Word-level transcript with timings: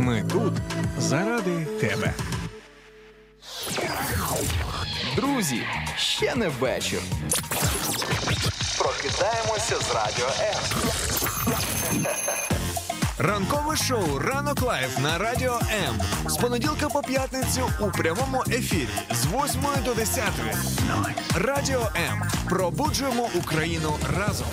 Ми 0.00 0.24
тут 0.32 0.52
заради 0.98 1.64
тебе. 1.80 2.12
Друзі, 5.16 5.62
ще 5.96 6.34
не 6.34 6.48
вечір. 6.48 7.00
Прокидаємося 8.78 9.76
з 9.80 9.94
радіо 9.94 10.28
М. 10.40 10.60
Ранкове 13.18 13.76
шоу 13.76 14.18
Ранок 14.18 14.62
Live 14.62 14.98
на 14.98 15.18
радіо 15.18 15.60
М. 15.88 16.00
З 16.30 16.36
понеділка 16.36 16.88
по 16.88 17.02
п'ятницю 17.02 17.70
у 17.80 17.90
прямому 17.90 18.42
ефірі 18.48 18.88
з 19.10 19.26
8 19.26 19.62
до 19.84 19.94
10. 19.94 20.24
Радіо 21.34 21.88
М. 21.96 22.22
Пробуджуємо 22.48 23.28
Україну 23.34 23.96
разом. 24.18 24.46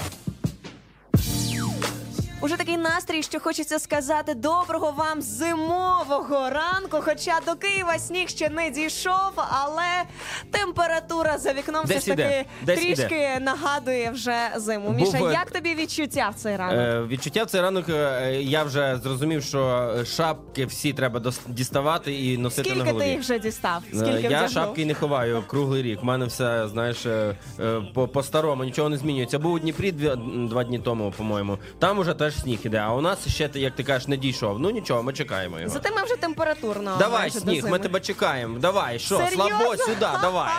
Уже 2.48 2.58
такий 2.58 2.78
настрій, 2.78 3.24
що 3.24 3.40
хочеться 3.40 3.80
сказати 3.80 4.34
доброго 4.34 4.92
вам 4.98 5.22
зимового 5.22 6.50
ранку. 6.50 6.98
Хоча 7.02 7.40
до 7.46 7.56
Києва 7.56 8.00
сніг 8.00 8.30
ще 8.30 8.50
не 8.50 8.70
дійшов, 8.70 9.32
але 9.36 10.04
температура 10.52 11.38
за 11.38 11.54
вікном 11.54 11.86
Десь 11.86 11.98
все 11.98 12.12
ж 12.12 12.18
таки 12.18 12.30
іде, 12.30 12.46
десь 12.66 12.80
трішки 12.80 13.40
нагадує 13.42 14.12
вже 14.12 14.38
зиму. 14.56 14.88
Був, 14.92 14.96
Міша, 14.96 15.18
е, 15.18 15.34
як 15.34 15.52
тобі 15.52 15.76
відчуття 15.76 16.30
в 16.38 16.40
цей 16.42 16.56
ранок? 16.58 16.78
Е, 16.80 17.02
відчуття 17.08 17.44
в 17.44 17.48
цей 17.48 17.62
ранок 17.62 17.90
е, 17.90 18.38
я 18.42 18.64
вже 18.64 19.00
зрозумів, 19.04 19.44
що 19.44 19.92
шапки 20.06 20.66
всі 20.66 20.94
треба 20.94 21.20
дос- 21.20 21.40
діставати 21.48 22.14
і 22.26 22.38
носити 22.38 22.70
на 22.70 22.76
Скільки 22.76 22.90
голові. 22.92 23.04
ти 23.06 23.12
їх 23.12 23.20
вже 23.20 23.40
дістав? 23.40 23.82
Е, 23.94 23.98
Скільки 23.98 24.22
я 24.22 24.28
вдягнув? 24.28 24.50
шапки 24.52 24.86
не 24.86 24.94
ховаю 24.94 25.44
круглий 25.48 25.82
рік. 25.84 26.00
У 26.04 26.06
мене 26.06 26.26
все, 26.26 26.68
знаєш, 26.68 27.06
е, 27.06 27.36
е, 27.60 27.82
по- 27.94 28.08
по-старому 28.08 28.64
нічого 28.64 28.90
не 28.90 28.98
змінюється. 28.98 29.40
Був 29.40 29.54
у 29.54 29.60
Дніпрі 29.60 29.92
дві, 29.92 30.12
два 30.50 30.64
дні 30.64 30.80
тому, 30.80 31.14
по-моєму. 31.18 31.58
Там 31.80 32.00
уже 32.00 32.14
теж 32.14 32.37
сніг 32.38 32.60
іде. 32.64 32.78
А 32.78 32.94
у 32.94 33.02
нас 33.02 33.28
ще, 33.28 33.50
як 33.54 33.76
ти 33.76 33.84
кажеш, 33.84 34.08
не 34.08 34.18
дійшов. 34.18 34.60
Ну 34.60 34.70
нічого, 34.70 35.04
ми 35.04 35.14
чекаємо 35.14 35.60
його. 35.60 35.70
Зате 35.74 35.92
ми 35.92 36.04
вже 36.04 36.16
температурно. 36.16 36.96
Давай, 37.00 37.20
майже 37.20 37.36
до 37.36 37.42
сніг, 37.42 37.56
ми 37.64 37.68
зими. 37.70 37.80
тебе 37.80 38.00
чекаємо. 38.00 38.60
Давай, 38.60 39.00
що, 39.00 39.18
Серйозно? 39.18 39.50
слабо 39.50 39.78
сюди, 39.78 40.08
давай. 40.22 40.50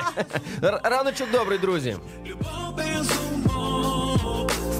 Р- 0.64 0.80
Раночок 0.84 1.30
добрий, 1.30 1.58
друзі. 1.58 1.97
без 2.77 3.11
умов 3.33 4.08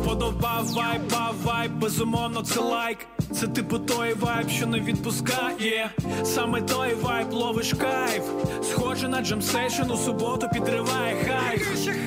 Вподобав 0.09 0.67
вайб, 0.67 1.03
бав 1.11 1.34
вайб, 1.45 1.73
безумовно 1.73 2.42
це 2.42 2.61
лайк. 2.61 2.98
Це 3.33 3.47
типу 3.47 3.78
той 3.78 4.14
вайб, 4.14 4.48
що 4.48 4.67
не 4.67 4.81
відпускає. 4.81 5.91
Саме 6.25 6.62
той 6.62 6.95
вайб 6.95 7.33
ловиш 7.33 7.73
кайф. 7.73 8.23
Схоже 8.62 9.09
на 9.09 9.23
джемсейшн 9.23 9.91
у 9.91 9.97
суботу 9.97 10.48
підриває 10.53 11.17
хайп 11.25 11.62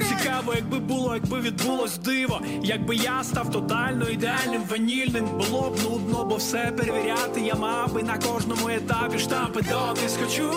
Цікаво, 0.10 0.54
якби 0.56 0.80
було, 0.80 1.16
якби 1.16 1.40
відбулось 1.40 1.98
диво. 1.98 2.42
Якби 2.64 2.96
я 2.96 3.24
став 3.24 3.52
тотально 3.52 4.10
ідеальним 4.10 4.62
ванільним 4.70 5.26
Було 5.26 5.70
б 5.70 5.84
нудно, 5.84 6.26
бо 6.26 6.36
все 6.36 6.74
перевіряти 6.78 7.42
Я 7.42 7.56
мав 7.56 7.94
би 7.94 8.04
на 8.04 8.18
кожному 8.18 8.70
етапі 8.70 9.20
штампи. 9.20 9.62
Дотис 9.62 10.18
хочу 10.24 10.52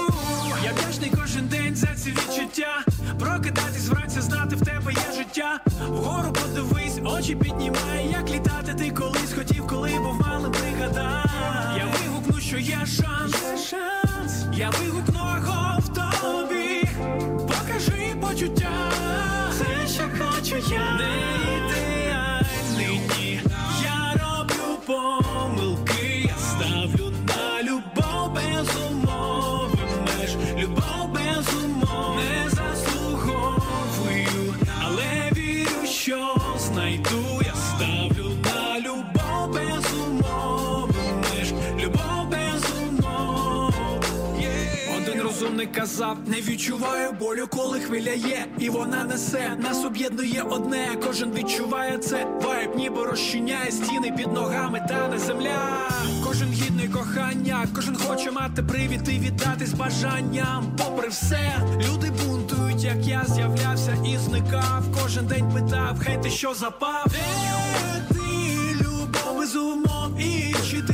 Я 0.64 0.72
вдячний 0.72 1.12
кожен 1.20 1.48
день 1.48 1.76
за 1.76 1.86
ці 1.86 2.10
відчуття. 2.10 2.84
Прокидатись 3.18 3.88
вранці, 3.88 4.20
знати 4.20 4.56
в 4.56 4.60
тебе 4.60 4.92
є 4.92 5.16
життя. 5.16 5.60
Вгору 5.88 6.32
подивись, 6.32 6.98
очі 7.04 7.33
піднімай 7.34 8.08
Як 8.12 8.30
літати. 8.30 8.74
Ти 8.74 8.90
колись 8.90 9.32
хотів, 9.36 9.66
коли 9.66 9.90
був 9.90 10.20
малим 10.20 10.52
пригадай 10.52 11.24
Я 11.76 11.84
вигукну, 11.86 12.40
що 12.40 12.58
є 12.58 12.78
шанс, 12.86 13.36
шанс. 13.70 14.44
Я 14.56 14.70
вигукну 14.70 15.20
аго 15.20 15.78
в 15.80 15.88
тобі. 15.88 16.88
Покажи 17.38 18.14
почуття. 18.20 18.70
Все, 19.50 19.94
що 19.94 20.02
хочу 20.18 20.56
я. 20.74 20.98
Не 20.98 21.14
ідеальний, 21.56 21.93
розумник 45.64 45.72
казав, 45.72 46.16
не 46.26 46.36
відчуваю 46.36 47.12
болю, 47.12 47.46
коли 47.50 47.80
хвиля 47.80 48.12
є, 48.12 48.46
і 48.58 48.70
вона 48.70 49.04
несе, 49.04 49.56
нас 49.58 49.84
об'єднує 49.84 50.42
одне, 50.42 50.88
кожен 51.06 51.32
відчуває 51.32 51.98
це, 51.98 52.26
вайб 52.42 52.76
ніби 52.76 53.04
розчиняє 53.04 53.70
стіни 53.70 54.12
під 54.16 54.32
ногами, 54.32 54.86
та 54.88 55.08
не 55.08 55.18
земля. 55.18 55.88
Кожен 56.24 56.48
гідний 56.48 56.88
кохання, 56.88 57.66
кожен 57.74 57.96
хоче 57.96 58.30
мати 58.30 58.62
привід 58.62 59.08
і 59.08 59.18
віддати 59.18 59.66
з 59.66 59.72
бажанням. 59.74 60.76
Попри 60.78 61.08
все, 61.08 61.60
люди 61.88 62.10
бунтують, 62.10 62.84
як 62.84 63.06
я 63.06 63.24
з'являвся 63.28 63.96
і 64.06 64.18
зникав. 64.18 64.84
Кожен 65.02 65.26
день 65.26 65.52
питав, 65.54 65.96
хай 66.04 66.22
ти 66.22 66.30
що 66.30 66.54
запав. 66.54 67.06
Де 67.10 68.14
ти 68.14 68.84
любов 68.84 69.38
без 69.38 69.56
умов 69.56 70.18
і 70.18 70.54
чи 70.70 70.82
ти? 70.82 70.93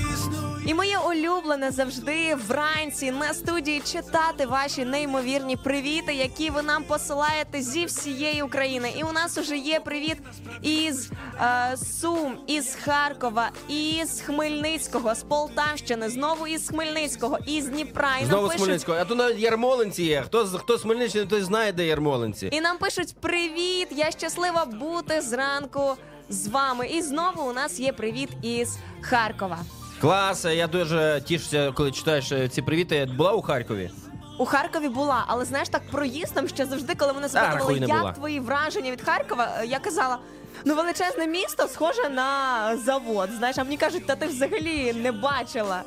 І 0.71 0.75
моє 0.75 0.99
улюблене 0.99 1.71
завжди 1.71 2.35
вранці 2.49 3.11
на 3.11 3.35
студії 3.35 3.81
читати 3.81 4.47
ваші 4.47 4.85
неймовірні 4.85 5.57
привіти, 5.57 6.15
які 6.15 6.51
ви 6.51 6.63
нам 6.63 6.85
посилаєте 6.85 7.63
зі 7.63 7.85
всієї 7.85 8.43
України. 8.43 8.93
І 8.99 9.03
у 9.03 9.13
нас 9.13 9.39
уже 9.39 9.57
є 9.57 9.81
привіт 9.81 10.17
із 10.63 11.11
е, 11.41 11.77
Сум, 12.01 12.39
із 12.47 12.75
Харкова, 12.85 13.51
із 13.69 14.21
Хмельницького, 14.21 15.15
з 15.15 15.23
Полтавщини, 15.23 16.09
знову 16.11 16.47
із 16.47 16.69
Хмельницького, 16.69 17.39
із 17.47 17.67
Дніпра. 17.67 18.19
І 18.23 18.27
Знову 18.27 18.49
з 18.49 18.53
Хмельницького. 18.55 18.99
А 18.99 19.05
то 19.05 19.15
навіть 19.15 19.39
Ярмолинці 19.39 20.03
є. 20.03 20.23
Хто, 20.27 20.47
з- 20.47 20.59
хто 20.59 20.79
з 20.79 20.83
Хмельниччини, 20.83 21.27
той 21.27 21.43
знає, 21.43 21.73
де 21.73 21.87
Ярмолинці. 21.87 22.49
І 22.53 22.61
нам 22.61 22.79
пишуть 22.79 23.15
привіт! 23.21 23.89
Я 23.91 24.11
щаслива 24.11 24.65
бути 24.65 25.21
зранку 25.21 25.95
з 26.29 26.47
вами. 26.47 26.87
І 26.89 27.03
знову 27.03 27.43
у 27.43 27.53
нас 27.53 27.81
є 27.81 27.93
привіт 27.93 28.29
із 28.43 28.77
Харкова. 29.01 29.59
Клас, 30.01 30.45
я 30.45 30.67
дуже 30.67 31.23
тішуся, 31.27 31.73
коли 31.73 31.91
читаєш 31.91 32.33
е, 32.33 32.49
ці 32.49 32.63
привіти. 32.63 33.09
Була 33.17 33.33
у 33.33 33.43
Харкові? 33.43 33.91
У 34.39 34.45
Харкові 34.45 34.89
була, 34.89 35.25
але 35.27 35.45
знаєш, 35.45 35.69
так 35.69 35.83
проїздом 35.91 36.49
ще 36.49 36.67
завжди, 36.67 36.95
коли 36.95 37.13
мене 37.13 37.29
запитували, 37.29 37.79
як 37.79 37.99
була. 37.99 38.13
твої 38.13 38.41
враження 38.41 38.91
від 38.91 39.03
Харкова, 39.03 39.49
е, 39.61 39.67
я 39.67 39.79
казала. 39.79 40.19
Ну, 40.65 40.75
величезне 40.75 41.27
місто 41.27 41.69
схоже 41.69 42.09
на 42.09 42.77
завод. 42.77 43.29
Знаєш, 43.39 43.59
а 43.59 43.65
мені 43.65 43.77
кажуть, 43.77 44.07
та 44.07 44.17
ти 44.17 44.27
взагалі 44.27 44.93
не 44.93 45.13
бачила. 45.13 45.83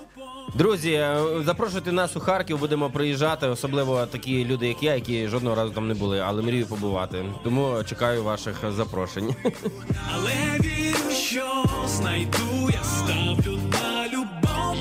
Друзі, 0.56 0.91
е, 0.91 1.18
запрошуйте 1.45 1.91
нас 1.91 2.16
у 2.16 2.19
Харків, 2.19 2.59
будемо 2.59 2.90
приїжджати, 2.90 3.47
особливо 3.47 4.06
такі 4.06 4.45
люди, 4.45 4.68
як 4.68 4.84
я, 4.84 4.95
які 4.95 5.28
жодного 5.28 5.56
разу 5.56 5.72
там 5.72 5.88
не 5.88 5.94
були, 5.94 6.19
але 6.19 6.41
мрію 6.41 6.66
побувати. 6.66 7.25
Тому 7.44 7.84
чекаю 7.84 8.24
ваших 8.24 8.56
запрошень. 8.72 9.35
Але 10.16 10.31
вірю, 10.59 11.12
що 11.16 11.66
знайду, 11.88 12.69
я 12.74 12.84
ставлю 12.84 13.59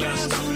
на 0.03 0.52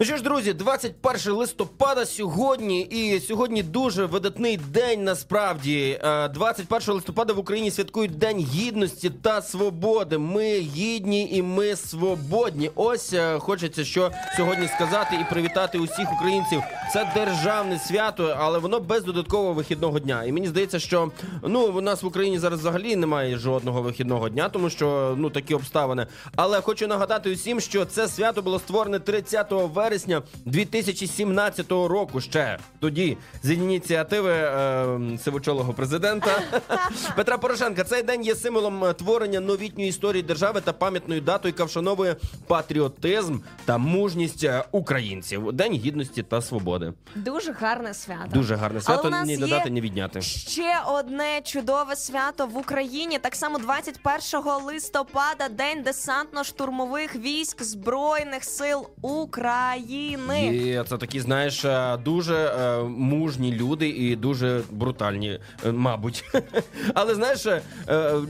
Ну 0.00 0.06
що 0.06 0.16
ж, 0.16 0.22
друзі, 0.22 0.52
21 0.52 1.32
листопада 1.32 2.06
сьогодні, 2.06 2.80
і 2.80 3.20
сьогодні 3.20 3.62
дуже 3.62 4.06
видатний 4.06 4.56
день. 4.56 5.04
Насправді, 5.04 6.00
Е, 6.04 6.28
21 6.28 6.94
листопада 6.94 7.32
в 7.32 7.38
Україні 7.38 7.70
святкують 7.70 8.18
День 8.18 8.38
гідності 8.38 9.10
та 9.10 9.42
свободи. 9.42 10.18
Ми 10.18 10.58
гідні 10.58 11.28
і 11.32 11.42
ми 11.42 11.76
свободні. 11.76 12.70
Ось 12.74 13.12
е, 13.12 13.38
хочеться 13.38 13.84
що 13.84 14.10
сьогодні 14.36 14.68
сказати 14.68 15.18
і 15.20 15.34
привітати 15.34 15.78
усіх 15.78 16.12
українців. 16.12 16.62
Це 16.92 17.12
державне 17.14 17.78
свято, 17.78 18.36
але 18.38 18.58
воно 18.58 18.80
без 18.80 19.04
додаткового 19.04 19.52
вихідного 19.52 19.98
дня. 19.98 20.24
І 20.24 20.32
мені 20.32 20.46
здається, 20.46 20.78
що 20.78 21.10
ну 21.42 21.60
у 21.60 21.80
нас 21.80 22.02
в 22.02 22.06
Україні 22.06 22.38
зараз 22.38 22.60
взагалі 22.60 22.96
немає 22.96 23.36
жодного 23.36 23.82
вихідного 23.82 24.28
дня, 24.28 24.48
тому 24.48 24.70
що 24.70 25.14
ну 25.18 25.30
такі 25.30 25.54
обставини. 25.54 26.06
Але 26.36 26.60
хочу 26.60 26.86
нагадати 26.86 27.32
усім, 27.32 27.60
що 27.60 27.84
це 27.84 28.08
свято 28.08 28.42
було 28.42 28.58
створене 28.58 28.98
30 28.98 29.46
вересня. 29.50 29.89
Вересня 29.90 30.22
2017 30.44 31.70
року. 31.70 32.20
Ще 32.20 32.58
тоді 32.80 33.16
з 33.42 33.50
ініціативи 33.50 34.32
е, 34.32 35.18
сивочолого 35.24 35.72
президента 35.72 36.42
Петра 37.16 37.38
Порошенка. 37.38 37.84
Цей 37.84 38.02
день 38.02 38.22
є 38.22 38.34
символом 38.34 38.84
е, 38.84 38.92
творення 38.92 39.40
новітньої 39.40 39.88
історії 39.90 40.22
держави 40.22 40.60
та 40.60 40.72
пам'ятною 40.72 41.20
датою, 41.20 41.54
яка 41.54 41.64
вшановує 41.64 42.16
патріотизм 42.46 43.38
та 43.64 43.78
мужність 43.78 44.44
е, 44.44 44.64
українців. 44.72 45.52
День 45.52 45.72
гідності 45.72 46.22
та 46.22 46.42
свободи. 46.42 46.92
Дуже 47.14 47.52
гарне 47.52 47.94
свято. 47.94 48.30
Дуже 48.32 48.54
гарне 48.54 48.80
свято. 48.80 49.10
Але 49.12 49.24
Ні 49.24 49.36
додати, 49.36 49.70
ні 49.70 49.80
відняти. 49.80 50.22
Ще 50.22 50.80
одне 50.86 51.40
чудове 51.44 51.96
свято 51.96 52.46
в 52.46 52.56
Україні. 52.56 53.18
Так 53.18 53.34
само 53.34 53.58
21 53.58 54.52
листопада, 54.64 55.48
день 55.48 55.82
десантно-штурмових 55.82 57.20
військ 57.20 57.62
Збройних 57.62 58.44
сил 58.44 58.86
України. 59.02 59.79
І 60.54 60.82
це 60.88 60.96
такі, 60.96 61.20
знаєш, 61.20 61.64
е, 61.64 61.98
дуже 62.04 62.34
е, 62.34 62.82
мужні 62.84 63.52
люди 63.52 63.88
і 63.88 64.16
дуже 64.16 64.60
брутальні, 64.70 65.38
е, 65.66 65.72
мабуть. 65.72 66.24
Але 66.94 67.14
знаєш, 67.14 67.46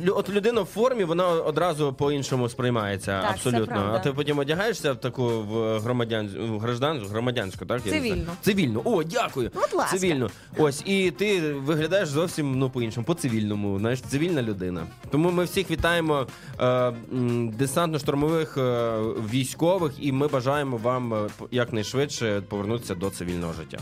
от 0.09 0.31
людина 0.31 0.61
в 0.61 0.65
формі, 0.65 1.05
вона 1.05 1.29
одразу 1.29 1.93
по-іншому 1.93 2.49
сприймається. 2.49 3.21
Так, 3.21 3.31
абсолютно. 3.31 3.91
А 3.95 3.99
ти 3.99 4.13
потім 4.13 4.39
одягаєшся 4.39 4.93
в 4.93 4.97
таку 4.97 5.27
в 5.27 5.79
громадян 5.79 6.31
в 6.39 6.59
граждан, 6.59 7.07
громадянську, 7.11 7.67
так? 7.67 7.83
Цивільну. 7.83 8.27
Цивільну. 8.41 8.83
О, 8.85 9.03
дякую. 9.03 9.51
Будь 9.55 9.75
ласка. 9.75 9.99
Цивільну. 9.99 10.31
Ось, 10.59 10.83
і 10.87 11.11
ти 11.11 11.53
виглядаєш 11.53 12.09
зовсім 12.09 12.59
ну 12.59 12.71
по-іншому, 12.71 13.07
по-цивільному. 13.07 13.79
Знаєш, 13.79 14.01
цивільна 14.01 14.43
людина. 14.43 14.87
Тому 15.11 15.31
ми 15.31 15.45
всіх 15.45 15.71
вітаємо 15.71 16.27
десантно-штурмових 17.59 18.59
військових, 19.33 19.93
і 20.01 20.13
ми 20.13 20.29
бажаємо 20.29 20.77
вам 20.77 21.29
по- 21.39 21.40
якнайшвидше 21.51 22.43
повернутися 22.49 22.95
до 22.95 23.11
цивільного 23.11 23.53
життя. 23.53 23.79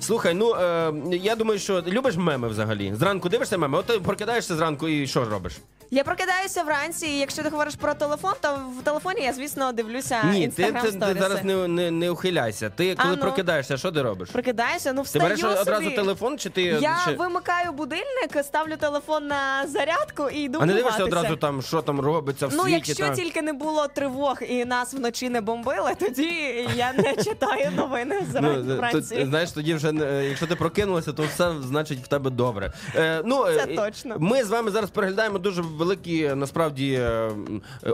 Слухай, 0.00 0.34
ну 0.34 0.54
е, 0.54 0.92
я 1.16 1.36
думаю, 1.36 1.58
що 1.58 1.82
любиш 1.86 2.16
меми 2.16 2.48
взагалі. 2.48 2.94
Зранку 2.94 3.28
дивишся 3.28 3.58
меми, 3.58 3.78
от 3.78 3.86
ти 3.86 4.00
прокидаєшся 4.00 4.56
зранку 4.56 4.88
і 4.88 5.06
що 5.06 5.24
робиш? 5.24 5.52
Я 5.94 6.04
прокидаюся 6.04 6.62
вранці, 6.62 7.06
і 7.06 7.18
якщо 7.18 7.42
ти 7.42 7.48
говориш 7.48 7.74
про 7.74 7.94
телефон, 7.94 8.32
то 8.40 8.58
в 8.80 8.82
телефоні 8.84 9.20
я, 9.22 9.32
звісно, 9.32 9.72
дивлюся 9.72 10.22
Ні, 10.24 10.48
ти, 10.48 10.72
ти, 10.72 10.92
ти 10.92 11.14
зараз 11.18 11.44
не, 11.44 11.68
не, 11.68 11.90
не 11.90 12.10
ухиляйся. 12.10 12.70
Ти 12.70 12.94
коли 12.94 13.12
А 13.12 13.16
ну. 13.16 13.22
прокидаєшся, 13.22 13.76
що 13.76 13.92
ти 13.92 14.02
робиш? 14.02 14.28
Прокидаюся, 14.30 14.92
ну 14.92 15.00
Ти 15.00 15.04
встаю 15.04 15.24
береш 15.24 15.40
собі. 15.40 15.54
одразу 15.54 15.90
телефон, 15.90 16.38
чи 16.38 16.50
ти 16.50 16.62
Я 16.62 16.98
чи... 17.04 17.14
вимикаю 17.14 17.72
будильник, 17.72 18.36
ставлю 18.42 18.76
телефон 18.76 19.26
на 19.26 19.66
зарядку 19.66 20.28
і 20.28 20.38
йду 20.38 20.58
а 20.62 20.66
не 20.66 20.74
дивишся 20.74 21.04
одразу 21.04 21.36
там, 21.36 21.62
що 21.62 21.82
там 21.82 22.00
робиться 22.00 22.46
в 22.46 22.54
Ну, 22.54 22.62
світі? 22.62 22.74
якщо 22.74 23.06
та? 23.06 23.14
тільки 23.14 23.42
не 23.42 23.52
було 23.52 23.88
тривог 23.88 24.38
і 24.48 24.64
нас 24.64 24.94
вночі 24.94 25.28
не 25.28 25.40
бомбили, 25.40 25.92
тоді 26.00 26.68
я 26.76 26.92
не 26.92 27.16
читаю 27.24 27.70
новини 27.76 28.22
Ну, 28.40 28.76
вранці. 28.76 29.24
знаєш, 29.24 29.50
тоді 29.50 29.74
вже 29.74 29.88
е, 29.90 30.24
якщо 30.28 30.46
ти 30.46 30.56
прокинулася, 30.56 31.12
то 31.12 31.22
все 31.34 31.52
значить 31.62 31.98
в 32.04 32.06
тебе 32.06 32.30
добре. 32.30 32.72
Е, 32.96 33.22
ну, 33.24 33.44
Це 33.44 33.66
е, 33.70 33.76
точно. 33.76 34.16
Ми 34.18 34.44
з 34.44 34.48
вами 34.48 34.70
зараз 34.70 34.90
переглядаємо 34.90 35.38
дуже 35.38 35.62
великі 35.82 36.34
насправді 36.34 36.92
е, 36.92 37.30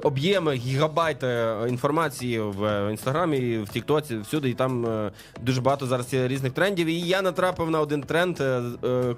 об'єми, 0.03 0.55
гігабайти 0.55 1.27
е, 1.27 1.67
інформації 1.69 2.41
в 2.41 2.65
е, 2.65 2.91
інстаграмі, 2.91 3.59
в 3.59 3.69
Тіктоці, 3.69 4.19
всюди, 4.19 4.51
і 4.51 4.55
там 4.55 4.87
дуже 5.41 5.61
багато 5.61 5.87
зараз 5.87 6.13
є 6.13 6.29
різних 6.29 6.53
трендів. 6.53 6.87
І 6.87 7.01
я 7.01 7.23
натрапив 7.23 7.71
на 7.71 7.81
один 7.81 8.03
тренд. 8.03 8.41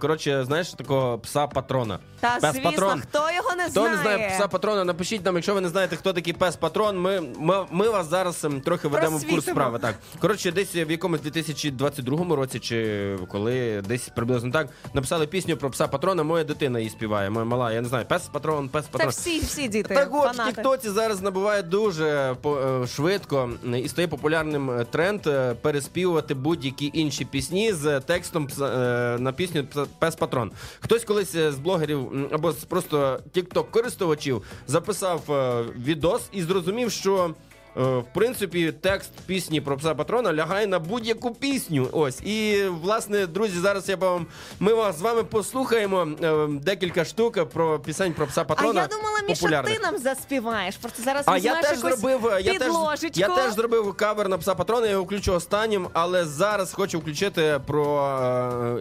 Коротше, 0.01 0.45
знаєш, 0.45 0.71
такого 0.73 1.19
пса 1.19 1.47
патрона. 1.47 1.99
Та 2.21 2.39
пес 2.41 2.53
звісно, 2.53 2.71
патрон. 2.71 3.01
хто 3.01 3.19
його 3.19 3.57
не 3.57 3.63
Хто 3.63 3.73
знає? 3.73 3.97
не 3.97 4.03
знає 4.03 4.33
пса 4.37 4.49
патрона, 4.49 4.85
напишіть 4.85 5.25
нам, 5.25 5.35
якщо 5.35 5.55
ви 5.55 5.61
не 5.61 5.69
знаєте, 5.69 5.97
хто 5.97 6.13
такий 6.13 6.33
пес 6.33 6.57
патрон. 6.57 7.01
Ми, 7.01 7.21
ми, 7.39 7.67
ми 7.71 7.89
вас 7.89 8.11
зараз 8.11 8.45
ем, 8.45 8.61
трохи 8.61 8.89
ведемо 8.89 9.19
в 9.19 9.29
курс 9.31 9.47
справи. 9.47 9.79
Так, 9.79 9.95
коротше, 10.21 10.53
десь 10.53 10.75
в 10.77 10.91
якомусь 10.91 11.21
2022 11.21 12.37
році, 12.37 12.59
чи 12.59 13.17
коли 13.29 13.83
десь 13.89 14.09
приблизно 14.09 14.51
так 14.51 14.69
написали 14.95 15.27
пісню 15.27 15.57
про 15.57 15.71
пса 15.71 15.89
патрона. 15.89 16.23
Моя 16.23 16.45
дитина 16.45 16.79
її 16.79 16.91
співає. 16.91 17.31
Моя 17.31 17.45
мала, 17.45 17.73
я 17.73 17.81
не 17.81 17.89
знаю, 17.89 18.05
пес 18.09 18.29
патрон, 18.29 18.60
пес 18.69 18.85
Та 18.85 18.91
патрон. 18.91 19.11
всі, 19.11 19.41
всі 19.41 19.69
діти, 19.69 19.95
Так 19.95 20.09
от, 20.13 20.21
в 20.25 20.37
фанати. 20.37 20.53
Тіктоці 20.57 20.91
зараз 20.91 21.23
набуває 21.23 21.63
дуже 21.63 22.37
по- 22.43 22.57
е, 22.59 22.87
швидко 22.87 23.51
і 23.77 23.89
стає 23.89 24.09
популярним 24.09 24.71
е, 24.71 24.85
тренд 24.85 25.27
е, 25.27 25.55
переспівувати 25.55 26.35
будь-які 26.35 26.91
інші 26.95 27.25
пісні 27.25 27.73
з 27.73 28.01
текстом 28.01 28.47
пса- 28.49 28.81
е, 29.15 29.19
на 29.19 29.33
пісню 29.33 29.63
«Пса- 29.75 29.87
Пес 29.99 30.15
Патрон. 30.17 30.51
Хтось 30.81 31.05
колись 31.05 31.35
е, 31.35 31.53
з 31.53 31.59
блогерів 31.59 31.99
м, 31.99 32.29
або 32.33 32.53
з 32.53 32.65
просто 32.65 33.21
тікток 33.33 33.71
користувачів 33.71 34.43
записав 34.67 35.33
е, 35.33 35.65
відос 35.85 36.23
і 36.33 36.43
зрозумів, 36.43 36.91
що. 36.93 37.35
Е, 37.77 37.81
В 37.83 38.05
принципі, 38.15 38.73
текст 38.81 39.11
пісні 39.27 39.61
про 39.61 39.77
пса 39.77 39.95
патрона 39.95 40.33
лягає 40.35 40.67
на 40.67 40.79
будь-яку 40.79 41.31
пісню. 41.35 41.89
Ось 41.93 42.21
і 42.21 42.65
власне, 42.69 43.27
друзі, 43.27 43.61
зараз 43.61 43.89
я 43.89 43.97
вам 43.97 44.27
ми 44.61 44.75
вас 44.75 44.99
з 44.99 45.03
вами 45.03 45.25
послухаємо 45.25 46.09
е, 46.23 46.47
декілька 46.49 47.05
штук 47.05 47.49
про 47.51 47.79
пісень 47.79 48.13
про 48.13 48.27
пса 48.27 48.41
А 48.41 48.45
патрона. 48.45 48.81
я 48.81 48.87
думала, 48.87 49.19
Міша, 49.29 49.63
ти 49.63 49.79
нам 49.83 49.99
заспіваєш. 49.99 50.77
Просто 50.77 51.03
зараз 51.03 51.25
А 51.27 51.39
я 51.39 51.63
теж 51.63 51.79
зробив. 51.79 52.33
Я 52.41 52.59
теж, 52.59 52.73
я 53.15 53.29
теж 53.29 53.53
зробив 53.53 53.95
кавер 53.95 54.29
на 54.29 54.39
пса 54.39 54.55
патрона, 54.55 54.87
я 54.87 54.93
його 54.93 55.05
включу 55.05 55.33
останнім, 55.33 55.89
але 55.93 56.25
зараз 56.25 56.73
хочу 56.73 56.99
включити 56.99 57.61
про 57.67 58.01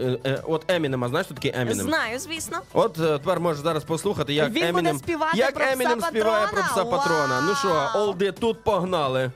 е, 0.02 0.20
е, 0.26 0.44
от 0.48 0.72
Емінема. 0.72 1.10
Знаєш, 1.10 1.26
що 1.26 1.36
таке 1.36 1.52
Емінем? 1.56 1.88
Знаю, 1.88 2.20
звісно. 2.20 2.58
От 2.74 3.00
е, 3.00 3.02
тепер 3.02 3.40
можеш 3.40 3.64
зараз 3.64 3.84
послухати, 3.84 4.34
як 4.34 4.48
Він 4.48 4.54
буде 4.54 4.68
Емінем 4.68 4.98
співати 4.98 5.38
як 5.38 5.54
про 5.54 5.64
пса 5.66 5.74
Емінем 5.74 6.02
співає 6.02 6.48
про 6.48 6.64
пса 6.64 6.86
патрона? 6.86 7.42
Ну 7.48 7.56
що, 7.56 7.90
олди, 7.96 8.32
тут 8.32 8.64
погнали. 8.80 9.32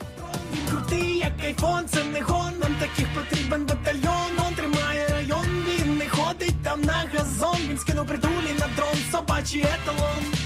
Крутий, 0.69 1.17
як 1.17 1.33
айфон, 1.43 1.87
це 1.87 2.03
не 2.03 2.21
гон, 2.21 2.51
нам 2.61 2.75
таких 2.79 3.07
потрібен 3.13 3.65
батальйон. 3.65 4.31
Он 4.47 4.53
тримає 4.55 5.07
район, 5.07 5.45
він 5.67 5.97
не 5.97 6.09
ходить 6.09 6.63
там 6.63 6.81
на 6.81 7.05
газон. 7.13 7.57
Він 7.69 7.77
скинув 7.77 8.07
притулі 8.07 8.53
на 8.59 8.67
дрон, 8.75 8.97
собачий 9.11 9.61
еталон. 9.61 10.42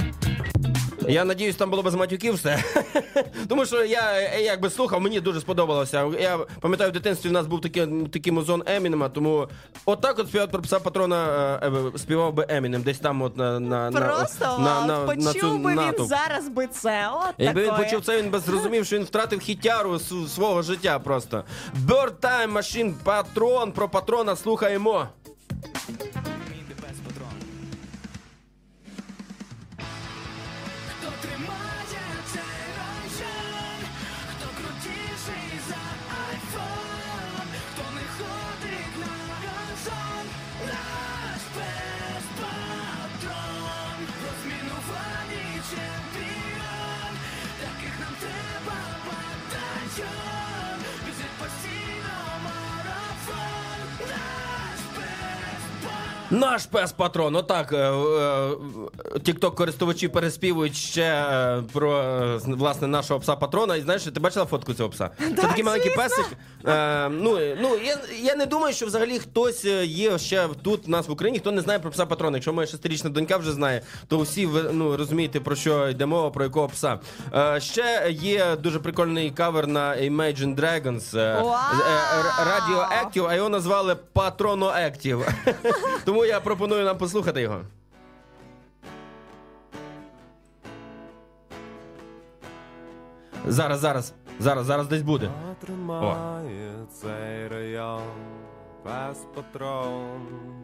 Я 1.08 1.26
надіюсь, 1.26 1.56
там 1.56 1.70
було 1.70 1.84
без 1.84 1.96
матюків 1.96 2.34
все. 2.34 2.64
Тому 3.48 3.66
що 3.66 3.84
я 3.86 4.30
якби 4.40 4.70
слухав, 4.70 5.02
мені 5.02 5.20
дуже 5.20 5.42
сподобалося. 5.42 6.06
Я 6.20 6.38
пам'ятаю, 6.38 6.90
в 6.90 6.94
дитинстві 6.94 7.30
в 7.30 7.32
нас 7.32 7.48
був 7.48 7.62
такий, 7.62 7.88
такий 8.14 8.34
музон 8.34 8.64
Емінема, 8.66 9.10
тому 9.10 9.48
отак 9.86 10.20
от 10.20 10.28
співати 10.28 10.52
про 10.52 10.62
пса 10.62 10.80
патрона 10.80 11.26
е, 11.64 11.68
е, 11.68 11.98
співав 11.98 12.34
би 12.34 12.46
Емінем, 12.50 12.82
десь 12.82 13.00
там 13.00 13.22
от 13.22 13.38
на, 13.38 13.60
на, 13.60 13.92
на- 13.92 14.02
Просто 14.02 14.46
на, 14.46 14.56
вау, 14.58 14.88
на, 14.88 15.06
на, 15.06 15.06
почув 15.06 15.60
би 15.60 15.72
він 15.76 16.08
зараз 16.08 16.50
би 16.50 16.68
це. 16.68 17.10
От 17.14 17.34
Якби 17.38 17.64
він 17.64 17.76
почув 17.76 18.06
це, 18.06 18.22
він 18.22 18.30
би 18.32 18.40
зрозумів, 18.40 18.86
що 18.86 18.98
він 18.98 19.04
втратив 19.04 19.40
хітяру 19.40 20.00
свого 20.28 20.62
життя 20.62 21.00
просто. 21.00 21.44
Bird 21.88 22.14
Time 22.22 22.54
Machine, 22.54 22.94
патрон, 23.04 23.72
про 23.72 23.90
патрона 23.90 24.36
слухаємо. 24.36 25.08
Наш 56.32 56.68
пес 56.68 56.94
патрон. 56.94 57.36
Отак 57.36 57.72
е, 57.72 57.92
тікток 59.24 59.56
користувачі 59.56 60.08
переспівують 60.08 60.76
ще 60.76 61.02
е, 61.04 61.64
про 61.74 61.98
е, 62.02 62.40
власне 62.46 62.88
нашого 62.88 63.20
пса 63.20 63.36
патрона. 63.36 63.76
І 63.76 63.82
знаєш, 63.82 64.04
ти 64.04 64.20
бачила 64.20 64.46
фотку 64.46 64.74
цього 64.74 64.90
пса? 64.90 65.10
Це 65.20 65.42
такий 65.42 65.64
маленький 65.64 65.96
песик. 65.96 66.26
Е, 66.68 67.10
ну, 67.10 67.40
ну 67.62 67.78
я, 67.86 67.98
я 68.22 68.36
не 68.36 68.46
думаю, 68.46 68.74
що 68.74 68.86
взагалі 68.86 69.20
хтось 69.20 69.66
е, 69.66 69.86
є 69.86 70.18
ще 70.18 70.48
тут 70.62 70.88
у 70.88 70.92
нас 70.92 71.08
в 71.08 71.12
Україні, 71.12 71.40
хто 71.40 71.52
не 71.52 71.62
знає 71.62 71.80
про 71.80 71.92
пса 71.92 72.06
патрона. 72.06 72.38
Якщо 72.38 72.54
моя 72.54 72.68
шестирічна 72.68 73.10
донька 73.10 73.38
вже 73.38 73.52
знає, 73.52 73.82
то 74.08 74.20
всі 74.20 74.50
ну 74.72 74.98
розумієте 74.98 75.40
про 75.40 75.56
що 75.56 75.90
йде 75.90 76.06
мова, 76.06 76.30
про 76.30 76.44
якого 76.44 76.68
пса. 76.68 77.00
Е, 77.36 77.60
ще 77.62 78.08
є 78.22 78.56
дуже 78.56 78.80
прикольний 78.80 79.32
кавер 79.32 79.68
на 79.68 79.90
Imagine 79.96 80.56
Dragons. 80.56 81.20
е, 81.20 81.34
Вау! 81.42 81.46
з- 81.78 81.80
е, 81.80 82.20
Р- 82.20 83.26
а 83.30 83.36
його 83.36 83.50
назвали 83.50 83.98
Patronoactive. 84.16 85.28
Тому 86.06 86.26
я 86.26 86.40
пропоную 86.40 86.86
нам 86.86 86.98
послухати 86.98 87.42
його. 87.42 87.62
Зараз, 93.48 93.80
зараз, 93.80 94.14
зараз, 94.40 94.66
зараз 94.66 94.88
десь 94.88 95.02
буде. 95.02 95.30
Тримає 95.60 96.72
цей 96.92 97.48
район, 97.48 98.02
пес 98.84 99.26
патрон, 99.36 100.22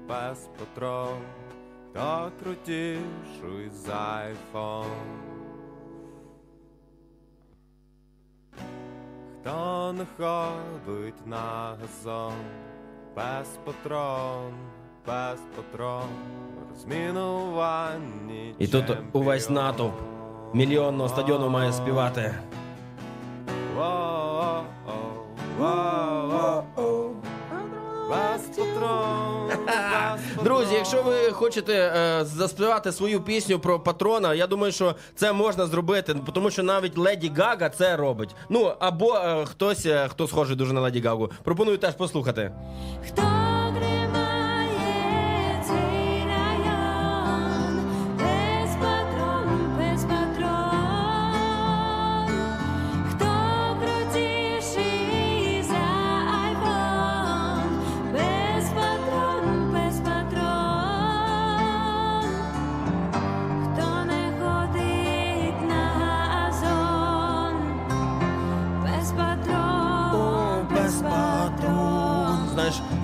пес 0.07 0.47
патрон, 0.59 1.17
хто 1.91 2.31
крутіший 2.43 3.69
за 3.85 4.21
айфон. 4.23 4.85
хто 9.43 9.93
не 9.93 10.05
ходить 10.17 11.27
на 11.27 11.77
газон, 11.81 12.33
пес 13.13 13.59
патрон, 13.65 14.53
пес 15.05 15.39
патрон, 15.55 16.09
розмінуванні. 16.69 18.55
І 18.59 18.67
тут 18.67 18.85
увесь 19.13 19.49
натовп 19.49 19.93
мільйонного 20.53 21.09
стадіону 21.09 21.49
має 21.49 21.73
співати. 21.73 22.35
Друзі, 30.43 30.73
якщо 30.75 31.03
ви 31.03 31.31
хочете 31.31 31.73
е, 31.73 32.25
заспівати 32.25 32.91
свою 32.91 33.21
пісню 33.21 33.59
про 33.59 33.79
патрона, 33.79 34.33
я 34.33 34.47
думаю, 34.47 34.71
що 34.71 34.95
це 35.15 35.33
можна 35.33 35.65
зробити, 35.65 36.15
тому 36.33 36.51
що 36.51 36.63
навіть 36.63 36.97
Леді 36.97 37.31
Гага 37.37 37.69
це 37.69 37.97
робить. 37.97 38.35
Ну 38.49 38.73
або 38.79 39.15
е, 39.15 39.45
хтось, 39.45 39.85
е, 39.85 40.07
хто 40.07 40.27
схожий 40.27 40.55
дуже 40.55 40.73
на 40.73 40.81
Леді 40.81 41.01
Гагу. 41.01 41.29
Пропоную 41.43 41.77
теж 41.77 41.93
послухати. 41.93 42.51
Хто 43.07 43.42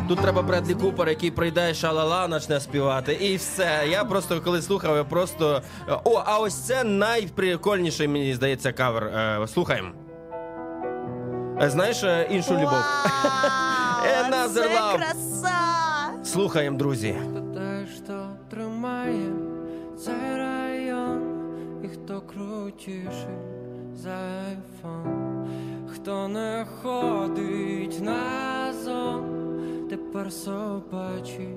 тут 0.10 0.20
треба 0.20 0.42
Бредлі 0.42 0.74
Купер, 0.74 1.10
який 1.10 1.32
прийде 1.32 1.74
шалала, 1.74 2.28
почне 2.28 2.60
співати, 2.60 3.14
і 3.14 3.36
все. 3.36 3.88
Я 3.90 4.04
просто 4.06 4.42
коли 4.42 4.62
слухав, 4.62 4.96
я 4.96 5.04
просто. 5.04 5.62
О, 6.04 6.24
а 6.26 6.40
ось 6.40 6.54
це 6.54 6.84
найприкольніший, 6.84 8.08
мені 8.08 8.34
здається, 8.34 8.72
кавер. 8.72 9.04
Е, 9.04 9.48
слухаємо. 9.48 9.90
Е, 11.62 11.70
Знаєш 11.70 12.04
е, 12.04 12.28
іншу 12.32 12.54
любов? 12.54 12.72
Вау, 12.72 14.32
Another 14.32 14.54
це 14.54 14.98
краса! 14.98 15.60
Слухаємо, 16.24 16.78
друзі. 16.78 17.16
Те, 17.54 17.88
що 18.06 18.28
тримає 18.50 19.30
цей 20.06 20.38
район, 20.38 21.22
і 21.84 21.88
хто 21.88 22.22
крутіший 22.22 23.40
за 23.96 24.18
айфон, 24.48 25.48
хто 25.94 26.28
не 26.28 26.66
ходить 26.82 28.02
на 28.02 28.74
зон, 28.84 29.39
тепер 29.90 30.32
собачий 30.32 31.56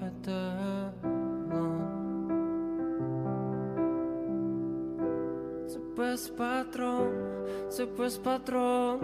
еталон. 0.00 0.91
Пес 5.96 6.28
патрон, 6.38 7.08
це 7.72 7.86
пес 7.86 8.16
патрон, 8.16 8.98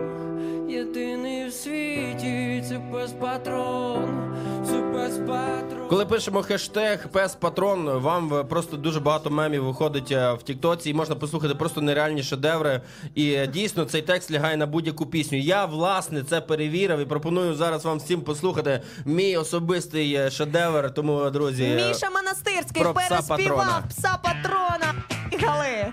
єдиний 0.69 1.49
в 1.49 1.53
світі, 1.53 2.65
це 2.69 2.81
пес 2.93 3.13
патрон, 3.13 4.35
це 4.67 4.73
пес 4.73 5.19
патрон. 5.19 5.89
Коли 5.89 6.07
пишемо 6.07 6.43
хештег 6.43 7.09
пес 7.09 7.35
патрон, 7.35 7.89
вам 7.89 8.47
просто 8.49 8.77
дуже 8.77 9.01
багато 9.01 9.31
мемів 9.31 9.65
виходить 9.65 10.13
е, 10.13 10.33
в 10.33 10.43
Тіктоці, 10.43 10.91
і 10.91 10.95
можна 10.95 11.15
послухати 11.15 11.55
просто 11.55 11.81
нереальні 11.81 12.23
шедеври. 12.23 12.81
І 13.15 13.33
е, 13.33 13.47
дійсно 13.47 13.85
цей 13.85 14.03
текст 14.03 14.31
лягає 14.31 14.57
на 14.57 14.67
будь-яку 14.67 15.07
пісню. 15.07 15.39
Я 15.39 15.65
власне 15.65 16.23
це 16.23 16.41
перевірив 16.41 17.01
і 17.01 17.05
пропоную 17.05 17.55
зараз 17.55 17.85
вам 17.85 17.99
всім 17.99 18.21
послухати 18.21 18.83
мій 19.05 19.37
особистий 19.37 20.15
е, 20.15 20.31
шедевр. 20.31 20.95
Тому, 20.95 21.31
друзі, 21.31 21.65
Міша 21.65 22.11
Монастирський 22.11 22.83
про 22.83 22.95
пса 22.95 23.09
патрона. 23.09 23.27
переспівав 23.29 23.83
пса 23.89 24.19
патрона. 24.23 24.95
Гали. 25.43 25.93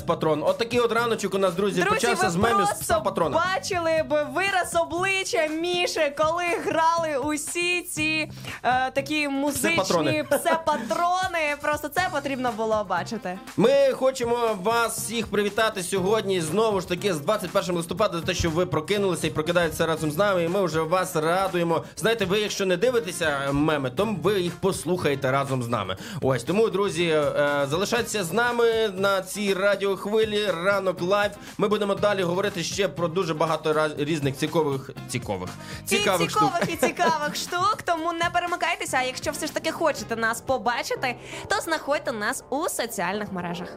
Патрон, 0.00 0.40
пес 0.40 0.42
патрон. 0.42 0.42
От 0.42 0.58
такий 0.58 0.80
от 0.80 0.92
раночок 0.92 1.34
у 1.34 1.38
нас, 1.38 1.54
друзі, 1.54 1.80
Друзі, 1.80 1.94
почався 1.94 2.24
ви 2.26 2.30
з 2.30 2.36
мемів 2.36 2.66
з 2.66 2.70
пса 2.70 2.74
просто 2.76 3.02
патрона. 3.04 3.42
бачили 3.54 4.02
б 4.10 4.26
вираз 4.34 4.76
обличчя 4.82 5.46
Міші, 5.46 6.12
коли 6.18 6.44
грали 6.66 7.16
усі 7.24 7.82
ці 7.82 8.30
е, 8.62 8.90
такі 8.90 9.28
музичні 9.28 9.70
Псе-патрони. 9.76 10.24
псе-патрони. 10.30 11.56
Просто 11.62 11.88
це 11.88 12.08
потрібно 12.12 12.52
було 12.56 12.86
бачити. 12.88 13.38
Ми 13.56 13.92
хочемо 13.92 14.38
вас 14.62 14.98
всіх 14.98 15.26
привітати 15.26 15.82
сьогодні. 15.82 16.40
Знову 16.40 16.80
ж 16.80 16.88
таки, 16.88 17.14
з 17.14 17.20
21 17.20 17.76
листопада 17.76 18.18
за 18.18 18.24
те, 18.24 18.34
що 18.34 18.50
ви 18.50 18.66
прокинулися 18.66 19.26
і 19.26 19.30
прокидаєтеся 19.30 19.86
разом 19.86 20.10
з 20.10 20.16
нами. 20.16 20.44
І 20.44 20.48
ми 20.48 20.64
вже 20.64 20.80
вас 20.80 21.16
радуємо. 21.16 21.84
Знаєте, 21.96 22.24
ви, 22.24 22.40
якщо 22.40 22.66
не 22.66 22.76
дивитеся 22.76 23.48
меми, 23.52 23.90
то 23.90 24.16
ви 24.22 24.40
їх 24.40 24.56
послухаєте 24.56 25.30
разом 25.30 25.62
з 25.62 25.68
нами. 25.68 25.96
Ось 26.20 26.44
тому, 26.44 26.68
друзі, 26.68 27.04
е, 27.06 27.66
залишайтеся 27.70 28.24
з 28.24 28.32
нами 28.32 28.88
на 28.96 29.22
цій 29.22 29.54
радіохвилі. 29.82 30.46
Ранок 30.50 31.02
live. 31.02 31.32
Ми 31.58 31.68
будемо 31.68 31.94
далі 31.94 32.22
говорити 32.22 32.62
ще 32.62 32.88
про 32.88 33.08
дуже 33.08 33.34
багато 33.34 33.72
раз- 33.72 33.92
різних 33.98 34.36
цікавих 34.36 34.90
цікавих 35.08 35.50
цікавих 35.86 36.26
і 36.26 36.30
штук. 36.30 36.42
цікавих 36.42 36.74
і 36.74 36.76
цікавих 36.86 37.36
штук. 37.36 37.78
Тому 37.84 38.12
не 38.12 38.30
перемикайтеся. 38.32 38.96
А 38.96 39.02
якщо 39.02 39.30
все 39.30 39.46
ж 39.46 39.54
таки 39.54 39.70
хочете 39.72 40.16
нас 40.16 40.40
побачити, 40.40 41.16
то 41.48 41.60
знаходьте 41.60 42.12
нас 42.12 42.44
у 42.50 42.68
соціальних 42.68 43.32
мережах. 43.32 43.68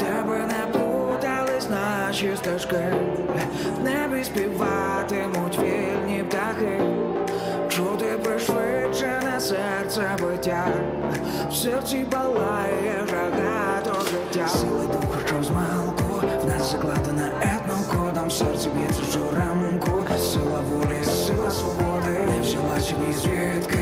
Де 0.00 0.22
би 0.22 0.38
не 0.38 0.66
плутались 0.72 1.68
наші 1.70 2.36
стежки, 2.36 2.92
небі 4.22 4.24
співатимуть 4.24 5.58
вільні 5.58 6.24
птахи, 6.28 6.80
чути 7.68 8.18
пришвидшене 8.22 9.40
серце 9.40 10.16
биття, 10.22 10.66
в 11.50 11.54
серці 11.54 12.06
палає 12.10 13.06
жага 13.10 13.82
до 13.84 14.00
життя. 14.00 14.48
Сили 14.48 14.86
духу, 14.86 15.18
що 15.26 15.42
змалку, 15.42 16.26
в 16.42 16.48
нас 16.48 16.72
закладена 16.72 17.30
етнокодом, 17.42 18.30
серці 18.30 18.68
б'ється 18.68 19.02
журамку, 19.12 20.04
сила 20.18 20.60
волі, 20.70 21.04
сила 21.04 21.50
свободи, 21.50 22.18
не 22.26 22.40
взяла 22.40 22.80
собі 22.80 23.12
звідки, 23.12 23.81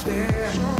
upstairs. 0.00 0.79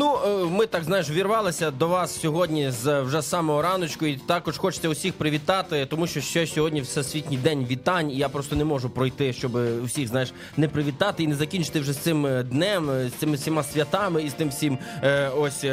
Ну, 0.00 0.18
е, 0.26 0.28
ми 0.44 0.66
так 0.66 0.84
знаєш, 0.84 1.10
вірвалися 1.10 1.70
до 1.70 1.88
вас 1.88 2.20
сьогодні 2.20 2.70
з 2.70 3.00
вже 3.00 3.22
самого 3.22 3.62
раночку, 3.62 4.06
і 4.06 4.16
також 4.16 4.58
хочеться 4.58 4.88
усіх 4.88 5.14
привітати, 5.14 5.86
тому 5.86 6.06
що 6.06 6.20
ще 6.20 6.46
сьогодні 6.46 6.80
всесвітній 6.80 7.36
день 7.36 7.66
вітань, 7.70 8.10
і 8.10 8.16
я 8.16 8.28
просто 8.28 8.56
не 8.56 8.64
можу 8.64 8.90
пройти, 8.90 9.32
щоб 9.32 9.54
усіх 9.84 10.08
знаєш 10.08 10.32
не 10.56 10.68
привітати 10.68 11.22
і 11.22 11.26
не 11.26 11.34
закінчити 11.34 11.80
вже 11.80 11.92
з 11.92 11.98
цим 11.98 12.26
е, 12.26 12.42
днем, 12.42 12.90
е, 12.90 13.08
з 13.08 13.12
цими 13.12 13.36
всіма 13.36 13.62
святами 13.62 14.22
і 14.22 14.30
з 14.30 14.32
тим 14.32 14.48
всім. 14.48 14.78
Ось 15.36 15.64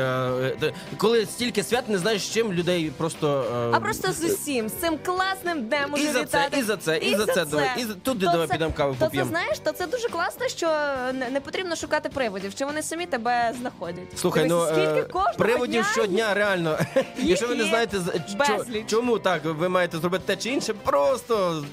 коли 0.97 1.25
стільки 1.25 1.63
свят, 1.63 1.89
не 1.89 1.97
знаєш, 1.97 2.21
з 2.21 2.33
чим 2.33 2.53
людей 2.53 2.91
просто 2.97 3.45
А 3.73 3.79
просто 3.79 4.13
з 4.13 4.23
усім, 4.23 4.69
з 4.69 4.73
цим 4.73 4.97
класним 5.05 5.67
днем 5.67 5.93
І 5.97 6.07
за 6.07 6.13
це, 6.13 6.21
вітати. 6.21 6.59
і 6.59 6.63
за 6.63 6.77
це, 6.77 6.97
і 6.97 7.15
за 7.15 7.25
це, 7.25 7.45
давай, 7.45 7.69
і 7.77 7.85
туди 7.85 8.25
То 8.25 8.31
давай 8.31 8.47
це- 8.47 8.53
підемо 8.53 8.73
каву 8.77 8.95
То 8.99 9.09
це 9.09 9.25
знаєш, 9.25 9.59
то 9.59 9.71
це 9.71 9.87
дуже 9.87 10.09
класно, 10.09 10.47
що 10.47 10.67
не, 11.13 11.29
не 11.29 11.39
потрібно 11.39 11.75
шукати 11.75 12.09
приводів, 12.09 12.51
що 12.51 12.65
вони 12.65 12.81
самі 12.81 13.05
тебе 13.05 13.53
знаходять. 13.59 14.16
Слухай, 14.17 14.47
Дивись, 14.47 14.63
ну 14.69 14.75
скільки 14.75 14.99
е, 14.99 15.03
кожного 15.03 15.33
приводів 15.37 15.81
дня 15.81 15.91
щодня 15.91 16.33
реально. 16.33 16.77
Якщо 17.17 17.47
ви 17.47 17.55
не 17.55 17.63
є 17.63 17.69
знаєте, 17.69 17.99
з- 17.99 18.11
чо- 18.47 18.57
безліч. 18.57 18.83
чому 18.87 19.19
так 19.19 19.41
ви 19.45 19.69
маєте 19.69 19.97
зробити 19.97 20.23
те 20.27 20.35
чи 20.35 20.49
інше, 20.49 20.73
просто 20.73 21.63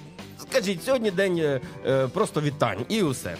скажіть, 0.50 0.84
сьогодні 0.84 1.10
день 1.10 1.38
е, 1.38 1.60
е, 1.86 2.08
просто 2.08 2.40
вітань 2.40 2.84
і 2.88 3.02
усе. 3.02 3.36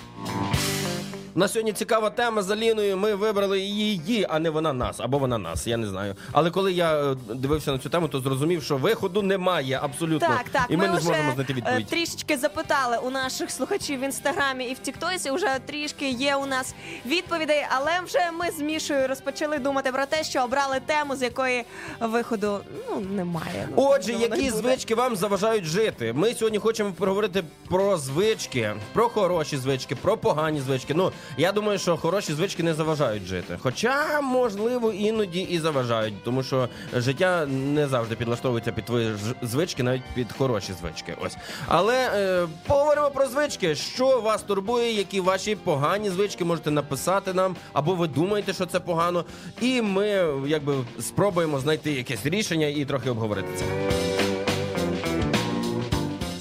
На 1.36 1.48
сьогодні 1.48 1.72
цікава 1.72 2.10
тема 2.10 2.42
з 2.42 2.50
Аліною. 2.50 2.96
Ми 2.96 3.14
вибрали 3.14 3.60
її, 3.60 4.26
а 4.28 4.38
не 4.38 4.50
вона 4.50 4.72
нас, 4.72 5.00
або 5.00 5.18
вона 5.18 5.38
нас, 5.38 5.66
я 5.66 5.76
не 5.76 5.86
знаю. 5.86 6.14
Але 6.32 6.50
коли 6.50 6.72
я 6.72 7.10
е, 7.12 7.16
дивився 7.34 7.72
на 7.72 7.78
цю 7.78 7.88
тему, 7.88 8.08
то 8.08 8.20
зрозумів, 8.20 8.62
що 8.62 8.76
виходу 8.76 9.22
немає 9.22 9.78
абсолютно. 9.82 10.28
Так, 10.28 10.48
так. 10.52 10.66
І 10.68 10.76
ми, 10.76 10.86
не 10.86 10.92
вже 10.92 11.00
зможемо 11.00 11.32
знайти 11.34 11.52
е, 11.52 11.56
відповідь. 11.56 11.86
трішечки 11.86 12.36
запитали 12.36 12.98
у 12.98 13.10
наших 13.10 13.50
слухачів 13.50 14.00
в 14.00 14.02
інстаграмі 14.02 14.64
і 14.64 14.74
в 14.74 14.78
Тіктосі. 14.78 15.30
Вже 15.30 15.58
трішки 15.66 16.10
є 16.10 16.36
у 16.36 16.46
нас 16.46 16.74
відповідей, 17.06 17.66
але 17.76 17.90
вже 18.04 18.30
ми 18.38 18.50
з 18.50 18.60
Мішою 18.60 19.08
розпочали 19.08 19.58
думати 19.58 19.92
про 19.92 20.06
те, 20.06 20.24
що 20.24 20.42
обрали 20.44 20.80
тему, 20.86 21.16
з 21.16 21.22
якої 21.22 21.64
виходу 22.00 22.60
ну 22.90 23.00
немає. 23.00 23.68
Ну, 23.68 23.74
Отже, 23.76 24.12
які 24.12 24.50
звички 24.50 24.94
вам 24.94 25.16
заважають 25.16 25.64
жити? 25.64 26.12
Ми 26.12 26.34
сьогодні 26.34 26.58
хочемо 26.58 26.92
поговорити 26.92 27.44
про 27.68 27.98
звички, 27.98 28.72
про 28.92 29.08
хороші 29.08 29.56
звички, 29.56 29.96
про 29.96 30.16
погані 30.16 30.60
звички. 30.60 30.94
Ну 30.94 31.12
я 31.36 31.52
думаю, 31.52 31.78
що 31.78 31.96
хороші 31.96 32.32
звички 32.32 32.62
не 32.62 32.74
заважають 32.74 33.24
жити. 33.24 33.58
Хоча, 33.62 34.20
можливо, 34.20 34.92
іноді 34.92 35.40
і 35.40 35.58
заважають, 35.58 36.24
тому 36.24 36.42
що 36.42 36.68
життя 36.94 37.46
не 37.46 37.88
завжди 37.88 38.16
підлаштовується 38.16 38.72
під 38.72 38.84
твої 38.84 39.14
звички, 39.42 39.82
навіть 39.82 40.02
під 40.14 40.32
хороші 40.38 40.72
звички. 40.80 41.16
Ось. 41.26 41.36
Але 41.68 42.10
е, 42.14 42.46
поговоримо 42.66 43.10
про 43.10 43.26
звички. 43.26 43.74
Що 43.74 44.20
вас 44.20 44.42
турбує, 44.42 44.92
які 44.92 45.20
ваші 45.20 45.56
погані 45.56 46.10
звички 46.10 46.44
можете 46.44 46.70
написати 46.70 47.32
нам, 47.32 47.56
або 47.72 47.94
ви 47.94 48.08
думаєте, 48.08 48.52
що 48.52 48.66
це 48.66 48.80
погано. 48.80 49.24
І 49.60 49.82
ми 49.82 50.26
якби 50.46 50.74
спробуємо 51.00 51.60
знайти 51.60 51.92
якесь 51.92 52.26
рішення 52.26 52.66
і 52.66 52.84
трохи 52.84 53.10
обговорити 53.10 53.48
це. 53.56 54.23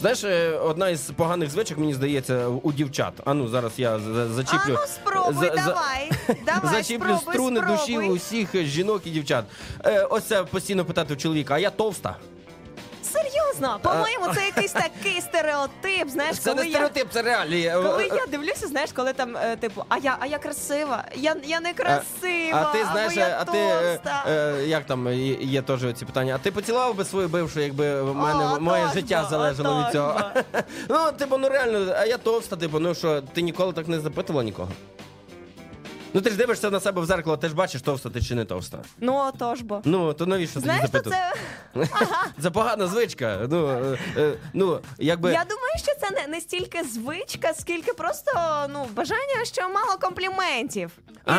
Знаєш, 0.04 0.24
е, 0.24 0.58
одна 0.58 0.90
із 0.90 1.02
поганих 1.02 1.50
звичок, 1.50 1.78
мені 1.78 1.94
здається, 1.94 2.48
у 2.48 2.72
дівчат. 2.72 3.14
А 3.26 3.34
ну 3.34 3.48
зараз 3.48 3.72
я 3.78 4.00
зачіплю. 4.36 4.60
А 4.66 4.70
ну 4.70 4.78
спробуй, 4.88 5.34
за- 5.34 5.56
за- 5.56 5.66
давай. 5.68 6.12
Давай, 6.46 6.76
Зачіплю 6.76 7.06
спробуй, 7.18 7.34
струни 7.34 7.62
душі 7.62 7.98
усіх 7.98 8.56
жінок 8.56 9.02
і 9.06 9.10
дівчат. 9.10 9.46
Е, 9.86 10.04
ось 10.04 10.24
це 10.24 10.44
постійно 10.44 10.86
питати 10.86 11.14
у 11.14 11.18
чоловіка, 11.18 11.54
а 11.54 11.60
я 11.60 11.70
товста. 11.70 12.16
Серйозно, 13.14 13.80
по-моєму, 13.82 14.34
це 14.36 14.46
якийсь 14.46 14.72
такий 14.72 15.22
стереотип. 15.22 16.10
Знаєш, 16.10 16.40
Це 16.40 16.50
коли 16.52 16.64
не 16.64 16.70
я 16.70 16.74
стереотип, 16.74 17.08
це 17.12 17.22
реалії. 17.22 17.68
Е, 17.68 17.74
Коли 17.74 18.04
е, 18.04 18.10
я 18.16 18.26
дивлюся, 18.26 18.68
знаєш, 18.68 18.92
коли 18.92 19.14
там, 19.14 19.38
е, 19.38 19.56
типу, 19.56 19.84
а 19.90 19.98
я, 19.98 20.18
а 20.20 20.26
я 20.26 20.38
красива, 20.38 21.04
я, 21.16 21.36
я 21.44 21.60
не 21.60 21.74
красива, 21.74 22.62
А 22.62 22.74
ти 22.74 22.86
знаєш, 22.92 23.12
або 23.12 23.20
я 23.22 23.38
а 23.42 23.46
ти 23.46 23.58
е, 23.58 23.94
товста. 23.98 24.24
е, 24.28 24.64
як 24.68 24.86
там 24.86 25.08
е, 25.08 25.16
є 25.42 25.62
теж 25.62 25.80
ці 25.96 26.06
питання? 26.06 26.36
А 26.36 26.38
ти 26.38 26.52
поцілував 26.52 26.96
би 26.96 27.06
свою 27.06 27.28
бившу, 27.28 27.60
якби 27.60 28.02
в 28.02 28.16
мене 28.16 28.46
О, 28.46 28.60
моє 28.60 28.84
отож 28.84 28.94
життя 28.94 29.28
залежало 29.30 29.84
від 29.86 29.92
цього? 29.92 30.22
ну, 30.90 30.98
типу, 31.18 31.38
ну 31.38 31.50
реально, 31.50 31.94
а 31.98 32.06
я 32.06 32.18
товста, 32.18 32.56
типу, 32.56 32.80
ну 32.80 32.96
що, 32.96 33.22
ти 33.22 33.42
ніколи 33.42 33.74
так 33.74 33.88
не 33.88 34.00
запитувала 34.00 34.44
нікого? 34.44 34.70
Ну 36.14 36.22
ти 36.22 36.30
ж 36.30 36.36
дивишся 36.38 36.70
на 36.70 36.80
себе 36.80 37.02
в 37.02 37.06
зеркало, 37.06 37.38
ти 37.38 37.48
ж 37.50 37.56
бачиш, 37.56 37.82
товста 37.82 38.10
ти 38.10 38.22
чи 38.22 38.36
не 38.36 38.46
товста. 38.46 38.78
Ну, 39.00 39.16
отож 39.16 39.62
бо. 39.62 39.82
Ну, 39.86 40.14
то 40.14 40.26
навіщо 40.26 40.54
тоді 40.54 40.66
Знаєш, 40.66 40.82
що 40.90 40.92
запитувати? 40.92 41.22
це. 41.74 41.88
Це 42.42 42.52
погана 42.52 42.88
звичка. 42.88 43.40
Ну, 43.50 43.68
е, 43.70 43.98
е, 44.18 44.34
ну 44.54 44.80
якби. 44.98 45.32
Я 45.32 45.44
думаю, 45.50 45.74
що 45.78 45.92
це 46.02 46.10
не, 46.22 46.28
не 46.28 46.42
стільки 46.42 46.84
звичка, 46.84 47.54
скільки 47.60 47.94
просто 47.94 48.32
ну, 48.74 48.88
бажання, 48.94 49.46
що 49.46 49.62
мало 49.70 49.98
компліментів. 50.02 50.92
І 51.10 51.32
А, 51.32 51.34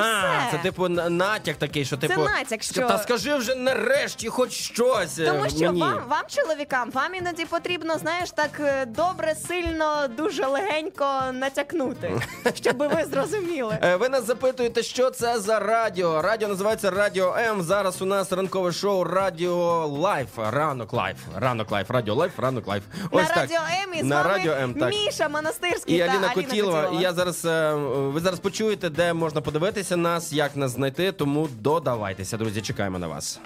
все. 0.49 0.49
це 0.53 0.59
типу 0.63 0.89
на- 0.89 1.11
натяк 1.11 1.57
такий, 1.57 1.85
що 1.85 1.97
типу. 1.97 2.21
натяк, 2.21 2.63
що- 2.63 2.89
Та 2.89 2.99
скажи 2.99 3.35
вже 3.35 3.55
нарешті 3.55 4.29
хоч 4.29 4.53
щось. 4.53 5.19
е, 5.19 5.27
Тому 5.27 5.51
що 5.51 5.59
мені. 5.59 5.81
вам, 5.81 6.03
вам, 6.09 6.23
чоловікам, 6.29 6.91
вам 6.91 7.15
іноді 7.15 7.45
потрібно, 7.45 7.99
знаєш, 7.99 8.31
так 8.31 8.51
е, 8.61 8.87
добре, 8.87 9.35
сильно, 9.49 10.09
дуже 10.17 10.47
легенько 10.47 11.21
натякнути, 11.33 12.21
щоб 12.55 12.77
ви 12.79 13.05
зрозуміли. 13.13 13.79
Е, 13.83 13.97
Ви 13.97 14.09
нас 14.09 14.25
запитуєте, 14.27 14.64
запитуєте, 14.65 14.83
що 14.83 15.11
це 15.11 15.41
за 15.41 15.59
радіо. 15.59 16.23
Радіо 16.23 16.49
називається 16.49 16.91
Радіо 16.91 17.35
М. 17.39 17.63
Зараз 17.63 18.03
у 18.03 18.05
нас 18.05 18.33
ранкове 18.33 18.73
шоу 18.73 19.05
Радіо 19.05 19.87
Live. 19.87 20.29
Ранок 20.37 20.93
Live. 20.93 21.17
Ранок 21.37 21.71
Live. 21.71 21.91
Радіо 21.91 22.15
Live, 22.15 22.39
ранок 22.39 22.67
Live. 22.69 22.83
На 23.13 23.25
так. 23.25 23.37
радіо 23.37 23.59
М 23.85 23.95
і 23.95 24.01
з 24.01 24.05
На 24.05 24.23
вами 24.23 24.29
Радіо 24.29 24.53
М, 24.53 24.75
так. 24.75 24.91
Міша 24.91 25.29
Монастирський 25.29 25.97
І 25.97 25.99
та 25.99 26.05
Аліна 26.05 26.29
Котілова. 26.35 26.83
Котілова. 26.83 27.01
І 27.01 27.03
я 27.03 27.13
зараз 27.13 27.45
е, 27.45 27.75
ви 27.75 28.21
зараз 28.21 28.39
почуєте, 28.41 28.91
де 28.91 29.13
можна 29.13 29.41
подивитися 29.41 29.97
нас, 29.97 30.33
як 30.33 30.57
нас 30.57 30.71
знайти. 30.71 31.13
Тому 31.13 31.49
додавайтеся, 31.61 32.37
друзі. 32.37 32.63
Чекаємо 32.63 32.99
на 32.99 33.07
вас. 33.07 33.41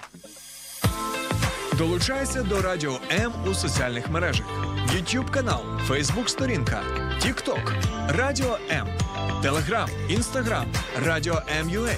Долучайся 1.79 2.43
до 2.43 2.63
Радіо 2.63 2.93
М 3.13 3.33
у 3.51 3.55
соціальних 3.55 4.11
мережах: 4.11 4.47
YouTube 4.95 5.31
канал, 5.31 5.61
Facebook 5.89 6.29
сторінка, 6.29 6.81
TikTok, 7.25 7.73
Радіо 8.09 8.59
М, 8.71 8.87
Telegram, 9.43 9.89
інстаграм, 10.09 10.67
Радіо 11.05 11.43
МЮА, 11.65 11.95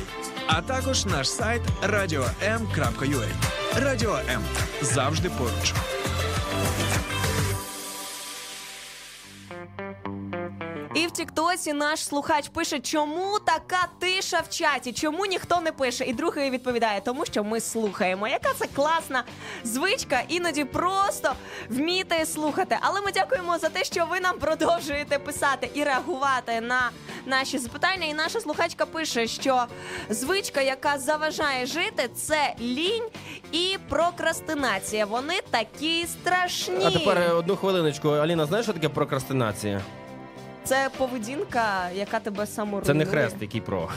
а 0.47 0.63
також 0.63 1.07
наш 1.07 1.31
сайт 1.31 1.63
radio.m.ua. 1.83 3.29
Радіо 3.77 4.19
М 4.29 4.43
завжди 4.83 5.31
поруч. 5.31 5.75
Тіктоці 11.61 11.79
наш 11.79 12.05
слухач 12.05 12.49
пише, 12.49 12.81
чому 12.81 13.39
така 13.45 13.89
тиша 13.99 14.41
в 14.41 14.49
чаті, 14.49 14.93
чому 14.93 15.27
ніхто 15.27 15.61
не 15.61 15.73
пише. 15.73 16.05
І 16.05 16.13
другий 16.13 16.51
відповідає, 16.51 17.01
тому 17.01 17.27
що 17.27 17.45
ми 17.45 17.61
слухаємо. 17.61 18.29
Яка 18.29 18.49
це 18.59 18.67
класна 18.75 19.25
звичка, 19.65 20.23
іноді 20.29 20.65
просто 20.65 21.33
вміти 21.69 22.27
слухати. 22.27 22.79
Але 22.81 23.01
ми 23.01 23.13
дякуємо 23.13 23.59
за 23.59 23.69
те, 23.69 23.85
що 23.85 24.07
ви 24.11 24.21
нам 24.21 24.39
продовжуєте 24.39 25.19
писати 25.19 25.71
і 25.75 25.85
реагувати 25.85 26.61
на 26.61 26.91
наші 27.27 27.59
запитання. 27.59 28.07
І 28.07 28.15
наша 28.15 28.41
слухачка 28.41 28.87
пише, 28.87 29.27
що 29.27 29.65
звичка, 30.11 30.61
яка 30.61 30.99
заважає 30.99 31.67
жити, 31.67 32.11
це 32.15 32.55
лінь 32.61 33.09
і 33.53 33.77
прокрастинація. 33.89 35.07
Вони 35.07 35.35
такі 35.51 36.07
страшні. 36.07 36.85
А 36.85 36.91
тепер 36.91 37.19
е, 37.19 37.33
одну 37.33 37.57
хвилиночку. 37.57 38.09
Аліна, 38.09 38.47
знаєш, 38.47 38.67
що 38.67 38.73
таке 38.73 38.89
прокрастинація? 38.89 39.81
Це 40.71 40.91
поведінка, 40.99 41.91
яка 41.95 42.21
тебе 42.21 42.47
саморуйнує. 42.47 42.87
Це 42.87 42.95
не 42.95 43.07
хрест, 43.07 43.37
який 43.41 43.61
про. 43.61 43.89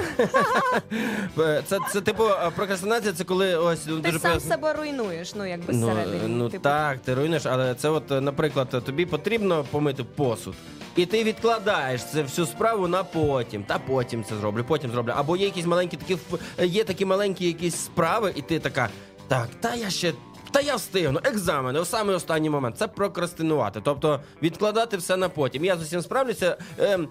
Це, 1.65 1.79
це 1.91 2.01
типу 2.01 2.23
прокрастинація, 2.55 3.13
це 3.13 3.23
коли 3.23 3.55
ось 3.55 3.79
Ти 3.79 3.91
дуже 3.91 4.19
сам 4.19 4.31
пояс- 4.31 4.47
себе 4.47 4.73
руйнуєш, 4.73 5.35
ну 5.35 5.45
якби 5.45 5.73
Ну, 5.73 5.87
зсередині. 5.87 6.21
ну 6.27 6.49
Типу, 6.49 6.63
так, 6.63 6.99
ти 6.99 7.13
руйнуєш, 7.13 7.45
але 7.45 7.75
це 7.75 7.89
от, 7.89 8.09
наприклад, 8.09 8.69
тобі 8.85 9.05
потрібно 9.05 9.63
помити 9.71 10.03
посуд. 10.03 10.53
І 10.95 11.05
ти 11.05 11.23
відкладаєш 11.23 12.05
це 12.05 12.21
всю 12.23 12.45
справу 12.45 12.87
на 12.87 13.03
потім. 13.03 13.63
Та 13.63 13.79
потім 13.79 14.23
це 14.23 14.35
зроблю, 14.35 14.63
потім 14.63 14.91
зроблю. 14.91 15.13
Або 15.15 15.37
є 15.37 15.45
якісь 15.45 15.65
маленькі 15.65 15.97
такі 15.97 16.17
є 16.59 16.83
такі 16.83 17.05
маленькі 17.05 17.45
якісь 17.45 17.75
справи, 17.75 18.33
і 18.35 18.41
ти 18.41 18.59
така, 18.59 18.89
так, 19.27 19.47
та 19.59 19.75
я 19.75 19.89
ще. 19.89 20.13
Та 20.53 20.61
я 20.61 20.75
встигну, 20.75 21.19
екзамени, 21.23 21.79
у 21.79 21.85
самий 21.85 22.15
останній 22.15 22.49
момент. 22.49 22.77
Це 22.77 22.87
прокрастинувати. 22.87 23.81
Тобто 23.83 24.19
відкладати 24.41 24.97
все 24.97 25.17
на 25.17 25.29
потім. 25.29 25.65
Я 25.65 25.77
з 25.77 25.81
усім 25.81 26.01
справлюся. 26.01 26.57
Ем, 26.77 27.07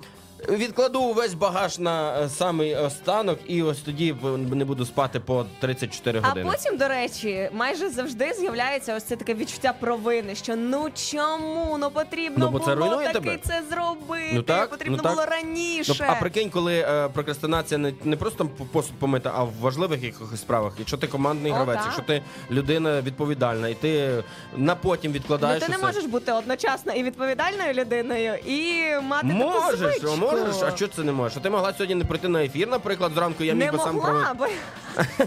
відкладу 0.49 1.01
увесь 1.01 1.35
багаж 1.35 1.79
на 1.79 2.21
е, 2.21 2.29
самий 2.29 2.77
останок, 2.77 3.39
і 3.47 3.63
ось 3.63 3.79
тоді 3.79 4.13
б- 4.13 4.55
не 4.55 4.65
буду 4.65 4.87
спати 4.87 5.21
по 5.21 5.47
34 5.61 6.21
А 6.23 6.29
години. 6.29 6.51
потім, 6.51 6.77
до 6.77 6.89
речі, 6.89 7.51
майже 7.53 7.91
завжди 7.91 8.33
з'являється 8.39 8.97
ось 8.97 9.03
це 9.05 9.17
таке 9.17 9.35
відчуття 9.35 9.75
провини, 9.81 10.35
що 10.35 10.57
ну 10.57 10.89
чому 11.11 11.77
ну 11.81 11.91
потрібно 11.91 12.47
Ну, 12.47 12.51
бо 12.51 12.59
це 12.59 12.75
було 12.75 12.87
руйнує 12.87 13.07
таки 13.13 13.19
тебе. 13.21 13.39
це 13.47 13.63
зробити, 13.71 14.31
Ну 14.35 14.43
так, 14.43 14.71
потрібно 14.71 14.97
ну 14.97 15.03
так. 15.03 15.13
було 15.13 15.27
раніше. 15.27 15.95
Ну, 16.01 16.07
а 16.09 16.15
прикинь, 16.15 16.51
коли 16.51 16.75
е, 16.75 17.09
прокрастинація 17.09 17.79
не, 17.79 17.93
не 18.05 18.17
просто 18.17 18.39
там 18.39 18.49
посуд 18.73 18.95
помити, 18.99 19.31
а 19.35 19.45
в 19.45 19.53
важливих 19.61 20.03
якихось 20.03 20.41
справах. 20.41 20.73
Якщо 20.79 20.97
ти 20.97 21.07
командний 21.07 21.53
О, 21.53 21.55
гравець, 21.55 21.77
так. 21.77 21.85
якщо 21.87 22.03
ти 22.03 22.23
людина 22.51 23.01
відповідальна, 23.01 23.69
і 23.69 23.75
ти 23.75 24.23
на 24.57 24.75
потім 24.75 25.11
Ну, 25.11 25.15
відкладаєш. 25.15 25.63
ти 25.63 25.69
не 25.69 25.77
усе. 25.77 25.87
можеш 25.87 26.05
бути 26.05 26.33
одночасно 26.33 26.93
і 26.93 27.03
відповідальною 27.03 27.73
людиною, 27.73 28.35
і 28.47 28.83
мати 29.03 29.27
таку 29.29 29.39
Можеш, 29.39 29.79
звичку. 29.79 30.17
Можеш, 30.37 30.63
а 30.63 30.77
що 30.77 30.89
це 30.89 31.03
не 31.03 31.13
можеш? 31.13 31.37
А 31.37 31.41
ти 31.41 31.51
могла 31.51 31.73
сьогодні 31.73 31.95
не 31.95 32.05
прийти 32.05 32.29
на 32.29 32.45
ефір, 32.45 32.69
наприклад, 32.69 33.13
зранку 33.15 33.45
я 33.45 33.55
міг 33.55 33.73
би 33.73 33.79
сам 33.79 33.95
могла, 33.95 34.35
бо 34.39 34.47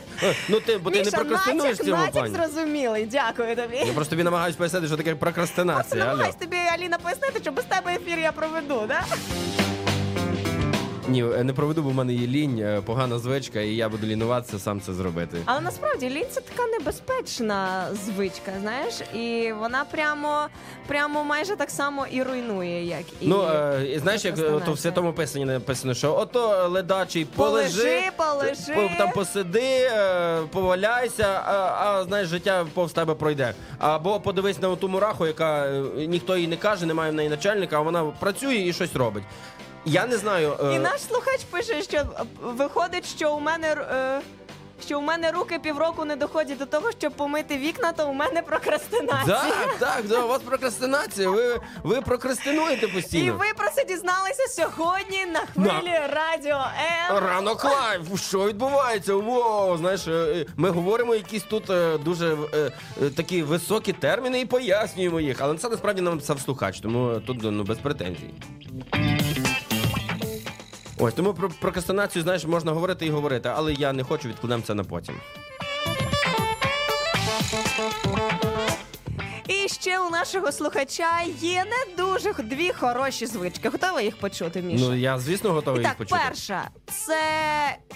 Ну 0.49 0.59
ти, 0.59 0.77
бо 0.77 0.89
ти 0.91 0.97
не 0.99 1.03
Міша, 1.05 1.17
прокрастинуєш 1.17 1.63
в 1.63 1.69
натяк, 1.79 1.85
цьому 1.85 1.97
натяк 1.97 2.13
плані. 2.13 2.35
зрозумілий. 2.35 3.05
Дякую 3.05 3.55
тобі. 3.55 3.77
Я 3.77 3.93
просто 3.93 4.09
тобі 4.09 4.23
намагаюся 4.23 4.57
пояснити, 4.57 4.87
що 4.87 4.97
таке 4.97 5.09
Просто 5.15 5.19
прокрастинація. 5.19 6.03
Алло. 6.03 6.11
намагайся 6.11 6.37
тобі, 6.39 6.57
Аліна, 6.75 6.97
пояснити, 6.97 7.39
що 7.41 7.51
без 7.51 7.65
тебе 7.65 7.93
ефір 7.95 8.19
я 8.19 8.31
проведу, 8.31 8.81
да? 8.87 9.01
Ні, 11.09 11.23
е, 11.23 11.43
не 11.43 11.53
проведу, 11.53 11.81
бо 11.83 11.89
в 11.89 11.93
мене 11.93 12.13
є 12.13 12.27
лінь, 12.27 12.59
е, 12.59 12.81
погана 12.85 13.19
звичка, 13.19 13.61
і 13.61 13.75
я 13.75 13.89
буду 13.89 14.07
лінуватися 14.07 14.59
сам 14.59 14.81
це 14.81 14.93
зробити. 14.93 15.37
Але 15.45 15.61
насправді 15.61 16.09
лінь 16.09 16.25
це 16.31 16.41
така 16.41 16.69
небезпечна 16.79 17.85
звичка, 18.05 18.51
знаєш, 18.61 18.93
і 19.13 19.53
вона 19.59 19.85
прямо, 19.91 20.47
прямо 20.87 21.23
майже 21.23 21.55
так 21.55 21.69
само 21.69 22.05
і 22.11 22.23
руйнує, 22.23 22.85
як 22.85 23.01
і 23.21 23.27
Ну, 23.27 23.43
е, 23.43 23.99
знаєш, 24.01 24.25
як 24.25 24.39
е, 24.39 24.61
то 24.65 24.73
в 24.73 24.79
святому 24.79 25.13
писанні 25.13 25.45
написано, 25.45 25.93
що 25.93 26.15
ото 26.15 26.67
ледачий 26.69 27.25
полежи, 27.25 28.11
Полежи, 28.17 28.71
полежи. 28.75 28.95
там 28.97 29.11
посиди, 29.11 29.89
поваляйся, 30.51 31.41
а, 31.45 31.51
а 31.85 32.03
знаєш, 32.03 32.27
життя 32.27 32.65
повз 32.73 32.91
тебе 32.93 33.13
пройде. 33.15 33.53
Або 33.79 34.19
подивись 34.19 34.61
на 34.61 34.75
ту 34.75 34.87
мураху, 34.87 35.27
яка 35.27 35.69
ніхто 35.97 36.37
їй 36.37 36.47
не 36.47 36.57
каже, 36.57 36.85
немає 36.85 37.11
в 37.11 37.15
неї 37.15 37.29
начальника, 37.29 37.77
а 37.77 37.79
вона 37.81 38.03
працює 38.19 38.55
і 38.55 38.73
щось 38.73 38.95
робить. 38.95 39.23
Я 39.85 40.05
не 40.07 40.17
знаю. 40.17 40.57
е, 40.63 40.75
І 40.75 40.79
наш 40.79 41.01
слухач 41.01 41.39
пише, 41.51 41.81
що 41.81 41.97
е, 41.97 42.05
виходить, 42.41 43.05
що 43.05 43.33
у 43.35 43.39
мене. 43.39 43.67
е, 43.91 44.21
Що 44.85 44.99
у 44.99 45.01
мене 45.01 45.31
руки 45.31 45.59
півроку 45.59 46.05
не 46.05 46.15
доходять 46.15 46.57
до 46.57 46.65
того, 46.65 46.91
щоб 46.99 47.13
помити 47.13 47.57
вікна, 47.57 47.91
то 47.91 48.09
у 48.09 48.13
мене 48.13 48.41
прокрастинація. 48.41 49.41
Так, 49.41 49.75
так, 49.79 50.03
да, 50.07 50.19
у 50.21 50.27
вас 50.27 50.41
прокрастинація. 50.41 51.29
Ви, 51.29 51.59
ви 51.83 52.01
прокрастинуєте 52.01 52.85
І 52.85 52.89
постійно. 52.89 53.33
ви 53.33 53.45
про 53.57 53.69
це 53.69 53.83
дізналися 53.85 54.43
сьогодні 54.49 55.25
на 55.25 55.39
хвилі 55.39 55.93
радіо 56.13 56.61
М. 57.11 57.17
Ранок 57.25 57.63
live, 57.65 58.01
що 58.15 58.45
відбувається? 58.47 59.15
Воу, 59.15 59.77
знаєш, 59.77 60.07
е, 60.07 60.11
е, 60.11 60.45
ми 60.57 60.69
говоримо 60.69 61.15
якісь 61.15 61.43
тут 61.43 61.69
е, 61.69 61.97
дуже 61.97 62.37
е, 62.53 62.71
е, 63.03 63.09
такі 63.09 63.43
високі 63.43 63.93
терміни 63.93 64.39
і 64.41 64.45
пояснюємо 64.45 65.19
їх. 65.19 65.37
Але 65.41 65.57
це 65.57 65.69
насправді 65.69 66.01
нам 66.01 66.13
написав 66.13 66.39
слухач, 66.39 66.79
тому 66.79 67.19
тут 67.27 67.37
ну, 67.41 67.63
без 67.63 67.77
претензій. 67.77 68.33
Ось 70.97 71.13
тому 71.13 71.33
про 71.33 71.49
прокрастинацію, 71.49 72.23
знаєш, 72.23 72.45
можна 72.45 72.71
говорити 72.71 73.05
і 73.05 73.09
говорити, 73.09 73.49
але 73.55 73.73
я 73.73 73.93
не 73.93 74.03
хочу, 74.03 74.27
відкладемо 74.29 74.63
це 74.63 74.73
на 74.73 74.83
потім. 74.83 75.15
І 79.47 79.67
ще 79.67 79.99
у 79.99 80.09
нашого 80.09 80.51
слухача 80.51 81.21
є 81.41 81.65
не 81.65 81.95
дуже 82.03 82.33
х- 82.33 82.43
дві 82.43 82.71
хороші 82.71 83.25
звички. 83.25 83.69
Готова 83.69 84.01
їх 84.01 84.17
почути, 84.17 84.61
Міша? 84.61 84.85
Ну 84.85 84.95
я 84.95 85.19
звісно 85.19 85.51
готовий 85.51 85.79
І 85.81 85.83
їх 85.83 85.89
так, 85.89 85.97
почути. 85.97 86.21
перша 86.27 86.69
це 86.87 87.17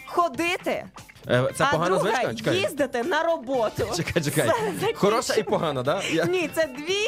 ходити, 0.06 0.86
Це 1.30 1.64
а 1.64 1.72
погана 1.72 1.96
друга 1.98 2.02
звичка? 2.12 2.34
Чекай. 2.36 2.58
їздити 2.58 3.04
на 3.04 3.24
роботу. 3.24 3.84
Чекай, 3.98 4.24
чекай. 4.24 4.50
Хороша 4.96 5.34
і 5.34 5.44
погана, 5.44 5.84
да? 5.84 6.02
Я... 6.12 6.26
Ні, 6.26 6.50
це 6.56 6.68
дві 6.78 7.06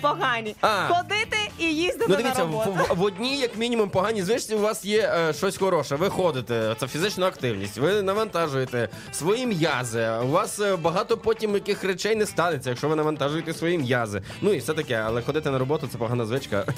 погані. 0.00 0.56
А. 0.60 0.88
Ходити 0.88 1.36
і 1.58 1.64
їздити 1.64 2.04
Ну 2.08 2.14
на 2.14 2.22
дивіться, 2.22 2.40
роботу. 2.42 2.72
в, 2.90 2.94
в, 2.94 2.96
в 2.98 3.02
одній, 3.02 3.38
як 3.38 3.56
мінімум, 3.56 3.90
поганій 3.90 4.22
звичці 4.22 4.54
у 4.54 4.58
вас 4.60 4.84
є 4.84 5.12
е, 5.28 5.32
щось 5.32 5.56
хороше. 5.56 5.96
Ви 5.96 6.08
ходите, 6.10 6.74
це 6.80 6.86
фізична 6.86 7.26
активність, 7.26 7.78
ви 7.78 8.02
навантажуєте 8.02 8.88
свої 9.12 9.46
м'язи. 9.46 10.10
У 10.24 10.28
вас 10.28 10.60
е, 10.60 10.76
багато 10.76 11.16
потім 11.18 11.54
яких 11.54 11.84
речей 11.84 12.16
не 12.16 12.26
станеться, 12.26 12.70
якщо 12.70 12.88
ви 12.88 12.96
навантажуєте 12.96 13.52
свої 13.54 13.78
м'язи. 13.78 14.22
Ну 14.40 14.52
і 14.52 14.58
все 14.58 14.74
таке, 14.74 14.94
але 15.06 15.22
ходити 15.22 15.50
на 15.50 15.58
роботу 15.58 15.88
це 15.92 15.98
погана 15.98 16.26
звичка. 16.26 16.64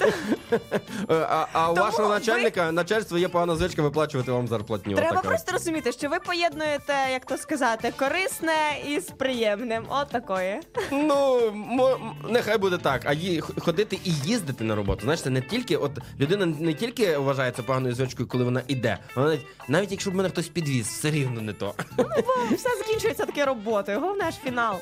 Е, 1.09 1.27
А, 1.29 1.45
а 1.53 1.71
у 1.71 1.73
Тому 1.75 1.85
вашого 1.87 2.07
ви- 2.09 2.13
начальника 2.15 2.71
начальство 2.71 3.17
є 3.17 3.27
погана 3.27 3.55
звичка 3.55 3.81
виплачувати 3.81 4.31
вам 4.31 4.47
зарплатню. 4.47 4.95
Треба 4.95 5.11
Отака. 5.11 5.27
просто 5.27 5.51
розуміти, 5.51 5.91
що 5.91 6.09
ви 6.09 6.19
поєднуєте, 6.19 6.72
як 7.11 7.25
то 7.25 7.37
сказати, 7.37 7.93
корисне 7.99 8.53
із 8.87 9.03
приємним. 9.03 9.85
От 9.89 10.09
такої. 10.09 10.59
Ну, 10.91 11.51
мо- 11.53 12.15
нехай 12.29 12.57
буде 12.57 12.77
так. 12.77 13.01
А 13.05 13.13
ї, 13.13 13.39
ходити 13.41 13.99
і 14.03 14.11
їздити 14.25 14.63
на 14.63 14.75
роботу. 14.75 15.01
Знаєш, 15.03 15.21
це 15.21 15.29
не 15.29 15.41
тільки, 15.41 15.77
от 15.77 15.91
людина 16.19 16.45
не 16.45 16.73
тільки 16.73 17.17
вважається 17.17 17.63
поганою 17.63 17.95
звичкою, 17.95 18.27
коли 18.27 18.43
вона 18.43 18.61
іде. 18.67 18.97
Вона 19.15 19.27
навіть, 19.29 19.45
навіть 19.67 19.91
якщо 19.91 20.11
б 20.11 20.15
мене 20.15 20.29
хтось 20.29 20.47
підвіз, 20.47 20.87
все 20.87 21.11
рівно 21.11 21.41
не 21.41 21.53
то. 21.53 21.73
Бо 21.97 22.55
все 22.55 22.69
закінчується 22.77 23.25
таки 23.25 23.45
роботою. 23.45 23.99
Головне 23.99 24.31
ж 24.31 24.37
фінал. 24.43 24.75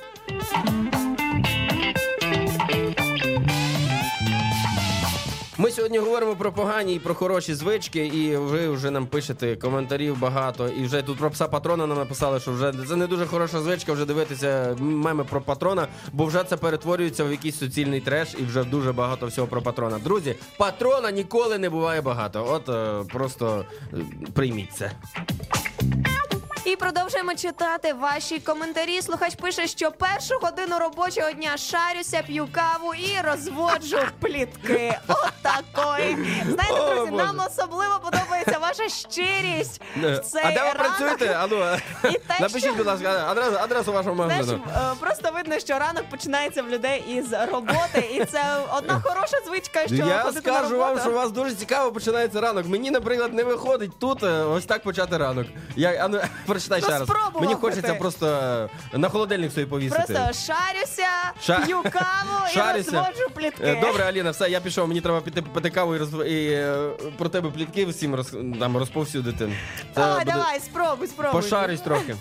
Ми 5.61 5.71
сьогодні 5.71 5.97
говоримо 5.97 6.35
про 6.35 6.51
погані 6.51 6.95
і 6.95 6.99
про 6.99 7.15
хороші 7.15 7.53
звички, 7.53 8.05
і 8.05 8.37
ви 8.37 8.69
вже 8.69 8.91
нам 8.91 9.07
пишете 9.07 9.55
коментарів 9.55 10.19
багато. 10.19 10.67
І 10.67 10.83
вже 10.83 11.01
тут 11.01 11.17
про 11.17 11.31
пса 11.31 11.47
патрона 11.47 11.87
нам 11.87 11.97
написали, 11.97 12.39
що 12.39 12.51
вже 12.51 12.73
це 12.87 12.95
не 12.95 13.07
дуже 13.07 13.25
хороша 13.25 13.61
звичка 13.61 13.93
вже 13.93 14.05
дивитися 14.05 14.75
меми 14.79 15.23
про 15.23 15.41
патрона, 15.41 15.87
бо 16.13 16.25
вже 16.25 16.43
це 16.43 16.57
перетворюється 16.57 17.23
в 17.23 17.31
якийсь 17.31 17.57
суцільний 17.57 18.01
треш 18.01 18.35
і 18.39 18.43
вже 18.43 18.63
дуже 18.63 18.91
багато 18.91 19.27
всього 19.27 19.47
про 19.47 19.61
патрона. 19.61 19.99
Друзі, 19.99 20.35
патрона 20.57 21.11
ніколи 21.11 21.57
не 21.57 21.69
буває 21.69 22.01
багато. 22.01 22.47
От 22.49 22.69
е, 22.69 23.13
просто 23.13 23.65
е, 23.93 23.97
прийміть 24.33 24.73
це. 24.73 24.91
І 26.65 26.75
продовжуємо 26.75 27.35
читати 27.35 27.93
ваші 27.93 28.39
коментарі. 28.39 29.01
Слухач 29.01 29.35
пише, 29.35 29.67
що 29.67 29.91
першу 29.91 30.35
годину 30.41 30.79
робочого 30.79 31.31
дня 31.31 31.57
шарюся, 31.57 32.21
п'ю 32.27 32.47
каву 32.51 32.93
і 32.93 33.21
розводжу 33.23 33.97
плітки. 34.21 34.97
Отакої. 35.07 36.17
Знаєте, 36.45 36.73
О, 36.81 36.95
друзі, 36.95 37.11
Боже. 37.11 37.23
нам 37.23 37.41
особливо 37.47 37.99
подобається 38.03 38.57
ваша 38.59 38.89
щирість 38.89 39.81
в 39.95 40.19
цей 40.19 40.41
а 40.45 40.51
де 40.51 40.59
ви 40.61 40.71
ранок. 40.71 40.77
працюєте? 40.77 41.33
Ану, 41.35 41.55
І 42.03 42.13
те, 42.13 42.33
напишіть, 42.39 42.63
що- 42.63 42.73
будь 42.73 42.85
ласка, 42.87 43.25
адресу, 43.29 43.57
адресу 43.63 43.93
вашого 43.93 44.15
Знаєш, 44.15 44.31
магазину. 44.31 44.63
е, 44.75 44.95
просто 44.99 45.31
видно, 45.31 45.59
що 45.59 45.79
ранок 45.79 46.09
починається 46.09 46.63
в 46.63 46.69
людей 46.69 47.03
із 47.09 47.33
роботи, 47.51 48.09
і 48.13 48.25
це 48.25 48.43
одна 48.77 49.01
хороша 49.03 49.37
звичка, 49.47 49.85
що 49.87 49.95
Я 49.95 50.23
ходити 50.23 50.51
на 50.51 50.57
скажу 50.59 50.77
вам, 50.77 50.99
що 50.99 51.09
у 51.11 51.13
вас 51.13 51.31
дуже 51.31 51.55
цікаво 51.55 51.91
починається 51.91 52.41
ранок. 52.41 52.67
Мені, 52.67 52.91
наприклад, 52.91 53.33
не 53.33 53.43
виходить 53.43 53.99
тут 53.99 54.23
е, 54.23 54.27
ось 54.43 54.65
так 54.65 54.83
почати 54.83 55.17
ранок. 55.17 55.47
Я 55.75 55.91
а 56.05 56.07
ну, 56.07 56.21
прочитай 56.69 56.81
ще 56.81 56.99
раз. 56.99 57.09
Мені 57.41 57.53
хочеться 57.53 57.93
просто 57.95 58.27
е, 58.93 58.97
на 58.97 59.09
холодильник 59.09 59.51
собі 59.51 59.65
повісити. 59.65 60.03
Просто 60.13 60.23
шарюся, 60.23 61.07
Ша- 61.47 61.65
п'ю 61.65 61.81
каву 61.83 62.47
і 62.51 62.53
Шарюся. 62.53 62.91
розводжу 62.91 63.29
плітки. 63.35 63.63
Е, 63.63 63.81
Добре, 63.81 64.03
Аліна, 64.03 64.31
все, 64.31 64.49
я 64.49 64.59
пішов. 64.59 64.87
Мені 64.87 65.01
треба 65.01 65.21
піти 65.21 65.41
попити 65.41 65.69
каву 65.69 65.95
і, 65.95 65.97
роз... 65.97 66.09
і 66.13 66.47
е, 66.51 66.89
про 67.17 67.29
тебе 67.29 67.49
плітки 67.49 67.85
всім 67.85 68.15
роз... 68.15 68.35
там, 68.59 68.77
розповсюдити. 68.77 69.37
Це 69.95 70.01
Давай, 70.01 70.19
буде- 70.19 70.31
давай, 70.31 70.59
спробуй, 70.59 71.07
спробуй. 71.07 71.41
Пошарюсь 71.41 71.81
трохи. 71.81 72.15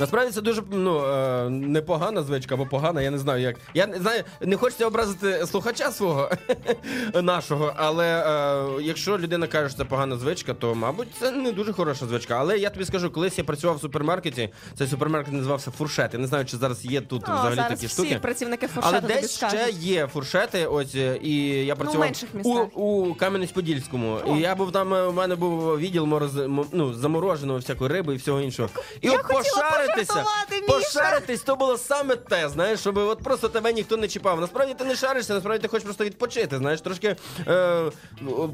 Насправді 0.00 0.32
це 0.32 0.40
дуже 0.40 0.62
ну, 0.70 1.04
е, 1.06 1.50
непогана 1.50 2.22
звичка 2.22 2.54
або 2.54 2.66
погана, 2.66 3.02
я 3.02 3.10
не 3.10 3.18
знаю 3.18 3.42
як. 3.42 3.56
Я 3.74 3.86
не 3.86 3.98
знаю, 3.98 4.24
не 4.40 4.56
хочеться 4.56 4.86
образити 4.86 5.46
слухача 5.46 5.90
свого 5.90 6.30
нашого, 7.22 7.72
але 7.76 8.06
е, 8.06 8.82
якщо 8.82 9.18
людина 9.18 9.46
каже, 9.46 9.68
що 9.68 9.78
це 9.78 9.84
погана 9.84 10.16
звичка, 10.16 10.54
то 10.54 10.74
мабуть 10.74 11.08
це 11.20 11.30
не 11.30 11.52
дуже 11.52 11.72
хороша 11.72 12.06
звичка. 12.06 12.36
Але 12.38 12.58
я 12.58 12.70
тобі 12.70 12.84
скажу, 12.84 13.10
колись 13.10 13.38
я 13.38 13.44
працював 13.44 13.76
в 13.76 13.80
супермаркеті, 13.80 14.48
цей 14.78 14.86
супермаркет 14.86 15.32
називався 15.34 15.70
Фуршет. 15.70 16.14
Я 16.14 16.20
не 16.20 16.26
знаю, 16.26 16.44
чи 16.44 16.56
зараз 16.56 16.84
є 16.84 17.00
тут 17.00 17.22
О, 17.22 17.32
взагалі 17.32 17.54
зараз 17.54 17.70
такі 17.70 17.86
всі 17.86 18.02
штуки. 18.02 18.18
працівники 18.22 18.66
фуршету 18.66 18.96
Але 19.06 19.14
десь 19.14 19.36
ще 19.36 19.68
є 19.70 20.06
фуршети, 20.06 20.66
ось 20.66 20.94
е, 20.94 21.18
і 21.22 21.36
я 21.66 21.76
працював 21.76 22.00
менших 22.00 22.28
у, 22.44 22.58
у 22.58 23.14
Кам'янець-Подільському. 23.14 24.36
І 24.36 24.40
я 24.40 24.54
був 24.54 24.72
там, 24.72 24.94
е, 24.94 25.06
у 25.06 25.12
мене 25.12 25.36
був 25.36 25.78
відділ 25.78 26.04
мороз... 26.04 26.32
ну, 26.72 26.94
замороженого 26.94 27.58
всякої 27.58 27.90
риби 27.90 28.14
і 28.14 28.16
всього 28.16 28.40
іншого. 28.40 28.68
І 29.00 29.06
Я 29.06 29.12
от 29.12 29.22
хотіла 29.22 29.89
пошаритися, 29.96 30.24
пошаритись, 30.68 31.42
то 31.42 31.56
було 31.56 31.78
саме 31.78 32.16
те, 32.16 32.48
знаєш, 32.48 32.80
щоб 32.80 32.96
от 32.96 33.22
просто 33.22 33.48
тебе 33.48 33.72
ніхто 33.72 33.96
не 33.96 34.08
чіпав. 34.08 34.40
Насправді 34.40 34.74
ти 34.74 34.84
не 34.84 34.96
шаришся, 34.96 35.34
насправді 35.34 35.62
ти 35.62 35.68
хочеш 35.68 35.84
просто 35.84 36.04
відпочити, 36.04 36.58
знаєш, 36.58 36.80
трошки 36.80 37.16
е, 37.48 37.82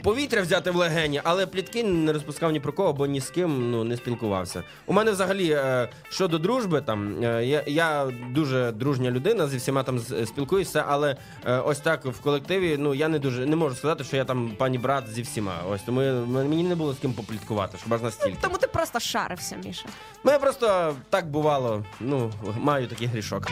повітря 0.05 0.42
взяти 0.42 0.70
в 0.70 0.77
легені, 0.77 1.20
але 1.25 1.46
плітки 1.46 1.85
не 1.85 2.12
розпускав 2.12 2.53
ні 2.53 2.61
про 2.61 2.72
кого, 2.72 2.92
бо 2.92 3.07
ні 3.07 3.20
з 3.20 3.31
ким 3.31 3.70
ну, 3.70 3.85
не 3.85 3.96
спілкувався. 3.96 4.62
У 4.87 4.92
мене 4.92 5.11
взагалі 5.11 5.51
е, 5.51 5.88
щодо 6.09 6.38
дружби, 6.38 6.81
там 6.81 7.25
е, 7.25 7.46
я, 7.46 7.62
я 7.66 8.12
дуже 8.31 8.72
дружня 8.72 9.11
людина, 9.11 9.46
зі 9.49 9.57
всіма 9.57 9.83
там 9.83 9.99
спілкуюся, 10.27 10.85
але 10.88 11.16
е, 11.46 11.59
ось 11.59 11.79
так 11.79 12.05
в 12.05 12.20
колективі, 12.20 12.77
ну 12.79 12.94
я 12.94 13.09
не 13.09 13.18
дуже 13.18 13.46
не 13.46 13.57
можу 13.57 13.77
сказати, 13.77 14.05
що 14.05 14.16
я 14.16 14.25
там 14.25 14.53
пані 14.59 14.79
брат 14.79 15.09
зі 15.09 15.22
всіма. 15.22 15.55
Ось 15.70 15.83
тому 15.83 16.03
я- 16.03 16.12
мені 16.12 16.62
не 16.62 16.75
було 16.75 16.92
з 16.92 16.99
ким 16.99 17.12
попліткувати, 17.12 17.79
щоб 17.79 17.94
аж 17.94 18.03
настільки. 18.03 18.38
Тому 18.40 18.59
ти 18.59 18.66
просто 18.66 19.01
шарився, 19.01 19.57
Міша. 19.64 19.85
Ну 20.25 20.33
я 20.33 20.38
просто 20.38 20.96
так 21.11 21.26
бувало, 21.27 21.85
ну, 22.01 22.31
маю 22.59 22.87
такий 22.89 23.07
грішок. 23.07 23.49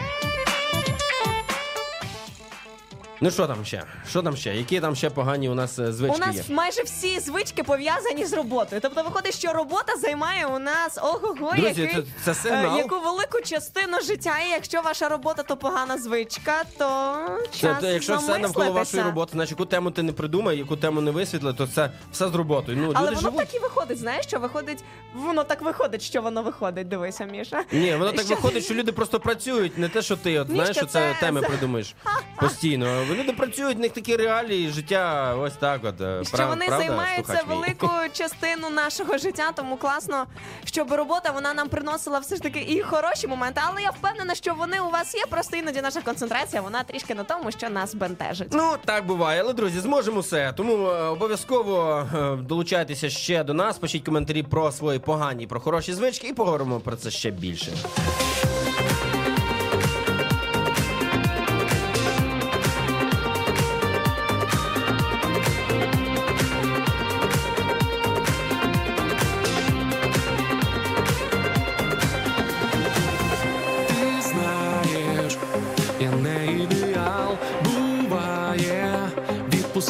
Ну 3.21 3.31
що 3.31 3.47
там 3.47 3.65
ще? 3.65 3.83
Що 4.09 4.21
там 4.21 4.37
ще? 4.37 4.55
Які 4.55 4.79
там 4.79 4.95
ще 4.95 5.09
погані 5.09 5.49
у 5.49 5.55
нас 5.55 5.79
е, 5.79 5.93
звички 5.93 6.15
У 6.17 6.25
нас 6.25 6.35
є? 6.35 6.43
майже 6.55 6.83
всі 6.83 7.19
звички 7.19 7.63
пов'язані 7.63 8.25
з 8.25 8.33
роботою. 8.33 8.81
Тобто 8.81 9.03
виходить, 9.03 9.35
що 9.39 9.53
робота 9.53 9.95
займає 10.01 10.45
у 10.45 10.59
нас 10.59 10.97
ого-го, 10.97 11.53
Друзі, 11.55 11.81
який, 11.81 12.01
це- 12.01 12.07
це 12.25 12.33
сигнал. 12.33 12.75
е, 12.75 12.77
яку 12.77 12.99
велику 12.99 13.41
частину 13.41 14.01
життя. 14.01 14.35
І 14.47 14.49
якщо 14.51 14.81
ваша 14.81 15.09
робота 15.09 15.43
то 15.43 15.57
погана 15.57 15.97
звичка, 15.97 16.63
то 16.77 17.15
Це, 17.51 17.57
час 17.59 17.77
то, 17.81 17.87
якщо 17.87 18.15
все 18.15 18.27
навколо 18.27 18.41
замислитися. 18.65 18.71
вашої 18.97 19.03
роботи, 19.03 19.31
значить 19.33 19.51
яку 19.51 19.65
тему 19.65 19.91
ти 19.91 20.03
не 20.03 20.11
придумай, 20.11 20.57
яку 20.57 20.75
тему 20.75 21.01
не 21.01 21.11
висвітли, 21.11 21.53
то 21.53 21.67
це 21.67 21.91
все 22.11 22.29
з 22.29 22.35
роботою. 22.35 22.77
Ну, 22.81 22.91
Але 22.95 23.07
люди 23.11 23.15
воно 23.15 23.29
живуть. 23.31 23.37
так 23.47 23.55
і 23.55 23.59
виходить. 23.59 23.97
Знаєш, 23.99 24.25
що 24.25 24.39
виходить? 24.39 24.83
Воно 25.15 25.43
так 25.43 25.61
виходить, 25.61 26.01
що 26.01 26.21
воно 26.21 26.43
виходить. 26.43 26.87
Дивися, 26.87 27.25
Міша. 27.25 27.63
Ні, 27.71 27.95
воно 27.95 28.11
так 28.11 28.25
Що- 28.25 28.35
виходить, 28.35 28.63
що 28.65 28.73
люди 28.73 28.91
просто 28.91 29.19
працюють, 29.19 29.77
не 29.77 29.89
те, 29.89 30.01
що 30.01 30.15
ти 30.17 30.39
от 30.39 30.49
Мішка, 30.49 30.55
знаєш, 30.63 30.77
що 30.77 30.85
це 30.85 30.91
це- 31.13 31.19
теми 31.19 31.41
це- 31.41 31.47
придумаєш 31.47 31.95
постійно. 32.39 33.01
Люди 33.15 33.31
працюють, 33.33 33.77
в 33.77 33.79
них 33.79 33.91
такі 33.91 34.15
реалії 34.15 34.69
життя, 34.69 35.35
ось 35.39 35.53
так 35.53 35.81
от. 35.83 36.01
е, 36.01 36.21
Що 36.27 36.37
прав- 36.37 36.49
вони 36.49 36.65
правда, 36.67 36.85
займаються 36.85 37.39
велику 37.47 37.89
частину 38.13 38.69
нашого 38.69 39.17
життя, 39.17 39.51
тому 39.55 39.77
класно, 39.77 40.25
щоб 40.65 40.91
робота 40.93 41.31
вона 41.31 41.53
нам 41.53 41.69
приносила 41.69 42.19
все 42.19 42.35
ж 42.35 42.41
таки 42.41 42.59
і 42.59 42.81
хороші 42.81 43.27
моменти. 43.27 43.61
Але 43.65 43.81
я 43.81 43.89
впевнена, 43.89 44.35
що 44.35 44.53
вони 44.53 44.79
у 44.79 44.89
вас 44.89 45.15
є. 45.15 45.23
Просто 45.29 45.57
іноді 45.57 45.81
наша 45.81 46.01
концентрація 46.01 46.61
вона 46.61 46.83
трішки 46.83 47.15
на 47.15 47.23
тому, 47.23 47.51
що 47.51 47.69
нас 47.69 47.95
бентежить. 47.95 48.47
Ну 48.51 48.71
так 48.85 49.05
буває, 49.05 49.41
але 49.41 49.53
друзі, 49.53 49.79
зможемо 49.79 50.19
все. 50.19 50.53
Тому 50.57 50.87
е, 50.87 51.03
обов'язково 51.03 52.07
е, 52.15 52.35
долучайтеся 52.35 53.09
ще 53.09 53.43
до 53.43 53.53
нас. 53.53 53.77
Пишіть 53.77 54.05
коментарі 54.05 54.43
про 54.43 54.71
свої 54.71 54.99
погані, 54.99 55.47
про 55.47 55.59
хороші 55.59 55.93
звички, 55.93 56.27
і 56.27 56.33
поговоримо 56.33 56.79
про 56.79 56.95
це 56.95 57.11
ще 57.11 57.31
більше. 57.31 57.71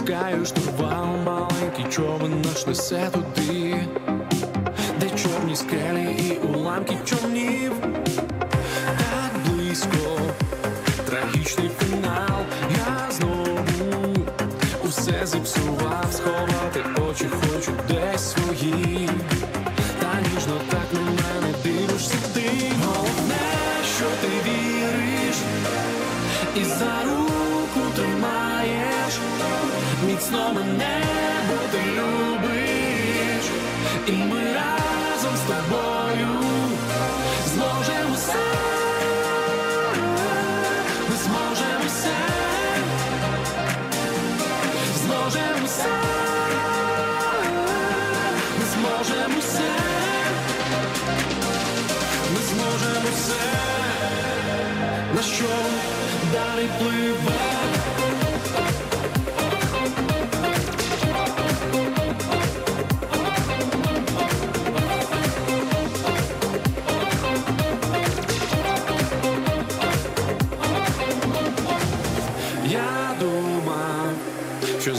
Відпускаю 0.05 0.45
штурвал, 0.45 1.17
маленький 1.25 1.85
човен 1.89 2.41
наш 2.41 2.67
несе 2.67 3.09
туди, 3.13 3.75
де 4.99 5.09
чорні 5.09 5.55
скелі 5.55 6.17
і 6.19 6.47
уламки 6.47 6.97
човнів, 7.05 7.71
так 8.97 9.31
близько, 9.49 10.19
трагічний 11.05 11.69
фінал, 11.79 12.41
я 12.71 13.11
знову 13.11 13.59
усе 14.83 15.25
зіпсував, 15.25 16.05
сховати 16.11 16.54
Зможемося, 41.23 42.15
все. 45.65 45.91
Ми 48.59 48.65
зможемо 48.65 49.39
Ми 52.33 52.39
зможемо 52.49 53.09
все. 53.15 53.33
На 55.15 55.21
що 55.21 55.45
далі 56.33 56.69
пливе 56.79 57.54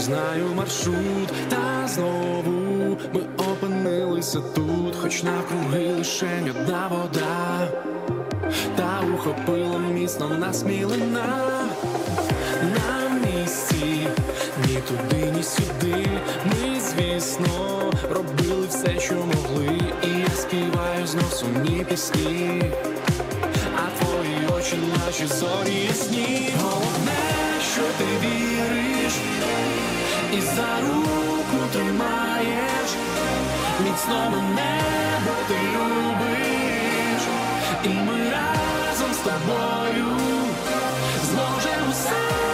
знаю 0.07 0.53
маршрут, 0.55 1.29
та 1.49 1.87
знову 1.87 2.97
ми 3.13 3.21
опинилися 3.37 4.39
тут, 4.55 4.95
хоч 5.01 5.23
навкруги 5.23 5.93
лише 5.97 6.27
одна 6.49 6.87
вода, 6.87 7.67
та 8.75 9.01
ухопила 9.13 9.77
міцно 9.77 10.29
нас 10.29 10.63
мілина 10.63 11.27
на 12.61 13.09
місці, 13.09 14.07
ні 14.67 14.77
туди, 14.87 15.31
ні 15.35 15.43
сюди. 15.43 16.07
Ми, 16.45 16.79
звісно, 16.79 17.91
робили 18.09 18.67
все, 18.69 18.99
що 18.99 19.15
могли, 19.15 19.79
і 20.03 20.19
я 20.19 20.29
співаю 20.35 21.07
знов 21.07 21.33
сумні 21.33 21.85
пісні. 21.89 22.63
А 23.75 24.03
твої 24.03 24.57
очі 24.57 24.75
наші 24.97 25.25
зорі 25.27 25.85
ясні. 25.87 26.49
Головне, 26.61 27.46
що 27.77 27.85
ти 27.97 28.27
віриш, 28.27 29.13
і 30.33 30.41
за 30.41 30.71
руку 30.87 31.57
тримаєш. 31.73 32.89
Міцно 33.83 34.29
мене, 34.29 34.81
бо 35.25 35.31
ти 35.47 35.59
любиш, 35.73 37.21
і 37.83 37.89
ми 37.89 38.31
разом 38.31 39.13
з 39.13 39.17
тобою 39.17 40.07
зможемо 41.29 41.91
все, 41.91 42.46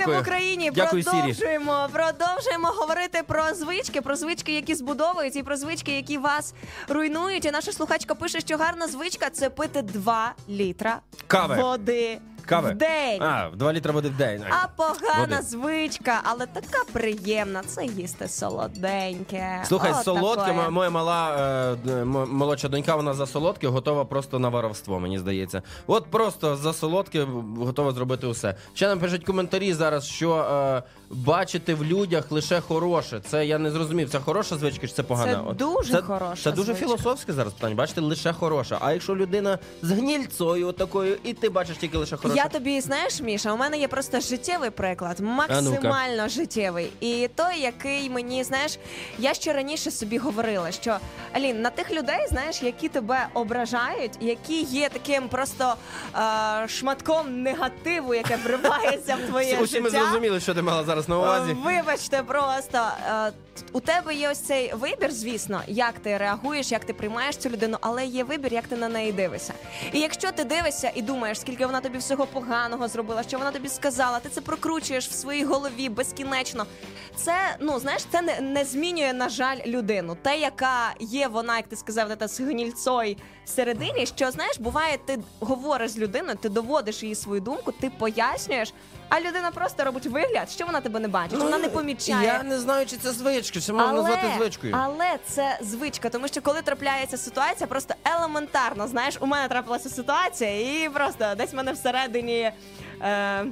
Дякую. 0.00 0.18
в 0.18 0.20
Україні. 0.20 0.70
Дякую, 0.74 1.02
Сірі. 1.02 1.12
продовжуємо, 1.12 1.88
продовжуємо 1.92 2.68
говорити 2.68 3.22
про 3.26 3.54
звички, 3.54 4.00
про 4.00 4.16
звички, 4.16 4.52
які 4.52 4.74
збудовують, 4.74 5.36
і 5.36 5.42
про 5.42 5.56
звички, 5.56 5.92
які 5.96 6.18
вас 6.18 6.54
руйнують. 6.88 7.44
І 7.44 7.50
наша 7.50 7.72
слухачка 7.72 8.14
пише, 8.14 8.40
що 8.40 8.56
гарна 8.56 8.88
звичка 8.88 9.30
це 9.30 9.50
пити 9.50 9.82
2 9.82 10.34
літра 10.48 11.00
Кави. 11.26 11.56
води 11.62 12.18
Кави. 12.46 12.70
в 12.70 12.74
день. 12.74 13.22
А, 13.22 13.48
в 13.48 13.56
2 13.56 13.72
літра 13.72 13.92
води 13.92 14.08
в 14.08 14.16
день. 14.16 14.44
А 14.50 14.66
погана 14.76 15.20
Води. 15.20 15.42
звичка, 15.42 16.20
але 16.24 16.46
така 16.46 16.84
приємна. 16.92 17.62
Це 17.66 17.84
їсти 17.84 18.28
солоденьке. 18.28 19.60
Слухай, 19.64 19.92
От 19.98 20.04
солодке, 20.04 20.40
таке. 20.46 20.52
мо- 20.52 20.70
моя 20.70 20.90
мала 20.90 21.36
е, 21.86 21.90
м- 21.92 22.28
молодша 22.30 22.68
донька, 22.68 22.96
вона 22.96 23.14
за 23.14 23.26
солодке 23.26 23.68
готова 23.68 24.04
просто 24.04 24.38
на 24.38 24.48
воровство, 24.48 25.00
мені 25.00 25.18
здається. 25.18 25.62
От 25.86 26.06
просто 26.06 26.56
за 26.56 26.72
солодке 26.72 27.26
готова 27.58 27.92
зробити 27.92 28.26
усе. 28.26 28.54
Ще 28.74 28.88
нам 28.88 28.98
пишуть 28.98 29.24
коментарі 29.24 29.72
зараз, 29.72 30.04
що 30.06 30.34
е, 30.36 30.82
бачити 31.10 31.74
в 31.74 31.84
людях 31.84 32.30
лише 32.32 32.60
хороше. 32.60 33.20
Це 33.20 33.46
я 33.46 33.58
не 33.58 33.70
зрозумів. 33.70 34.10
Це 34.10 34.18
хороша 34.20 34.56
звичка 34.56 34.86
чи 34.86 34.92
це 34.92 35.02
погана? 35.02 35.44
Це 35.48 35.54
дуже 35.54 35.92
це, 35.92 36.02
хороша 36.02 36.42
Це 36.42 36.50
дуже 36.52 36.64
звичка. 36.64 36.84
філософське 36.86 37.32
зараз 37.32 37.52
питання. 37.52 37.74
Бачите, 37.74 38.00
лише 38.00 38.32
хороше. 38.32 38.76
А 38.80 38.92
якщо 38.92 39.16
людина 39.16 39.58
з 39.82 39.90
гнільцою 39.90 40.72
такою, 40.72 41.16
і 41.24 41.32
ти 41.32 41.48
бачиш 41.50 41.76
тільки 41.76 41.98
лише 41.98 42.16
хороше. 42.16 42.39
Я 42.40 42.48
тобі 42.48 42.80
знаєш, 42.80 43.20
Міша, 43.20 43.52
у 43.52 43.56
мене 43.56 43.78
є 43.78 43.88
просто 43.88 44.20
життєвий 44.20 44.70
приклад, 44.70 45.20
максимально 45.20 46.28
життєвий. 46.28 46.92
І 47.00 47.28
той, 47.34 47.60
який 47.60 48.10
мені, 48.10 48.44
знаєш, 48.44 48.78
я 49.18 49.34
ще 49.34 49.52
раніше 49.52 49.90
собі 49.90 50.18
говорила, 50.18 50.72
що 50.72 50.96
Алін, 51.32 51.62
на 51.62 51.70
тих 51.70 51.90
людей, 51.90 52.26
знаєш, 52.28 52.62
які 52.62 52.88
тебе 52.88 53.26
ображають, 53.34 54.12
які 54.20 54.62
є 54.62 54.88
таким 54.88 55.28
просто 55.28 55.74
е, 56.64 56.68
шматком 56.68 57.42
негативу, 57.42 58.14
яке 58.14 58.36
вривається 58.36 59.16
в 59.16 59.20
твоє 59.28 59.54
Всі- 59.54 59.62
Усі 59.64 59.80
ми 59.80 59.90
зрозуміли, 59.90 60.40
що 60.40 60.54
ти 60.54 60.62
мала 60.62 60.84
зараз 60.84 61.08
на 61.08 61.18
увазі. 61.18 61.56
Вибачте, 61.64 62.22
просто 62.22 62.78
е, 63.10 63.32
у 63.72 63.80
тебе 63.80 64.14
є 64.14 64.30
ось 64.30 64.38
цей 64.38 64.74
вибір, 64.74 65.12
звісно, 65.12 65.62
як 65.66 65.98
ти 65.98 66.16
реагуєш, 66.16 66.72
як 66.72 66.84
ти 66.84 66.92
приймаєш 66.92 67.36
цю 67.36 67.48
людину, 67.48 67.76
але 67.80 68.06
є 68.06 68.24
вибір, 68.24 68.52
як 68.52 68.66
ти 68.66 68.76
на 68.76 68.88
неї 68.88 69.12
дивишся. 69.12 69.52
І 69.92 70.00
якщо 70.00 70.32
ти 70.32 70.44
дивишся 70.44 70.92
і 70.94 71.02
думаєш, 71.02 71.40
скільки 71.40 71.66
вона 71.66 71.80
тобі 71.80 71.98
всього 71.98 72.26
поганого 72.26 72.88
зробила, 72.88 73.22
що 73.22 73.38
вона 73.38 73.50
тобі 73.50 73.68
сказала, 73.68 74.20
ти 74.20 74.28
це 74.28 74.40
прокручуєш 74.40 75.08
в 75.08 75.12
своїй 75.12 75.44
голові 75.44 75.88
безкінечно. 75.88 76.66
Це 77.16 77.56
ну 77.60 77.78
знаєш, 77.78 78.02
це 78.12 78.22
не, 78.22 78.40
не 78.40 78.64
змінює, 78.64 79.12
на 79.12 79.28
жаль, 79.28 79.58
людину. 79.66 80.16
Те, 80.22 80.38
яка 80.38 80.94
є 81.00 81.28
вона, 81.28 81.56
як 81.56 81.66
ти 81.66 81.76
сказав, 81.76 82.16
та 82.16 82.28
з 82.28 82.40
гнільцой 82.40 83.16
всередині, 83.44 84.06
що 84.06 84.30
знаєш, 84.30 84.58
буває, 84.58 84.98
ти 85.06 85.18
говориш 85.40 85.90
з 85.90 85.98
людиною, 85.98 86.38
ти 86.42 86.48
доводиш 86.48 87.02
їй 87.02 87.14
свою 87.14 87.40
думку, 87.40 87.72
ти 87.72 87.90
пояснюєш. 87.98 88.72
А 89.10 89.20
людина 89.20 89.50
просто 89.50 89.84
робить 89.84 90.06
вигляд, 90.06 90.50
що 90.50 90.66
вона 90.66 90.80
тебе 90.80 91.00
не 91.00 91.08
бачить, 91.08 91.38
вона 91.38 91.58
не 91.58 91.68
помічає. 91.68 92.18
Ну, 92.18 92.24
Я 92.24 92.42
не 92.42 92.58
знаю, 92.58 92.86
чи 92.86 92.96
це 92.96 93.12
звичка, 93.12 93.60
чи 93.60 93.72
можна 93.72 93.92
назвати 93.92 94.26
звичкою. 94.36 94.76
Але 94.80 95.18
це 95.26 95.58
звичка, 95.62 96.08
тому 96.08 96.28
що 96.28 96.42
коли 96.42 96.62
трапляється 96.62 97.16
ситуація, 97.16 97.66
просто 97.66 97.94
елементарно. 98.04 98.88
Знаєш, 98.88 99.16
у 99.20 99.26
мене 99.26 99.48
трапилася 99.48 99.88
ситуація, 99.88 100.84
і 100.84 100.88
просто 100.88 101.34
десь 101.36 101.52
в 101.52 101.56
мене 101.56 101.72
всередині. 101.72 102.52
Е, 103.02 103.44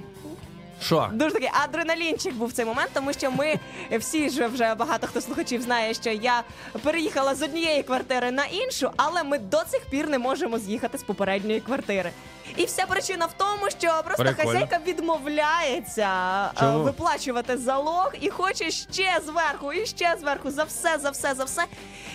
Що? 0.83 1.09
Дуже 1.12 1.31
такий 1.31 1.51
адреналінчик 1.64 2.35
був 2.35 2.49
в 2.49 2.53
цей 2.53 2.64
момент, 2.64 2.90
тому 2.94 3.12
що 3.12 3.31
ми 3.31 3.55
всі 3.99 4.31
ж 4.31 4.47
вже 4.47 4.75
багато 4.75 5.07
хто 5.07 5.21
слухачів 5.21 5.62
знає, 5.62 5.94
що 5.94 6.11
я 6.11 6.42
переїхала 6.83 7.35
з 7.35 7.42
однієї 7.42 7.83
квартири 7.83 8.31
на 8.31 8.44
іншу, 8.44 8.90
але 8.97 9.23
ми 9.23 9.38
до 9.38 9.62
цих 9.71 9.81
пір 9.90 10.09
не 10.09 10.18
можемо 10.18 10.59
з'їхати 10.59 10.99
з 10.99 11.03
попередньої 11.03 11.61
квартири. 11.61 12.11
І 12.57 12.65
вся 12.65 12.87
причина 12.87 13.27
в 13.27 13.33
тому, 13.37 13.71
що 13.79 13.89
просто 14.05 14.25
Прикольно. 14.25 14.51
хазяйка 14.51 14.79
відмовляється 14.87 16.09
е, 16.57 16.61
Чому? 16.61 16.79
виплачувати 16.79 17.57
залог 17.57 18.13
і 18.21 18.31
хоче 18.31 18.71
ще 18.71 19.21
зверху, 19.27 19.73
і 19.73 19.87
ще 19.87 20.17
зверху 20.21 20.51
за 20.51 20.65
все, 20.65 20.99
за 20.99 21.11
все, 21.11 21.35
за 21.35 21.45
все. 21.45 21.63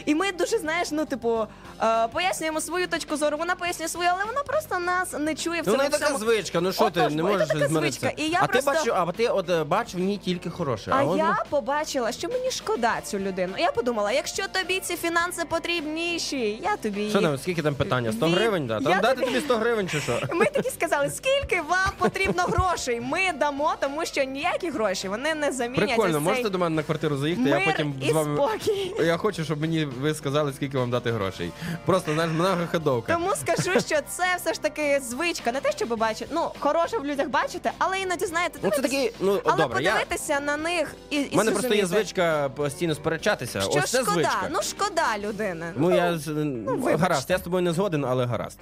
І 0.06 0.16
ми 0.16 0.32
дуже 0.32 0.58
знаєш, 0.58 0.92
ну 0.92 1.06
типу 1.06 1.48
е, 1.84 2.08
пояснюємо 2.08 2.62
свою 2.62 2.88
точку 2.88 3.18
зору. 3.18 3.38
Вона 3.38 3.56
пояснює 3.56 3.88
свою, 3.90 4.10
але 4.14 4.26
вона 4.26 4.44
просто 4.44 4.80
нас 4.80 5.14
не 5.20 5.36
чує 5.36 5.62
в 5.62 5.64
Ну, 5.68 5.72
цьому 5.74 5.78
вона 5.78 5.90
така 5.90 6.06
всьому. 6.06 6.20
звичка, 6.20 6.62
ну 6.62 6.72
що 6.74 6.90
ти 6.90 7.02
Отож, 7.02 7.14
не 7.14 7.22
бо, 7.24 7.30
і 7.30 7.32
можеш 7.32 7.48
це 7.48 7.54
така 7.54 7.68
змиритися. 7.68 8.00
звичка. 8.00 8.22
І 8.22 8.30
я 8.30 8.40
а 8.42 8.48
просто... 8.48 8.72
ти 8.72 8.78
бачив, 8.78 8.94
а 8.96 9.12
ти 9.12 9.28
от 9.28 9.50
е, 9.50 9.64
бачив 9.64 10.00
в 10.00 10.04
ній 10.04 10.18
тільки 10.18 10.50
хороше. 10.50 10.92
А 10.96 11.04
от, 11.04 11.18
я 11.18 11.44
побачила, 11.50 12.12
що 12.12 12.28
мені 12.28 12.52
шкода 12.52 12.94
цю 13.04 13.20
людину. 13.20 13.54
Я 13.58 13.72
подумала, 13.72 14.12
якщо 14.12 14.44
тобі 14.48 14.80
ці 14.80 14.96
фінанси 14.96 15.46
потрібніші, 15.46 16.60
я 16.64 16.78
тобі 16.78 17.10
Що 17.10 17.18
їх... 17.20 17.28
там, 17.28 17.38
скільки 17.38 17.62
там 17.62 17.76
питання? 17.76 18.12
100 18.12 18.28
Від- 18.28 18.36
гривень? 18.36 18.68
Да? 18.68 18.80
Я 18.82 19.00
дати 19.00 19.14
тобі- 19.20 19.26
тобі 19.26 19.40
100 19.46 19.58
гривень 19.58 19.90
чи 19.90 20.00
що? 20.00 20.20
Ми 20.34 20.46
такі 20.46 20.70
сказали, 20.70 21.10
скільки 21.10 21.62
вам 21.62 21.90
потрібно 21.98 22.44
грошей? 22.44 23.02
Ми 23.02 23.20
дамо, 23.40 23.74
тому 23.80 24.06
що 24.06 24.24
ніякі 24.24 24.70
гроші 24.70 25.08
вони 25.08 25.36
не 25.36 25.52
замінять. 25.52 25.88
Прикольно, 25.88 26.18
ось 26.18 26.24
цей 26.24 26.32
можете 26.32 26.50
до 26.50 26.58
мене 26.60 26.76
на 26.76 26.84
квартиру 26.84 27.18
заїхати, 27.18 27.50
я 27.50 27.60
потім 27.66 27.94
і 28.02 28.10
з 28.10 28.14
вами. 28.14 28.36
спокій. 28.38 28.94
Я 29.04 29.18
хочу, 29.18 29.44
щоб 29.46 29.62
мені 29.62 29.86
ви 29.86 30.14
сказали, 30.14 30.54
скільки 30.56 30.78
вам 30.78 30.90
дати 30.92 31.12
грошей. 31.12 31.52
Просто 31.86 32.14
знаєш, 32.14 32.32
многоходовка. 32.34 33.14
Тому 33.14 33.32
скажу, 33.36 33.72
що 33.80 33.96
це 34.08 34.24
все 34.38 34.54
ж 34.54 34.62
таки 34.62 35.00
звичка, 35.00 35.52
не 35.52 35.60
те, 35.62 35.72
щоб 35.72 35.98
бачити. 35.98 36.32
Ну, 36.34 36.52
хороше 36.60 36.98
в 36.98 37.06
людях 37.06 37.28
бачите, 37.28 37.72
але 37.78 38.00
іноді 38.00 38.26
знаєте, 38.26 38.60
Ну 38.64 38.70
це 38.70 38.76
дивитись- 38.78 38.82
такий, 38.82 39.12
ну 39.20 39.42
але 39.46 39.58
добре, 39.58 39.84
я. 39.84 39.92
подивитися 39.92 40.40
на 40.40 40.58
них 40.58 40.96
і, 41.10 41.16
і 41.22 41.30
У 41.34 41.38
мене 41.38 41.52
просто 41.52 41.68
є 41.68 41.76
зрозуміти, 41.76 41.88
звичка 41.88 42.50
постійно 42.50 42.96
сперечатися. 42.96 43.62
Що 43.62 43.70
Ось 43.80 43.92
це 43.92 43.98
шкода, 43.98 44.12
звичка. 44.14 44.50
ну 44.52 44.62
шкода 44.62 45.06
людини. 45.20 45.66
Ну, 45.76 45.96
я 45.96 46.18
з- 46.18 46.28
вибачте. 46.28 46.98
гаразд, 46.98 47.30
я 47.30 47.38
з 47.38 47.42
тобою 47.42 47.64
не 47.64 47.72
згоден, 47.74 48.06
але 48.06 48.26
гаразд. 48.26 48.60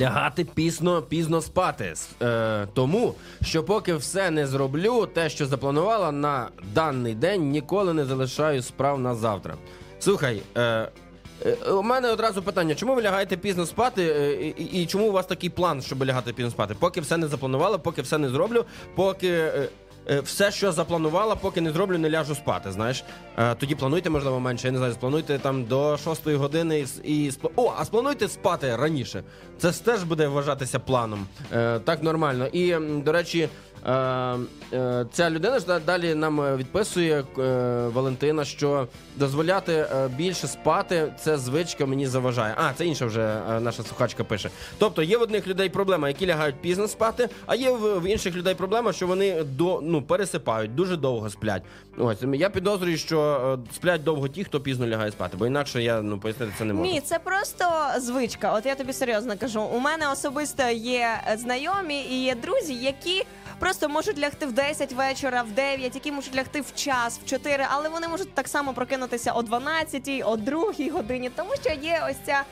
Лягати 0.00 0.44
пізно, 0.44 1.02
пізно 1.02 1.40
спати. 1.42 1.94
Е, 2.22 2.66
тому, 2.74 3.14
що 3.42 3.64
поки 3.64 3.94
все 3.94 4.30
не 4.30 4.46
зроблю, 4.46 5.06
те, 5.06 5.28
що 5.28 5.46
запланувала 5.46 6.12
на 6.12 6.48
даний 6.74 7.14
день, 7.14 7.50
ніколи 7.50 7.94
не 7.94 8.04
залишаю 8.04 8.62
справ 8.62 9.00
на 9.00 9.14
завтра. 9.14 9.54
Слухай, 9.98 10.42
е, 10.56 10.88
е, 11.46 11.54
у 11.70 11.82
мене 11.82 12.10
одразу 12.10 12.42
питання: 12.42 12.74
чому 12.74 12.94
ви 12.94 13.02
лягаєте 13.02 13.36
пізно 13.36 13.66
спати? 13.66 14.02
е, 14.02 14.32
і, 14.48 14.82
і, 14.82 14.86
чому 14.86 15.08
у 15.08 15.12
вас 15.12 15.26
такий 15.26 15.50
план, 15.50 15.82
щоб 15.82 16.04
лягати 16.04 16.32
пізно 16.32 16.50
спати? 16.50 16.74
Поки 16.78 17.00
все 17.00 17.16
не 17.16 17.26
запланувала, 17.28 17.78
поки 17.78 18.02
все 18.02 18.18
не 18.18 18.28
зроблю, 18.28 18.64
поки. 18.94 19.50
Е, 20.10 20.20
все, 20.20 20.50
що 20.50 20.72
запланувала, 20.72 21.34
поки 21.36 21.60
не 21.60 21.70
зроблю, 21.72 21.98
не 21.98 22.10
ляжу 22.10 22.34
спати. 22.34 22.72
Знаєш, 22.72 23.04
Е, 23.38 23.54
тоді 23.54 23.74
плануйте, 23.74 24.10
можливо, 24.10 24.40
менше. 24.40 24.66
Я 24.66 24.72
не 24.72 24.78
знаю, 24.78 24.92
сплануйте 24.92 25.38
там 25.38 25.64
до 25.64 25.96
6 25.98 26.34
години 26.34 26.80
і, 26.80 26.82
с- 26.82 27.00
і 27.04 27.30
спла- 27.30 27.50
О, 27.56 27.72
а 27.78 27.84
сплануйте 27.84 28.28
спати 28.28 28.76
раніше. 28.76 29.22
Це 29.58 29.72
теж 29.72 30.02
буде 30.02 30.28
вважатися 30.28 30.78
планом. 30.78 31.26
Е, 31.52 31.78
так 31.78 32.02
нормально. 32.02 32.46
І 32.46 32.74
до 33.04 33.12
речі. 33.12 33.48
Ця 35.12 35.30
людина 35.30 35.58
ж 35.58 35.66
да- 35.66 35.78
далі 35.78 36.14
нам 36.14 36.56
відписує 36.56 37.24
Валентина, 37.94 38.44
що 38.44 38.88
дозволяти 39.16 39.86
більше 40.16 40.46
спати 40.46 41.12
це 41.20 41.38
звичка 41.38 41.86
мені 41.86 42.06
заважає. 42.06 42.54
А, 42.58 42.72
це 42.72 42.86
інша 42.86 43.06
вже 43.06 43.38
наша 43.60 43.82
слухачка 43.82 44.24
пише. 44.24 44.50
Тобто 44.78 45.02
є 45.02 45.18
в 45.18 45.22
одних 45.22 45.46
людей 45.46 45.68
проблема, 45.68 46.08
які 46.08 46.26
лягають 46.26 46.54
пізно 46.60 46.88
спати, 46.88 47.28
а 47.46 47.54
є 47.54 47.70
в 47.72 48.06
інших 48.10 48.34
людей 48.36 48.54
проблема, 48.54 48.92
що 48.92 49.06
вони 49.06 49.42
до 49.42 49.80
ну 49.94 50.02
пересипають, 50.02 50.74
дуже 50.74 50.96
довго 50.96 51.30
сплять. 51.30 51.62
Ось 51.98 52.18
я 52.34 52.50
підозрюю, 52.50 52.98
що 52.98 53.20
е, 53.68 53.74
сплять 53.74 54.04
довго 54.04 54.28
ті, 54.28 54.44
хто 54.44 54.60
пізно 54.60 54.86
лягає 54.86 55.10
спати, 55.10 55.36
бо 55.36 55.46
інакше 55.46 55.82
я 55.82 56.02
ну 56.02 56.18
пояснити 56.18 56.52
це 56.58 56.64
не 56.64 56.74
можу. 56.74 56.90
Ні, 56.90 57.00
це 57.00 57.18
просто 57.18 57.64
звичка. 57.98 58.52
От 58.52 58.66
я 58.66 58.74
тобі 58.74 58.92
серйозно 58.92 59.36
кажу. 59.38 59.62
У 59.62 59.78
мене 59.78 60.12
особисто 60.12 60.62
є 60.68 61.08
е, 61.28 61.36
знайомі 61.36 62.02
і 62.10 62.24
є 62.24 62.34
друзі, 62.34 62.74
які 62.74 63.26
просто 63.58 63.88
можуть 63.88 64.18
лягти 64.18 64.46
в 64.46 64.52
10 64.52 64.92
вечора, 64.92 65.42
в 65.42 65.50
9, 65.50 65.94
які 65.94 66.12
можуть 66.12 66.36
лягти 66.36 66.60
в 66.60 66.74
час, 66.74 67.20
в 67.24 67.30
4, 67.30 67.64
але 67.70 67.88
вони 67.88 68.08
можуть 68.08 68.34
так 68.34 68.48
само 68.48 68.74
прокинутися 68.74 69.32
о 69.32 69.42
12, 69.42 70.10
о 70.24 70.36
2 70.36 70.72
годині, 70.92 71.30
тому 71.36 71.50
що 71.62 71.70
є 71.82 72.06
ось 72.10 72.16
ця? 72.26 72.42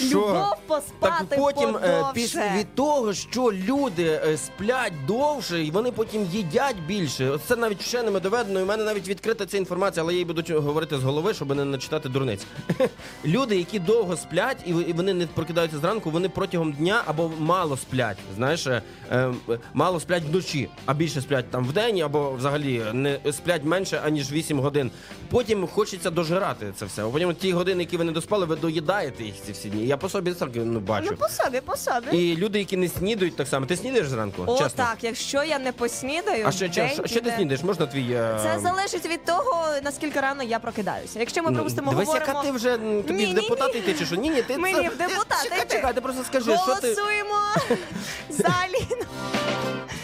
Любов 0.00 0.56
поспати 0.66 1.24
Так 1.28 1.38
потім 1.38 1.68
е, 1.68 1.72
подовше. 1.72 2.10
після 2.14 2.56
від 2.58 2.74
того, 2.74 3.14
що 3.14 3.52
люди 3.52 4.20
е, 4.26 4.36
сплять 4.36 4.92
довше, 5.06 5.64
і 5.64 5.70
вони 5.70 5.92
потім 5.92 6.24
їдять 6.24 6.76
більше. 6.86 7.30
От 7.30 7.40
Це 7.44 7.56
навіть 7.56 7.82
вченими 7.82 8.20
доведено. 8.20 8.60
І 8.60 8.62
в 8.62 8.66
мене 8.66 8.84
навіть 8.84 9.08
відкрита 9.08 9.46
ця 9.46 9.56
інформація, 9.58 10.02
але 10.02 10.12
я 10.12 10.18
їй 10.18 10.24
буду 10.24 10.60
говорити 10.60 10.98
з 10.98 11.02
голови, 11.02 11.34
щоб 11.34 11.56
не 11.56 11.64
начитати 11.64 12.08
дурниць. 12.08 12.46
Люди, 13.24 13.56
які 13.56 13.78
довго 13.78 14.16
сплять, 14.16 14.56
і 14.66 14.70
і 14.70 14.92
вони 14.92 15.14
не 15.14 15.26
прокидаються 15.26 15.78
зранку, 15.78 16.10
вони 16.10 16.28
протягом 16.28 16.72
дня 16.72 17.02
або 17.06 17.30
мало 17.38 17.76
сплять. 17.76 18.16
Знаєш, 18.36 18.66
е, 18.66 18.82
е, 19.10 19.32
мало 19.74 20.00
сплять 20.00 20.22
вночі, 20.30 20.68
а 20.86 20.94
більше 20.94 21.20
сплять 21.20 21.50
там 21.50 21.66
вдень, 21.66 22.00
або 22.00 22.32
взагалі 22.32 22.82
не 22.92 23.18
сплять 23.32 23.64
менше 23.64 24.00
аніж 24.04 24.32
8 24.32 24.60
годин. 24.60 24.90
Потім 25.30 25.66
хочеться 25.66 26.10
дожирати 26.10 26.72
це 26.76 26.84
все. 26.84 27.04
А 27.04 27.08
Потім 27.08 27.34
ті 27.34 27.52
години, 27.52 27.82
які 27.82 27.96
ви 27.96 28.04
не 28.04 28.12
доспали, 28.12 28.46
ви 28.46 28.56
доїдаєте 28.56 29.24
їх 29.24 29.34
ці 29.46 29.52
всі 29.52 29.68
дні. 29.68 29.85
Я 29.86 29.96
по 29.96 30.08
собі 30.08 30.32
так 30.34 30.48
ну 30.54 30.80
бачу. 30.80 31.08
Ну, 31.10 31.16
по 31.16 31.28
собі, 31.28 31.60
по 31.60 31.76
собі. 31.76 32.16
І 32.16 32.36
люди, 32.36 32.58
які 32.58 32.76
не 32.76 32.88
снідають, 32.88 33.36
так 33.36 33.48
само. 33.48 33.66
Ти 33.66 33.76
снідаєш 33.76 34.08
зранку? 34.08 34.42
О, 34.46 34.52
Чесно? 34.58 34.84
так, 34.84 34.96
якщо 35.00 35.44
я 35.44 35.58
не 35.58 35.72
поснідаю, 35.72 36.44
А 36.46 36.52
що, 36.52 36.68
день 36.68 36.90
що, 36.94 37.06
що 37.06 37.20
ти 37.20 37.30
снідаєш? 37.36 37.62
Можна 37.62 37.86
твій. 37.86 38.12
е, 38.12 38.38
Це 38.42 38.58
залежить 38.60 39.06
від 39.06 39.24
того, 39.24 39.64
наскільки 39.84 40.20
рано 40.20 40.42
я 40.42 40.58
прокидаюся. 40.58 41.18
Якщо 41.20 41.42
ми 41.42 41.50
ну, 41.50 41.54
припустимо, 41.56 41.90
Дивись, 41.90 42.06
говоримо... 42.08 42.32
яка 42.32 42.42
ти 42.42 42.50
вже 42.52 42.72
тобі 43.06 43.12
Ні, 43.12 43.26
в 43.26 43.34
депутати 43.34 43.78
йти 43.78 43.94
чи 43.98 44.06
що? 44.06 44.16
Ні, 44.16 44.30
ні, 44.30 44.42
ти 44.42 44.58
Мені 44.58 44.74
це- 44.82 44.88
в 44.88 44.96
депутати 44.96 45.42
Чекай, 45.44 45.58
йти. 45.58 45.74
чекай, 45.76 45.94
ти 45.94 46.00
просто 46.00 46.24
скажи, 46.24 46.44
що 46.56 46.74
ти. 46.74 46.94
Голосуємо 46.94 47.34
за 48.30 48.48
Аліну. 48.64 49.04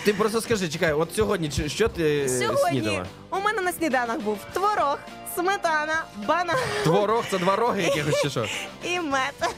Ти 0.05 0.13
просто 0.15 0.41
скажи, 0.41 0.69
чекай, 0.69 0.93
от 0.93 1.15
сьогодні 1.15 1.51
що 1.67 1.89
ти 1.89 2.19
е, 2.25 2.29
Сьогодні 2.29 2.81
снідала? 2.81 3.07
у 3.31 3.41
мене 3.41 3.63
на 3.63 3.73
сніданок 3.73 4.21
був 4.21 4.39
творог, 4.53 4.99
сметана, 5.35 6.05
банан 6.29 6.57
Творог 6.85 7.25
це 7.31 7.39
два 7.39 7.57
роги 7.57 7.83
якихось 7.83 8.23
чи 8.23 8.31
що? 8.31 8.45
і 8.85 9.01
мед. 9.01 9.55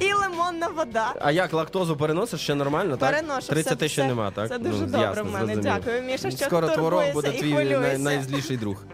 І 0.00 0.12
лимонна 0.12 0.68
вода. 0.68 1.14
А 1.20 1.30
як 1.30 1.52
лактозу 1.52 1.96
переносиш 1.96 2.40
ще 2.40 2.54
нормально, 2.54 2.96
так? 2.96 3.10
Переношу. 3.10 3.48
30 3.48 3.78
все- 3.78 3.88
ще 3.88 4.02
все- 4.02 4.08
нема, 4.08 4.30
так? 4.30 4.48
Це 4.48 4.58
дуже 4.58 4.78
Ну, 4.86 4.86
добре 4.86 5.22
в 5.22 5.30
мене. 5.32 5.56
Дякую, 5.56 6.02
Міша, 6.02 6.30
що 6.30 6.44
Скоро 6.44 6.68
творог 6.68 6.76
турбуєшся 7.04 7.12
буде 7.12 7.28
і 7.28 7.40
твій 7.40 7.54
най- 7.54 7.66
хвилюєшся. 7.66 7.98
найзліший 7.98 8.56
друг. 8.56 8.84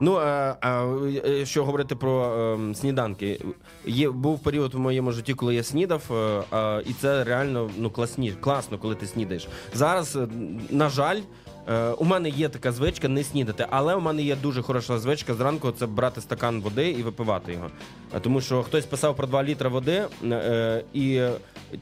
Ну, 0.00 0.18
е, 0.18 0.54
а, 0.60 0.84
е, 1.26 1.46
що 1.46 1.64
говорити 1.64 1.96
про 1.96 2.24
е, 2.70 2.74
сніданки. 2.74 3.40
Є, 3.86 4.10
був 4.10 4.38
період 4.38 4.74
в 4.74 4.78
моєму 4.78 5.12
житті, 5.12 5.34
коли 5.34 5.54
я 5.54 5.62
снідав, 5.62 6.02
е, 6.10 6.42
а, 6.50 6.80
і 6.86 6.92
це 6.92 7.24
реально 7.24 7.70
ну, 7.76 7.90
класні, 7.90 8.32
класно, 8.32 8.78
коли 8.78 8.94
ти 8.94 9.06
снідаєш. 9.06 9.48
Зараз, 9.74 10.16
е, 10.16 10.28
на 10.70 10.88
жаль, 10.88 11.20
е, 11.68 11.90
у 11.90 12.04
мене 12.04 12.28
є 12.28 12.48
така 12.48 12.72
звичка 12.72 13.08
не 13.08 13.24
снідати, 13.24 13.66
але 13.70 13.94
у 13.94 14.00
мене 14.00 14.22
є 14.22 14.36
дуже 14.36 14.62
хороша 14.62 14.98
звичка 14.98 15.34
зранку 15.34 15.72
це 15.72 15.86
брати 15.86 16.20
стакан 16.20 16.60
води 16.60 16.90
і 16.90 17.02
випивати 17.02 17.52
його. 17.52 17.70
Е, 18.14 18.20
Тому 18.20 18.40
що 18.40 18.62
хтось 18.62 18.86
писав 18.86 19.16
про 19.16 19.26
2 19.26 19.42
літри 19.44 19.68
води, 19.68 20.04
е, 20.24 20.84
і 20.92 21.16
е, 21.16 21.30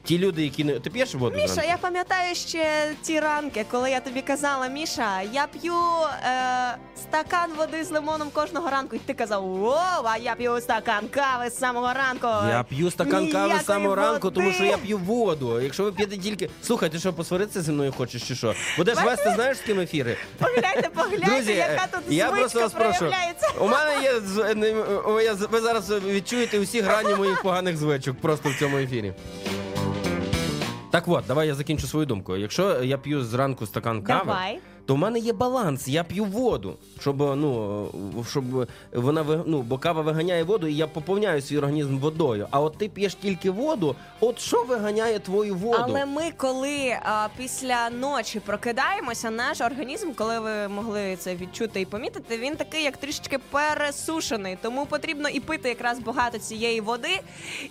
ті 0.03 0.19
люди, 0.19 0.43
які 0.43 0.63
не. 0.63 0.79
Ти 0.79 0.89
п'єш 0.89 1.15
воду? 1.15 1.35
Міша, 1.35 1.47
зранку? 1.47 1.71
я 1.71 1.77
пам'ятаю 1.77 2.35
ще 2.35 2.91
ті 3.01 3.19
ранки, 3.19 3.65
коли 3.71 3.91
я 3.91 3.99
тобі 3.99 4.21
казала, 4.21 4.67
Міша, 4.67 5.21
я 5.21 5.47
п'ю 5.47 5.73
е, 5.73 6.77
стакан 7.01 7.49
води 7.57 7.83
з 7.83 7.91
лимоном 7.91 8.29
кожного 8.33 8.69
ранку. 8.69 8.95
І 8.95 8.99
ти 8.99 9.13
казав, 9.13 9.43
воу, 9.47 9.75
а 10.03 10.17
я 10.17 10.35
п'ю 10.35 10.61
стакан 10.61 11.07
кави 11.07 11.49
з 11.49 11.57
самого 11.57 11.93
ранку. 11.93 12.27
Я 12.49 12.65
п'ю 12.69 12.91
стакан 12.91 13.31
кави 13.31 13.59
з 13.61 13.65
самого 13.65 13.95
ранку, 13.95 14.31
тому 14.31 14.51
що 14.51 14.63
я 14.63 14.77
п'ю 14.77 14.97
воду. 14.97 15.61
Якщо 15.61 15.83
ви 15.83 15.91
п'єте 15.91 16.17
тільки. 16.17 16.49
Слухай, 16.63 16.89
ти 16.89 16.99
що, 16.99 17.13
посваритися 17.13 17.61
зі 17.61 17.71
мною 17.71 17.93
хочеш 17.97 18.27
чи 18.27 18.35
що? 18.35 18.53
Будеш 18.77 18.95
Бачите? 18.95 19.15
вести, 19.15 19.31
знаєш, 19.35 19.57
з 19.57 19.61
ким 19.61 19.79
ефіри? 19.79 20.17
Погляньте, 20.37 20.89
погляньте, 20.95 21.25
Друзі, 21.25 21.51
яка 21.51 21.87
тут 21.91 22.01
я 22.09 22.25
звичка 22.27 22.39
просто 22.39 22.59
вас 22.59 22.73
прошу. 22.73 22.97
проявляється. 22.99 23.47
У 23.59 23.67
мене 23.67 24.03
є 24.03 24.11
о, 25.05 25.21
я 25.21 25.35
з- 25.35 25.47
ви 25.51 25.61
зараз 25.61 25.91
відчуєте 26.15 26.59
усі 26.59 26.81
грані 26.81 27.15
моїх 27.15 27.41
поганих 27.41 27.77
звичок 27.77 28.17
просто 28.17 28.49
в 28.49 28.59
цьому 28.59 28.77
ефірі. 28.77 29.13
Так 30.91 31.07
от, 31.07 31.23
давай 31.27 31.47
я 31.47 31.55
закінчу 31.55 31.87
свою 31.87 32.05
думку. 32.05 32.37
Якщо 32.37 32.83
я 32.83 32.97
п'ю 32.97 33.23
зранку 33.23 33.65
стакан 33.65 34.03
кави, 34.03 34.25
Давай. 34.25 34.59
То 34.85 34.95
в 34.95 34.97
мене 34.97 35.19
є 35.19 35.33
баланс. 35.33 35.87
Я 35.87 36.03
п'ю 36.03 36.25
воду, 36.25 36.77
щоб 36.99 37.17
ну 37.19 37.87
щоб 38.29 38.43
вона 38.93 39.21
ви- 39.21 39.43
ну, 39.45 39.61
бо 39.61 39.77
кава 39.77 40.01
виганяє 40.01 40.43
воду, 40.43 40.67
і 40.67 40.75
я 40.75 40.87
поповняю 40.87 41.41
свій 41.41 41.57
організм 41.57 41.97
водою. 41.97 42.47
А 42.51 42.61
от 42.61 42.77
ти 42.77 42.89
п'єш 42.89 43.15
тільки 43.15 43.51
воду, 43.51 43.95
от 44.19 44.39
що 44.39 44.63
виганяє 44.63 45.19
твою 45.19 45.55
воду? 45.55 45.79
Але 45.81 46.05
ми, 46.05 46.31
коли 46.37 46.97
а, 47.03 47.27
після 47.37 47.89
ночі 47.89 48.39
прокидаємося, 48.39 49.29
наш 49.31 49.61
організм, 49.61 50.11
коли 50.11 50.39
ви 50.39 50.67
могли 50.67 51.15
це 51.15 51.35
відчути 51.35 51.81
і 51.81 51.85
помітити, 51.85 52.37
він 52.37 52.55
такий 52.55 52.83
як 52.83 52.97
трішечки 52.97 53.37
пересушений. 53.51 54.57
Тому 54.61 54.85
потрібно 54.85 55.29
і 55.29 55.39
пити 55.39 55.69
якраз 55.69 55.99
багато 55.99 56.37
цієї 56.37 56.81
води. 56.81 57.19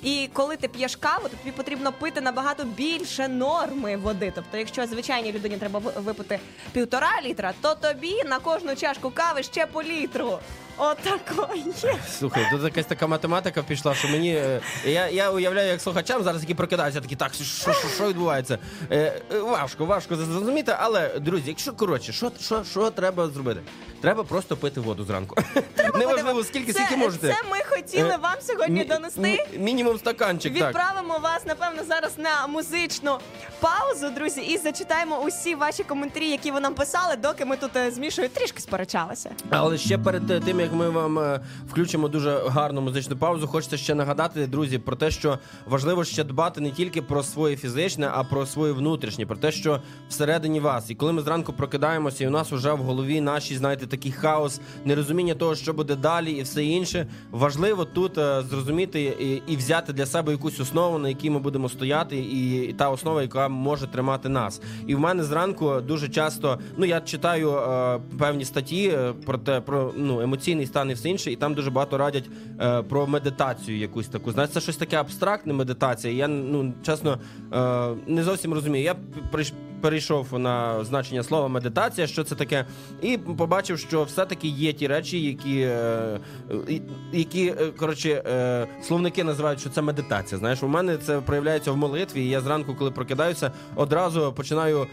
І 0.03 0.29
коли 0.33 0.57
ти 0.57 0.69
п'єш 0.69 0.97
каву, 0.97 1.23
то 1.23 1.37
тобі 1.37 1.51
потрібно 1.57 1.93
пити 1.93 2.21
набагато 2.21 2.65
більше 2.65 3.29
норми 3.29 3.97
води. 3.97 4.33
Тобто, 4.35 4.57
якщо 4.59 4.87
звичайній 4.87 5.33
людині 5.33 5.57
треба 5.57 5.79
випити 5.79 6.39
півтора 6.73 7.04
літра, 7.25 7.53
то 7.61 7.75
тобі 7.75 8.23
на 8.27 8.39
кожну 8.39 8.77
чашку 8.77 9.11
кави 9.11 9.43
ще 9.43 9.67
по 9.67 9.83
літру. 9.83 10.39
Отако 10.77 11.49
є. 11.83 11.95
Слухай, 12.19 12.47
тут 12.51 12.63
якась 12.65 12.87
така 12.87 13.07
математика 13.07 13.63
пішла, 13.63 13.95
що 13.95 14.09
мені. 14.09 14.35
е, 14.35 14.61
Я, 14.85 15.09
я 15.09 15.31
уявляю, 15.31 15.69
як 15.69 15.81
слухачам 15.81 16.23
зараз, 16.23 16.43
які 16.43 16.55
прокидаються, 16.55 17.01
такі 17.01 17.17
так, 17.17 17.35
що, 17.35 17.45
що, 17.45 17.73
що 17.95 18.09
відбувається? 18.09 18.59
Е, 18.91 19.21
е, 19.33 19.39
важко, 19.41 19.85
важко 19.85 20.17
зрозуміти, 20.17 20.77
але 20.79 21.09
друзі, 21.09 21.45
якщо 21.47 21.73
коротше, 21.73 22.13
що, 22.13 22.33
що, 22.41 22.65
що 22.65 22.91
треба 22.91 23.29
зробити? 23.29 23.61
Треба 24.01 24.25
просто 24.25 24.57
пити 24.57 24.81
воду 24.81 25.05
зранку. 25.05 25.37
Неважливо, 25.95 26.45
скільки, 26.45 26.73
це, 26.73 26.79
скільки 26.79 26.97
можете. 26.97 27.29
Це 27.29 27.37
ми 27.51 27.59
хотіли 27.69 28.09
Е, 28.11 28.17
вам 28.17 28.35
сьогодні 28.41 28.81
Мі- 28.81 28.89
донести. 28.89 29.21
мі- 29.21 29.59
Мінімум 29.59 29.99
стаканчик, 29.99 30.59
так. 30.59 30.69
Відправимо 30.69 31.19
вас, 31.19 31.47
напевно, 31.47 31.85
зараз 31.89 32.19
на 32.19 32.47
музичну 32.47 33.19
паузу, 33.61 34.11
друзі, 34.11 34.41
і 34.41 34.59
зачитаємо 34.59 35.19
усі 35.21 35.55
ваші 35.55 35.83
коментарі, 35.85 36.29
які 36.31 36.51
ви 36.51 36.61
нам 36.61 36.75
писали, 36.75 36.94
доки 37.23 37.45
ми 37.45 37.57
тут 37.57 37.77
е, 37.77 37.91
з 37.91 37.99
Мішою 37.99 38.29
трішки 38.29 38.61
сперечалися. 38.61 39.31
Але 39.51 39.79
ще 39.79 39.99
перед 39.99 40.31
е, 40.31 40.41
тим 40.41 40.61
як 40.61 40.73
ми 40.73 40.91
вам 40.91 41.19
е, 41.19 41.41
включимо 41.71 42.09
дуже 42.09 42.41
гарну 42.47 42.81
музичну 42.81 43.17
паузу, 43.17 43.47
хочеться 43.47 43.77
ще 43.77 43.95
нагадати, 43.95 44.47
друзі, 44.47 44.79
про 44.79 44.97
те, 44.97 45.11
що 45.11 45.39
важливо 45.67 46.05
ще 46.05 46.25
дбати 46.25 46.61
не 46.61 46.71
тільки 46.71 47.03
про 47.03 47.23
своє 47.23 47.57
фізичне, 47.57 48.11
а 48.13 48.25
про 48.25 48.47
своє 48.47 48.73
внутрішнє, 48.73 49.27
про 49.27 49.37
те, 49.37 49.53
що 49.53 49.81
всередині 50.09 50.61
вас. 50.61 50.91
І 50.91 50.95
коли 50.95 51.13
ми 51.13 51.23
зранку 51.23 51.53
прокидаємося, 51.53 52.25
і 52.25 52.27
у 52.27 52.31
нас 52.31 52.53
вже 52.53 52.73
в 52.73 52.79
голові 52.79 53.21
наші, 53.21 53.57
знаєте, 53.57 53.87
такий 53.87 54.13
хаос, 54.13 54.61
нерозуміння 54.85 55.35
того, 55.35 55.55
що 55.55 55.73
буде 55.73 55.97
далі, 55.97 56.33
і 56.33 56.43
все 56.43 56.65
інше. 56.65 57.07
Важливо 57.31 57.85
тут 57.85 58.19
е, 58.19 58.43
зрозуміти 58.43 59.03
і, 59.03 59.53
і 59.53 59.57
взяти 59.57 59.93
для 59.93 60.07
себе 60.07 60.33
якусь 60.33 60.61
основу, 60.61 60.99
на 60.99 61.09
якій 61.09 61.31
ми 61.31 61.39
будемо 61.39 61.69
стояти, 61.69 62.17
і, 62.17 62.63
і 62.63 62.73
та 62.73 62.91
основа, 62.91 63.23
яка 63.23 63.49
може 63.49 63.87
тримати 63.87 64.29
нас. 64.29 64.61
І 64.87 64.95
в 64.95 65.01
мене 65.01 65.25
зранку 65.25 65.81
дуже 65.81 66.09
часто, 66.09 66.59
ну 66.77 66.84
я 66.85 67.01
читаю 67.01 67.51
е, 67.53 68.01
певні 68.19 68.45
статті 68.45 68.89
е, 68.89 69.13
про 69.27 69.39
те, 69.39 69.61
про 69.61 69.93
ну 69.97 70.21
емоційний 70.21 70.67
стан 70.67 70.91
і 70.91 70.95
все 70.95 71.09
інше, 71.09 71.33
і 71.33 71.37
там 71.37 71.55
дуже 71.55 71.71
багато 71.71 71.99
радять 71.99 72.25
е, 72.61 72.83
про 72.83 73.07
медитацію, 73.07 73.79
якусь 73.79 74.09
таку. 74.09 74.33
Знаєте, 74.33 74.55
це 74.55 74.61
щось 74.61 74.77
таке 74.77 74.97
абстрактне 74.97 75.53
медитація. 75.53 76.15
Я 76.15 76.29
ну 76.29 76.75
чесно 76.83 77.19
е, 77.53 77.89
не 78.07 78.23
зовсім 78.23 78.55
розумію. 78.55 78.85
Я 78.85 78.97
перейшов 79.81 80.39
на 80.39 80.85
значення 80.85 81.23
слова 81.23 81.49
медитація, 81.49 82.07
що 82.07 82.25
це 82.25 82.35
таке, 82.35 82.65
і 83.03 83.19
побачив, 83.19 83.79
що 83.79 84.03
все-таки 84.03 84.49
є 84.49 84.73
ті 84.73 84.87
речі, 84.87 85.21
які, 85.23 85.61
е, 85.61 86.21
які 87.13 87.47
е, 87.47 87.67
коротше, 87.79 88.23
словники 88.83 89.25
називають, 89.25 89.61
що 89.61 89.71
це 89.71 89.83
медитація. 89.83 90.39
Знаєш, 90.39 90.63
у 90.63 90.69
мене 90.69 90.97
це 90.97 91.21
проявляється 91.21 91.73
в 91.73 91.77
молитві. 91.77 92.25
і 92.25 92.29
Я 92.29 92.41
зранку, 92.41 92.75
коли 92.75 92.91
прокидаюся, 92.91 93.51
одразу 93.77 94.33
починаю 94.33 94.87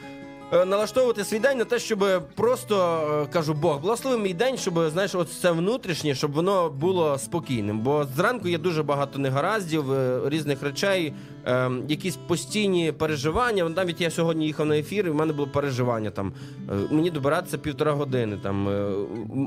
налаштовувати 0.52 1.24
свій 1.24 1.40
день 1.40 1.58
на 1.58 1.66
те, 1.66 1.80
щоб 1.80 2.24
просто 2.36 3.02
е, 3.24 3.34
кажу 3.34 3.54
Бог, 3.54 3.80
благослови 3.82 4.18
мій 4.18 4.34
день, 4.34 4.58
щоб 4.58 4.90
знаєш, 4.90 5.16
от 5.16 5.32
це 5.32 5.52
внутрішнє, 5.52 6.16
щоб 6.16 6.32
воно 6.32 6.70
було 6.70 7.18
спокійним. 7.18 7.80
Бо 7.80 8.06
зранку 8.16 8.48
є 8.48 8.58
дуже 8.58 8.84
багато 8.84 9.20
негараздів, 9.20 9.92
е, 9.92 10.22
різних 10.26 10.64
речей, 10.64 11.14
е, 11.46 11.72
якісь 11.88 12.16
постійні 12.16 12.92
переживання. 12.92 13.70
Навіть 13.70 14.02
я 14.02 14.12
сьогодні 14.12 14.46
їхав 14.46 14.66
на 14.66 14.78
ефір, 14.78 15.08
і 15.08 15.10
в 15.10 15.16
мене 15.16 15.34
було 15.34 15.48
переживання. 15.48 16.10
Там 16.10 16.34
е, 16.70 16.74
мені 16.92 17.12
добиратися 17.12 17.58
півтора 17.58 17.92
години. 17.92 18.38
Там 18.44 18.70
е, 18.70 18.92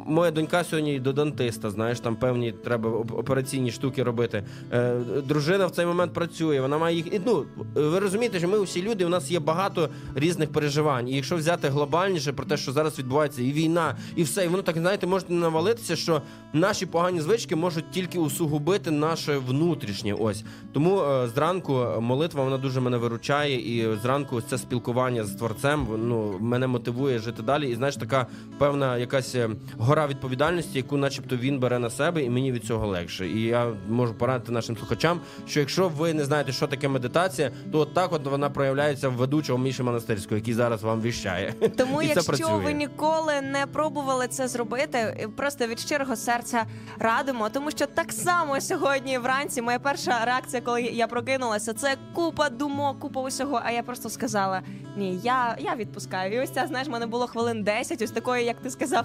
моя 0.06 0.30
донька 0.30 0.64
сьогодні 0.64 1.00
до 1.00 1.12
дантиста. 1.12 1.70
Знаєш, 1.70 2.00
там 2.00 2.16
певні 2.16 2.52
треба 2.52 2.90
операційні 2.90 3.70
штуки 3.70 4.02
робити. 4.02 4.44
Е, 4.72 4.96
Дружина 5.26 5.66
в 5.66 5.70
цей 5.70 5.86
момент 5.86 6.12
працює. 6.12 6.60
Вона 6.60 6.78
має 6.78 6.96
їх. 6.96 7.06
і, 7.14 7.20
Ну 7.26 7.44
ви 7.74 7.98
розумієте, 7.98 8.38
що 8.38 8.48
ми 8.48 8.62
всі 8.62 8.82
люди. 8.82 9.04
У 9.04 9.08
нас 9.08 9.30
є 9.30 9.40
багато 9.40 9.88
різних 10.14 10.52
переживань. 10.52 11.08
І 11.08 11.16
якщо 11.16 11.36
взяти 11.36 11.68
глобальніше 11.68 12.32
про 12.32 12.46
те, 12.46 12.56
що 12.56 12.72
зараз 12.72 12.98
відбувається, 12.98 13.42
і 13.42 13.52
війна, 13.52 13.96
і 14.16 14.22
все, 14.22 14.44
і 14.44 14.48
воно 14.48 14.62
так 14.62 14.76
знаєте, 14.76 15.06
може 15.06 15.24
навалитися, 15.28 15.96
що 15.96 16.22
наші 16.52 16.86
погані 16.86 17.20
звички 17.20 17.56
можуть 17.56 17.90
тільки 17.90 18.18
усугубити 18.18 18.90
наше 18.90 19.38
внутрішнє. 19.38 20.12
Ось 20.12 20.44
тому 20.72 21.02
е, 21.02 21.28
зранку 21.28 21.83
молитва 22.00 22.44
вона 22.44 22.58
дуже 22.58 22.80
мене 22.80 22.96
виручає, 22.96 23.78
і 23.78 23.96
зранку 23.96 24.40
це 24.40 24.58
спілкування 24.58 25.24
з 25.24 25.34
творцем 25.34 25.86
ну 25.98 26.36
мене 26.40 26.66
мотивує 26.66 27.18
жити 27.18 27.42
далі. 27.42 27.70
І 27.70 27.74
знаєш, 27.74 27.96
така 27.96 28.26
певна 28.58 28.98
якась 28.98 29.34
е, 29.34 29.50
гора 29.78 30.06
відповідальності, 30.06 30.78
яку, 30.78 30.96
начебто, 30.96 31.36
він 31.36 31.58
бере 31.58 31.78
на 31.78 31.90
себе, 31.90 32.22
і 32.22 32.30
мені 32.30 32.52
від 32.52 32.64
цього 32.64 32.86
легше. 32.86 33.28
І 33.28 33.42
я 33.42 33.72
можу 33.88 34.14
порадити 34.14 34.52
нашим 34.52 34.76
слухачам, 34.76 35.20
що 35.46 35.60
якщо 35.60 35.88
ви 35.88 36.14
не 36.14 36.24
знаєте, 36.24 36.52
що 36.52 36.66
таке 36.66 36.88
медитація, 36.88 37.50
то 37.72 37.78
от 37.78 37.94
так 37.94 38.12
от 38.12 38.26
вона 38.26 38.50
проявляється 38.50 39.08
в 39.08 39.12
ведучого 39.12 39.58
Міші 39.58 39.82
Монастирського, 39.82 40.36
який 40.36 40.54
зараз 40.54 40.82
вам 40.82 41.00
віщає. 41.00 41.54
Тому, 41.76 42.02
І 42.02 42.06
якщо 42.06 42.48
ви 42.48 42.72
ніколи 42.72 43.40
не 43.42 43.66
пробували 43.66 44.28
це 44.28 44.48
зробити, 44.48 45.28
просто 45.36 45.66
від 45.66 45.80
щирого 45.80 46.16
серця 46.16 46.64
радимо. 46.98 47.48
Тому 47.48 47.70
що 47.70 47.86
так 47.86 48.12
само 48.12 48.60
сьогодні 48.60 49.18
вранці 49.18 49.62
моя 49.62 49.78
перша 49.78 50.24
реакція, 50.24 50.62
коли 50.62 50.82
я 50.82 51.06
прокинулася, 51.06 51.73
це 51.76 51.96
купа 52.14 52.48
думок, 52.48 52.98
купа 53.00 53.20
усього. 53.20 53.60
А 53.64 53.70
я 53.70 53.82
просто 53.82 54.10
сказала: 54.10 54.62
ні, 54.96 55.20
я, 55.22 55.56
я 55.58 55.74
відпускаю. 55.74 56.34
І 56.34 56.40
ось 56.40 56.50
це, 56.50 56.66
знаєш, 56.66 56.88
в 56.88 56.90
мене 56.90 57.06
було 57.06 57.26
хвилин 57.26 57.62
10, 57.62 58.02
ось 58.02 58.10
такої, 58.10 58.44
як 58.44 58.56
ти 58.60 58.70
сказав, 58.70 59.04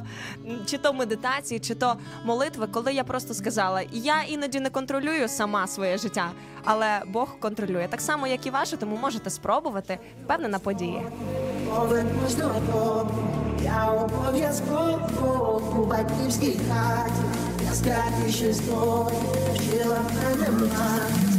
чи 0.65 0.77
то 0.77 0.93
медитації, 0.93 1.59
чи 1.59 1.75
то 1.75 1.95
молитви, 2.25 2.67
коли 2.67 2.93
я 2.93 3.03
просто 3.03 3.33
сказала: 3.33 3.81
я 3.91 4.23
іноді 4.23 4.59
не 4.59 4.69
контролюю 4.69 5.27
сама 5.27 5.67
своє 5.67 5.97
життя, 5.97 6.31
але 6.63 7.01
Бог 7.07 7.39
контролює. 7.39 7.87
Так 7.89 8.01
само, 8.01 8.27
як 8.27 8.45
і 8.45 8.49
ваше, 8.49 8.77
тому 8.77 8.97
можете 8.97 9.29
спробувати 9.29 9.99
впевнена 10.23 10.59
події. 10.59 11.01
Я 13.63 13.85
обов'язково 13.91 15.61
у 15.77 15.85
батьківській 15.85 16.59
хаті. 16.69 17.21
Я 17.69 17.75
скажу 17.75 18.31
щось 18.31 18.61
нове, 18.67 19.11
вчила 19.55 19.97
мене 20.15 20.49
мати, 20.51 21.38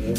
Із 0.00 0.14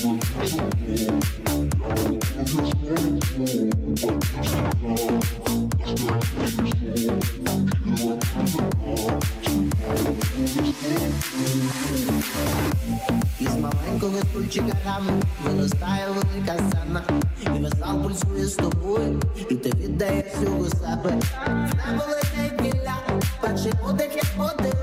маленького 13.56 14.18
стульчика 14.18 14.78
рами 14.86 15.14
виростає 15.44 16.08
велика 16.08 16.54
сцена 16.54 17.04
І 17.42 17.50
весь 17.50 17.80
зал 17.80 18.04
пульсує 18.04 18.46
з 18.46 18.56
тобою, 18.56 19.22
і 19.50 19.56
ти 19.56 19.70
віддаєш 19.70 20.26
всього 20.26 20.70
себе 20.70 21.20
В 21.38 21.76
небо 21.76 22.04
летить 22.10 22.62
вілля, 22.62 22.96
перший 23.42 23.74
подих 23.84 24.16
як 24.16 24.26
подив 24.38 24.76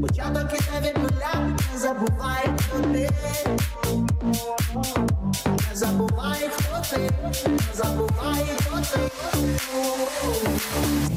Початок 0.00 0.52
іде 0.52 0.88
від 0.88 0.96
нуля, 0.96 1.56
забувай 1.88 2.50
хто 2.58 2.78
ти. 2.92 3.10
Не 5.70 5.74
забувай 5.74 6.50
хто 6.56 6.82
ти, 6.90 7.10
не 7.50 7.58
забувай 7.74 8.44
хто 8.60 8.78
ти. 8.92 9.00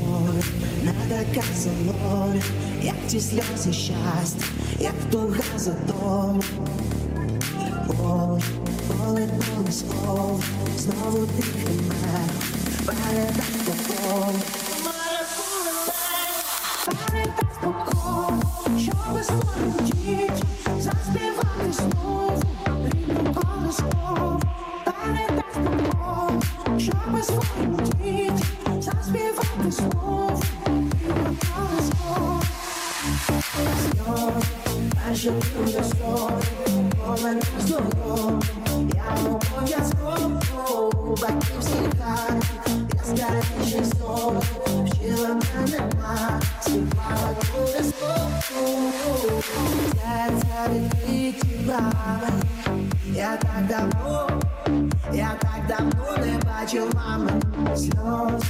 Море, 0.05 0.41
як 2.81 2.95
ті 3.07 3.19
сльози 3.19 3.73
щастя, 3.73 4.45
як 4.79 4.93
туга 5.11 5.43
за 5.57 5.71
домом. 5.71 6.41
Ой, 8.03 8.41
коли 8.87 9.29
колесо, 9.55 10.39
знову 10.77 11.25
тихий 11.27 11.81
мер, 11.87 12.29
передай 12.85 13.51
покой. 13.65 14.35
Передай 16.85 17.33
спокій, 17.53 18.79
щоби 18.79 19.23
свою 19.23 19.73
діть 19.85 20.01
заспівати 20.01 20.50
спокій, 27.23 27.67
щоби 27.67 27.81
свою 27.81 27.91
діть 28.03 28.83
заспівати 28.83 29.71
знову 29.71 30.41
Я 53.21 53.37
так 53.37 53.67
давно, 53.67 54.27
я 55.13 55.37
так 55.39 55.67
давно 55.67 56.25
не 56.25 56.39
бачив 56.39 56.95
мами 56.95 57.31
сльоз. 57.75 58.43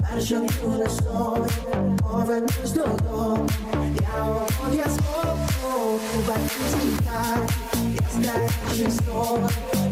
Перше 0.00 0.40
буде 0.62 0.88
сон, 0.90 1.48
повернусь 1.98 2.72
додому. 2.72 3.48
Я 4.00 4.24
обов'язково 4.24 5.38
у 6.14 6.28
батьківській 6.28 7.08
хаті. 7.08 7.54
Я 8.20 8.32
скажу 8.34 8.90
щось 8.90 9.00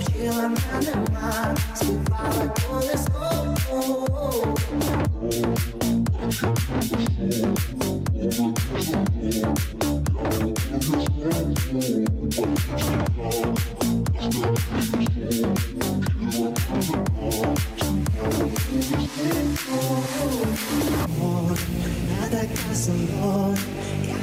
вчила 0.01 0.43
мене 0.43 0.95
мати, 1.13 1.61
співала 1.75 2.55
колесо. 2.69 3.37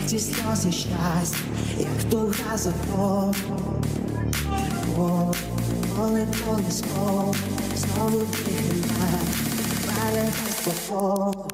Ті 0.08 0.20
сльози 0.20 0.72
щастя, 0.72 1.38
як 1.80 2.04
туга 2.10 2.58
за 2.58 2.74
домом. 2.92 3.36
О, 4.98 5.34
коли 5.98 6.28
колесо, 6.46 7.36
знову 7.76 8.20
тихий 8.20 8.84
мер, 9.00 9.20
передай 9.86 10.32
спокій. 10.52 11.53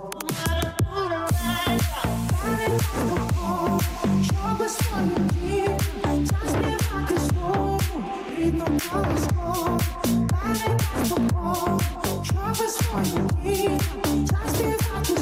Щоби 4.24 4.70
свою 4.70 5.30
діть 13.44 14.28
заспівати 14.28 15.14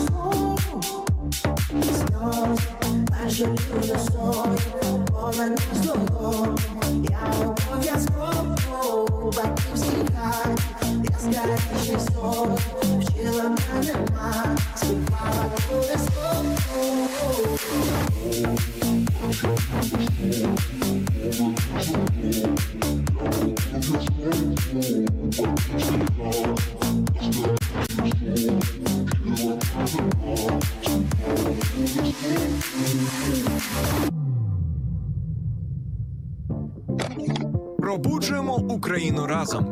Пробуджуємо 37.79 38.55
Україну 38.55 39.27
разом. 39.27 39.65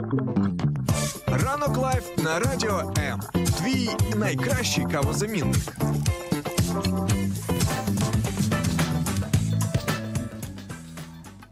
Ранок 1.44 1.78
Live 1.78 2.18
на 2.18 2.40
радіо 2.40 2.94
М. 2.98 3.20
Твій 3.34 3.90
найкращий 4.16 4.86
кавозамінник. 4.86 5.78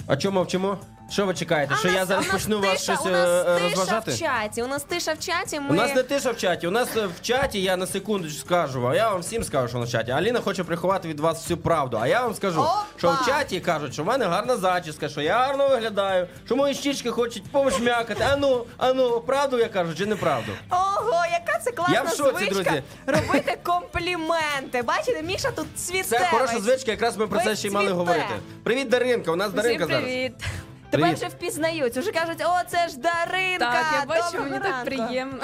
А 0.07 0.17
чому 0.17 0.39
мовчимо? 0.39 0.77
Що 1.13 1.25
ви 1.25 1.33
чекаєте? 1.33 1.75
Що 1.75 1.87
А 1.87 1.91
у 1.91 1.93
я 1.93 1.99
нас- 1.99 2.07
зараз 2.07 2.25
у 2.25 2.27
нас 2.27 2.35
почну 2.41 2.59
вас 2.61 2.71
тиша, 2.71 2.93
щось 2.93 3.05
у 3.05 3.09
нас 3.09 3.29
е, 3.29 3.43
тиша 3.59 3.69
розважати? 3.69 4.11
в 4.11 4.19
чаті. 4.19 4.63
У 4.63 4.67
нас 4.67 4.83
тиша 4.83 5.13
в 5.13 5.19
чаті. 5.19 5.59
Ми... 5.59 5.69
У 5.69 5.73
нас 5.73 5.95
не 5.95 6.03
тиша 6.03 6.31
в 6.31 6.37
чаті. 6.37 6.67
У 6.67 6.71
нас 6.71 6.87
е, 6.97 7.05
в 7.07 7.21
чаті, 7.21 7.61
я 7.61 7.77
на 7.77 7.87
секундочку 7.87 8.39
скажу, 8.39 8.87
а 8.87 8.95
я 8.95 9.09
вам 9.09 9.21
всім 9.21 9.43
скажу, 9.43 9.67
що 9.67 9.77
на 9.77 9.87
чаті. 9.87 10.11
Аліна 10.11 10.41
хоче 10.41 10.63
приховати 10.63 11.07
від 11.07 11.19
вас 11.19 11.37
всю 11.41 11.57
правду. 11.57 11.97
А 12.01 12.07
я 12.07 12.21
вам 12.21 12.35
скажу, 12.35 12.61
Опа! 12.61 12.83
що 12.97 13.09
в 13.21 13.25
чаті 13.25 13.59
кажуть, 13.59 13.93
що 13.93 14.03
в 14.03 14.05
мене 14.05 14.25
гарна 14.25 14.57
зачіска, 14.57 15.09
що 15.09 15.21
я 15.21 15.37
гарно 15.37 15.69
виглядаю, 15.69 16.27
що 16.45 16.55
мої 16.55 16.73
щічки 16.73 17.11
хочуть 17.11 17.43
повишмякати. 17.51 18.23
Ану, 18.23 18.65
ану, 18.77 19.21
правду 19.21 19.59
я 19.59 19.67
кажу 19.67 19.95
чи 19.95 20.05
неправду? 20.05 20.51
Ого, 20.69 21.23
яка 21.31 21.59
це 21.59 21.71
класна 21.71 21.93
Я 21.95 22.01
в 22.01 22.09
шоці, 22.09 22.45
звичка 22.45 22.53
друзі. 22.63 22.83
робити 23.07 23.57
компліменти. 23.63 24.81
Бачите, 24.85 25.21
Міша 25.21 25.51
тут 25.51 25.67
цвіте. 25.75 26.03
Це 26.03 26.27
хороша 26.31 26.53
весь. 26.53 26.63
звичка, 26.63 26.91
якраз 26.91 27.17
ми 27.17 27.27
про 27.27 27.39
це 27.39 27.55
ще 27.55 27.67
й 27.67 27.71
мали 27.71 27.85
цвіте. 27.85 27.97
говорити. 27.97 28.33
Привіт, 28.63 28.89
Даринка. 28.89 29.31
У 29.31 29.35
нас 29.35 29.51
Даринка 29.51 29.85
зараз. 29.87 30.03
привіт. 30.03 30.33
Тебе 30.93 31.03
Привіт. 31.03 31.17
вже 31.17 31.27
впізнають. 31.27 31.97
Уже 31.97 32.11
кажуть, 32.11 32.41
о, 32.45 32.69
це 32.69 32.87
ж 32.87 32.97
Даринка. 32.97 33.71
Так, 33.73 33.85
я 33.99 34.05
бачу, 34.05 34.23
доброго 34.25 34.49
мені 34.49 34.59
так 34.63 34.71
ранку». 34.71 34.85
приємно. 34.85 35.43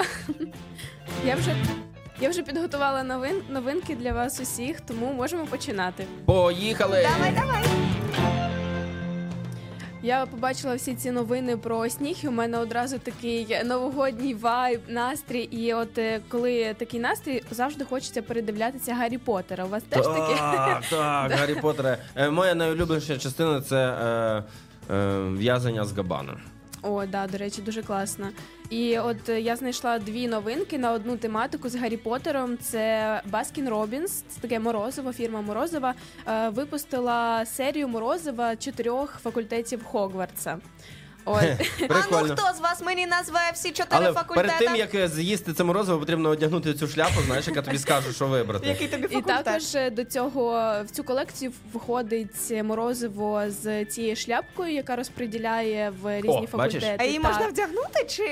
Я 1.26 1.36
вже, 1.36 1.56
я 2.20 2.30
вже 2.30 2.42
підготувала 2.44 3.04
новин, 3.04 3.42
новинки 3.50 3.96
для 3.96 4.14
вас 4.14 4.40
усіх, 4.40 4.82
тому 4.82 5.14
можемо 5.14 5.46
починати. 5.46 6.06
Поїхали. 6.26 7.08
Давай, 7.18 7.32
давай. 7.32 7.64
Я 10.04 10.26
побачила 10.26 10.76
всі 10.76 10.96
ці 10.96 11.12
новини 11.12 11.58
про 11.58 11.90
сніг, 11.90 12.18
і 12.24 12.28
у 12.28 12.32
мене 12.32 12.58
одразу 12.58 13.00
такий 13.00 13.64
новогодній 13.66 14.34
вайб, 14.34 14.82
настрій. 14.88 15.42
І 15.42 15.74
от 15.74 15.98
е, 15.98 16.20
коли 16.30 16.74
такий 16.78 17.00
настрій, 17.00 17.44
завжди 17.52 17.86
хочеться 17.86 18.22
передивлятися 18.22 18.94
Гаррі 18.96 19.18
Поттера. 19.18 19.66
У 19.66 19.68
вас 19.68 19.84
теж 19.90 20.06
таке? 20.06 20.36
Так, 20.38 20.84
так, 20.90 21.32
Гаррі 21.32 21.56
Поттере. 21.56 21.98
Е, 22.16 22.30
Моя 22.30 22.56
найулюбленіша 22.56 23.18
частина 23.18 23.62
це 23.62 23.76
е, 23.88 24.44
в'язень 24.90 25.86
Азкабана. 25.86 26.38
О, 26.82 27.06
да, 27.06 27.28
до 27.28 27.38
речі, 27.38 27.62
дуже 27.62 27.84
класно. 27.84 28.28
І 28.70 29.00
от 29.00 29.30
е, 29.30 29.42
я 29.42 29.56
знайшла 29.56 30.00
дві 30.00 30.28
новинки 30.28 30.78
на 30.78 30.92
одну 30.92 31.18
тематику 31.18 31.70
з 31.70 31.76
Гаррі 31.76 31.98
Поттером. 31.98 32.58
Це 32.58 33.22
Baskin 33.26 33.70
Robbins, 33.70 34.12
це 34.12 34.42
таке 34.42 34.60
морозиво, 34.60 35.14
фірма 35.14 35.42
морозива, 35.42 35.94
е, 36.28 36.50
випустила 36.50 37.46
серію 37.46 37.88
морозива 37.88 38.56
чотирьох 38.56 39.20
факультетів 39.24 39.84
Хогвартса. 39.84 40.58
От. 41.26 41.44
А 41.44 41.48
ну 41.82 41.88
Прикольно. 41.88 42.36
хто 42.36 42.54
з 42.58 42.60
вас 42.60 42.82
мені 42.82 43.08
назве 43.08 43.40
всі 43.54 43.72
чотири 43.72 43.88
Але 44.06 44.14
факультети? 44.14 44.48
перед 44.48 44.60
тим, 44.68 44.76
як 44.76 44.96
е, 44.96 45.08
з'їсти 45.08 45.54
це 45.54 45.64
морозиво, 45.64 46.00
потрібно 46.00 46.30
одягнути 46.30 46.74
цю 46.74 46.88
шляпу, 46.88 47.22
знаєш, 47.26 47.48
яка 47.48 47.62
тобі 47.62 47.78
скаже, 47.78 48.14
що 48.14 48.28
вибрати. 48.28 48.68
Який 48.68 48.88
тобі 48.88 49.04
І 49.04 49.08
факультет? 49.08 49.44
також 49.46 49.76
е, 49.76 49.90
до 49.90 50.04
цього 50.04 50.74
в 50.86 50.90
цю 50.92 51.04
колекцію 51.04 51.52
входить 51.74 52.64
морозиво 52.64 53.42
з 53.48 53.86
цією 53.86 54.16
шляпкою, 54.16 54.74
яка 54.74 54.96
розподіляє 54.96 55.94
в 56.02 56.18
різні 56.18 56.30
бачиш? 56.34 56.50
факультети. 56.50 56.96
А 57.00 57.04
її 57.04 57.20
Так. 57.20 57.28
можна 57.32 57.48
вдягнути 57.48 58.06
чи 58.10 58.24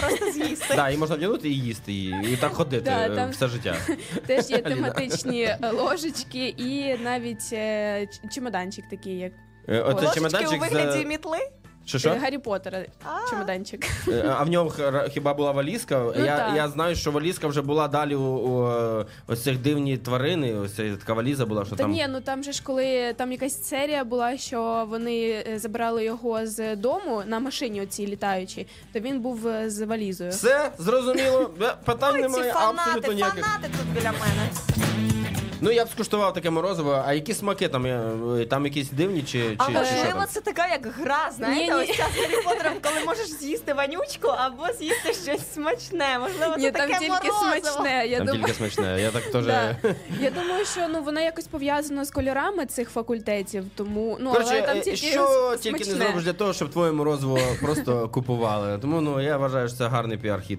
просто 0.00 0.30
з'їсти? 0.32 0.74
Так, 0.74 0.86
її 0.86 0.98
можна 0.98 1.16
вдягнути 1.16 1.48
і 1.48 1.58
їсти 1.58 1.92
її, 1.92 2.32
і 2.32 2.36
так 2.36 2.52
ходити 2.52 2.82
Да, 2.90 3.06
е, 3.06 3.10
там- 3.16 3.30
все 3.30 3.48
життя. 3.48 3.76
Теж 4.26 4.50
є 4.50 4.58
тематичні 4.58 5.42
е, 5.42 5.58
ложечки 5.72 6.48
і 6.48 6.98
навіть 6.98 7.48
е, 7.52 8.06
ч- 8.12 8.28
чемоданчик 8.34 8.84
такий, 8.90 9.18
як 9.18 9.32
Е, 9.68 9.80
Оце 9.80 9.94
Ложечки 9.94 10.10
у 10.10 10.14
чемоданчик 10.14 10.60
вигляді 10.60 11.06
мітли? 11.06 11.38
Що 11.92 11.98
що? 11.98 12.10
Гаррі 12.20 12.38
Поттера 12.38 12.84
чемоданчик. 13.30 13.86
Е, 14.08 14.34
А 14.38 14.42
в 14.44 14.48
нього 14.48 14.70
х- 14.70 15.08
хіба 15.08 15.34
була 15.34 15.50
валізка? 15.52 16.12
Ну, 16.16 16.24
я, 16.24 16.36
так. 16.36 16.56
я 16.56 16.68
знаю, 16.68 16.96
що 16.96 17.10
валізка 17.10 17.46
вже 17.48 17.62
була 17.62 17.88
далі 17.88 18.14
у, 18.14 18.22
у 18.22 18.68
е, 18.68 19.06
ось 19.26 19.42
цих 19.44 19.58
дивні 19.58 19.96
тварини. 19.96 20.54
Ось 20.54 20.72
ця 20.72 20.96
така 20.96 21.12
валіза 21.14 21.46
була, 21.46 21.64
що 21.64 21.76
Та 21.76 21.82
там. 21.82 21.90
ні, 21.92 22.06
ну 22.10 22.20
там 22.20 22.42
же 22.42 22.52
ж 22.52 22.62
коли 22.62 23.12
там 23.12 23.32
якась 23.32 23.64
серія 23.68 24.04
була, 24.04 24.36
що 24.36 24.86
вони 24.90 25.44
е, 25.48 25.58
забрали 25.58 26.04
його 26.04 26.46
з 26.46 26.76
дому 26.76 27.22
на 27.26 27.38
машині 27.40 27.82
оцій 27.82 28.06
літаючій, 28.06 28.66
то 28.92 29.00
він 29.00 29.20
був 29.20 29.48
е, 29.48 29.70
з 29.70 29.86
валізою. 29.86 30.30
Все, 30.30 30.70
зрозуміло. 30.78 31.50
Е, 31.62 31.74
Питань 31.84 32.14
Ой, 32.14 32.22
ці 32.22 32.28
немає 32.28 32.52
фанати, 32.52 32.78
абсолютно 32.84 33.12
ніяких. 33.12 33.44
фанати 33.46 33.68
тут 33.78 33.86
біля 33.94 34.12
мене. 34.12 35.11
Ну 35.64 35.70
я 35.70 35.84
б 35.84 35.88
скуштував 35.88 36.34
таке 36.34 36.50
морозиво. 36.50 37.02
А 37.06 37.12
які 37.12 37.34
смаки 37.34 37.68
там? 37.68 37.86
є? 37.86 38.00
Е, 38.40 38.44
Там 38.46 38.64
якісь 38.64 38.90
дивні 38.90 39.22
чи, 39.22 39.28
чи, 39.42 39.56
А 39.58 39.64
чи 39.66 39.72
що 39.72 39.94
можливо, 39.96 40.24
це 40.28 40.40
така 40.40 40.66
як 40.66 40.86
гра, 40.86 41.30
знаєте, 41.36 41.74
Ні-ні. 41.74 41.90
ось 41.90 41.96
ця 41.96 42.02
з 42.14 42.18
Гаррі 42.20 42.42
Поттером, 42.44 42.72
коли 42.82 42.94
можеш 43.06 43.26
з'їсти 43.26 43.74
вонючку 43.74 44.28
або 44.28 44.62
з'їсти 44.78 45.12
щось 45.12 45.52
смачне. 45.54 46.18
Можливо, 46.18 46.54
це 46.60 46.70
там 46.70 46.88
таке 46.88 46.98
тільки 46.98 47.12
морозиво. 47.12 47.60
смачне. 47.60 48.06
Я 48.06 48.16
Там 48.18 48.26
думаю, 48.26 48.44
тільки 48.44 48.58
смачне. 48.58 49.00
Я 49.02 49.10
так 49.10 49.22
теж. 49.32 49.46
Да. 49.46 49.76
я 50.20 50.30
думаю, 50.30 50.64
що 50.64 50.88
ну 50.88 51.02
воно 51.02 51.20
якось 51.20 51.46
пов'язано 51.46 52.04
з 52.04 52.10
кольорами 52.10 52.66
цих 52.66 52.90
факультетів, 52.90 53.64
тому 53.74 54.16
ну 54.20 54.32
Коротше, 54.32 54.50
але 54.52 54.62
там 54.62 54.76
е, 54.78 54.80
тільки 54.80 54.96
що 54.96 55.26
смачне. 55.26 55.58
тільки 55.78 55.90
не 55.90 56.04
зробиш 56.04 56.24
для 56.24 56.32
того, 56.32 56.52
щоб 56.52 56.70
твоє 56.70 56.92
морозиво 56.92 57.38
просто 57.62 58.08
купували. 58.08 58.78
Тому 58.78 59.00
ну 59.00 59.20
я 59.20 59.36
вважаю, 59.36 59.68
що 59.68 59.76
це 59.76 59.86
гарний 59.88 60.18
піар-хід. 60.18 60.58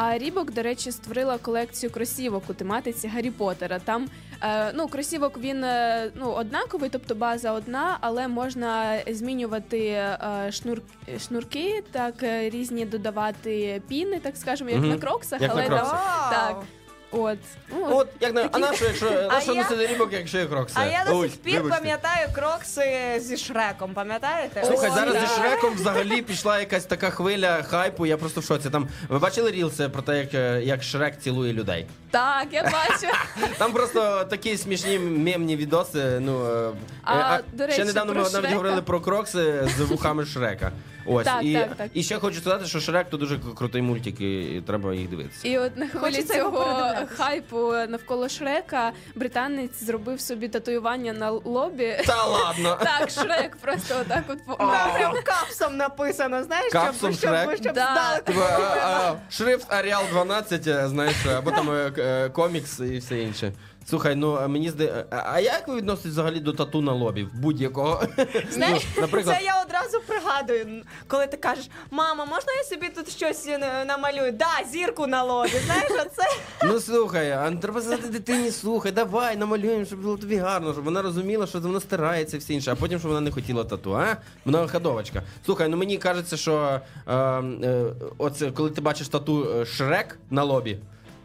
А 0.00 0.18
Reebok, 0.18 0.52
до 0.52 0.62
речі, 0.62 0.92
створила 0.92 1.38
колекцію 1.38 1.90
кросівок 1.90 2.42
у 2.48 2.54
тематиці 2.54 3.08
Гаррі 3.08 3.30
Поттера. 3.30 3.78
Там 3.78 4.08
е, 4.42 4.72
ну 4.74 4.88
кросівок 4.88 5.38
він 5.38 5.64
е, 5.64 6.10
ну 6.14 6.30
однаковий, 6.30 6.90
тобто 6.90 7.14
база 7.14 7.52
одна, 7.52 7.98
але 8.00 8.28
можна 8.28 8.98
змінювати 9.10 9.78
е, 9.88 10.18
шнур, 10.52 10.80
шнурки, 11.28 11.84
так 11.90 12.22
е, 12.22 12.50
різні 12.50 12.84
додавати 12.84 13.82
піни, 13.88 14.18
так 14.20 14.36
скажемо, 14.36 14.70
як 14.70 14.78
Мгм. 14.80 14.88
на 14.88 14.98
кроксах, 14.98 15.40
Як 15.40 15.54
на 15.54 15.60
але 15.60 15.66
кроксах. 15.68 16.30
так. 16.32 16.62
От 17.10 17.38
ну, 17.72 17.86
От 17.96 18.08
як 18.20 18.34
на 18.34 18.48
а 18.52 18.58
на 18.58 18.66
якщо 18.66 19.10
на 19.30 19.40
що 19.40 19.52
я- 19.52 19.62
носити 19.62 19.86
рібок, 19.86 20.08
якщо 20.12 20.38
є 20.38 20.46
крокси? 20.46 20.74
А 20.80 20.84
я 20.86 21.04
до 21.08 21.18
Ой, 21.18 21.28
сих 21.28 21.38
пір 21.40 21.62
вибачте. 21.62 21.78
пам'ятаю 21.78 22.28
крокси 22.34 23.16
зі 23.20 23.36
Шреком, 23.36 23.94
пам'ятаєте? 23.94 24.64
Слухай, 24.66 24.90
О, 24.90 24.94
зараз 24.94 25.14
да. 25.14 25.20
зі 25.20 25.26
Шреком 25.26 25.74
взагалі 25.76 26.22
пішла 26.22 26.58
якась 26.60 26.84
така 26.84 27.10
хвиля 27.10 27.62
хайпу. 27.62 28.06
Я 28.06 28.16
просто 28.16 28.40
в 28.40 28.44
шоці. 28.44 28.70
Там 28.70 28.88
ви 29.08 29.18
бачили 29.18 29.50
рілси 29.50 29.88
про 29.88 30.02
те, 30.02 30.18
як, 30.18 30.34
е, 30.34 30.62
як 30.64 30.82
Шрек 30.82 31.18
цілує 31.18 31.52
людей? 31.52 31.86
так, 32.10 32.46
я 32.52 32.62
бачу. 32.62 33.14
Там 33.58 33.72
просто 33.72 34.24
такі 34.24 34.56
смішні 34.56 34.98
мемні 34.98 35.56
відоси. 35.56 36.18
Ну 36.20 36.46
е, 36.46 36.70
А, 37.04 37.36
е, 37.36 37.40
до 37.52 37.62
речі, 37.66 37.74
ще 37.74 37.84
недавно 37.84 38.14
ми 38.14 38.20
про 38.20 38.30
навіть 38.30 38.40
Шрека. 38.40 38.54
говорили 38.56 38.82
про 38.82 39.00
крокси 39.00 39.68
з 39.76 39.80
вухами 39.80 40.26
Шрека. 40.26 40.72
Ось 41.10 41.24
Так, 41.24 41.44
і, 41.44 41.54
так, 41.54 41.76
так. 41.76 41.88
і 41.94 42.02
ще 42.02 42.18
хочу 42.18 42.40
сказати, 42.40 42.66
що 42.66 42.80
Шрек 42.80 43.10
то 43.10 43.16
дуже 43.16 43.38
крутий 43.56 43.82
мультик, 43.82 44.20
і, 44.20 44.40
і 44.56 44.60
треба 44.60 44.94
їх 44.94 45.08
дивитися. 45.10 45.48
І 45.48 45.58
от 45.58 45.76
на 45.76 45.86
хвилі 45.88 46.02
Хочеться 46.04 46.36
його 46.36 46.50
цього 46.50 46.64
передивлятися. 46.64 47.22
хайпу 47.22 47.72
навколо 47.72 48.28
Шрека 48.28 48.92
британець 49.14 49.82
зробив 49.82 50.20
собі 50.20 50.48
татуювання 50.48 51.12
на 51.12 51.30
лобі. 51.30 51.96
Та 52.06 52.24
ладно. 52.26 52.78
Так, 52.98 53.10
Шрек 53.10 53.56
просто 53.56 53.94
отак 54.00 54.24
от 54.28 54.46
по 54.46 54.54
Там 54.54 54.90
прям 54.94 55.14
капсом 55.24 55.76
написано, 55.76 56.44
знаєш, 56.44 56.72
Капсом 56.72 57.12
щоб, 57.14 57.30
Шрек? 57.30 57.42
щоб, 57.50 57.62
щоб 57.62 57.74
Да. 57.74 57.92
здалеку. 57.92 58.24
Типа, 58.24 58.58
а, 58.60 58.88
а, 59.10 59.16
шрифт 59.32 59.72
Аріал 59.72 60.02
12, 60.12 60.66
е, 60.66 60.88
знаєш, 60.88 61.26
або 61.36 61.50
там 61.50 61.70
е, 61.70 61.90
к- 61.90 62.02
е, 62.02 62.28
комікс 62.28 62.80
і 62.80 62.98
все 62.98 63.18
інше. 63.20 63.52
Слухай, 63.88 64.14
ну 64.14 64.34
а 64.42 64.48
мені 64.48 64.70
здається. 64.70 65.04
А 65.10 65.40
як 65.40 65.68
ви 65.68 65.76
відноситесь 65.76 66.10
взагалі 66.12 66.40
до 66.40 66.52
тату 66.52 66.80
на 66.82 66.92
лобі? 66.92 67.28
Будь-якого? 67.34 68.02
Знаєш, 68.50 68.82
Ну, 68.96 69.00
наприклад, 69.02 69.36
це 69.38 69.44
я 69.44 69.62
одразу 69.88 70.06
пригадую, 70.06 70.82
коли 71.06 71.26
ти 71.26 71.36
кажеш, 71.36 71.68
мама, 71.90 72.24
можна 72.24 72.52
я 72.52 72.64
собі 72.64 72.88
тут 72.88 73.10
щось 73.10 73.46
е, 73.46 73.84
намалюю? 73.84 74.32
Да, 74.32 74.70
зірку 74.72 75.06
на 75.06 75.22
лобі. 75.22 75.52
Знаєш, 75.66 75.90
оце 75.90 76.22
Ну 76.64 76.80
слухай, 76.80 77.30
а 77.30 77.50
треба 77.50 77.80
сказати 77.80 78.08
дитині, 78.08 78.50
слухай, 78.50 78.92
давай 78.92 79.36
намалюємо, 79.36 79.84
щоб 79.84 80.00
було 80.00 80.16
тобі 80.16 80.36
гарно, 80.36 80.72
щоб 80.72 80.84
вона 80.84 81.02
розуміла, 81.02 81.46
що 81.46 81.60
вона 81.60 81.80
старається 81.80 82.36
і 82.36 82.40
все 82.40 82.54
інше, 82.54 82.72
а 82.72 82.74
потім, 82.74 82.98
щоб 82.98 83.08
вона 83.08 83.20
не 83.20 83.30
хотіла 83.30 83.64
тату, 83.64 83.96
а? 83.96 84.16
Вона 84.44 84.68
ходовочка. 84.68 85.22
Слухай, 85.44 85.68
ну 85.68 85.76
мені 85.76 85.98
кажеться, 85.98 86.36
що 86.36 86.80
е, 87.06 87.14
е, 87.14 87.84
оце, 88.18 88.50
коли 88.50 88.70
ти 88.70 88.80
бачиш 88.80 89.08
тату 89.08 89.60
е, 89.60 89.66
Шрек 89.66 90.18
на 90.30 90.42
лобі. 90.42 90.78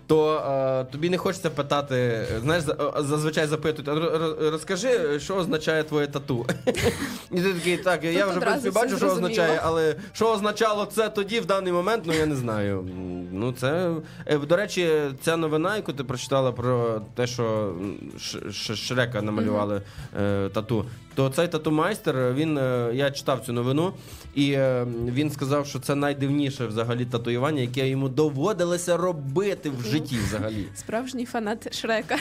То 0.07 0.35
е, 0.37 0.91
тобі 0.91 1.09
не 1.09 1.17
хочеться 1.17 1.49
питати, 1.49 2.25
знаєш, 2.41 2.63
е, 2.69 2.75
зазвичай 2.97 3.47
запитують, 3.47 3.87
«А 3.87 3.91
ро- 3.91 4.17
ро- 4.17 4.49
розкажи, 4.51 5.19
що 5.19 5.35
означає 5.35 5.83
твоє 5.83 6.07
тату. 6.07 6.45
І 7.31 7.41
ти 7.41 7.53
такий, 7.53 7.77
так, 7.77 8.03
я 8.03 8.25
вже 8.27 8.39
в 8.39 8.41
принципі 8.41 8.69
бачу, 8.75 8.87
що 8.89 8.97
зрозуміло. 8.97 9.25
означає, 9.31 9.59
але 9.63 9.95
що 10.13 10.31
означало 10.31 10.85
це 10.85 11.09
тоді, 11.09 11.39
в 11.39 11.45
даний 11.45 11.73
момент, 11.73 12.03
ну 12.05 12.13
я 12.13 12.25
не 12.25 12.35
знаю. 12.35 12.89
Ну 13.31 13.51
це 13.51 13.91
Е, 14.25 14.37
до 14.37 14.55
речі, 14.55 14.89
ця 15.21 15.37
новина, 15.37 15.75
яку 15.75 15.93
ти 15.93 16.03
прочитала 16.03 16.51
про 16.51 17.01
те, 17.15 17.27
що 17.27 17.73
Шрека 18.75 19.21
намалювали 19.21 19.81
е, 20.21 20.49
тату. 20.49 20.85
То 21.15 21.29
цей 21.29 21.47
тату-майстер, 21.47 22.33
він 22.33 22.57
е, 22.57 22.91
я 22.93 23.11
читав 23.11 23.45
цю 23.45 23.53
новину, 23.53 23.93
і 24.35 24.51
е, 24.51 24.85
він 25.07 25.31
сказав, 25.31 25.67
що 25.67 25.79
це 25.79 25.95
найдивніше 25.95 26.65
взагалі 26.65 27.05
татуювання, 27.05 27.61
яке 27.61 27.89
йому 27.89 28.09
доводилося 28.09 28.97
робити 28.97 29.69
в 29.69 29.81
житті. 29.81 30.17
взагалі. 30.27 30.65
Справжній 30.75 31.25
фанат 31.25 31.75
Шрека. 31.75 32.17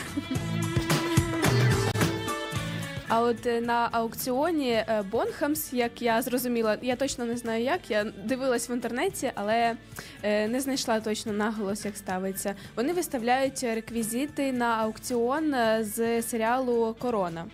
А 3.09 3.21
от 3.21 3.47
е, 3.47 3.61
на 3.61 3.89
аукціоні 3.93 4.85
Бонхамс, 5.11 5.73
як 5.73 6.03
я 6.03 6.23
зрозуміла, 6.23 6.77
я 6.83 6.97
точно 6.97 7.25
не 7.25 7.37
знаю 7.37 7.65
як, 7.65 7.81
я 7.91 8.05
дивилась 8.25 8.71
в 8.71 8.73
інтернеті, 8.73 9.33
але 9.35 9.77
не 10.23 10.61
знайшла 10.61 11.01
точно 11.01 11.33
наголос, 11.33 11.85
як 11.85 11.97
ставиться. 11.97 12.55
Вони 12.77 12.93
виставляють 12.93 13.63
реквізити 13.63 14.53
на 14.53 14.67
аукціон 14.67 15.55
з 15.81 16.23
серіалу 16.23 16.97
Корона. 16.99 17.45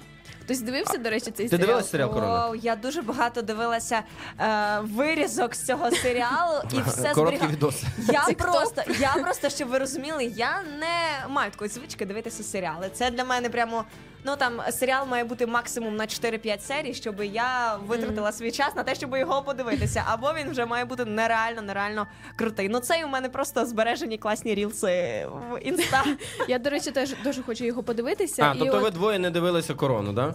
Хтось 0.48 0.60
дивився, 0.60 0.98
до 0.98 1.10
речі, 1.10 1.30
цей 1.30 1.32
Ти 1.32 1.48
серіал? 1.48 1.60
дивилась 1.66 1.90
серіал 1.90 2.12
«Корона»? 2.12 2.48
О, 2.48 2.54
я 2.54 2.76
дуже 2.76 3.02
багато 3.02 3.42
дивилася 3.42 4.02
е, 4.40 4.78
вирізок 4.82 5.54
з 5.54 5.66
цього 5.66 5.90
серіалу 5.90 6.60
і 6.72 6.80
все 6.90 7.12
Короткі 7.12 7.36
зберігала. 7.36 7.52
відоси. 7.52 7.86
Я 8.12 8.22
просто, 8.38 8.82
я 9.00 9.14
просто, 9.22 9.48
щоб 9.50 9.68
ви 9.68 9.78
розуміли, 9.78 10.24
я 10.24 10.62
не 10.80 11.28
маю 11.28 11.50
такої 11.50 11.70
звички 11.70 12.06
дивитися 12.06 12.42
серіали. 12.42 12.90
Це 12.92 13.10
для 13.10 13.24
мене 13.24 13.48
прямо. 13.48 13.84
Ну 14.28 14.36
там 14.36 14.60
серіал 14.70 15.06
має 15.06 15.24
бути 15.24 15.46
максимум 15.46 15.96
на 15.96 16.04
4-5 16.04 16.60
серій, 16.60 16.94
щоб 16.94 17.22
я 17.22 17.78
витратила 17.86 18.32
свій 18.32 18.50
час 18.50 18.76
на 18.76 18.82
те, 18.82 18.94
щоб 18.94 19.16
його 19.16 19.42
подивитися. 19.42 20.04
Або 20.06 20.32
він 20.38 20.50
вже 20.50 20.66
має 20.66 20.84
бути 20.84 21.04
нереально, 21.04 21.62
нереально 21.62 22.06
крутий. 22.36 22.68
Ну 22.68 22.80
це 22.80 23.04
у 23.04 23.08
мене 23.08 23.28
просто 23.28 23.66
збережені 23.66 24.18
класні 24.18 24.54
рілси 24.54 25.26
в 25.50 25.60
інста. 25.60 26.04
Я, 26.48 26.58
до 26.58 26.70
речі, 26.70 26.90
теж 26.90 27.14
дуже 27.24 27.42
хочу 27.42 27.64
його 27.64 27.82
подивитися. 27.82 28.42
А, 28.42 28.54
і 28.54 28.58
тобто 28.58 28.76
от... 28.76 28.82
ви 28.82 28.90
двоє 28.90 29.18
не 29.18 29.30
дивилися 29.30 29.74
корону, 29.74 30.14
так? 30.14 30.34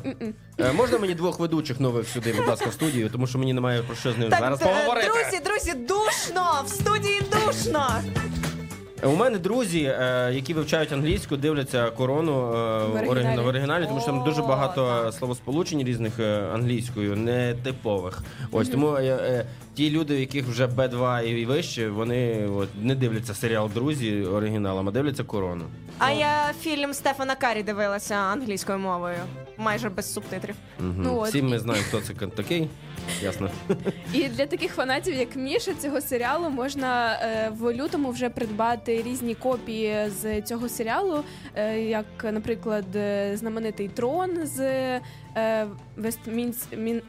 Е, 0.59 0.71
можна 0.73 0.97
мені 0.99 1.13
двох 1.13 1.39
ведучих 1.39 1.79
нових 1.79 2.07
сюди, 2.07 2.33
будь 2.33 2.47
ласка, 2.47 2.69
в 2.69 2.73
студію, 2.73 3.09
тому 3.09 3.27
що 3.27 3.39
мені 3.39 3.53
немає 3.53 3.83
про 3.83 3.95
що 3.95 4.11
з 4.11 4.17
ними 4.17 4.31
зараз 4.39 4.61
е, 4.61 4.65
поговорити. 4.65 5.07
друзі, 5.07 5.43
друзі, 5.43 5.73
душно! 5.73 6.63
В 6.65 6.69
студії 6.69 7.21
душно! 7.31 8.01
У 9.05 9.15
мене 9.15 9.37
друзі, 9.37 9.83
е, 9.83 10.31
які 10.33 10.53
вивчають 10.53 10.91
англійську, 10.91 11.37
дивляться 11.37 11.89
корону 11.89 12.31
е, 12.31 12.53
в 12.53 12.91
оригіналі. 12.93 13.09
оригіналі, 13.09 13.41
в 13.41 13.47
оригіналі 13.47 13.85
тому 13.85 13.99
що 13.99 14.05
там 14.11 14.23
дуже 14.23 14.41
О, 14.41 14.47
багато 14.47 15.11
словосполучень 15.11 15.83
різних 15.83 16.19
е, 16.19 16.43
англійською, 16.53 17.15
нетипових. 17.15 18.23
Ось 18.51 18.69
тому 18.69 18.95
е, 18.95 19.03
е, 19.03 19.45
ті 19.75 19.89
люди, 19.89 20.15
у 20.15 20.19
яких 20.19 20.45
вже 20.45 20.67
Б2 20.67 21.23
і 21.23 21.45
вище, 21.45 21.89
вони 21.89 22.47
от, 22.47 22.69
не 22.81 22.95
дивляться 22.95 23.33
серіал 23.33 23.69
Друзі 23.73 24.23
оригіналом, 24.23 24.89
а 24.89 24.91
дивляться 24.91 25.23
корону. 25.23 25.65
А 25.99 26.11
я 26.11 26.53
фільм 26.61 26.93
Стефана 26.93 27.35
Карі 27.35 27.63
дивилася 27.63 28.15
англійською 28.15 28.79
мовою, 28.79 29.17
майже 29.57 29.89
без 29.89 30.13
субтитрів. 30.13 30.55
Угу. 30.79 30.93
Ну, 30.97 31.19
от 31.19 31.29
Всі 31.29 31.41
ми 31.41 31.59
знаємо, 31.59 31.85
хто 31.89 32.01
це 32.01 32.13
такий. 32.13 32.67
Ясно. 33.21 33.49
І 34.13 34.29
для 34.29 34.45
таких 34.45 34.73
фанатів, 34.73 35.15
як 35.15 35.35
Міша, 35.35 35.73
цього 35.73 36.01
серіалу 36.01 36.49
можна 36.49 37.13
е, 37.13 37.51
в 37.59 37.73
лютому 37.73 38.11
вже 38.11 38.29
придбати 38.29 39.03
різні 39.03 39.35
копії 39.35 40.09
з 40.09 40.41
цього 40.41 40.69
серіалу, 40.69 41.23
е, 41.55 41.79
як, 41.79 42.05
наприклад, 42.23 42.95
е, 42.95 43.37
знаменитий 43.37 43.87
трон 43.87 44.29
з 44.45 44.99
Вестмінс... 45.97 46.67
Мін... 46.77 47.01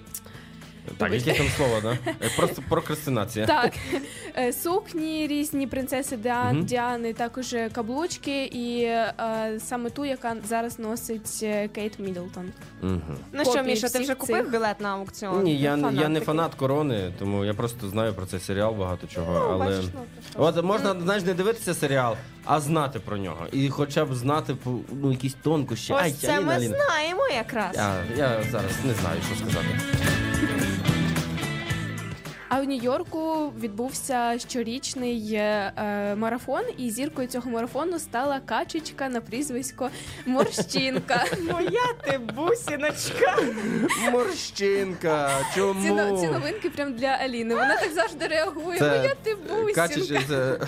Так, 0.98 1.10
Вибачте. 1.10 1.30
яке 1.30 1.42
там 1.42 1.48
слово, 1.56 1.80
да? 1.82 1.98
Е, 2.22 2.30
Просто 2.36 2.62
прокрастинація. 2.68 3.46
Так, 3.46 3.72
Е, 4.38 4.52
сукні 4.52 5.26
різні 5.26 5.66
принцеси 5.66 6.16
Діан, 6.16 6.56
Мгм. 6.56 6.64
Діани, 6.66 7.12
також 7.12 7.52
е, 7.54 7.70
каблучки, 7.72 8.44
і 8.44 8.82
е, 8.82 9.14
саме 9.58 9.90
ту, 9.90 10.04
яка 10.04 10.36
зараз 10.48 10.78
носить 10.78 11.40
е, 11.42 11.68
Кейт 11.68 11.98
Міддлтон. 11.98 12.52
Угу. 12.82 13.00
Ну 13.32 13.42
що, 13.44 13.52
Копії 13.52 13.66
Міша, 13.66 13.80
ти 13.80 13.88
всіх 13.88 14.00
вже 14.02 14.14
купив 14.14 14.36
цих. 14.42 14.50
білет 14.50 14.80
на 14.80 14.88
аукціон? 14.88 15.42
Ні, 15.42 15.58
я, 15.58 15.70
фанат 15.70 15.94
я 15.94 16.08
не 16.08 16.14
такий. 16.14 16.26
фанат 16.26 16.54
корони, 16.54 17.12
тому 17.18 17.44
я 17.44 17.54
просто 17.54 17.88
знаю 17.88 18.14
про 18.14 18.26
цей 18.26 18.40
серіал 18.40 18.74
багато 18.74 19.06
чого. 19.06 19.32
Ну, 19.32 19.40
але 19.50 19.64
бачиш, 19.64 19.84
ну, 19.94 20.00
то 20.36 20.42
от 20.42 20.64
можна 20.64 20.94
знаєш, 21.02 21.24
не 21.24 21.34
дивитися 21.34 21.74
серіал, 21.74 22.16
а 22.44 22.60
знати 22.60 22.98
про 23.00 23.16
нього. 23.16 23.46
І 23.52 23.68
хоча 23.68 24.04
б 24.04 24.14
знати 24.14 24.56
ну, 25.02 25.10
якісь 25.10 25.34
тонкощі. 25.42 25.92
Ось 25.92 26.02
Ай, 26.02 26.12
це 26.12 26.28
Аліна, 26.28 26.40
ми 26.46 26.54
Аліна. 26.54 26.76
знаємо 26.86 27.28
якраз. 27.36 27.76
Я, 27.76 27.94
я 28.18 28.42
зараз 28.50 28.70
не 28.84 28.94
знаю, 28.94 29.20
що 29.30 29.36
сказати. 29.36 29.68
А 32.56 32.60
в 32.60 32.64
Нью-Йорку 32.64 33.52
відбувся 33.60 34.38
щорічний 34.38 35.34
е, 35.34 35.72
е, 35.76 36.14
марафон, 36.14 36.62
і 36.78 36.90
зіркою 36.90 37.28
цього 37.28 37.50
марафону 37.50 37.98
стала 37.98 38.40
качечка 38.40 39.08
на 39.08 39.20
прізвисько 39.20 39.90
Морщинка. 40.26 41.24
Моя 41.52 41.92
ти 42.04 42.18
бусіночка. 42.18 43.38
Морщинка, 44.12 45.30
чому? 45.54 45.82
Ці, 45.82 45.90
но- 45.90 46.20
ці 46.20 46.26
новинки 46.26 46.70
прям 46.70 46.92
для 46.92 47.06
Аліни. 47.06 47.54
Вона 47.54 47.76
так 47.76 47.92
завжди 47.92 48.26
реагує. 48.26 48.78
Це 48.78 48.98
Моя 48.98 49.14
ти 49.22 49.34
бусінка. 49.34 50.22
це 50.28 50.58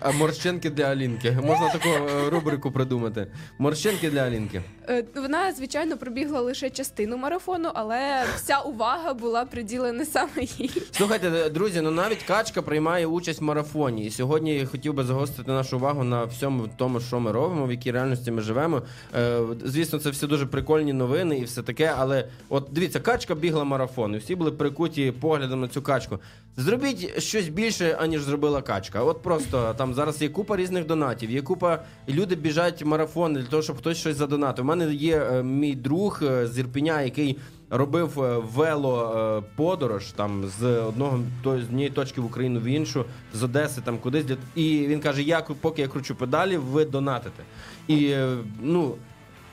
а 0.00 0.10
морщинки 0.10 0.70
для 0.70 0.84
Алінки. 0.84 1.38
Можна 1.42 1.68
таку 1.68 1.88
е, 1.88 2.30
рубрику 2.30 2.72
придумати. 2.72 3.26
Морщинки 3.58 4.10
для 4.10 4.20
Алінки. 4.20 4.62
Е, 4.88 5.04
Вона, 5.14 5.52
звичайно, 5.52 5.96
пробігла 5.96 6.40
лише 6.40 6.70
частину 6.70 7.16
марафону, 7.16 7.70
але 7.74 8.24
вся 8.36 8.58
увага 8.58 9.14
була 9.14 9.44
приділена 9.44 10.04
саме 10.04 10.30
їй. 10.36 10.82
Слухайте, 10.90 11.21
друзі, 11.30 11.80
ну 11.80 11.90
навіть 11.90 12.22
качка 12.22 12.62
приймає 12.62 13.06
участь 13.06 13.40
в 13.40 13.44
марафоні. 13.44 14.06
І 14.06 14.10
сьогодні 14.10 14.54
я 14.54 14.66
хотів 14.66 14.94
би 14.94 15.04
загострити 15.04 15.50
нашу 15.50 15.76
увагу 15.76 16.04
на 16.04 16.24
всьому 16.24 16.68
тому, 16.76 17.00
що 17.00 17.20
ми 17.20 17.32
робимо, 17.32 17.66
в 17.66 17.70
якій 17.70 17.90
реальності 17.90 18.30
ми 18.30 18.42
живемо. 18.42 18.82
Е, 19.16 19.40
звісно, 19.64 19.98
це 19.98 20.10
все 20.10 20.26
дуже 20.26 20.46
прикольні 20.46 20.92
новини 20.92 21.38
і 21.38 21.44
все 21.44 21.62
таке. 21.62 21.94
Але 21.98 22.28
от 22.48 22.68
дивіться, 22.70 23.00
качка 23.00 23.34
бігла 23.34 23.64
марафон, 23.64 24.14
і 24.14 24.18
всі 24.18 24.34
були 24.34 24.52
прикуті 24.52 25.12
поглядом 25.20 25.60
на 25.60 25.68
цю 25.68 25.82
качку. 25.82 26.18
Зробіть 26.56 27.22
щось 27.22 27.48
більше, 27.48 27.96
аніж 28.00 28.22
зробила 28.22 28.62
качка. 28.62 29.02
От 29.02 29.22
просто 29.22 29.74
там 29.78 29.94
зараз 29.94 30.22
є 30.22 30.28
купа 30.28 30.56
різних 30.56 30.86
донатів, 30.86 31.30
є 31.30 31.42
купа 31.42 31.78
люди 32.08 32.34
біжать 32.34 32.84
марафон 32.84 33.34
для 33.34 33.42
того, 33.42 33.62
щоб 33.62 33.78
хтось 33.78 33.98
щось 33.98 34.16
задонатив. 34.16 34.64
У 34.64 34.68
мене 34.68 34.94
є 34.94 35.16
е, 35.16 35.42
мій 35.42 35.74
друг 35.74 36.20
е, 36.22 36.46
з 36.46 36.58
Ірпеня, 36.58 37.02
який 37.02 37.38
робив 37.72 38.22
е, 38.22 38.38
вело 38.38 39.14
е, 39.16 39.42
подорож 39.56 40.12
там 40.12 40.44
з 40.58 40.64
одного 40.64 41.20
то 41.42 41.60
з 41.60 41.62
однієї 41.62 41.90
точки 41.90 42.20
в 42.20 42.24
Україну 42.24 42.60
в 42.60 42.64
іншу, 42.64 43.04
з 43.34 43.42
Одеси 43.42 43.80
там 43.80 43.98
кудись. 43.98 44.24
І 44.54 44.86
він 44.86 45.00
каже: 45.00 45.22
я 45.22 45.40
поки 45.40 45.82
я 45.82 45.88
кручу 45.88 46.14
педалі, 46.14 46.56
ви 46.56 46.84
донатите. 46.84 47.42
І 47.86 48.06
е, 48.06 48.36
ну. 48.60 48.94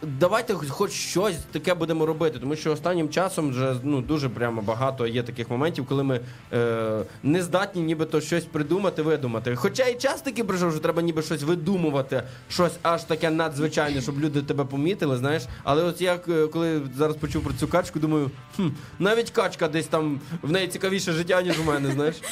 Давайте 0.01 0.53
хоч- 0.53 0.91
щось 0.91 1.35
таке 1.51 1.73
будемо 1.73 2.05
робити, 2.05 2.39
тому 2.39 2.55
що 2.55 2.71
останнім 2.71 3.09
часом 3.09 3.49
вже 3.49 3.75
ну 3.83 4.01
дуже 4.01 4.29
прямо 4.29 4.61
багато 4.61 5.07
є 5.07 5.23
таких 5.23 5.49
моментів, 5.49 5.85
коли 5.85 6.03
ми 6.03 6.19
е, 6.53 7.03
не 7.23 7.43
здатні 7.43 7.81
нібито 7.81 8.21
щось 8.21 8.45
придумати, 8.45 9.01
видумати. 9.01 9.55
Хоча 9.55 9.83
і 9.83 9.95
час 9.95 10.21
такий 10.21 10.43
прийшов, 10.43 10.71
що 10.71 10.79
треба 10.79 11.01
ніби 11.01 11.21
щось 11.21 11.43
видумувати, 11.43 12.23
щось 12.49 12.73
аж 12.81 13.03
таке 13.03 13.29
надзвичайне, 13.29 14.01
щоб 14.01 14.19
люди 14.19 14.41
тебе 14.41 14.65
помітили, 14.65 15.17
знаєш. 15.17 15.43
Але 15.63 15.83
от 15.83 16.01
я 16.01 16.19
е, 16.29 16.47
коли 16.47 16.81
зараз 16.97 17.15
почув 17.15 17.43
про 17.43 17.53
цю 17.53 17.67
качку, 17.67 17.99
думаю, 17.99 18.31
хм, 18.55 18.67
навіть 18.99 19.29
качка 19.29 19.67
десь 19.67 19.87
там 19.87 20.19
в 20.41 20.51
неї 20.51 20.67
цікавіше 20.67 21.11
життя, 21.11 21.41
ніж 21.41 21.59
у 21.59 21.63
мене, 21.63 21.91
знаєш. 21.91 22.15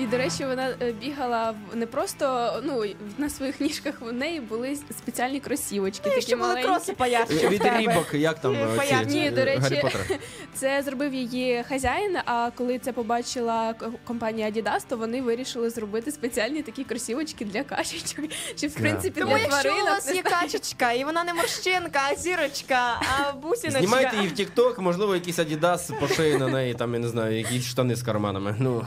І, 0.00 0.06
до 0.06 0.16
речі, 0.16 0.44
вона 0.44 0.74
е, 0.82 0.92
бігала 0.92 1.54
не 1.74 1.86
просто 1.86 2.52
ну, 2.64 2.84
на 3.18 3.30
своїх 3.30 3.60
ніжках, 3.60 3.94
в 4.00 4.12
неї 4.12 4.40
були 4.40 4.76
спеціальні 4.76 5.40
кросівочки. 5.40 6.02
Ну, 6.06 6.10
такі 6.10 6.26
ще 6.26 6.36
були 6.36 6.62
кроси 6.62 6.92
поярче 6.92 7.48
Від 7.48 7.62
рібок, 7.78 8.06
як 8.12 8.38
там 8.40 8.54
Е, 8.54 8.68
е, 8.82 9.06
ці, 9.08 9.14
Ні, 9.14 9.26
е, 9.26 9.30
до 9.30 9.44
речі, 9.44 9.60
Гаррі 9.60 10.18
Це 10.54 10.82
зробив 10.82 11.14
її 11.14 11.64
хазяїн. 11.68 12.16
А 12.24 12.50
коли 12.54 12.78
це 12.78 12.92
побачила 12.92 13.74
компанія 14.04 14.50
Adidas, 14.50 14.80
то 14.88 14.96
вони 14.96 15.22
вирішили 15.22 15.70
зробити 15.70 16.12
спеціальні 16.12 16.62
такі 16.62 16.84
кросівочки 16.84 17.44
для 17.44 17.62
качечок. 17.62 18.24
Чи 18.56 18.68
в 18.68 18.74
принципі 18.74 19.20
Тому 19.20 19.32
для 19.32 19.38
якщо 19.42 19.58
у 19.58 19.62
тваринок. 19.62 19.88
вас 19.88 20.06
не 20.06 20.14
є 20.14 20.22
качечка, 20.22 20.92
і 20.92 21.04
вона 21.04 21.24
не 21.24 21.34
морщинка, 21.34 22.00
а 22.10 22.14
зірочка, 22.14 23.00
а 23.18 23.32
бусіночка. 23.32 23.78
Знімайте 23.78 24.16
її 24.16 24.28
в 24.28 24.32
TikTok, 24.32 24.80
можливо, 24.80 25.14
якийсь 25.14 25.38
Adidas 25.38 26.00
пошиє 26.00 26.38
на 26.38 26.48
неї, 26.48 26.74
там, 26.74 26.94
я 26.94 27.00
не 27.00 27.08
знаю, 27.08 27.38
якісь 27.38 27.64
штани 27.64 27.96
з 27.96 28.02
карманами. 28.02 28.56
Ну. 28.58 28.86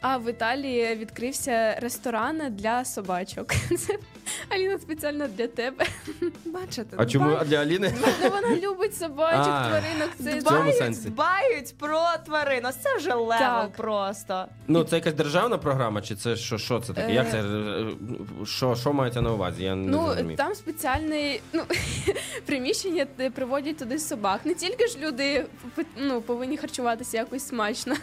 А 0.00 0.16
в 0.16 0.30
Італії 0.30 0.94
відкрився 0.94 1.74
ресторан 1.80 2.42
для 2.50 2.84
собачок. 2.84 3.54
Це 3.78 3.98
Аліна 4.48 4.78
спеціально 4.78 5.28
для 5.28 5.46
тебе. 5.46 5.84
Бачите, 6.44 6.96
А 6.96 7.06
чому 7.06 7.36
для 7.46 7.56
Аліни? 7.56 7.94
Ну 8.22 8.30
вона 8.30 8.56
любить 8.56 8.96
собачок, 8.96 9.52
А. 9.54 9.68
тваринок. 9.68 10.10
Це 10.24 10.38
В 10.38 10.42
цьому 10.42 10.58
Дбають, 10.58 10.76
сенсі. 10.76 11.08
дбають 11.08 11.74
про 11.78 12.04
тварин. 12.26 12.66
Ось 12.66 12.76
Це 12.76 12.96
вже 12.96 13.14
level 13.14 13.38
Так. 13.38 13.72
просто. 13.76 14.46
Ну, 14.68 14.84
це 14.84 14.96
якась 14.96 15.14
державна 15.14 15.58
програма, 15.58 16.02
чи 16.02 16.14
це 16.14 16.36
що, 16.36 16.58
що 16.58 16.80
це 16.80 16.92
таке? 16.92 17.08
Е. 17.12 17.14
Як 17.14 17.30
це? 17.30 17.38
е, 17.42 17.84
Що, 18.46 18.76
що 18.76 18.92
мається 18.92 19.20
на 19.20 19.32
увазі? 19.32 19.64
Я 19.64 19.74
не 19.74 19.90
Ну 19.90 20.04
зрозумів. 20.06 20.36
там 20.36 20.54
спеціальне 20.54 21.38
ну, 21.52 21.62
приміщення, 22.46 23.06
де 23.18 23.30
приводять 23.30 23.76
туди 23.76 23.98
собак. 23.98 24.40
Не 24.44 24.54
тільки 24.54 24.86
ж 24.86 24.98
люди 24.98 25.44
ну, 25.96 26.20
повинні 26.20 26.56
харчуватися 26.56 27.16
якось 27.16 27.46
смачно. 27.46 27.94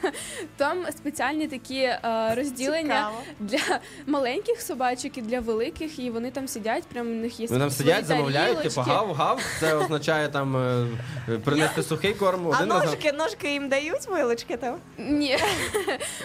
Там 0.57 0.85
спеціальні 0.97 1.47
такі 1.47 1.79
е, 1.79 1.99
розділення 2.37 2.81
Цікаво. 2.83 3.17
для 3.39 3.79
маленьких 4.07 4.61
собачок 4.61 5.17
і 5.17 5.21
для 5.21 5.39
великих, 5.39 5.99
і 5.99 6.09
вони 6.17 6.31
там 6.31 6.47
сидять, 6.47 6.83
прям 6.83 7.07
у 7.07 7.13
них 7.13 7.39
є 7.39 7.47
Вони 7.47 7.59
там 7.59 7.69
сидять, 7.69 8.05
замовляють, 8.05 8.61
типу 8.63 8.81
гав-гав. 8.81 9.41
Це 9.59 9.75
означає 9.75 10.27
там 10.27 10.57
е, 10.57 10.87
е, 11.29 11.37
принести 11.37 11.83
сухий 11.83 12.13
корм 12.13 12.47
А 12.47 12.49
один 12.57 12.73
раз. 12.73 12.85
ножки, 12.85 13.11
ножки 13.11 13.51
їм 13.51 13.69
дають 13.69 14.07
вилочки 14.07 14.57
там? 14.57 14.75
Ні, 14.97 15.37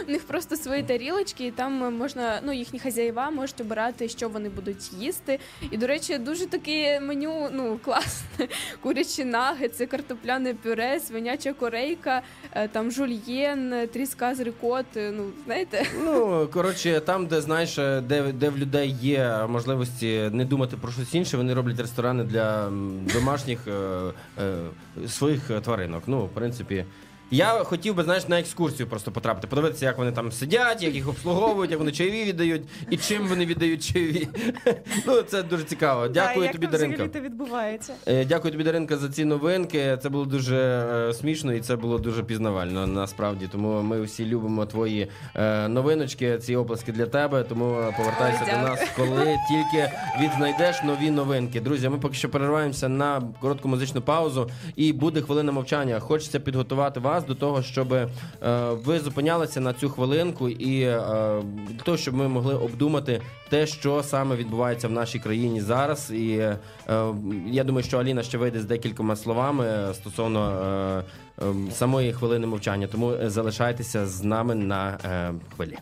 у 0.09 0.11
них 0.11 0.27
просто 0.27 0.57
свої 0.57 0.83
тарілочки, 0.83 1.47
і 1.47 1.51
там 1.51 1.97
можна, 1.99 2.41
ну 2.45 2.53
їхні 2.53 2.79
хазяїва 2.79 3.31
можуть 3.31 3.61
обирати, 3.61 4.09
що 4.09 4.29
вони 4.29 4.49
будуть 4.49 4.93
їсти. 4.93 5.39
І, 5.71 5.77
до 5.77 5.87
речі, 5.87 6.19
дуже 6.19 6.47
таке 6.47 7.01
меню, 7.01 7.49
ну 7.53 7.79
класне. 7.85 8.49
Курячі 8.83 9.25
нагетси, 9.25 9.87
картопляне 9.87 10.55
пюре, 10.55 11.01
свиняча 11.01 11.53
корейка, 11.53 12.23
е, 12.53 12.69
там 12.69 12.91
жульєн, 12.91 13.73
е, 13.73 13.87
тріска 13.87 14.35
з 14.35 14.41
рикоти. 14.41 15.11
Ну, 15.17 15.25
знаєте, 15.45 15.87
Ну, 16.05 16.49
коротше, 16.53 17.01
там, 17.01 17.27
де 17.27 17.41
знаєш, 17.41 17.79
е, 17.79 18.01
де, 18.01 18.23
де 18.33 18.49
в 18.49 18.59
людей 18.59 18.97
є 19.03 19.47
можливості 19.83 20.37
не 20.37 20.45
думати 20.45 20.77
про 20.77 20.93
щось 20.93 21.15
інше, 21.15 21.37
вони 21.37 21.55
роблять 21.55 21.81
ресторани 21.81 22.25
для 22.25 22.71
домашніх 23.15 23.69
е, 23.69 23.73
е, 24.39 25.09
своїх 25.09 25.51
е, 25.51 25.61
тваринок. 25.61 26.03
Ну, 26.07 26.25
в 26.25 26.29
принципі. 26.29 26.85
Я 27.35 27.65
хотів 27.65 27.95
би, 27.95 28.03
знаєш, 28.03 28.29
на 28.29 28.41
екскурсію 28.41 28.87
просто 28.87 29.13
потрапити, 29.13 29.47
подивитися, 29.47 29.87
як 29.87 29.99
вони 29.99 30.13
там 30.13 30.33
сидять, 30.33 30.83
як 30.83 30.95
їх 30.95 31.09
обслуговують, 31.09 31.71
як 31.71 31.79
вони 31.79 31.93
чайові 31.93 32.25
віддають 32.25 32.63
і 32.91 32.97
чим 32.97 33.29
вони 33.29 33.47
віддають 33.47 33.85
чайові. 33.85 34.29
Ну, 35.07 35.23
це 35.23 35.43
дуже 35.43 35.65
цікаво. 35.65 36.09
Дякую 36.09 36.45
як 36.45 36.53
тобі, 36.53 36.67
Даринка. 36.67 37.09
це 37.09 37.21
відбувається? 37.21 37.95
Е, 38.07 38.25
Дякую 38.25 38.53
тобі, 38.53 38.65
Даринка, 38.65 38.97
за 38.97 39.09
ці 39.09 39.25
новинки. 39.25 39.99
Це 40.03 40.09
було 40.09 40.25
дуже 40.25 40.57
е, 41.09 41.15
смішно 41.15 41.53
і 41.53 41.61
це 41.61 41.77
було 41.77 41.99
дуже 41.99 42.23
пізнавально 42.23 42.87
насправді. 42.87 43.49
Тому 43.53 43.83
ми 43.83 44.03
всі 44.03 44.27
любимо 44.27 44.67
твої 44.67 45.09
е, 45.35 45.69
новиночки, 45.69 46.39
ці 46.39 46.57
оплески 46.57 46.93
для 46.93 47.07
тебе. 47.07 47.43
Тому 47.43 47.93
повертайся 47.97 48.45
до 48.45 48.69
нас, 48.69 48.81
коли 48.97 49.37
тільки 49.49 49.91
відзнайдеш 50.21 50.83
нові 50.83 51.11
новинки. 51.11 51.61
Друзі, 51.61 51.89
ми 51.89 51.99
поки 51.99 52.15
що 52.15 52.29
перериваємося 52.29 52.89
на 52.89 53.23
коротку 53.41 53.69
музичну 53.69 54.01
паузу, 54.01 54.51
і 54.77 54.93
буде 54.93 55.21
хвилина 55.21 55.53
мовчання. 55.53 56.01
Хочеться 56.01 56.41
підготувати 56.41 57.01
вас 57.01 57.22
до 57.27 57.35
того, 57.35 57.63
щоб 57.63 57.93
е, 57.93 58.09
ви 58.71 58.99
зупинялися 58.99 59.61
на 59.61 59.73
цю 59.73 59.91
хвилинку, 59.91 60.49
і 60.49 60.83
е, 60.83 61.01
для 61.69 61.85
того, 61.85 61.97
щоб 61.97 62.15
ми 62.15 62.29
могли 62.29 62.55
обдумати 62.55 63.21
те, 63.49 63.67
що 63.67 64.03
саме 64.03 64.37
відбувається 64.37 64.89
в 64.89 64.93
нашій 64.93 65.19
країні 65.19 65.61
зараз. 65.61 66.11
І 66.11 66.37
е, 66.37 66.59
я 67.47 67.65
думаю, 67.65 67.85
що 67.85 67.99
Аліна 67.99 68.23
ще 68.23 68.39
вийде 68.39 68.61
з 68.61 68.65
декількома 68.65 69.17
словами 69.17 69.95
стосовно 69.95 70.51
е, 71.39 71.45
е, 71.45 71.73
самої 71.73 72.13
хвилини 72.13 72.47
мовчання. 72.47 72.87
Тому 72.87 73.15
залишайтеся 73.27 74.07
з 74.07 74.23
нами 74.23 74.55
на 74.55 74.99
хвилі. 75.57 75.79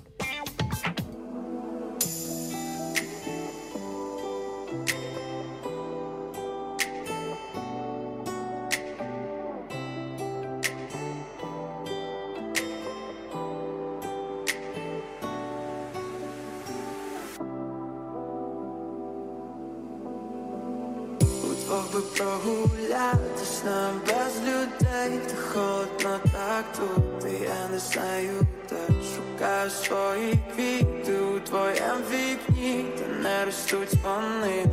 Знаю, 27.93 28.47
де 28.70 28.76
шукаю 29.14 29.70
свої 29.70 30.38
квіти 30.55 31.20
у 31.20 31.41
твоєм 31.41 31.97
вікні, 32.11 32.84
та 32.99 33.22
не 33.22 33.45
ростуть 33.45 33.95
вони, 34.05 34.66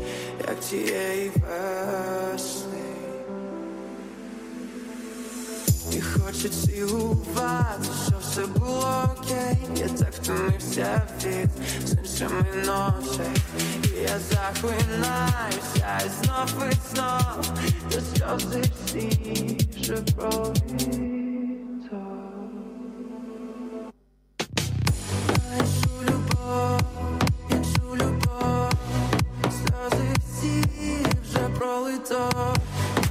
як 0.48 0.60
тієї 0.60 1.32
весни. 1.36 2.78
І 5.92 6.02
хочу 6.02 6.50
цілувати, 6.50 7.90
що 8.08 8.16
все 8.22 8.46
було 8.46 9.04
окей. 9.18 9.58
Я 9.76 9.88
так 9.88 10.14
втомився 10.14 11.02
від 11.26 11.50
з 11.88 11.92
іншими 11.92 12.46
ночей. 12.56 13.42
І 13.84 14.02
я 14.02 14.20
захлинаюся 14.20 16.00
і 16.06 16.26
знов 16.26 16.70
і 16.72 16.96
знов 16.96 17.52
До 17.92 18.02
сльози 18.02 18.62
всі 18.86 19.58
вже 19.78 19.96
проліто 19.96 21.17
пролито. 31.58 32.30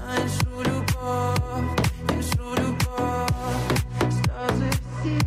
На 0.07 0.15
іншу 0.23 0.47
любов, 0.59 1.65
іншу 2.11 2.45
любов. 2.59 3.29
Сльози 4.01 4.71
всі 4.71 5.19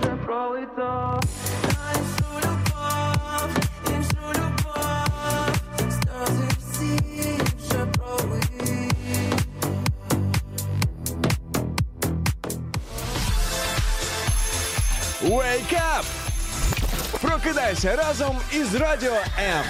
вже 0.00 0.10
пролито. 0.24 1.20
На 1.62 1.92
іншу 1.92 2.30
любов, 2.44 3.50
іншу 3.96 4.26
любов. 4.34 5.54
Сльози 5.78 6.48
всі 6.58 6.98
вже 7.58 7.86
пролито. 7.86 8.46
Wake 15.22 15.72
up! 15.72 16.04
Прокидайся 17.20 17.96
разом 17.96 18.36
із 18.52 18.74
Радіо 18.74 19.14
М. 19.38 19.64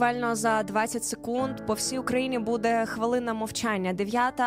Буквально 0.00 0.34
за 0.36 0.62
20 0.62 1.04
секунд 1.04 1.66
по 1.66 1.74
всій 1.74 1.98
Україні 1.98 2.38
буде 2.38 2.86
хвилина 2.86 3.34
мовчання, 3.34 3.92
9 3.92 4.40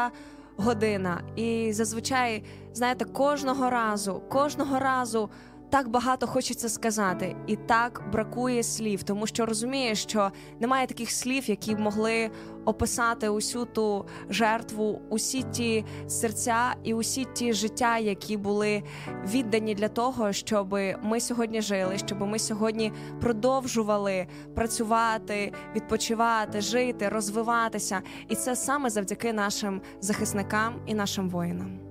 година. 0.58 1.22
І 1.36 1.74
зазвичай, 1.74 2.44
знаєте, 2.74 3.06
кожного 3.06 3.70
разу, 3.70 4.22
кожного 4.30 4.80
разу. 4.80 5.30
Так 5.74 5.90
багато 5.90 6.28
хочеться 6.28 6.70
сказати, 6.70 7.36
і 7.48 7.56
так 7.56 8.04
бракує 8.12 8.64
слів, 8.64 9.04
тому 9.04 9.28
що 9.28 9.46
розумієш, 9.46 10.04
що 10.04 10.32
немає 10.60 10.88
таких 10.88 11.12
слів, 11.12 11.50
які 11.50 11.76
б 11.76 11.80
могли 11.80 12.30
описати 12.66 13.30
усю 13.30 13.66
ту 13.66 14.06
жертву, 14.30 15.02
усі 15.10 15.44
ті 15.44 15.86
серця 16.08 16.76
і 16.84 16.94
усі 16.94 17.26
ті 17.34 17.54
життя, 17.54 17.98
які 17.98 18.38
були 18.38 18.84
віддані 19.28 19.76
для 19.76 19.88
того, 19.88 20.34
щоб 20.34 20.78
ми 21.04 21.20
сьогодні 21.20 21.62
жили, 21.62 21.98
щоб 21.98 22.22
ми 22.22 22.40
сьогодні 22.40 22.92
продовжували 23.22 24.28
працювати, 24.56 25.54
відпочивати, 25.76 26.62
жити, 26.62 27.10
розвиватися. 27.10 28.02
І 28.30 28.36
це 28.36 28.56
саме 28.56 28.90
завдяки 28.90 29.34
нашим 29.34 29.82
захисникам 30.02 30.76
і 30.86 30.94
нашим 30.94 31.30
воїнам. 31.30 31.83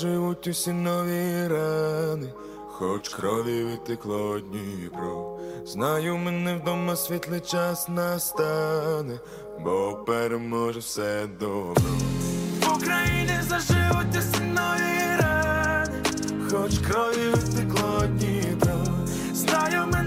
Заживуть 0.00 0.46
усі 0.46 0.72
нові 0.72 1.48
рани, 1.48 2.28
хоч 2.68 3.08
крові 3.08 3.64
витекло 3.64 4.38
Дніпро. 4.40 5.38
Знаю, 5.66 6.16
мене 6.16 6.54
вдома 6.56 6.96
світлий 6.96 7.40
час 7.40 7.88
настане, 7.88 9.18
бо 9.64 10.04
переможе 10.06 10.78
все 10.80 11.26
добро. 11.40 11.82
Україні 12.76 13.40
заживуть 13.48 14.16
усі 14.18 14.42
нові 14.44 15.20
рани, 15.22 16.02
Хоч 16.50 16.78
крові 16.78 17.28
витекло 17.34 18.02
Дніпро. 18.06 18.78
знаю, 19.34 19.86
мене 19.92 20.05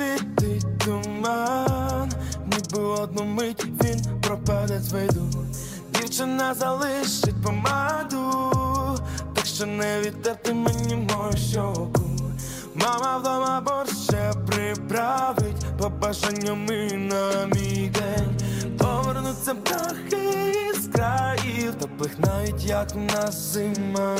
світить 0.00 0.78
туман, 0.78 2.12
ніби 2.46 2.82
одну 2.82 3.24
мить 3.24 3.64
він 3.84 4.20
пропаде 4.20 4.78
з 4.78 4.92
виду. 4.92 5.26
Дівчина 5.94 6.54
залишить 6.54 7.42
помаду, 7.42 8.52
так 9.34 9.46
що 9.46 9.66
не 9.66 10.00
відтерти 10.00 10.54
мені 10.54 10.96
мою 10.96 11.36
щоку. 11.36 12.02
Мама 12.74 13.18
вдома 13.18 13.60
борща 13.60 14.32
приправить 14.46 15.64
побажанням 15.78 16.66
і 16.72 16.96
на 16.96 17.46
мій 17.46 17.92
день. 17.94 18.36
Повернуться 18.78 19.54
птахи 19.54 20.52
із 20.74 20.88
країв, 20.88 21.74
топих 21.80 22.18
навіть 22.18 22.64
як 22.64 22.94
в 22.94 22.98
нас 22.98 23.52
зима. 23.52 24.16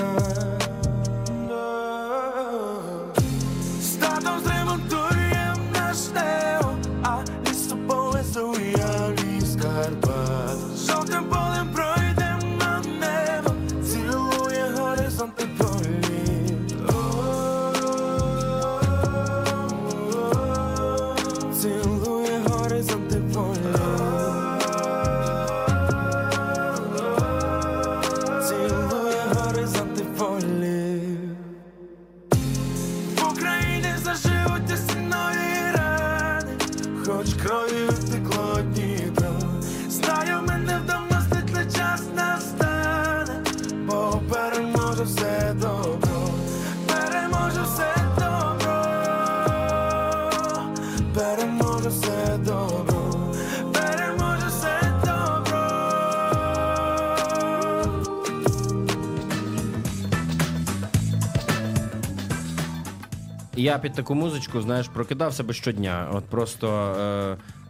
Я 63.60 63.78
під 63.78 63.92
таку 63.92 64.14
музичку, 64.14 64.62
знаєш, 64.62 64.88
прокидав 64.88 65.34
себе 65.34 65.54
щодня. 65.54 66.08
От 66.12 66.24
просто 66.24 66.68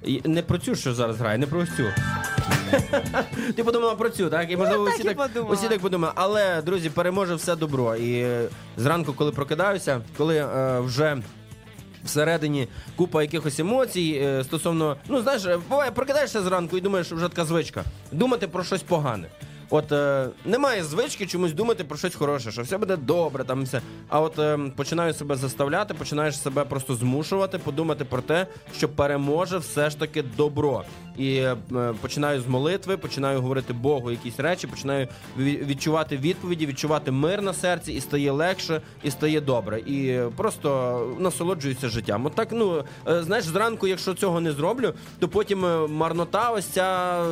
е, 0.06 0.20
не 0.24 0.42
про 0.42 0.58
цю, 0.58 0.74
що 0.74 0.94
зараз 0.94 1.16
грає, 1.16 1.38
не 1.38 1.46
про 1.46 1.60
ось 1.60 1.76
цю. 1.76 1.84
Ти 3.56 3.64
подумала 3.64 3.94
про 3.94 4.10
цю, 4.10 4.30
так? 4.30 4.50
І 4.50 4.56
можливо 4.56 4.84
так 4.84 4.94
усі 4.94 5.02
і 5.02 5.06
так, 5.06 5.16
подумала. 5.16 5.54
усі 5.54 5.68
так 5.68 5.80
подумали. 5.80 6.12
Але, 6.16 6.62
друзі, 6.62 6.90
переможе 6.90 7.34
все 7.34 7.56
добро. 7.56 7.96
І 7.96 8.12
е, 8.12 8.48
зранку, 8.76 9.12
коли 9.12 9.32
прокидаюся, 9.32 10.00
коли 10.16 10.36
е, 10.36 10.80
вже. 10.80 11.16
Всередині 12.04 12.68
купа 12.96 13.22
якихось 13.22 13.60
емоцій 13.60 14.20
е, 14.24 14.44
стосовно, 14.44 14.96
ну 15.08 15.22
знаєш, 15.22 15.42
буває, 15.68 15.90
прокидаєшся 15.90 16.42
зранку 16.42 16.78
і 16.78 16.80
думаєш, 16.80 17.12
вже 17.12 17.28
така 17.28 17.44
звичка. 17.44 17.84
Думати 18.12 18.48
про 18.48 18.64
щось 18.64 18.82
погане. 18.82 19.28
От 19.70 19.92
е, 19.92 20.28
немає 20.44 20.84
звички 20.84 21.26
чомусь 21.26 21.52
думати 21.52 21.84
про 21.84 21.96
щось 21.96 22.14
хороше, 22.14 22.52
що 22.52 22.62
все 22.62 22.78
буде 22.78 22.96
добре, 22.96 23.44
там 23.44 23.62
все. 23.62 23.80
А 24.08 24.20
от 24.20 24.38
е, 24.38 24.58
починаю 24.76 25.14
себе 25.14 25.36
заставляти, 25.36 25.94
починаєш 25.94 26.40
себе 26.40 26.64
просто 26.64 26.94
змушувати, 26.94 27.58
подумати 27.58 28.04
про 28.04 28.22
те, 28.22 28.46
що 28.76 28.88
переможе 28.88 29.58
все 29.58 29.90
ж 29.90 29.98
таки 29.98 30.22
добро. 30.22 30.84
І 31.16 31.34
е, 31.36 31.56
починаю 32.00 32.40
з 32.40 32.46
молитви, 32.46 32.96
починаю 32.96 33.40
говорити 33.40 33.72
Богу 33.72 34.10
якісь 34.10 34.40
речі, 34.40 34.66
починаю 34.66 35.08
відчувати 35.36 36.16
відповіді, 36.16 36.66
відчувати 36.66 37.10
мир 37.10 37.42
на 37.42 37.54
серці, 37.54 37.92
і 37.92 38.00
стає 38.00 38.30
легше, 38.30 38.82
і 39.02 39.10
стає 39.10 39.40
добре. 39.40 39.78
І 39.80 40.20
просто 40.36 41.00
насолоджуюся 41.18 41.88
життям. 41.88 42.26
От 42.26 42.34
так, 42.34 42.48
ну 42.52 42.84
е, 43.08 43.22
знаєш, 43.22 43.44
зранку, 43.44 43.86
якщо 43.86 44.14
цього 44.14 44.40
не 44.40 44.52
зроблю, 44.52 44.94
то 45.18 45.28
потім 45.28 45.64
е, 45.64 45.86
марнота, 45.86 46.50
ось 46.50 46.66
ця 46.66 47.24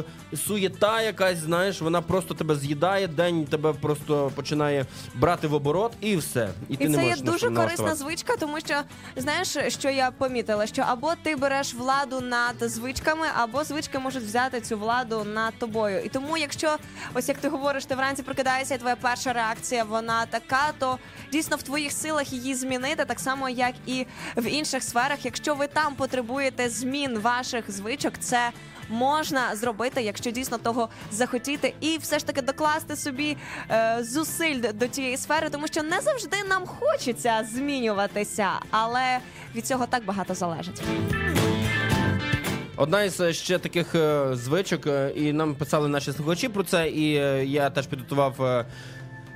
суєта 0.46 1.02
якась, 1.02 1.38
знаєш, 1.38 1.80
вона 1.80 2.00
просто 2.00 2.27
тебе 2.34 2.56
з'їдає, 2.56 3.08
день 3.08 3.44
тебе 3.46 3.72
просто 3.72 4.32
починає 4.34 4.86
брати 5.14 5.46
в 5.46 5.54
оборот, 5.54 5.92
і 6.00 6.16
все. 6.16 6.48
І 6.68 6.76
ти 6.76 6.84
І 6.84 6.88
не 6.88 6.96
це 6.96 7.06
є 7.06 7.16
дуже 7.16 7.50
корисна 7.50 7.94
звичка, 7.94 8.36
тому 8.36 8.60
що 8.60 8.74
знаєш, 9.16 9.56
що 9.68 9.90
я 9.90 10.10
помітила, 10.10 10.66
що 10.66 10.82
або 10.82 11.12
ти 11.22 11.36
береш 11.36 11.74
владу 11.74 12.20
над 12.20 12.54
звичками, 12.60 13.26
або 13.36 13.64
звички 13.64 13.98
можуть 13.98 14.22
взяти 14.22 14.60
цю 14.60 14.78
владу 14.78 15.24
над 15.24 15.54
тобою. 15.58 16.00
І 16.00 16.08
тому, 16.08 16.36
якщо 16.36 16.76
ось 17.14 17.28
як 17.28 17.38
ти 17.38 17.48
говориш, 17.48 17.84
ти 17.84 17.94
вранці 17.94 18.22
прокидаєшся, 18.22 18.74
і 18.74 18.78
твоя 18.78 18.96
перша 18.96 19.32
реакція 19.32 19.84
вона 19.84 20.26
така, 20.26 20.72
то 20.78 20.98
дійсно 21.32 21.56
в 21.56 21.62
твоїх 21.62 21.92
силах 21.92 22.32
її 22.32 22.54
змінити, 22.54 23.04
так 23.04 23.20
само 23.20 23.48
як 23.48 23.74
і 23.86 24.06
в 24.36 24.46
інших 24.46 24.82
сферах. 24.82 25.24
Якщо 25.24 25.54
ви 25.54 25.66
там 25.66 25.94
потребуєте 25.94 26.68
змін 26.68 27.18
ваших 27.18 27.70
звичок, 27.70 28.12
це 28.20 28.50
можна 28.88 29.56
зробити, 29.56 30.02
якщо 30.02 30.30
дійсно 30.30 30.58
того 30.58 30.88
захотіти, 31.12 31.74
і 31.80 31.98
все 31.98 32.18
ж 32.18 32.26
таки 32.26 32.42
докласти 32.42 32.96
собі 32.96 33.36
е, 33.70 33.98
зусиль 34.00 34.60
до- 34.74 34.88
цієї 34.88 35.16
сфери, 35.16 35.50
тому 35.50 35.66
що 35.66 35.82
не 35.82 36.00
завжди 36.00 36.36
нам 36.48 36.66
хочеться 36.66 37.46
змінюватися, 37.54 38.48
але 38.70 39.18
від 39.54 39.66
цього 39.66 39.86
так 39.86 40.04
багато 40.04 40.34
залежить. 40.34 40.82
Одна 42.76 43.02
із 43.02 43.20
е, 43.20 43.32
ще 43.32 43.58
таких 43.58 43.94
е, 43.94 44.26
звичок, 44.32 44.86
е, 44.86 45.12
і 45.16 45.32
нам 45.32 45.54
писали 45.54 45.88
наші 45.88 46.12
слухачі 46.12 46.48
про 46.48 46.62
це, 46.64 46.88
і 46.88 47.10
я 47.50 47.70
теж 47.70 47.86
підготував. 47.86 48.64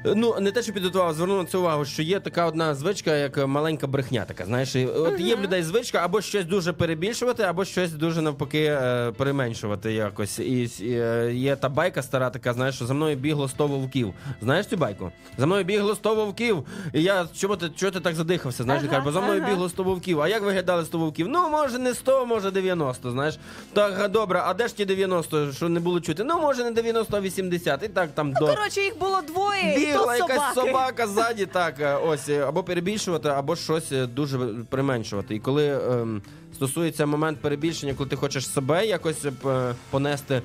Ну, 0.04 0.36
не 0.40 0.50
те, 0.52 0.62
що 0.62 0.72
підготував, 0.72 1.14
звернув 1.14 1.38
на 1.38 1.44
це 1.44 1.58
увагу, 1.58 1.84
що 1.84 2.02
є 2.02 2.20
така 2.20 2.46
одна 2.46 2.74
звичка, 2.74 3.16
як 3.16 3.38
е, 3.38 3.46
маленька 3.46 3.86
брехня. 3.86 4.24
Така, 4.24 4.44
знаєш, 4.44 4.76
і 4.76 4.86
от 4.86 5.20
є 5.20 5.36
в 5.36 5.40
людей 5.42 5.62
звичка 5.62 5.98
або 6.04 6.20
щось 6.20 6.44
дуже 6.44 6.72
перебільшувати, 6.72 7.42
або 7.42 7.64
щось 7.64 7.92
дуже 7.92 8.22
навпаки 8.22 8.64
е, 8.64 9.12
переменшувати 9.16 9.92
якось. 9.92 10.38
І, 10.38 10.70
е, 10.82 11.30
є 11.34 11.56
та 11.56 11.68
байка 11.68 12.02
стара, 12.02 12.30
така, 12.30 12.52
знаєш, 12.52 12.74
що 12.74 12.86
за 12.86 12.94
мною 12.94 13.16
бігло 13.16 13.48
100 13.48 13.66
вовків. 13.66 14.14
Знаєш 14.42 14.66
цю 14.66 14.76
байку? 14.76 15.12
За 15.38 15.46
мною 15.46 15.64
бігло 15.64 15.94
100 15.94 16.14
вовків. 16.14 16.64
І 16.92 17.02
я 17.02 17.26
чому 17.36 17.56
ти 17.56 17.70
чого 17.76 17.92
ти 17.92 18.00
так 18.00 18.14
задихався? 18.14 18.62
Знаєш, 18.62 18.82
Ага, 18.82 18.92
кажу, 18.92 19.04
бо 19.04 19.12
за 19.12 19.20
мною 19.20 19.40
ага. 19.42 19.50
бігло 19.50 19.68
100 19.68 19.82
вовків. 19.82 20.20
А 20.20 20.28
як 20.28 20.42
виглядали 20.42 20.84
100 20.84 20.98
вовків? 20.98 21.28
Ну, 21.28 21.48
може, 21.50 21.78
не 21.78 21.94
100, 21.94 22.26
може 22.26 22.50
90, 22.50 23.10
знаєш. 23.10 23.38
Так, 23.72 24.10
добре, 24.10 24.42
а 24.44 24.54
де 24.54 24.68
ж 24.68 24.76
ті 24.76 24.84
90, 24.84 25.52
що 25.52 25.68
не 25.68 25.80
було 25.80 26.00
чути? 26.00 26.24
Ну, 26.24 26.40
може, 26.40 26.64
не 26.64 26.70
90, 26.70 27.16
а 27.16 27.20
80. 27.20 27.82
І 27.82 27.88
так 27.88 28.10
там 28.14 28.32
до. 28.32 28.46
Коротше, 28.46 28.80
їх 28.80 28.98
було 28.98 29.20
двоє, 29.26 29.91
і 29.92 29.98
Бігла 29.98 30.16
якась 30.16 30.54
собака 30.54 31.06
ззаді, 31.06 31.46
так, 31.46 31.80
е, 31.80 31.96
ось, 31.96 32.28
е, 32.28 32.44
або 32.48 32.62
перебільшувати, 32.62 33.28
або 33.28 33.56
щось 33.56 33.92
е, 33.92 34.06
дуже 34.06 34.38
применшувати. 34.70 35.34
І 35.34 35.38
коли 35.38 35.68
ем, 35.68 36.22
стосується 36.54 37.06
момент 37.06 37.40
перебільшення, 37.40 37.94
коли 37.94 38.10
ти 38.10 38.16
хочеш 38.16 38.48
себе 38.48 38.86
якось 38.86 39.24
е, 39.24 39.74
понести 39.90 40.42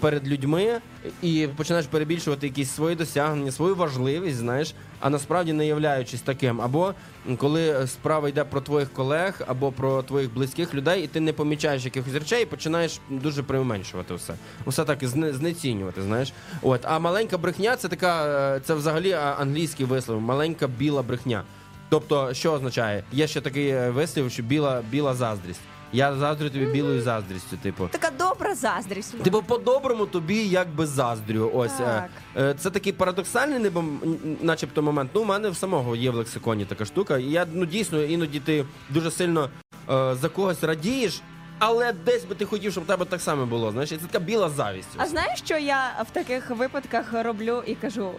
перед 0.00 0.28
людьми 0.28 0.80
і 1.22 1.48
починаєш 1.56 1.86
перебільшувати 1.86 2.46
якісь 2.46 2.70
свої 2.70 2.96
досягнення, 2.96 3.52
свою 3.52 3.74
важливість, 3.74 4.36
знаєш, 4.36 4.74
а 5.00 5.10
насправді 5.10 5.52
не 5.52 5.66
являючись 5.66 6.20
таким. 6.20 6.60
Або 6.60 6.94
коли 7.36 7.86
справа 7.86 8.28
йде 8.28 8.44
про 8.44 8.60
твоїх 8.60 8.92
колег, 8.92 9.40
або 9.46 9.72
про 9.72 10.02
твоїх 10.02 10.34
близьких 10.34 10.74
людей, 10.74 11.04
і 11.04 11.06
ти 11.06 11.20
не 11.20 11.32
помічаєш 11.32 11.84
якихось 11.84 12.14
речей, 12.14 12.42
і 12.42 12.46
починаєш 12.46 13.00
дуже 13.10 13.42
применшувати 13.42 14.14
все. 14.14 14.34
Усе 14.64 14.84
так 14.84 15.02
зне- 15.02 15.32
знецінювати, 15.32 16.02
знаєш. 16.02 16.32
От, 16.62 16.80
а 16.84 16.98
маленька 16.98 17.38
брехня 17.38 17.76
це 17.76 17.88
така, 17.88 18.26
е, 18.56 18.60
це 18.64 18.74
взагалі 18.74 19.12
англійський 19.12 19.86
вислів, 19.86 20.20
маленька 20.20 20.66
біла 20.68 21.02
брехня. 21.02 21.42
Тобто, 21.88 22.34
що 22.34 22.52
означає? 22.52 23.04
Є 23.12 23.26
ще 23.26 23.40
такий 23.40 23.68
е, 23.68 23.90
вислів, 23.90 24.30
що 24.30 24.42
біла, 24.42 24.82
біла 24.90 25.14
заздрість. 25.14 25.60
Я 25.92 26.14
заздрю 26.16 26.50
тобі 26.50 26.66
білою 26.66 27.02
заздрістю, 27.02 27.56
типу. 27.56 27.88
Така 27.90 28.10
добра 28.18 28.54
заздрість. 28.54 29.22
Типу, 29.22 29.42
по-доброму 29.42 30.06
тобі 30.06 30.36
якби 30.48 30.86
заздрю. 30.86 31.50
Ось 31.54 31.80
е, 31.80 31.84
Так. 31.84 32.08
е, 32.36 32.54
це 32.58 32.70
такий 32.70 32.92
парадоксальний, 32.92 33.58
ніби, 33.58 33.80
м, 33.80 33.98
начебто, 34.40 34.82
момент. 34.82 35.10
Ну, 35.14 35.20
у 35.22 35.24
мене 35.24 35.50
в 35.50 35.56
самого 35.56 35.96
є 35.96 36.10
в 36.10 36.14
лексиконі 36.14 36.64
така 36.64 36.84
штука. 36.84 37.18
І 37.18 37.24
я 37.24 37.46
ну 37.52 37.66
дійсно 37.66 38.02
іноді 38.02 38.40
ти 38.40 38.64
дуже 38.90 39.10
сильно 39.10 39.50
е, 39.90 40.14
за 40.20 40.28
когось 40.28 40.62
радієш, 40.62 41.20
але 41.58 41.92
десь 41.92 42.24
би 42.24 42.34
ти 42.34 42.44
хотів, 42.44 42.72
щоб 42.72 42.84
в 42.84 42.86
тебе 42.86 43.04
так 43.04 43.20
само 43.20 43.46
було. 43.46 43.70
Знаєш, 43.70 43.92
І 43.92 43.96
це 43.96 44.02
така 44.06 44.18
біла 44.24 44.48
завість. 44.48 44.88
А 44.96 45.06
знаєш, 45.06 45.38
що 45.44 45.58
я 45.58 46.04
в 46.10 46.10
таких 46.10 46.50
випадках 46.50 47.06
роблю 47.12 47.62
і 47.66 47.74
кажу? 47.74 48.10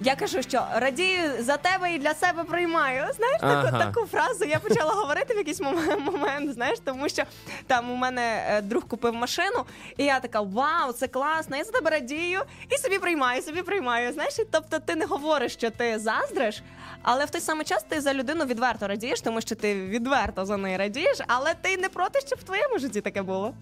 Я 0.00 0.16
кажу, 0.16 0.42
що 0.42 0.66
радію 0.74 1.22
за 1.38 1.56
тебе 1.56 1.92
і 1.94 1.98
для 1.98 2.14
себе 2.14 2.44
приймаю. 2.44 3.04
Знаєш, 3.16 3.40
таку, 3.40 3.68
Ага. 3.76 3.78
таку 3.84 4.06
фразу 4.06 4.44
я 4.44 4.58
почала 4.58 4.92
говорити 4.92 5.34
в 5.34 5.36
якийсь 5.36 5.60
момент, 5.60 6.00
момент, 6.12 6.52
знаєш, 6.54 6.78
тому 6.84 7.08
що 7.08 7.22
там 7.66 7.90
у 7.90 7.96
мене 7.96 8.44
е, 8.48 8.60
друг 8.62 8.86
купив 8.88 9.14
машину, 9.14 9.64
і 9.96 10.04
я 10.04 10.20
така: 10.20 10.40
Вау, 10.40 10.92
це 10.92 11.08
класно! 11.08 11.56
Я 11.56 11.64
за 11.64 11.72
тебе 11.72 11.90
радію 11.90 12.40
і 12.70 12.76
собі 12.78 12.98
приймаю, 12.98 13.42
собі 13.42 13.62
приймаю. 13.62 14.12
Знаєш, 14.12 14.38
і 14.38 14.44
тобто 14.50 14.78
ти 14.78 14.94
не 14.94 15.06
говориш, 15.06 15.52
що 15.52 15.70
ти 15.70 15.98
заздриш, 15.98 16.62
але 17.02 17.24
в 17.24 17.30
той 17.30 17.40
самий 17.40 17.64
час 17.64 17.82
ти 17.88 18.00
за 18.00 18.14
людину 18.14 18.44
відверто 18.44 18.88
радієш, 18.88 19.20
тому 19.20 19.40
що 19.40 19.54
ти 19.54 19.74
відверто 19.74 20.44
за 20.46 20.56
неї 20.56 20.76
радієш, 20.76 21.18
але 21.26 21.54
ти 21.54 21.76
не 21.76 21.88
проти, 21.88 22.20
щоб 22.26 22.38
в 22.38 22.42
твоєму 22.42 22.78
житті 22.78 23.00
таке 23.00 23.22
було. 23.22 23.54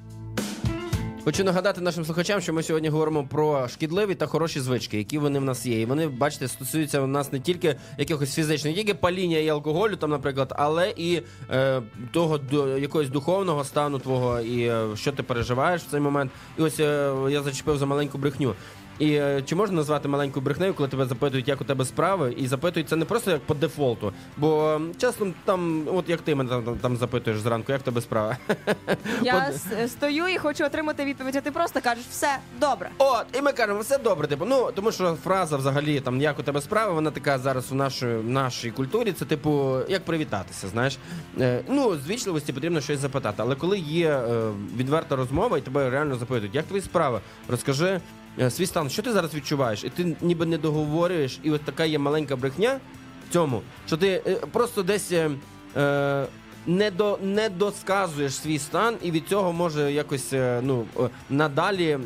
Хочу 1.25 1.45
нагадати 1.45 1.81
нашим 1.81 2.05
слухачам, 2.05 2.41
що 2.41 2.53
ми 2.53 2.62
сьогодні 2.62 2.89
говоримо 2.89 3.25
про 3.25 3.68
шкідливі 3.68 4.14
та 4.14 4.27
хороші 4.27 4.61
звички, 4.61 4.99
які 4.99 5.18
вони 5.18 5.39
в 5.39 5.45
нас 5.45 5.66
є. 5.66 5.81
І 5.81 5.87
вони, 5.87 6.09
бачите, 6.09 6.49
стосуються 6.49 7.01
в 7.01 7.09
нас 7.09 7.33
не 7.33 7.41
тільки 7.41 7.77
якихось 7.99 8.35
фізичних, 8.35 8.75
тільки 8.75 8.95
паління 8.95 9.39
і 9.39 9.49
алкоголю, 9.49 9.97
там, 9.97 10.11
наприклад, 10.11 10.53
але 10.57 10.95
і 10.97 11.23
е, 11.51 11.83
того 12.12 12.39
до 12.39 12.79
якогось 12.79 13.09
духовного 13.09 13.64
стану 13.64 13.99
твого, 13.99 14.41
і 14.41 14.62
е, 14.62 14.87
що 14.95 15.12
ти 15.12 15.23
переживаєш 15.23 15.83
в 15.83 15.91
цей 15.91 16.01
момент. 16.01 16.31
І 16.59 16.62
ось 16.62 16.81
е, 16.81 17.14
я 17.31 17.43
зачепив 17.43 17.79
за 17.79 17.87
маленьку 17.87 18.18
брехню. 18.18 18.55
І 18.99 19.12
е, 19.12 19.43
чи 19.47 19.55
можна 19.55 19.76
назвати 19.76 20.09
маленькою 20.09 20.45
брехнею, 20.45 20.74
коли 20.74 20.88
тебе 20.88 21.07
запитують, 21.07 21.49
як 21.49 21.61
у 21.61 21.64
тебе 21.64 21.84
справи, 21.84 22.34
і 22.38 22.47
запитують 22.47 22.88
це 22.88 22.97
не 22.97 23.05
просто 23.05 23.30
як 23.30 23.40
по 23.40 23.55
дефолту, 23.55 24.12
бо 24.36 24.80
часом 24.99 25.34
там, 25.45 25.82
от 25.95 26.09
як 26.09 26.20
ти 26.20 26.34
мене 26.34 26.51
там, 26.51 26.78
там 26.78 26.97
запитуєш 26.97 27.40
зранку, 27.40 27.72
як 27.72 27.80
в 27.80 27.84
тебе 27.84 28.01
справа. 28.01 28.36
Я 29.22 29.49
От- 29.49 29.55
с- 29.55 29.88
стою 29.93 30.28
і 30.28 30.38
хочу 30.38 30.64
отримати 30.64 31.05
відповідь, 31.05 31.36
а 31.36 31.40
ти 31.40 31.51
просто 31.51 31.80
кажеш, 31.80 32.05
все 32.11 32.38
добре. 32.61 32.90
От, 32.99 33.26
і 33.38 33.43
ми 33.43 33.53
кажемо, 33.53 33.80
все 33.80 33.99
добре, 33.99 34.26
типу. 34.26 34.45
Ну 34.45 34.70
тому 34.74 34.93
що 34.93 35.14
фраза 35.24 35.57
взагалі 35.57 36.01
там 36.01 36.20
як 36.20 36.38
у 36.38 36.43
тебе 36.43 36.61
справи, 36.61 36.93
вона 36.93 37.11
така 37.11 37.38
зараз 37.38 37.72
у 37.72 37.74
нашій, 37.74 38.07
нашій 38.07 38.70
культурі. 38.70 39.12
Це 39.12 39.24
типу, 39.24 39.78
як 39.88 40.05
привітатися, 40.05 40.68
знаєш. 40.68 40.99
Е, 41.40 41.61
ну, 41.68 41.97
з 41.97 42.09
вічливості 42.09 42.53
потрібно 42.53 42.80
щось 42.80 42.99
запитати. 42.99 43.36
Але 43.38 43.55
коли 43.55 43.78
є 43.78 44.09
е, 44.11 44.51
відверта 44.76 45.16
розмова, 45.16 45.59
і 45.59 45.61
тебе 45.61 45.90
реально 45.90 46.16
запитують, 46.16 46.55
як 46.55 46.64
твої 46.66 46.82
справи, 46.82 47.20
розкажи 47.49 48.01
е, 48.39 48.51
свій 48.51 48.66
стан, 48.66 48.91
що 48.91 49.03
ти 49.03 49.12
зараз 49.12 49.35
відчуваєш, 49.35 49.85
і 49.85 49.91
ти 49.91 50.16
ніби 50.20 50.47
не 50.47 50.59
договорюєш, 50.59 51.41
і 51.43 51.51
ось 51.51 51.61
така 51.64 51.85
є 51.85 51.99
маленька 51.99 52.37
брехня 52.37 52.80
в 53.30 53.33
цьому, 53.33 53.62
що 53.87 53.97
ти 53.97 54.22
е, 54.26 54.35
просто 54.35 54.83
десь. 54.83 55.12
е, 55.12 55.30
Е, 55.76 56.26
не 56.66 56.91
до 56.91 57.18
не 57.22 57.49
досказуєш 57.49 58.35
свій 58.35 58.59
стан, 58.59 58.95
і 59.03 59.11
від 59.11 59.28
цього 59.28 59.53
може 59.53 59.93
якось 59.93 60.33
ну 60.62 60.85
надалі 61.30 61.99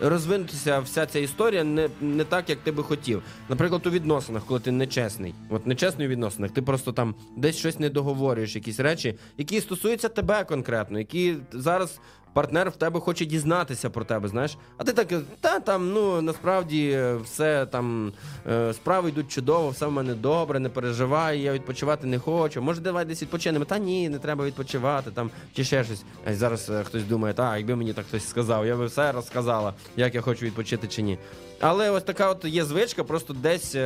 розвинутися 0.00 0.78
вся 0.80 1.06
ця 1.06 1.18
історія 1.18 1.64
не, 1.64 1.88
не 2.00 2.24
так, 2.24 2.50
як 2.50 2.58
ти 2.58 2.72
би 2.72 2.82
хотів. 2.82 3.22
Наприклад, 3.48 3.86
у 3.86 3.90
відносинах, 3.90 4.42
коли 4.46 4.60
ти 4.60 4.70
нечесний, 4.70 5.34
от 5.50 5.66
нечесний 5.66 6.06
у 6.06 6.10
відносинах, 6.10 6.50
ти 6.50 6.62
просто 6.62 6.92
там 6.92 7.14
десь 7.36 7.56
щось 7.56 7.78
не 7.78 7.88
договорюєш, 7.88 8.54
якісь 8.54 8.80
речі, 8.80 9.14
які 9.38 9.60
стосуються 9.60 10.08
тебе 10.08 10.44
конкретно, 10.44 10.98
які 10.98 11.36
зараз. 11.52 11.98
Партнер 12.32 12.70
в 12.70 12.76
тебе 12.76 13.00
хоче 13.00 13.24
дізнатися 13.24 13.90
про 13.90 14.04
тебе, 14.04 14.28
знаєш. 14.28 14.56
А 14.76 14.84
ти 14.84 14.92
так, 14.92 15.08
та 15.40 15.60
там, 15.60 15.92
ну 15.92 16.22
насправді 16.22 16.90
е, 16.90 17.16
все 17.16 17.66
там 17.66 18.12
е, 18.50 18.72
справи 18.72 19.08
йдуть 19.08 19.28
чудово, 19.28 19.68
все 19.68 19.86
в 19.86 19.92
мене 19.92 20.14
добре, 20.14 20.60
не 20.60 20.68
переживай, 20.68 21.40
я 21.40 21.52
відпочивати 21.52 22.06
не 22.06 22.18
хочу. 22.18 22.62
Може, 22.62 22.80
давай 22.80 23.04
десь 23.04 23.22
відпочинемо. 23.22 23.64
Та 23.64 23.78
ні, 23.78 24.08
не 24.08 24.18
треба 24.18 24.44
відпочивати 24.44 25.10
там 25.10 25.30
чи 25.54 25.64
ще 25.64 25.84
щось. 25.84 26.04
А 26.26 26.34
зараз 26.34 26.70
е, 26.70 26.84
хтось 26.84 27.04
думає, 27.04 27.34
та 27.34 27.56
якби 27.56 27.76
мені 27.76 27.92
так 27.92 28.06
хтось 28.06 28.28
сказав, 28.28 28.66
я 28.66 28.76
би 28.76 28.86
все 28.86 29.12
розказала, 29.12 29.74
як 29.96 30.14
я 30.14 30.20
хочу 30.20 30.46
відпочити 30.46 30.88
чи 30.88 31.02
ні. 31.02 31.18
Але 31.60 31.90
ось 31.90 32.02
така 32.02 32.30
от 32.30 32.44
є 32.44 32.64
звичка, 32.64 33.04
просто 33.04 33.34
десь. 33.34 33.76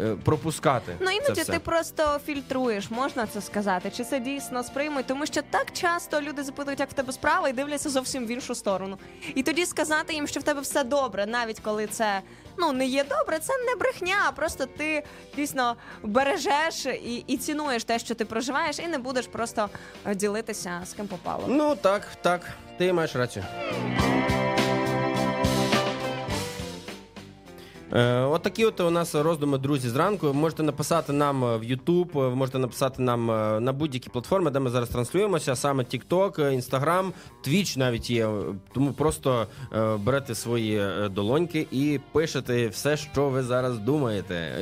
Е, 0.00 0.16
Пропускати. 0.24 0.96
Ну 1.00 1.10
це 1.34 1.42
все. 1.42 1.52
ти 1.52 1.58
просто 1.58 2.20
фільтруєш, 2.26 2.90
можна 2.90 3.26
це 3.26 3.40
сказати, 3.40 3.90
чи 3.96 4.04
це 4.04 4.20
дійсно 4.20 4.62
сприймуть, 4.62 5.06
тому 5.06 5.26
що 5.26 5.42
так 5.50 5.72
часто 5.72 6.20
люди 6.20 6.42
запитують, 6.42 6.80
як 6.80 6.90
в 6.90 6.92
тебе 6.92 7.12
справа, 7.12 7.48
і 7.48 7.52
дивляться 7.52 7.90
зовсім 7.90 8.26
в 8.26 8.30
іншу 8.30 8.54
сторону. 8.54 8.98
І 9.34 9.42
тоді 9.42 9.66
сказати 9.66 10.14
їм, 10.14 10.26
що 10.26 10.40
в 10.40 10.42
тебе 10.42 10.60
все 10.60 10.84
добре, 10.84 11.26
навіть 11.26 11.60
коли 11.60 11.86
це 11.86 12.22
ну 12.58 12.72
не 12.72 12.86
є 12.86 13.04
добре, 13.04 13.38
це 13.38 13.52
не 13.66 13.74
брехня, 13.74 14.16
а 14.26 14.32
просто 14.32 14.66
ти 14.66 15.02
дійсно 15.36 15.76
бережеш 16.02 16.86
і, 16.86 17.24
і 17.26 17.36
цінуєш 17.36 17.84
те, 17.84 17.98
що 17.98 18.14
ти 18.14 18.24
проживаєш, 18.24 18.78
і 18.78 18.86
не 18.86 18.98
будеш 18.98 19.26
просто 19.26 19.68
е, 20.06 20.14
ділитися 20.14 20.82
з 20.84 20.92
ким 20.92 21.06
попало. 21.06 21.44
Ну 21.48 21.76
так, 21.76 22.02
так, 22.22 22.40
ти 22.78 22.92
маєш 22.92 23.16
рацію. 23.16 23.44
Е, 27.92 28.20
от 28.20 28.58
от 28.58 28.80
у 28.80 28.90
нас 28.90 29.14
роздуми, 29.14 29.58
друзі, 29.58 29.88
зранку. 29.88 30.34
Можете 30.34 30.62
написати 30.62 31.12
нам 31.12 31.44
е, 31.44 31.56
в 31.56 31.62
YouTube, 31.62 32.08
ви 32.12 32.34
можете 32.34 32.58
написати 32.58 33.02
нам 33.02 33.30
е, 33.30 33.60
на 33.60 33.72
будь-які 33.72 34.10
платформи, 34.10 34.50
де 34.50 34.60
ми 34.60 34.70
зараз 34.70 34.88
транслюємося, 34.88 35.56
саме 35.56 35.82
TikTok, 35.82 36.40
Instagram, 36.40 37.12
Twitch 37.46 37.78
навіть 37.78 38.10
є. 38.10 38.28
Тому 38.74 38.92
просто 38.92 39.46
берете 39.98 40.34
свої 40.34 40.82
долоньки 41.10 41.66
і 41.70 42.00
пишете 42.12 42.68
все, 42.68 42.96
що 42.96 43.28
ви 43.28 43.42
зараз 43.42 43.78
думаєте. 43.78 44.52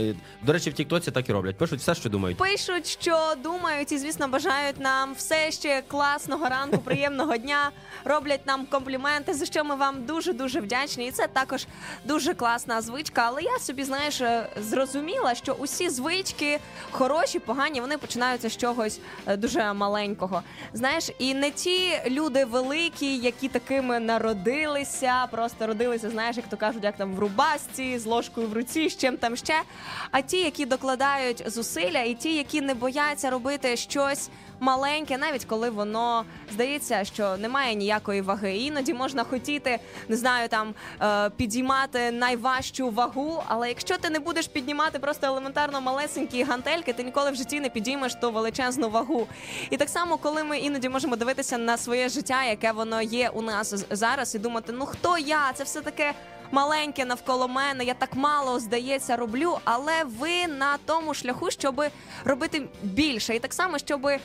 До 0.43 0.53
речі, 0.53 0.71
в 0.71 0.73
Тіктоці 0.73 1.11
так 1.11 1.29
і 1.29 1.33
роблять. 1.33 1.57
Пишуть 1.57 1.81
все, 1.81 1.95
що 1.95 2.09
думають. 2.09 2.39
Пишуть, 2.39 2.87
що 2.87 3.35
думають 3.43 3.93
і, 3.93 3.99
звісно, 3.99 4.29
бажають 4.29 4.81
нам 4.81 5.15
все 5.15 5.51
ще 5.51 5.83
класного 5.89 6.49
ранку, 6.49 6.79
приємного 6.79 7.37
дня. 7.37 7.71
Роблять 8.05 8.47
нам 8.47 8.67
компліменти, 8.67 9.35
за 9.35 9.47
що 9.47 9.65
ми 9.65 9.75
вам 9.75 10.05
дуже 10.07 10.33
дуже 10.33 10.61
вдячні. 10.61 11.07
І 11.07 11.11
це 11.11 11.27
також 11.27 11.67
дуже 12.05 12.35
класна 12.35 12.83
звичка. 12.83 13.12
Але 13.15 13.43
я 13.43 13.59
собі 13.59 13.85
знаєш 13.85 14.21
е, 14.21 14.47
зрозуміла, 14.61 15.35
що 15.35 15.53
усі 15.53 15.89
звички 15.91 16.59
хороші, 16.91 17.39
погані, 17.39 17.81
вони 17.81 17.99
починаються 17.99 18.49
з 18.49 18.57
чогось 18.57 19.01
е, 19.27 19.37
дуже 19.37 19.73
маленького. 19.73 20.43
Знаєш, 20.73 21.11
і 21.19 21.35
не 21.35 21.51
ті 21.51 21.93
люди 22.07 22.45
великі, 22.45 23.17
які 23.17 23.49
такими 23.49 24.01
народилися, 24.01 25.27
просто 25.31 25.67
родилися, 25.67 26.11
знаєш, 26.11 26.37
як 26.37 26.47
то 26.49 26.57
кажуть, 26.57 26.85
як 26.85 26.97
там 26.97 27.15
в 27.15 27.19
рубасці, 27.19 27.99
з 27.99 28.07
ложкою 28.07 28.49
в 28.49 28.53
руці, 28.53 28.89
з 28.89 28.97
чим 28.97 29.17
там 29.17 29.37
ще. 29.37 29.63
А 30.11 30.21
ті, 30.21 30.41
які 30.41 30.67
докладають 30.67 31.51
зусилля, 31.51 32.01
і 32.01 32.15
ті, 32.15 32.35
які 32.35 32.61
не 32.61 32.75
бояться 32.75 33.31
робити 33.31 33.77
щось 33.77 34.31
маленьке, 34.63 35.19
навіть 35.19 35.45
коли 35.45 35.71
воно 35.71 36.25
здається, 36.53 37.05
що 37.05 37.37
немає 37.37 37.75
ніякої 37.75 38.21
ваги. 38.21 38.57
Іноді 38.57 38.95
можна 38.95 39.25
хотіти, 39.25 39.79
не 40.09 40.17
знаю, 40.17 40.49
там 40.49 40.75
е, 41.03 41.31
підіймати 41.31 42.11
найважчу 42.11 42.91
вагу, 42.91 43.43
але 43.49 43.69
якщо 43.69 43.99
ти 43.99 44.11
не 44.11 44.19
будеш 44.19 44.47
піднімати 44.47 44.99
просто 44.99 45.27
елементарно 45.27 45.81
малесенькі 45.81 46.43
гантельки, 46.43 46.93
ти 46.93 47.03
ніколи 47.03 47.31
в 47.31 47.35
житті 47.35 47.61
не 47.61 47.69
підіймеш 47.69 48.15
ту 48.15 48.33
величезну 48.33 48.91
вагу. 48.91 49.27
І 49.71 49.77
так 49.77 49.89
само, 49.89 50.17
коли 50.17 50.45
ми 50.45 50.59
іноді 50.59 50.89
можемо 50.89 51.17
дивитися 51.17 51.59
на 51.59 51.77
своє 51.77 52.09
життя, 52.09 52.45
яке 52.45 52.73
воно 52.73 53.03
є 53.03 53.29
у 53.29 53.43
нас 53.43 53.85
зараз, 53.91 54.35
і 54.35 54.39
думати, 54.39 54.73
ну 54.73 54.87
хто 54.87 55.19
я? 55.19 55.53
Це 55.55 55.65
все 55.65 55.81
таке 55.81 56.15
маленьке 56.53 57.05
навколо 57.05 57.49
мене. 57.49 57.85
Я 57.85 57.95
так 57.95 58.15
мало 58.15 58.61
здається 58.61 59.17
роблю, 59.17 59.59
але 59.65 60.05
ви 60.05 60.47
на 60.47 60.77
тому 60.87 61.15
шляху, 61.15 61.51
щоб 61.51 61.83
робити 62.25 62.63
більше, 62.83 63.35
і 63.35 63.39
так 63.39 63.55
само, 63.55 63.79
щоб, 63.79 64.07
е, 64.07 64.21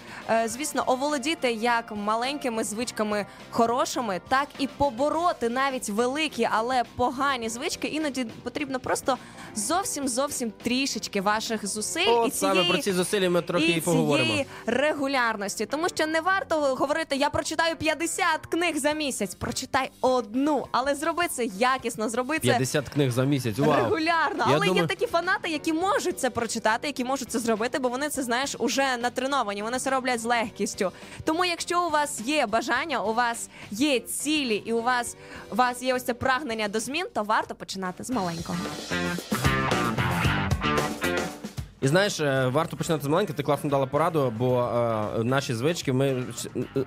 звісно, 0.46 0.84
оволодіти 0.88 1.52
як 1.52 1.92
маленькими 1.96 2.64
звичками 2.64 3.26
хорошими, 3.50 4.22
так 4.28 4.48
і 4.60 4.68
побороти 4.68 5.50
навіть 5.50 5.90
великі, 5.90 6.50
але 6.52 6.84
погані 6.96 7.50
звички. 7.50 7.88
Іноді 7.88 8.26
потрібно 8.44 8.80
просто 8.80 9.18
зовсім 9.56 10.08
зовсім 10.08 10.52
трішечки 10.64 11.22
ваших 11.22 11.68
зусиль 11.68 12.02
і 12.08 12.10
От 12.10 12.36
саме 12.36 12.64
про 12.64 12.78
ці 12.78 12.92
зусилля 12.94 13.30
ми 13.30 13.42
трохи 13.42 13.66
і, 13.66 13.78
і 13.78 13.82
поговоримо. 13.82 14.26
цієї 14.28 14.46
регулярності, 14.66 15.66
тому 15.66 15.90
що 15.90 16.08
не 16.08 16.22
варто 16.22 16.56
говорити, 16.56 17.16
я 17.16 17.30
прочитаю 17.30 17.76
50 17.76 18.46
книг 18.46 18.78
за 18.78 18.92
місяць. 18.92 19.36
Прочитай 19.36 19.92
одну, 20.02 20.68
але 20.72 20.96
зроби 20.96 21.28
це 21.28 21.46
якісно, 21.46 22.10
зроби 22.18 22.39
це 22.39 22.47
50 22.47 22.89
книг 22.89 23.11
за 23.11 23.24
місяць. 23.24 23.57
Вау. 23.57 23.84
регулярно. 23.84 24.45
Я 24.49 24.55
але 24.55 24.65
думаю- 24.65 24.76
є 24.76 24.88
такі 24.88 25.07
фанати, 25.07 25.49
які 25.49 25.74
можуть 25.74 26.20
це 26.20 26.30
прочитати, 26.30 26.88
які 26.88 27.03
можуть 27.03 27.32
це 27.32 27.39
зробити, 27.39 27.80
бо 27.80 27.89
вони 27.89 28.09
це 28.09 28.24
знаєш 28.24 28.55
уже 28.59 28.97
натреновані. 28.97 29.63
Вони 29.63 29.80
це 29.80 29.89
роблять 29.89 30.20
з 30.20 30.24
легкістю. 30.24 30.91
Тому, 31.24 31.45
якщо 31.45 31.88
у 31.88 31.89
вас 31.89 32.22
є 32.22 32.45
бажання, 32.45 33.03
у 33.03 33.13
вас 33.13 33.49
є 33.72 33.99
цілі, 33.99 34.63
і 34.65 34.74
у 34.74 34.82
вас, 34.82 35.15
у 35.51 35.55
вас 35.55 35.82
є 35.82 35.93
ось 35.93 36.03
це 36.03 36.13
прагнення 36.13 36.68
до 36.68 36.80
змін, 36.80 37.05
то 37.13 37.24
варто 37.24 37.55
починати 37.55 38.03
з 38.03 38.09
маленького. 38.09 38.57
І 41.82 41.88
знаєш, 41.88 42.20
е, 42.20 42.48
варто 42.48 42.78
починати 42.78 43.04
з 43.04 43.08
маленького, 43.08 43.38
ти 43.38 43.44
класно 43.44 43.70
дала 43.70 43.86
пораду, 43.86 44.34
бо 44.38 44.62
е, 44.62 45.24
наші 45.24 45.54
звички, 45.54 45.94
ми 45.94 46.24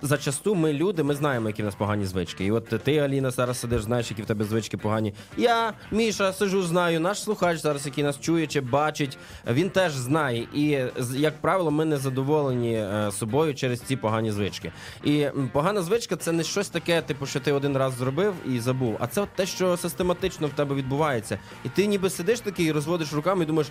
зачасту 0.03 0.55
ми 0.55 0.73
люди, 0.73 1.03
ми 1.03 1.15
знаємо, 1.15 1.49
які 1.49 1.62
в 1.62 1.65
нас 1.65 1.75
погані 1.75 2.07
звички. 2.07 2.45
І 2.45 2.51
от 2.51 2.69
ти, 2.69 2.99
Аліна, 2.99 3.31
зараз 3.31 3.61
сидиш, 3.61 3.83
знаєш, 3.83 4.11
які 4.11 4.23
в 4.23 4.27
тебе 4.27 4.45
звички 4.45 4.77
погані. 4.77 5.15
Я, 5.37 5.73
Міша, 5.91 6.33
сижу, 6.33 6.62
знаю, 6.62 7.01
наш 7.01 7.23
слухач 7.23 7.59
зараз, 7.59 7.87
який 7.87 8.05
нас 8.05 8.21
чує 8.21 8.47
чи 8.47 8.61
бачить, 8.61 9.19
він 9.51 9.71
теж 9.71 9.93
знає. 9.93 10.49
І 10.55 10.79
як 11.15 11.41
правило, 11.41 11.71
ми 11.71 11.85
не 11.85 11.97
задоволені 11.97 12.75
е, 12.75 13.11
собою 13.12 13.55
через 13.55 13.81
ці 13.81 13.97
погані 13.97 14.33
звички. 14.33 14.73
І 15.05 15.27
погана 15.53 15.83
звичка 15.83 16.17
це 16.17 16.33
не 16.33 16.43
щось 16.43 16.69
таке, 16.69 17.03
типу, 17.03 17.27
що 17.27 17.41
ти 17.41 17.53
один 17.53 17.77
раз 17.77 17.95
зробив 17.95 18.35
і 18.49 18.61
забув. 18.61 18.97
А 19.01 19.07
це 19.07 19.21
от 19.21 19.29
те, 19.37 19.47
що 19.47 19.77
систематично 19.77 20.47
в 20.47 20.51
тебе 20.51 20.75
відбувається. 20.75 21.39
І 21.65 21.69
ти 21.69 21.87
ніби 21.87 22.11
сидиш 22.11 22.41
такий, 22.41 22.73
розводиш 22.73 23.12
руками 23.12 23.45
і 23.45 23.47
думаєш, 23.47 23.69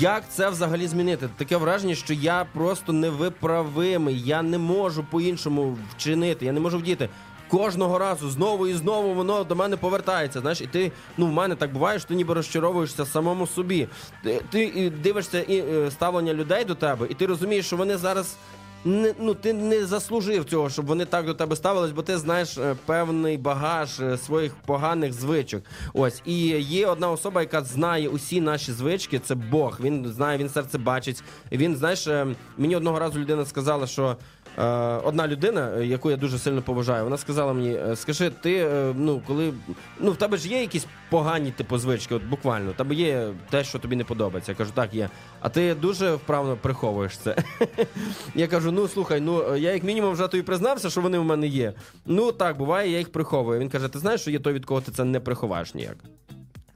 як 0.00 0.28
це 0.28 0.48
взагалі 0.58 0.86
змінити? 0.86 1.28
Таке 1.36 1.56
враження, 1.56 1.94
що 1.94 2.14
я 2.14 2.46
просто 2.52 2.92
невиправимий, 2.92 4.20
я 4.20 4.42
не 4.42 4.58
можу 4.58 5.04
по-іншому 5.10 5.78
вчинити, 5.90 6.46
я 6.46 6.52
не 6.52 6.60
можу 6.60 6.78
вдіти. 6.78 7.08
Кожного 7.48 7.98
разу 7.98 8.30
знову 8.30 8.66
і 8.68 8.74
знову 8.74 9.14
воно 9.14 9.44
до 9.44 9.56
мене 9.56 9.76
повертається. 9.76 10.40
Знаєш, 10.40 10.60
і 10.60 10.66
ти 10.66 10.92
ну 11.16 11.26
в 11.26 11.32
мене 11.32 11.54
так 11.54 11.72
буває, 11.72 11.98
що 11.98 12.08
ти 12.08 12.14
ніби 12.14 12.34
розчаровуєшся 12.34 13.06
самому 13.06 13.46
собі. 13.46 13.88
Ти, 14.22 14.42
ти 14.50 14.92
дивишся 15.02 15.40
і 15.40 15.58
е, 15.58 15.90
ставлення 15.90 16.34
людей 16.34 16.64
до 16.64 16.74
тебе, 16.74 17.06
і 17.10 17.14
ти 17.14 17.26
розумієш, 17.26 17.66
що 17.66 17.76
вони 17.76 17.96
зараз 17.96 18.36
не, 18.88 19.14
ну 19.18 19.34
ти 19.34 19.52
не 19.52 19.86
заслужив 19.86 20.44
цього, 20.44 20.70
щоб 20.70 20.86
вони 20.86 21.04
так 21.04 21.26
до 21.26 21.34
тебе 21.34 21.56
ставились, 21.56 21.92
бо 21.92 22.02
ти 22.02 22.18
знаєш 22.18 22.58
е, 22.58 22.76
певний 22.86 23.36
багаж 23.36 24.00
е, 24.00 24.18
своїх 24.18 24.54
поганих 24.54 25.12
звичок. 25.12 25.62
Ось 25.94 26.22
і 26.24 26.48
є 26.48 26.86
одна 26.86 27.10
особа, 27.10 27.40
яка 27.40 27.64
знає 27.64 28.08
усі 28.08 28.40
наші 28.40 28.72
звички. 28.72 29.18
Це 29.18 29.34
Бог. 29.34 29.78
Він 29.80 30.06
знає, 30.06 30.38
він 30.38 30.48
серце 30.48 30.78
бачить. 30.78 31.22
Він 31.52 31.76
знаєш, 31.76 32.06
е, 32.06 32.26
мені 32.58 32.76
одного 32.76 32.98
разу 32.98 33.20
людина 33.20 33.44
сказала, 33.44 33.86
що. 33.86 34.16
Е, 34.58 34.62
одна 35.04 35.28
людина, 35.28 35.72
е, 35.78 35.86
яку 35.86 36.10
я 36.10 36.16
дуже 36.16 36.38
сильно 36.38 36.62
поважаю, 36.62 37.04
вона 37.04 37.16
сказала 37.16 37.52
мені: 37.52 37.74
е, 37.74 37.96
скажи, 37.96 38.30
ти 38.30 38.68
ну 38.94 39.22
коли 39.26 39.52
ну 40.00 40.10
в 40.10 40.16
тебе 40.16 40.36
ж 40.36 40.48
є 40.48 40.60
якісь 40.60 40.86
погані 41.10 41.50
типу 41.50 41.78
звички, 41.78 42.14
от 42.14 42.22
буквально, 42.22 42.72
тебе 42.72 42.94
є 42.94 43.28
те, 43.50 43.64
що 43.64 43.78
тобі 43.78 43.96
не 43.96 44.04
подобається. 44.04 44.52
Я 44.52 44.58
кажу, 44.58 44.70
так 44.74 44.94
є. 44.94 45.08
А 45.40 45.48
ти 45.48 45.74
дуже 45.74 46.14
вправно 46.14 46.56
приховуєш 46.56 47.18
це. 47.18 47.36
Я 48.34 48.46
кажу: 48.46 48.72
ну 48.72 48.88
слухай, 48.88 49.20
ну 49.20 49.56
я 49.56 49.72
як 49.72 49.84
мінімум 49.84 50.12
вже 50.12 50.28
тобі 50.28 50.42
признався, 50.42 50.90
що 50.90 51.00
вони 51.00 51.18
в 51.18 51.24
мене 51.24 51.46
є. 51.46 51.72
Ну 52.06 52.32
так 52.32 52.58
буває, 52.58 52.90
я 52.90 52.98
їх 52.98 53.12
приховую. 53.12 53.60
Він 53.60 53.68
каже: 53.68 53.88
ти 53.88 53.98
знаєш, 53.98 54.20
що 54.20 54.30
є 54.30 54.38
той, 54.38 54.52
від 54.52 54.64
кого 54.64 54.80
ти 54.80 54.92
це 54.92 55.04
не 55.04 55.20
приховаєш 55.20 55.74
ніяк. 55.74 55.96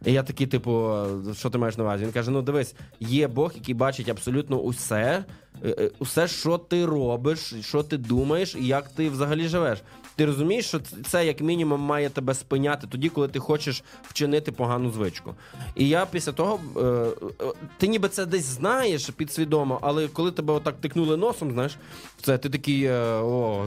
І 0.04 0.12
я 0.12 0.22
такий, 0.22 0.46
типу, 0.46 0.94
що 1.34 1.50
ти 1.50 1.58
маєш 1.58 1.76
на 1.76 1.84
увазі? 1.84 2.04
Він 2.04 2.12
каже: 2.12 2.30
ну 2.30 2.42
дивись, 2.42 2.74
є 3.00 3.28
Бог, 3.28 3.52
який 3.54 3.74
бачить 3.74 4.08
абсолютно 4.08 4.56
усе, 4.56 5.24
е, 5.64 5.68
е, 5.78 5.90
усе, 5.98 6.28
що 6.28 6.58
ти 6.58 6.86
робиш, 6.86 7.54
що 7.60 7.82
ти 7.82 7.96
думаєш, 7.96 8.54
і 8.54 8.66
як 8.66 8.88
ти 8.88 9.08
взагалі 9.10 9.48
живеш. 9.48 9.78
Ти 10.22 10.26
розумієш, 10.26 10.66
що 10.66 10.80
це 11.06 11.26
як 11.26 11.40
мінімум 11.40 11.80
має 11.80 12.10
тебе 12.10 12.34
спиняти 12.34 12.86
тоді, 12.86 13.08
коли 13.08 13.28
ти 13.28 13.38
хочеш 13.38 13.84
вчинити 14.02 14.52
погану 14.52 14.90
звичку. 14.90 15.34
І 15.74 15.88
я 15.88 16.06
після 16.06 16.32
того, 16.32 16.60
е, 16.76 16.80
е, 16.80 17.52
ти 17.78 17.86
ніби 17.86 18.08
це 18.08 18.26
десь 18.26 18.44
знаєш 18.44 19.10
підсвідомо, 19.10 19.78
але 19.82 20.08
коли 20.08 20.30
тебе 20.32 20.54
отак 20.54 20.74
тикнули 20.80 21.16
носом, 21.16 21.52
знаєш, 21.52 21.76
це 22.22 22.38
ти 22.38 22.50
такий, 22.50 22.84
е, 22.84 22.94
о, 23.14 23.66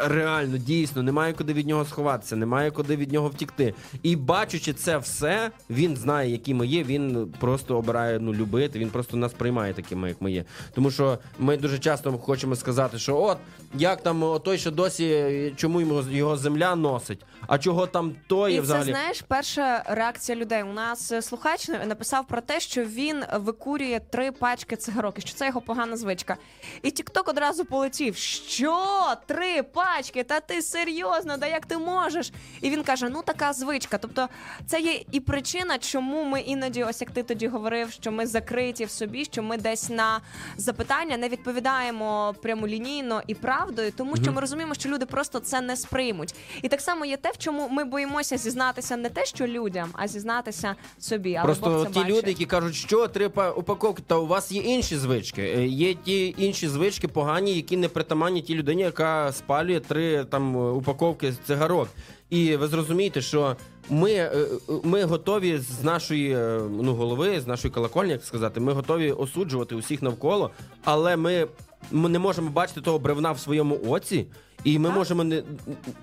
реально, 0.00 0.58
дійсно, 0.58 1.02
немає 1.02 1.32
куди 1.32 1.52
від 1.52 1.66
нього 1.66 1.84
сховатися, 1.84 2.36
немає 2.36 2.70
куди 2.70 2.96
від 2.96 3.12
нього 3.12 3.28
втікти. 3.28 3.74
І 4.02 4.16
бачучи 4.16 4.72
це 4.72 4.98
все, 4.98 5.50
він 5.70 5.96
знає, 5.96 6.30
які 6.30 6.54
ми 6.54 6.66
є, 6.66 6.82
він 6.82 7.32
просто 7.40 7.76
обирає 7.78 8.18
ну, 8.20 8.34
любити, 8.34 8.78
він 8.78 8.90
просто 8.90 9.16
нас 9.16 9.32
приймає 9.32 9.74
такими, 9.74 10.08
як 10.08 10.22
ми 10.22 10.32
є. 10.32 10.44
Тому 10.74 10.90
що 10.90 11.18
ми 11.38 11.56
дуже 11.56 11.78
часто 11.78 12.12
хочемо 12.12 12.56
сказати, 12.56 12.98
що 12.98 13.16
от 13.16 13.38
як 13.74 14.02
там 14.02 14.40
той, 14.44 14.58
що 14.58 14.70
досі 14.70 15.52
чому 15.56 15.80
йому 15.80 15.91
його 16.00 16.36
земля 16.36 16.76
носить, 16.76 17.24
а 17.46 17.58
чого 17.58 17.86
там 17.86 18.14
той 18.26 18.54
І 18.54 18.60
взагалі. 18.60 18.86
це 18.86 18.90
знаєш, 18.92 19.22
перша 19.28 19.84
реакція 19.88 20.38
людей. 20.38 20.62
У 20.62 20.72
нас 20.72 21.12
е, 21.12 21.22
слухач 21.22 21.68
написав 21.68 22.26
про 22.26 22.40
те, 22.40 22.60
що 22.60 22.84
він 22.84 23.24
викурює 23.34 24.00
три 24.10 24.32
пачки 24.32 24.76
цигарок, 24.76 25.18
і 25.18 25.20
що 25.20 25.34
це 25.34 25.46
його 25.46 25.60
погана 25.60 25.96
звичка. 25.96 26.36
І 26.82 26.90
Тікток 26.90 27.28
одразу 27.28 27.64
полетів. 27.64 28.16
Що? 28.16 28.86
Три 29.26 29.62
пачки? 29.62 30.22
Та 30.22 30.40
ти 30.40 30.62
серйозно? 30.62 31.36
Да 31.36 31.46
як 31.46 31.66
ти 31.66 31.78
можеш? 31.78 32.32
І 32.60 32.70
він 32.70 32.82
каже: 32.82 33.08
ну 33.08 33.22
така 33.22 33.52
звичка. 33.52 33.98
Тобто, 33.98 34.28
це 34.66 34.80
є 34.80 35.00
і 35.12 35.20
причина, 35.20 35.78
чому 35.78 36.24
ми 36.24 36.40
іноді, 36.40 36.84
ось 36.84 37.00
як 37.00 37.10
ти 37.10 37.22
тоді 37.22 37.48
говорив, 37.48 37.90
що 37.92 38.12
ми 38.12 38.26
закриті 38.26 38.84
в 38.84 38.90
собі, 38.90 39.24
що 39.24 39.42
ми 39.42 39.56
десь 39.56 39.90
на 39.90 40.20
запитання 40.56 41.16
не 41.16 41.28
відповідаємо 41.28 42.34
прямолінійно 42.42 43.22
і 43.26 43.34
правдою, 43.34 43.92
тому 43.96 44.16
що 44.16 44.32
ми 44.32 44.40
розуміємо, 44.40 44.74
що 44.74 44.88
люди 44.88 45.06
просто 45.06 45.38
це 45.40 45.60
не 45.60 45.71
сприймуть. 45.76 46.34
І 46.62 46.68
так 46.68 46.80
само 46.80 47.04
є 47.04 47.16
те, 47.16 47.30
в 47.30 47.38
чому 47.38 47.68
ми 47.68 47.84
боїмося 47.84 48.36
зізнатися 48.36 48.96
не 48.96 49.08
те, 49.08 49.24
що 49.24 49.46
людям, 49.46 49.88
а 49.92 50.08
зізнатися 50.08 50.74
собі. 50.98 51.34
Але 51.34 51.44
Просто 51.44 51.70
Бог 51.70 51.86
це 51.86 51.92
ті 51.92 51.98
бачить. 51.98 52.16
люди, 52.16 52.30
які 52.30 52.44
кажуть, 52.44 52.74
що 52.74 53.08
три 53.08 53.26
упаковки, 53.56 54.02
та 54.06 54.16
у 54.16 54.26
вас 54.26 54.52
є 54.52 54.62
інші 54.62 54.96
звички. 54.96 55.42
Е, 55.42 55.66
Є 55.66 55.94
ті 55.94 56.34
інші 56.38 56.68
звички 56.68 57.08
погані, 57.08 57.54
які 57.54 57.76
не 57.76 57.88
притаманні 57.88 58.42
тій 58.42 58.54
людині, 58.54 58.82
яка 58.82 59.32
спалює 59.32 59.80
три 59.80 60.24
там 60.24 60.56
упаковки 60.56 61.32
цигарок. 61.46 61.88
І 62.30 62.56
ви 62.56 62.68
зрозумієте, 62.68 63.20
що 63.20 63.56
ми, 63.90 64.10
е, 64.12 64.30
е, 64.34 64.46
ми 64.84 65.04
готові 65.04 65.58
з 65.58 65.84
нашої 65.84 66.36
ну, 66.70 66.94
голови, 66.94 67.40
з 67.40 67.46
нашої 67.46 67.74
колокольні, 67.74 68.12
як 68.12 68.24
сказати, 68.24 68.60
ми 68.60 68.72
готові 68.72 69.12
осуджувати 69.12 69.74
усіх 69.74 70.02
навколо, 70.02 70.50
але 70.84 71.16
ми, 71.16 71.46
ми 71.90 72.08
не 72.08 72.18
можемо 72.18 72.50
бачити 72.50 72.80
того 72.80 72.98
бревна 72.98 73.32
в 73.32 73.38
своєму 73.38 73.80
оці, 73.88 74.26
і 74.64 74.78
ми 74.78 74.90
можемо 74.90 75.24
не 75.24 75.42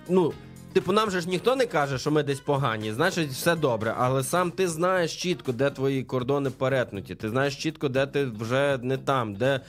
ну. 0.09 0.33
Типу, 0.73 0.91
нам 0.91 1.11
же 1.11 1.21
ж 1.21 1.29
ніхто 1.29 1.55
не 1.55 1.65
каже, 1.65 1.97
що 1.97 2.11
ми 2.11 2.23
десь 2.23 2.39
погані, 2.39 2.93
значить, 2.93 3.29
все 3.29 3.55
добре. 3.55 3.93
Але 3.97 4.23
сам 4.23 4.51
ти 4.51 4.67
знаєш 4.67 5.21
чітко, 5.21 5.51
де 5.51 5.69
твої 5.69 6.03
кордони 6.03 6.49
перетнуті. 6.49 7.15
Ти 7.15 7.29
знаєш 7.29 7.55
чітко, 7.55 7.89
де 7.89 8.05
ти 8.05 8.25
вже 8.25 8.79
не 8.81 8.97
там, 8.97 9.35
де 9.35 9.61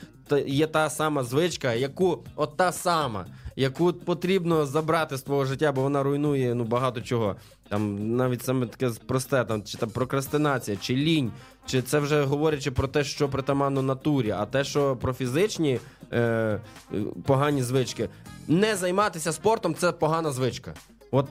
є 0.46 0.66
та 0.66 0.90
сама 0.90 1.24
звичка, 1.24 1.72
яку 1.72 2.24
от 2.36 2.56
та 2.56 2.72
сама, 2.72 3.26
яку 3.56 3.92
потрібно 3.92 4.66
забрати 4.66 5.16
з 5.16 5.22
твого 5.22 5.44
життя, 5.44 5.72
бо 5.72 5.82
вона 5.82 6.02
руйнує 6.02 6.54
ну 6.54 6.64
багато 6.64 7.00
чого. 7.00 7.36
Там 7.68 8.16
навіть 8.16 8.44
саме 8.44 8.66
таке 8.66 8.90
просте, 9.06 9.44
там 9.44 9.62
чи 9.62 9.78
там 9.78 9.90
прокрастинація, 9.90 10.76
чи 10.76 10.96
лінь, 10.96 11.32
чи 11.66 11.82
це 11.82 11.98
вже 11.98 12.22
говорячи 12.22 12.70
про 12.70 12.88
те, 12.88 13.04
що 13.04 13.28
притаманно 13.28 13.82
натурі, 13.82 14.30
а 14.30 14.46
те, 14.46 14.64
що 14.64 14.96
про 14.96 15.12
фізичні 15.12 15.80
е, 16.12 16.20
е, 16.20 16.60
погані 17.26 17.62
звички, 17.62 18.08
не 18.50 18.76
займатися 18.76 19.32
спортом 19.32 19.74
це 19.74 19.92
погана 19.92 20.32
звичка. 20.32 20.74
От, 21.10 21.26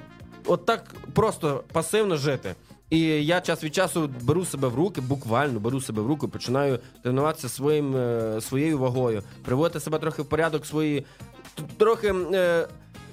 от 0.46 0.66
так 0.66 0.84
просто 1.14 1.64
пасивно 1.72 2.18
жити. 2.18 2.56
І 2.90 3.00
я 3.26 3.42
час 3.42 3.64
від 3.64 3.76
часу 3.76 4.10
беру 4.22 4.46
себе 4.46 4.68
в 4.68 4.76
руки, 4.76 5.02
буквально 5.02 5.60
беру 5.60 5.82
себе 5.82 6.02
в 6.02 6.08
руки, 6.08 6.28
починаю 6.28 6.80
тренуватися 7.04 7.50
своїм, 7.50 7.96
е, 7.96 8.42
своєю 8.42 8.80
вагою, 8.80 9.24
приводити 9.46 9.80
себе 9.80 10.00
трохи 10.00 10.22
в 10.22 10.26
порядок 10.26 10.66
свої, 10.66 11.06
трохи. 11.78 12.14
Е, 12.34 12.68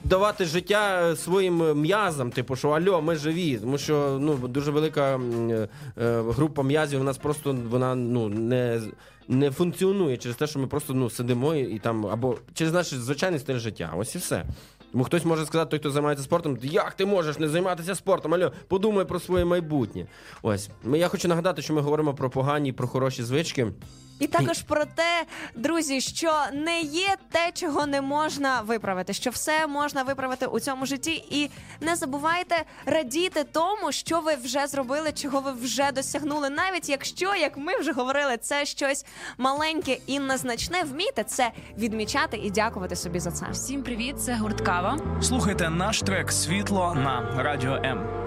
Давати 0.04 0.44
життя 0.44 1.10
е, 1.10 1.16
своїм 1.16 1.80
м'язам, 1.80 2.30
типу, 2.30 2.56
що 2.56 2.70
альо, 2.70 3.02
ми 3.02 3.16
живі, 3.16 3.56
тому 3.56 3.78
що 3.78 4.18
ну 4.20 4.34
дуже 4.34 4.70
велика 4.70 5.16
е, 5.16 5.68
е, 5.98 6.22
група 6.22 6.62
м'язів 6.62 7.00
у 7.00 7.04
нас 7.04 7.18
просто 7.18 7.56
вона 7.70 7.94
ну 7.94 8.28
не, 8.28 8.80
не 9.28 9.50
функціонує 9.50 10.16
через 10.16 10.36
те, 10.36 10.46
що 10.46 10.58
ми 10.58 10.66
просто 10.66 10.94
ну 10.94 11.10
сидимо 11.10 11.54
і, 11.54 11.74
і 11.74 11.78
там 11.78 12.06
або 12.06 12.38
через 12.54 12.72
наш 12.72 12.94
звичайний 12.94 13.40
стиль 13.40 13.58
життя. 13.58 13.94
Ось 13.96 14.14
і 14.14 14.18
все. 14.18 14.44
Тому 14.92 15.04
хтось 15.04 15.24
може 15.24 15.46
сказати, 15.46 15.70
той, 15.70 15.78
хто 15.78 15.90
займається 15.90 16.24
спортом, 16.24 16.58
як 16.62 16.94
ти 16.94 17.06
можеш 17.06 17.38
не 17.38 17.48
займатися 17.48 17.94
спортом? 17.94 18.34
Альо, 18.34 18.52
подумай 18.68 19.04
про 19.04 19.20
своє 19.20 19.44
майбутнє. 19.44 20.06
Ось 20.42 20.70
я 20.94 21.08
хочу 21.08 21.28
нагадати, 21.28 21.62
що 21.62 21.74
ми 21.74 21.80
говоримо 21.80 22.14
про 22.14 22.30
погані, 22.30 22.72
про 22.72 22.88
хороші 22.88 23.22
звички. 23.22 23.72
І 24.18 24.26
також 24.26 24.62
про 24.62 24.84
те, 24.84 25.24
друзі, 25.54 26.00
що 26.00 26.32
не 26.52 26.80
є 26.80 27.16
те, 27.30 27.50
чого 27.54 27.86
не 27.86 28.00
можна 28.00 28.60
виправити, 28.60 29.12
що 29.12 29.30
все 29.30 29.66
можна 29.66 30.02
виправити 30.02 30.46
у 30.46 30.60
цьому 30.60 30.86
житті. 30.86 31.24
І 31.30 31.50
не 31.80 31.96
забувайте 31.96 32.64
радіти 32.86 33.44
тому, 33.52 33.92
що 33.92 34.20
ви 34.20 34.34
вже 34.34 34.66
зробили, 34.66 35.12
чого 35.12 35.40
ви 35.40 35.52
вже 35.52 35.92
досягнули. 35.92 36.50
Навіть 36.50 36.88
якщо, 36.88 37.34
як 37.34 37.56
ми 37.56 37.78
вже 37.78 37.92
говорили, 37.92 38.36
це 38.36 38.64
щось 38.64 39.04
маленьке 39.38 39.98
і 40.06 40.18
незначне, 40.18 40.82
вмійте 40.82 41.24
це 41.24 41.50
відмічати 41.78 42.36
і 42.36 42.50
дякувати 42.50 42.96
собі 42.96 43.20
за 43.20 43.30
це. 43.30 43.46
Всім 43.52 43.82
привіт, 43.82 44.20
це 44.20 44.34
гурткава. 44.34 44.98
Слухайте 45.22 45.70
наш 45.70 46.00
трек 46.02 46.32
Світло 46.32 46.94
на 46.94 47.42
Радіо 47.42 47.74
М. 47.74 48.26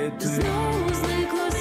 ти. 0.09 0.27
Знову 0.27 0.93
зникло 0.93 1.60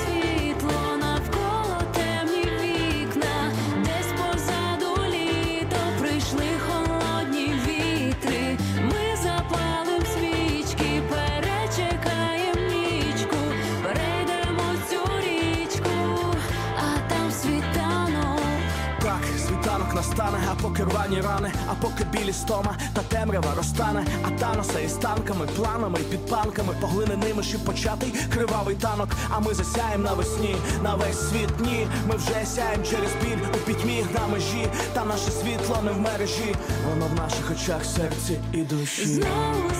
рвані 21.11 21.21
рани, 21.21 21.53
а 21.69 21.75
поки 21.75 22.05
білі 22.05 22.33
стома 22.33 22.77
та 22.95 23.03
темрява 23.03 23.55
розтане, 23.57 24.05
а 24.23 24.31
таноса 24.31 24.81
із 24.81 24.93
танками, 24.93 25.47
планами 25.57 25.99
і 26.01 26.03
підпанками, 26.03 26.75
поглиненими 26.81 27.43
ще 27.43 27.59
початий 27.59 28.15
кривавий 28.35 28.75
танок. 28.75 29.09
А 29.31 29.41
ми 29.41 29.55
засяєм 29.55 30.03
навесні, 30.03 30.57
на 30.83 30.95
весь 30.95 31.31
світ 31.31 31.61
ні. 31.61 31.87
Ми 32.09 32.17
вже 32.17 32.47
сяєм 32.47 32.85
через 32.85 33.11
біль 33.23 33.47
у 33.55 33.67
пітьмі 33.67 34.05
на 34.15 34.27
межі, 34.27 34.67
та 34.95 35.05
наше 35.05 35.31
світло 35.31 35.77
не 35.85 35.93
в 35.93 36.01
мережі, 36.01 36.55
воно 36.89 37.07
в 37.07 37.15
наших 37.15 37.51
очах, 37.51 37.85
серці 37.85 38.41
і 38.53 38.63
душі. 38.63 39.07
Знову 39.07 39.71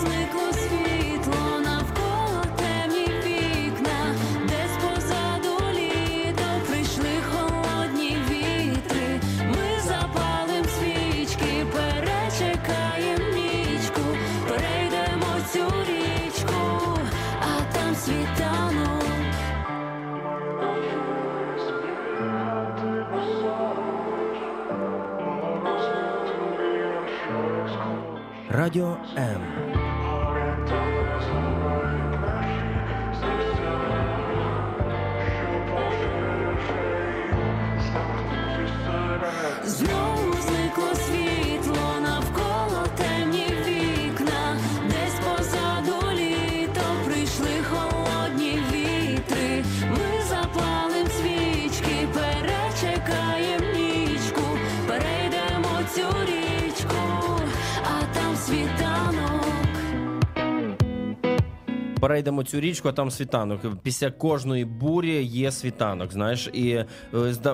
цю 62.51 62.59
річку, 62.59 62.89
а 62.89 62.91
там 62.91 63.11
світанок. 63.11 63.61
Після 63.83 64.11
кожної 64.11 64.65
бурі 64.65 65.23
є 65.23 65.51
світанок. 65.51 66.11
Знаєш, 66.11 66.49
і 66.53 66.69
е, 66.69 66.85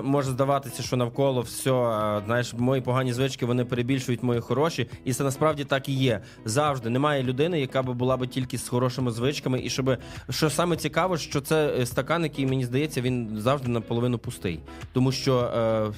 може 0.02 0.30
здаватися, 0.30 0.82
що 0.82 0.96
навколо 0.96 1.40
все, 1.40 1.70
знаєш, 2.26 2.54
мої 2.54 2.82
погані 2.82 3.12
звички 3.12 3.46
вони 3.46 3.64
перебільшують 3.64 4.22
мої 4.22 4.40
хороші, 4.40 4.88
і 5.04 5.12
це 5.12 5.24
насправді 5.24 5.64
так 5.64 5.88
і 5.88 5.92
є. 5.92 6.20
Завжди 6.44 6.90
немає 6.90 7.22
людини, 7.22 7.60
яка 7.60 7.82
би 7.82 7.94
була 7.94 8.16
би 8.16 8.26
тільки 8.26 8.58
з 8.58 8.68
хорошими 8.68 9.10
звичками. 9.10 9.60
І 9.62 9.70
щоб 9.70 9.96
що 10.30 10.50
саме 10.50 10.76
цікаво, 10.76 11.16
що 11.16 11.40
це 11.40 11.74
е, 11.78 11.86
стакан, 11.86 12.22
який 12.22 12.46
мені 12.46 12.64
здається, 12.64 13.00
він 13.00 13.30
завжди 13.36 13.68
наполовину 13.68 14.18
пустий, 14.18 14.60
тому 14.92 15.12
що 15.12 15.40
е, 15.40 15.92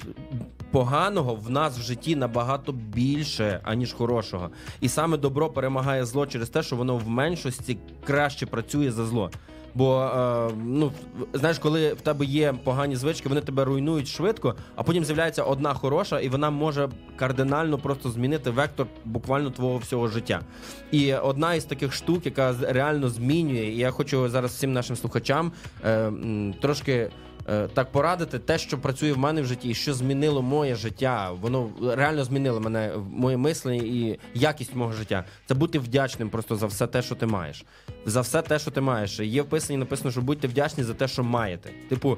поганого 0.71 1.35
в 1.35 1.49
нас 1.49 1.77
в 1.77 1.81
житті 1.81 2.15
набагато 2.15 2.71
більше, 2.71 3.59
аніж 3.63 3.93
хорошого. 3.93 4.49
І 4.81 4.89
саме 4.89 5.17
добро 5.17 5.49
перемагає 5.49 6.05
зло 6.05 6.25
через 6.25 6.49
те, 6.49 6.63
що 6.63 6.75
воно 6.75 6.97
в 6.97 7.09
меншості 7.09 7.77
краще 8.05 8.45
працює 8.45 8.90
за 8.91 9.05
зло. 9.05 9.31
Бо 9.73 10.03
е, 10.03 10.53
ну 10.65 10.91
знаєш, 11.33 11.59
коли 11.59 11.93
в 11.93 12.01
тебе 12.01 12.25
є 12.25 12.53
погані 12.63 12.95
звички, 12.95 13.29
вони 13.29 13.41
тебе 13.41 13.65
руйнують 13.65 14.07
швидко, 14.07 14.55
а 14.75 14.83
потім 14.83 15.05
з'являється 15.05 15.43
одна 15.43 15.73
хороша, 15.73 16.19
і 16.19 16.29
вона 16.29 16.49
може 16.49 16.89
кардинально 17.15 17.77
просто 17.77 18.09
змінити 18.09 18.49
вектор 18.49 18.87
буквально 19.05 19.49
твого 19.49 19.77
всього 19.77 20.07
життя. 20.07 20.41
І 20.91 21.13
одна 21.13 21.53
із 21.53 21.65
таких 21.65 21.93
штук, 21.93 22.25
яка 22.25 22.55
реально 22.61 23.09
змінює, 23.09 23.65
і 23.65 23.77
я 23.77 23.91
хочу 23.91 24.29
зараз 24.29 24.51
всім 24.51 24.73
нашим 24.73 24.95
слухачам 24.95 25.51
е, 25.85 26.11
трошки. 26.61 27.09
Е, 27.49 27.67
Так 27.67 27.91
порадити 27.91 28.39
те, 28.39 28.57
що 28.57 28.77
працює 28.77 29.11
в 29.13 29.17
мене 29.17 29.41
в 29.41 29.45
житті, 29.45 29.69
і 29.69 29.73
що 29.73 29.93
змінило 29.93 30.41
моє 30.41 30.75
життя. 30.75 31.31
Воно 31.31 31.69
реально 31.95 32.23
змінило 32.23 32.59
мене, 32.59 32.91
моє 33.11 33.37
мислення 33.37 33.83
і 33.83 34.19
якість 34.33 34.75
мого 34.75 34.91
життя. 34.93 35.25
Це 35.45 35.53
бути 35.53 35.79
вдячним 35.79 36.29
просто 36.29 36.55
за 36.55 36.65
все 36.65 36.87
те, 36.87 37.01
що 37.01 37.15
ти 37.15 37.25
маєш. 37.25 37.65
За 38.05 38.21
все 38.21 38.41
те, 38.41 38.59
що 38.59 38.71
ти 38.71 38.81
маєш. 38.81 39.19
Є 39.19 39.41
в 39.41 39.45
писанні 39.45 39.77
написано, 39.77 40.11
що 40.11 40.21
будьте 40.21 40.47
вдячні 40.47 40.83
за 40.83 40.93
те, 40.93 41.07
що 41.07 41.23
маєте. 41.23 41.69
Типу, 41.89 42.17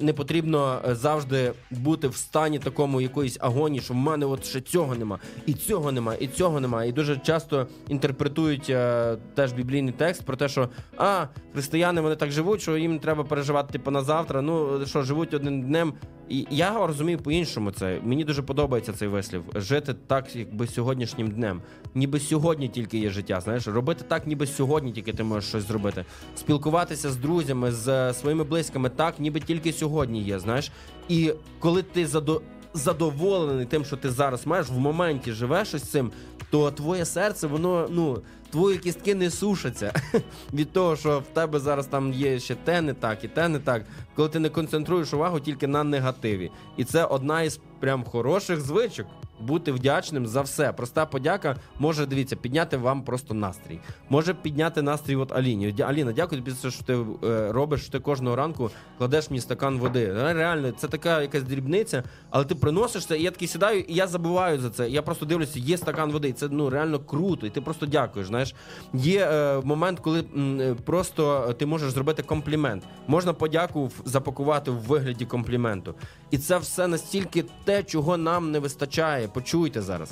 не 0.00 0.12
потрібно 0.12 0.80
е, 0.88 0.94
завжди 0.94 1.52
бути 1.70 2.08
в 2.08 2.16
стані 2.16 2.58
такому 2.58 3.00
якоїсь 3.00 3.36
агонії, 3.40 3.80
що 3.80 3.94
в 3.94 3.96
мене 3.96 4.26
от 4.26 4.44
ще 4.44 4.60
цього 4.60 4.94
нема, 4.94 5.18
і 5.46 5.54
цього 5.54 5.92
нема, 5.92 6.14
і 6.14 6.26
цього 6.26 6.60
нема. 6.60 6.84
І 6.84 6.92
дуже 6.92 7.16
часто 7.16 7.66
інтерпретують 7.88 8.70
е, 8.70 9.16
теж 9.34 9.52
біблійний 9.52 9.94
текст 9.96 10.24
про 10.24 10.36
те, 10.36 10.48
що 10.48 10.68
а 10.96 11.26
християни 11.52 12.00
вони 12.00 12.16
так 12.16 12.30
живуть, 12.30 12.62
що 12.62 12.76
їм 12.76 12.98
треба 12.98 13.24
переживати 13.24 13.72
типу 13.72 13.90
на 13.90 14.02
завтра. 14.02 14.42
Ну 14.42 14.86
що 14.86 15.02
живуть 15.02 15.34
одним 15.34 15.62
днем. 15.62 15.92
І 16.28 16.46
я 16.50 16.86
розумію 16.86 17.18
по-іншому 17.18 17.70
це. 17.70 18.00
Мені 18.02 18.24
дуже 18.24 18.42
подобається 18.42 18.92
цей 18.92 19.08
вислів. 19.08 19.42
Жити 19.54 19.94
так, 20.06 20.36
якби 20.36 20.66
сьогоднішнім 20.66 21.30
днем. 21.30 21.62
Ніби 21.94 22.20
сьогодні 22.20 22.68
тільки 22.68 22.98
є 22.98 23.10
життя. 23.10 23.40
Знаєш, 23.40 23.66
робити 23.68 24.04
так, 24.08 24.26
ніби 24.26 24.46
сьогодні 24.46 24.92
тільки 24.92 25.12
ти 25.12 25.22
можеш 25.22 25.48
щось 25.48 25.66
зробити. 25.66 26.04
Спілкуватися 26.36 27.10
з 27.10 27.16
друзями, 27.16 27.72
з 27.72 27.88
е, 27.88 28.14
своїми 28.14 28.44
близькими, 28.44 28.88
так, 28.88 29.20
ніби 29.20 29.40
тільки 29.40 29.67
сьогодні 29.72 30.22
є. 30.22 30.38
Знаєш, 30.38 30.70
і 31.08 31.32
коли 31.58 31.82
ти 31.82 32.06
задо... 32.06 32.42
задоволений 32.74 33.66
тим, 33.66 33.84
що 33.84 33.96
ти 33.96 34.10
зараз 34.10 34.46
маєш, 34.46 34.68
в 34.68 34.78
моменті 34.78 35.32
живеш 35.32 35.74
із 35.74 35.82
цим, 35.82 36.12
то 36.50 36.70
твоє 36.70 37.04
серце, 37.04 37.46
воно 37.46 37.88
ну. 37.90 38.22
Твої 38.50 38.78
кістки 38.78 39.14
не 39.14 39.30
сушаться 39.30 39.92
від 40.52 40.72
того, 40.72 40.96
що 40.96 41.18
в 41.18 41.34
тебе 41.34 41.58
зараз 41.58 41.86
там 41.86 42.12
є 42.12 42.40
ще 42.40 42.54
те 42.54 42.80
не 42.80 42.94
так 42.94 43.24
і 43.24 43.28
те 43.28 43.48
не 43.48 43.58
так, 43.58 43.84
коли 44.16 44.28
ти 44.28 44.38
не 44.38 44.48
концентруєш 44.48 45.14
увагу 45.14 45.40
тільки 45.40 45.66
на 45.66 45.84
негативі. 45.84 46.50
І 46.76 46.84
це 46.84 47.04
одна 47.04 47.42
із 47.42 47.60
прям 47.80 48.04
хороших 48.04 48.60
звичок. 48.60 49.06
Бути 49.40 49.72
вдячним 49.72 50.26
за 50.26 50.40
все. 50.40 50.72
Проста 50.72 51.06
подяка 51.06 51.56
може 51.78 52.06
дивіться, 52.06 52.36
підняти 52.36 52.76
вам 52.76 53.02
просто 53.02 53.34
настрій. 53.34 53.78
Може 54.08 54.34
підняти 54.34 54.82
настрій 54.82 55.16
от 55.16 55.32
Аліні. 55.32 55.74
Аліна, 55.82 56.12
дякую 56.12 56.42
тобі, 56.42 56.56
що 56.70 56.84
ти 56.84 56.96
е, 57.26 57.52
робиш. 57.52 57.82
що 57.82 57.92
Ти 57.92 57.98
кожного 57.98 58.36
ранку 58.36 58.70
кладеш 58.98 59.30
мені 59.30 59.40
стакан 59.40 59.78
води. 59.78 60.12
Реально, 60.12 60.70
це 60.72 60.88
така 60.88 61.22
якась 61.22 61.42
дрібниця, 61.42 62.02
але 62.30 62.44
ти 62.44 62.54
приносиш 62.54 63.06
це, 63.06 63.18
і 63.18 63.22
я 63.22 63.30
такий 63.30 63.48
сідаю, 63.48 63.80
і 63.80 63.94
я 63.94 64.06
забуваю 64.06 64.60
за 64.60 64.70
це. 64.70 64.90
Я 64.90 65.02
просто 65.02 65.26
дивлюся, 65.26 65.58
є 65.58 65.76
стакан 65.78 66.12
води. 66.12 66.32
Це 66.32 66.48
ну 66.50 66.70
реально 66.70 66.98
круто. 66.98 67.46
І 67.46 67.50
ти 67.50 67.60
просто 67.60 67.86
дякуєш. 67.86 68.28
Знаєш, 68.28 68.54
є 68.94 69.26
е, 69.26 69.60
момент, 69.64 70.00
коли 70.00 70.24
м, 70.36 70.60
е, 70.60 70.74
просто 70.74 71.54
ти 71.58 71.66
можеш 71.66 71.90
зробити 71.90 72.22
комплімент. 72.22 72.82
Можна 73.06 73.32
подяку 73.32 73.90
запакувати 74.04 74.70
в 74.70 74.74
вигляді 74.78 75.24
компліменту. 75.24 75.94
І 76.30 76.38
це 76.38 76.58
все 76.58 76.86
настільки 76.86 77.44
те, 77.68 77.82
чого 77.82 78.16
нам 78.16 78.50
не 78.50 78.58
вистачає. 78.58 79.28
Почуйте 79.28 79.82
зараз. 79.82 80.10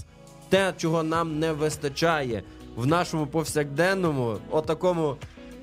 Те, 0.48 0.72
чого 0.76 1.02
нам 1.02 1.38
не 1.38 1.52
вистачає 1.52 2.42
в 2.76 2.86
нашому 2.86 3.26
повсякденному, 3.26 4.36
отакому 4.50 5.16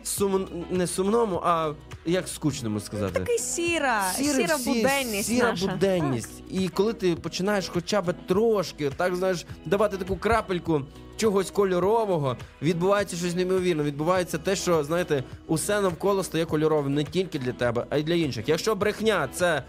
сум... 0.03 0.48
не 0.72 0.88
сумному, 0.88 1.41
а 1.44 1.74
як 2.06 2.28
скучному 2.28 2.80
сказати. 2.80 3.20
Такий 3.20 3.38
сіра, 3.40 4.03
Сіра 4.15 4.34
сіра 4.34 4.56
всі- 4.56 4.70
буденність 4.70 5.30
сіра 5.30 5.49
наша. 5.52 5.68
буденність. 5.68 6.44
І 6.52 6.68
коли 6.68 6.94
ти 6.94 7.15
починаєш 7.15 7.70
хоча 7.74 8.02
б 8.02 8.14
трошки, 8.28 8.90
так 8.90 9.15
знаєш, 9.15 9.45
давати 9.65 9.98
таку 9.98 10.18
крапельку 10.18 10.82
чогось 11.18 11.52
кольорового, 11.52 12.38
відбувається 12.61 13.15
щось 13.15 13.36
неймовірне. 13.36 13.84
Відбувається 13.84 14.38
те, 14.38 14.56
що 14.56 14.84
знаєте, 14.84 15.24
усе 15.48 15.82
навколо 15.82 16.24
стає 16.24 16.45
кольоровим 16.45 16.94
не 16.94 17.03
тільки 17.03 17.40
для 17.40 17.52
тебе, 17.52 17.86
а 17.90 17.98
й 17.98 18.03
для 18.03 18.14
інших. 18.14 18.49
Якщо 18.49 18.76
брехня 18.76 19.30
це 19.34 19.64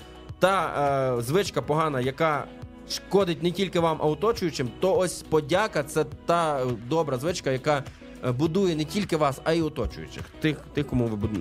та 0.45 1.17
е, 1.19 1.23
звичка 1.23 1.63
погана, 1.63 2.01
яка 2.01 2.45
шкодить 2.91 3.43
не 3.43 3.51
тільки 3.51 3.81
вам, 3.81 3.99
а 4.01 4.07
оточуючим, 4.07 4.71
то 4.81 4.97
ось 4.97 5.23
подяка 5.23 5.83
це 5.83 6.05
та 6.27 6.67
добра 6.89 7.19
звичка, 7.19 7.51
яка. 7.51 7.85
Е, 8.25 8.33
Будує 8.33 8.77
не 8.77 8.85
тільки 8.85 9.17
вас, 9.17 9.41
а 9.45 9.53
й 9.53 9.63
оточуючих. 9.63 10.23
Тих, 10.41 10.57
тих, 10.75 10.87
кому 10.87 11.07
ви 11.07 11.17
буд- 11.17 11.39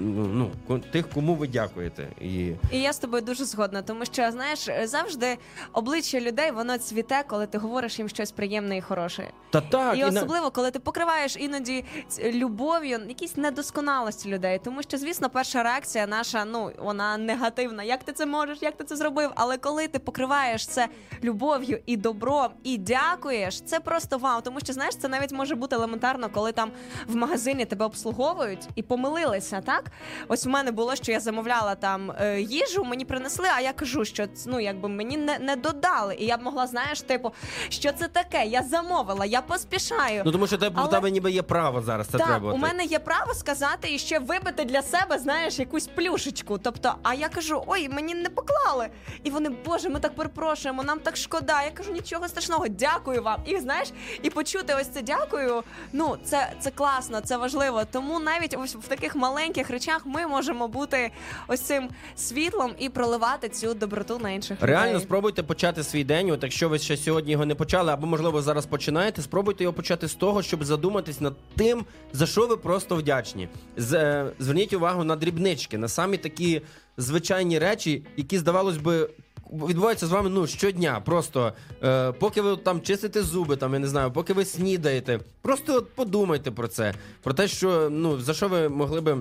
ну, 0.69 0.79
тих, 0.91 1.09
кому 1.09 1.35
ви 1.35 1.47
дякуєте. 1.47 2.07
І 2.21 2.29
І 2.71 2.79
я 2.81 2.93
з 2.93 2.99
тобою 2.99 3.21
дуже 3.23 3.45
згодна, 3.45 3.81
тому 3.81 4.05
що 4.05 4.31
знаєш, 4.31 4.67
завжди 4.83 5.37
обличчя 5.73 6.19
людей 6.19 6.51
воно 6.51 6.77
цвіте, 6.77 7.23
коли 7.27 7.47
ти 7.47 7.57
говориш 7.57 7.99
їм 7.99 8.09
щось 8.09 8.31
приємне 8.31 8.77
і 8.77 8.81
хороше. 8.81 9.31
Та 9.49 9.61
так, 9.61 9.95
і, 9.95 9.99
і 9.99 10.01
на- 10.01 10.07
особливо, 10.07 10.51
коли 10.51 10.71
ти 10.71 10.79
покриваєш 10.79 11.35
іноді 11.39 11.85
любов'ю 12.33 12.99
якісь 13.07 13.37
недосконалості 13.37 14.29
людей. 14.29 14.59
Тому 14.63 14.83
що, 14.83 14.97
звісно, 14.97 15.29
перша 15.29 15.63
реакція 15.63 16.07
наша, 16.07 16.45
ну 16.45 16.71
вона 16.79 17.17
негативна. 17.17 17.83
Як 17.83 18.03
ти 18.03 18.11
це 18.11 18.25
можеш, 18.25 18.57
як 18.61 18.77
ти 18.77 18.83
це 18.83 18.95
зробив? 18.95 19.31
Але 19.35 19.57
коли 19.57 19.87
ти 19.87 19.99
покриваєш 19.99 20.67
це 20.67 20.87
любов'ю 21.23 21.79
і 21.85 21.97
добром, 21.97 22.47
і 22.63 22.77
дякуєш, 22.77 23.61
це 23.61 23.79
просто 23.79 24.17
вау. 24.17 24.41
Тому 24.41 24.59
що 24.59 24.73
знаєш, 24.73 24.95
це 24.95 25.07
навіть 25.07 25.31
може 25.31 25.55
бути 25.55 25.75
елементарно, 25.75 26.29
коли 26.29 26.51
там 26.51 26.71
в 27.07 27.15
магазині 27.15 27.65
тебе 27.65 27.85
обслуговують 27.85 28.67
і 28.75 28.83
помилилися. 28.83 29.61
Так, 29.61 29.91
ось 30.27 30.45
в 30.45 30.49
мене 30.49 30.71
було, 30.71 30.95
що 30.95 31.11
я 31.11 31.19
замовляла 31.19 31.75
там 31.75 32.11
е, 32.11 32.41
їжу, 32.41 32.83
мені 32.83 33.05
принесли, 33.05 33.47
а 33.55 33.61
я 33.61 33.73
кажу, 33.73 34.05
що 34.05 34.25
ну 34.45 34.59
якби 34.59 34.89
мені 34.89 35.17
не, 35.17 35.39
не 35.39 35.55
додали. 35.55 36.15
І 36.19 36.25
я 36.25 36.37
б 36.37 36.41
могла, 36.43 36.67
знаєш, 36.67 37.01
типу, 37.01 37.31
що 37.69 37.91
це 37.91 38.07
таке? 38.07 38.45
Я 38.45 38.63
замовила, 38.63 39.25
я 39.25 39.41
поспішаю. 39.41 40.21
Ну 40.25 40.31
тому 40.31 40.47
що 40.47 40.57
тебе, 40.57 40.75
Але- 40.79 40.87
в 40.87 40.91
тебе 40.91 41.11
ніби 41.11 41.31
є 41.31 41.41
право 41.41 41.81
зараз 41.81 42.07
це 42.07 42.17
так, 42.17 42.27
треба. 42.27 42.53
у 42.53 42.57
мене 42.57 42.85
є 42.85 42.99
право 42.99 43.33
сказати 43.33 43.93
і 43.93 43.99
ще 43.99 44.19
вибити 44.19 44.63
для 44.65 44.81
себе, 44.81 45.19
знаєш, 45.19 45.59
якусь 45.59 45.87
плюшечку. 45.87 46.57
Тобто, 46.57 46.95
а 47.03 47.13
я 47.13 47.29
кажу, 47.29 47.63
ой, 47.67 47.89
мені 47.89 48.15
не 48.15 48.29
поклали. 48.29 48.87
І 49.23 49.29
вони, 49.29 49.49
боже, 49.65 49.89
ми 49.89 49.99
так 49.99 50.15
перепрошуємо, 50.15 50.83
нам 50.83 50.99
так 50.99 51.17
шкода. 51.17 51.63
Я 51.63 51.71
кажу, 51.71 51.91
нічого 51.91 52.27
страшного, 52.27 52.67
дякую 52.67 53.23
вам. 53.23 53.41
І 53.45 53.57
знаєш, 53.59 53.89
і 54.23 54.29
почути 54.29 54.75
ось 54.81 54.87
це 54.87 55.01
дякую. 55.01 55.63
Ну, 55.93 56.17
це, 56.23 56.53
це 56.63 56.71
класно, 56.71 57.21
це 57.21 57.37
важливо. 57.37 57.81
Тому 57.91 58.19
навіть 58.19 58.55
ось 58.59 58.75
в 58.75 58.87
таких 58.87 59.15
маленьких 59.15 59.69
речах 59.69 60.05
ми 60.05 60.27
можемо 60.27 60.67
бути 60.67 61.11
ось 61.47 61.61
цим 61.61 61.89
світлом 62.15 62.71
і 62.79 62.89
проливати 62.89 63.49
цю 63.49 63.73
доброту 63.73 64.19
на 64.19 64.29
інших 64.31 64.57
Реально 64.61 64.93
людей. 64.93 65.01
спробуйте 65.05 65.43
почати 65.43 65.83
свій 65.83 66.03
день. 66.03 66.31
От 66.31 66.43
якщо 66.43 66.69
ви 66.69 66.79
ще 66.79 66.97
сьогодні 66.97 67.31
його 67.31 67.45
не 67.45 67.55
почали, 67.55 67.91
або 67.91 68.07
можливо 68.07 68.41
зараз 68.41 68.65
починаєте, 68.65 69.21
спробуйте 69.21 69.63
його 69.63 69.73
почати 69.73 70.07
з 70.07 70.13
того, 70.13 70.41
щоб 70.43 70.63
задуматись 70.63 71.21
над 71.21 71.33
тим, 71.55 71.85
за 72.13 72.25
що 72.25 72.47
ви 72.47 72.57
просто 72.57 72.95
вдячні. 72.95 73.49
З, 73.77 73.93
е, 73.93 74.31
зверніть 74.39 74.73
увагу 74.73 75.03
на 75.03 75.15
дрібнички, 75.15 75.77
на 75.77 75.87
самі 75.87 76.17
такі 76.17 76.61
звичайні 76.97 77.59
речі, 77.59 78.05
які 78.17 78.37
здавалось 78.37 78.77
би. 78.77 79.09
Відбуваються 79.51 80.07
з 80.07 80.11
вами 80.11 80.29
ну 80.29 80.47
щодня. 80.47 81.01
Просто 81.05 81.53
е, 81.83 82.11
поки 82.11 82.41
ви 82.41 82.57
там 82.57 82.81
чистите 82.81 83.21
зуби, 83.21 83.55
там 83.55 83.73
я 83.73 83.79
не 83.79 83.87
знаю, 83.87 84.11
поки 84.11 84.33
ви 84.33 84.45
снідаєте. 84.45 85.19
Просто 85.41 85.75
от 85.75 85.95
подумайте 85.95 86.51
про 86.51 86.67
це, 86.67 86.93
про 87.21 87.33
те, 87.33 87.47
що 87.47 87.89
ну 87.91 88.19
за 88.19 88.33
що 88.33 88.47
ви 88.47 88.69
могли 88.69 89.01
би 89.01 89.17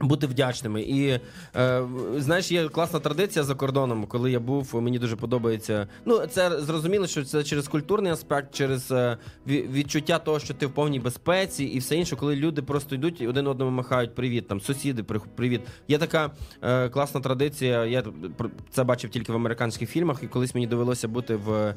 бути 0.00 0.26
вдячними. 0.26 0.82
І 0.82 1.20
е, 1.56 1.82
знаєш, 2.16 2.52
є 2.52 2.68
класна 2.68 3.00
традиція 3.00 3.44
за 3.44 3.54
кордоном, 3.54 4.06
коли 4.06 4.30
я 4.30 4.40
був, 4.40 4.82
мені 4.82 4.98
дуже 4.98 5.16
подобається. 5.16 5.88
Ну, 6.04 6.26
це 6.26 6.60
зрозуміло, 6.60 7.06
що 7.06 7.24
це 7.24 7.44
через 7.44 7.68
культурний 7.68 8.12
аспект, 8.12 8.54
через 8.54 8.90
е, 8.90 9.16
відчуття 9.46 10.18
того, 10.18 10.38
що 10.40 10.54
ти 10.54 10.66
в 10.66 10.70
повній 10.70 11.00
безпеці, 11.00 11.64
і 11.64 11.78
все 11.78 11.96
інше, 11.96 12.16
коли 12.16 12.36
люди 12.36 12.62
просто 12.62 12.94
йдуть 12.94 13.20
і 13.20 13.28
один 13.28 13.46
одному 13.46 13.70
махають 13.70 14.14
привіт, 14.14 14.48
там 14.48 14.60
сусіди, 14.60 15.02
при- 15.02 15.20
привіт. 15.34 15.60
Є 15.88 15.98
така 15.98 16.30
е, 16.62 16.88
класна 16.88 17.20
традиція. 17.20 17.84
Я 17.86 18.04
це 18.70 18.84
бачив 18.84 19.10
тільки 19.10 19.32
в 19.32 19.36
американських 19.36 19.90
фільмах, 19.90 20.22
і 20.22 20.26
колись 20.26 20.54
мені 20.54 20.66
довелося 20.66 21.08
бути 21.08 21.36
в, 21.36 21.52
е, 21.52 21.74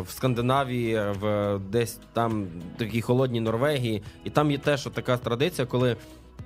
в 0.00 0.10
Скандинавії, 0.10 1.00
в 1.20 1.58
десь 1.70 1.98
там 2.12 2.46
такій 2.76 3.00
холодній 3.00 3.40
Норвегії, 3.40 4.02
і 4.24 4.30
там 4.30 4.50
є 4.50 4.58
теж 4.58 4.88
така 4.94 5.16
традиція, 5.16 5.66
коли. 5.66 5.96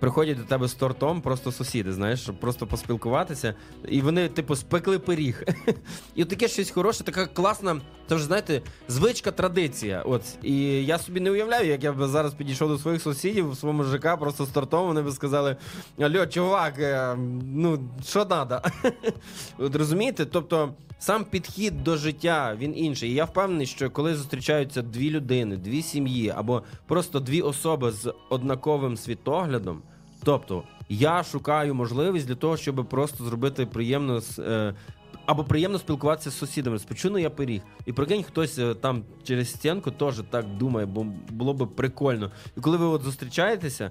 Приходять 0.00 0.38
до 0.38 0.44
тебе 0.44 0.68
з 0.68 0.74
тортом, 0.74 1.20
просто 1.20 1.52
сусіди, 1.52 1.92
знаєш, 1.92 2.20
щоб 2.20 2.40
просто 2.40 2.66
поспілкуватися. 2.66 3.54
І 3.88 4.00
вони, 4.00 4.28
типу, 4.28 4.56
спекли 4.56 4.98
пиріг. 4.98 5.42
І 6.14 6.22
от 6.22 6.28
таке 6.28 6.48
щось 6.48 6.70
хороше, 6.70 7.04
така 7.04 7.26
класна, 7.26 7.80
це 8.08 8.14
вже 8.14 8.24
знаєте, 8.24 8.62
звичка, 8.88 9.30
традиція. 9.30 10.02
От. 10.02 10.22
І 10.42 10.84
я 10.84 10.98
собі 10.98 11.20
не 11.20 11.30
уявляю, 11.30 11.66
як 11.66 11.84
я 11.84 11.92
б 11.92 12.06
зараз 12.06 12.34
підійшов 12.34 12.68
до 12.68 12.78
своїх 12.78 13.02
сусідів 13.02 13.50
в 13.50 13.56
своєму 13.56 13.84
ЖК 13.84 14.16
просто 14.16 14.44
з 14.44 14.48
тортом, 14.48 14.86
вони 14.86 15.02
б 15.02 15.10
сказали: 15.10 15.56
Алло, 15.98 16.26
чувак, 16.26 16.78
е, 16.78 17.16
ну 17.54 17.78
що 18.04 18.24
треба? 18.24 18.62
От 19.58 19.76
розумієте? 19.76 20.26
Тобто 20.26 20.74
сам 20.98 21.24
підхід 21.24 21.84
до 21.84 21.96
життя 21.96 22.56
він 22.58 22.78
інший. 22.78 23.10
І 23.10 23.14
я 23.14 23.24
впевнений, 23.24 23.66
що 23.66 23.90
коли 23.90 24.14
зустрічаються 24.14 24.82
дві 24.82 25.10
людини, 25.10 25.56
дві 25.56 25.82
сім'ї 25.82 26.32
або 26.36 26.62
просто 26.86 27.20
дві 27.20 27.40
особи 27.40 27.92
з 27.92 28.14
однаковим 28.30 28.96
світоглядом, 28.96 29.82
тобто 30.24 30.62
я 30.88 31.22
шукаю 31.22 31.74
можливість 31.74 32.26
для 32.26 32.34
того, 32.34 32.56
щоб 32.56 32.86
просто 32.88 33.24
зробити 33.24 33.66
приємно 33.66 34.20
з. 34.20 34.38
е, 34.38 34.74
Або 35.26 35.44
приємно 35.44 35.78
спілкуватися 35.78 36.30
з 36.30 36.38
сусідами. 36.38 36.78
Спочину 36.78 37.18
я 37.18 37.30
пиріг. 37.30 37.62
І 37.86 37.92
прикинь, 37.92 38.22
хтось 38.22 38.58
е, 38.58 38.74
там 38.74 39.02
через 39.24 39.50
стінку 39.50 39.90
теж 39.90 40.22
так 40.30 40.46
думає, 40.56 40.86
бо 40.86 41.06
було 41.30 41.54
би 41.54 41.66
прикольно. 41.66 42.30
І 42.56 42.60
коли 42.60 42.76
ви 42.76 42.84
от 42.86 43.02
зустрічаєтеся 43.02 43.90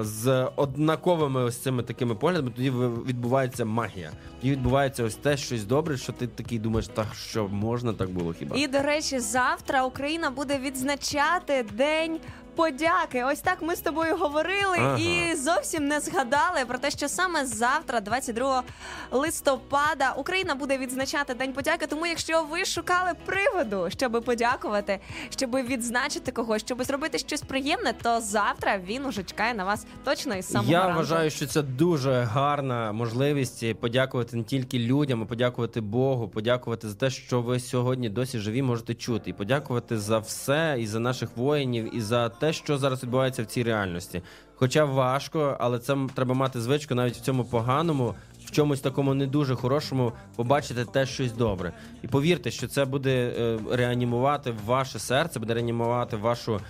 з 0.00 0.48
однаковими 0.56 1.44
ось 1.44 1.56
цими 1.56 1.82
такими 1.82 2.14
поглядами, 2.14 2.50
тоді 2.56 2.70
відбувається 3.06 3.64
магія. 3.64 4.10
Тоді 4.40 4.52
відбувається 4.52 5.04
ось 5.04 5.14
те 5.14 5.36
щось 5.36 5.64
добре, 5.64 5.96
що 5.96 6.12
ти 6.12 6.26
такий 6.26 6.58
думаєш, 6.58 6.88
так 6.88 7.06
що 7.14 7.48
можна 7.48 7.92
так 7.92 8.10
було 8.10 8.32
хіба? 8.32 8.56
І 8.56 8.66
до 8.66 8.82
речі, 8.82 9.18
завтра 9.18 9.84
Україна 9.84 10.30
буде 10.30 10.58
відзначати 10.58 11.64
день. 11.72 12.20
Подяки, 12.56 13.24
ось 13.24 13.40
так 13.40 13.62
ми 13.62 13.76
з 13.76 13.80
тобою 13.80 14.16
говорили 14.16 14.76
Ага. 14.78 14.98
і 14.98 15.34
зовсім 15.36 15.88
не 15.88 16.00
згадали 16.00 16.64
про 16.68 16.78
те, 16.78 16.90
що 16.90 17.08
саме 17.08 17.46
завтра, 17.46 18.00
22 18.00 18.62
листопада, 19.10 20.12
Україна 20.16 20.54
буде 20.54 20.78
відзначати 20.78 21.34
День 21.34 21.52
подяки. 21.52 21.86
Тому, 21.86 22.06
якщо 22.06 22.42
ви 22.50 22.64
шукали 22.64 23.10
приводу, 23.24 23.88
щоб 23.90 24.22
подякувати, 24.24 24.98
щоб 25.30 25.50
відзначити 25.56 26.32
когось, 26.32 26.62
щоб 26.62 26.84
зробити 26.84 27.18
щось 27.18 27.42
приємне, 27.42 27.94
то 28.02 28.20
завтра 28.20 28.78
він 28.78 29.06
уже 29.06 29.22
чекає 29.22 29.54
на 29.54 29.64
вас 29.64 29.86
точно 30.04 30.34
із 30.36 30.46
самого 30.50 30.72
Я 30.72 30.80
ранку. 30.84 30.96
вважаю, 30.98 31.30
що 31.30 31.46
це 31.46 31.62
дуже 31.62 32.20
гарна 32.22 32.92
можливість 32.92 33.74
подякувати 33.80 34.36
не 34.36 34.42
тільки 34.42 34.78
людям, 34.78 35.22
а 35.22 35.26
подякувати 35.26 35.80
Богу, 35.80 36.28
подякувати 36.28 36.88
за 36.88 36.94
те, 36.94 37.10
що 37.10 37.40
ви 37.42 37.60
сьогодні 37.60 38.08
досі 38.08 38.38
живі 38.38 38.62
можете 38.62 38.94
чути, 38.94 39.30
і 39.30 39.32
подякувати 39.32 39.98
за 39.98 40.18
все, 40.18 40.76
і 40.80 40.86
за 40.86 41.00
наших 41.00 41.36
воїнів, 41.36 41.96
і 41.96 42.00
за 42.00 42.28
те, 42.28 42.43
що 42.52 42.78
зараз 42.78 43.02
відбувається 43.02 43.42
в 43.42 43.46
цій 43.46 43.62
реальності. 43.62 44.22
Хоча 44.54 44.84
важко, 44.84 45.56
але 45.60 45.78
це 45.78 45.96
треба 46.14 46.34
мати 46.34 46.60
звичку 46.60 46.94
навіть 46.94 47.16
в 47.16 47.20
цьому 47.20 47.44
поганому. 47.44 48.14
Чомусь 48.54 48.80
такому 48.80 49.14
не 49.14 49.26
дуже 49.26 49.54
хорошому 49.54 50.12
побачити 50.36 50.84
теж 50.84 51.10
щось 51.10 51.32
добре, 51.32 51.72
і 52.02 52.08
повірте, 52.08 52.50
що 52.50 52.68
це 52.68 52.84
буде 52.84 53.32
е, 53.38 53.58
реанімувати 53.70 54.54
ваше 54.66 54.98
серце, 54.98 55.40
буде 55.40 55.54
реанімувати 55.54 56.16
вашу 56.16 56.60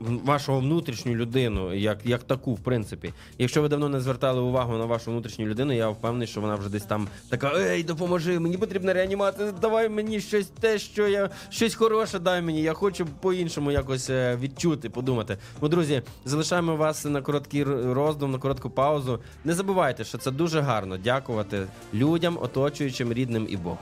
вашого 0.00 0.60
внутрішню 0.60 1.14
людину, 1.14 1.74
як, 1.74 1.98
як 2.04 2.22
таку, 2.22 2.54
в 2.54 2.60
принципі. 2.60 3.12
Якщо 3.38 3.62
ви 3.62 3.68
давно 3.68 3.88
не 3.88 4.00
звертали 4.00 4.40
увагу 4.40 4.76
на 4.78 4.84
вашу 4.84 5.10
внутрішню 5.10 5.46
людину, 5.46 5.72
я 5.72 5.88
впевнений, 5.88 6.26
що 6.26 6.40
вона 6.40 6.54
вже 6.54 6.68
десь 6.68 6.84
там 6.84 7.08
така: 7.28 7.52
Ей, 7.56 7.82
допоможи, 7.82 8.38
мені 8.38 8.56
потрібна 8.56 8.92
реанімація, 8.92 9.52
давай 9.60 9.88
мені 9.88 10.20
щось 10.20 10.46
те, 10.46 10.78
що 10.78 11.08
я 11.08 11.30
щось 11.50 11.74
хороше 11.74 12.18
дай 12.18 12.42
мені. 12.42 12.62
Я 12.62 12.72
хочу 12.72 13.06
по-іншому 13.20 13.70
якось 13.70 14.10
е, 14.10 14.38
відчути, 14.40 14.90
подумати. 14.90 15.36
Ну, 15.62 15.68
друзі, 15.68 16.02
залишаємо 16.24 16.76
вас 16.76 17.04
на 17.04 17.22
короткий 17.22 17.64
роздум, 17.64 18.30
на 18.30 18.38
коротку 18.38 18.70
паузу. 18.70 19.18
Не 19.44 19.54
забувайте, 19.54 20.04
що 20.04 20.18
це 20.18 20.30
дуже 20.30 20.60
гарно 20.60 20.91
дякувати 20.96 21.66
людям, 21.94 22.38
оточуючим, 22.40 23.12
рідним 23.12 23.46
і 23.50 23.56
Богу. 23.56 23.78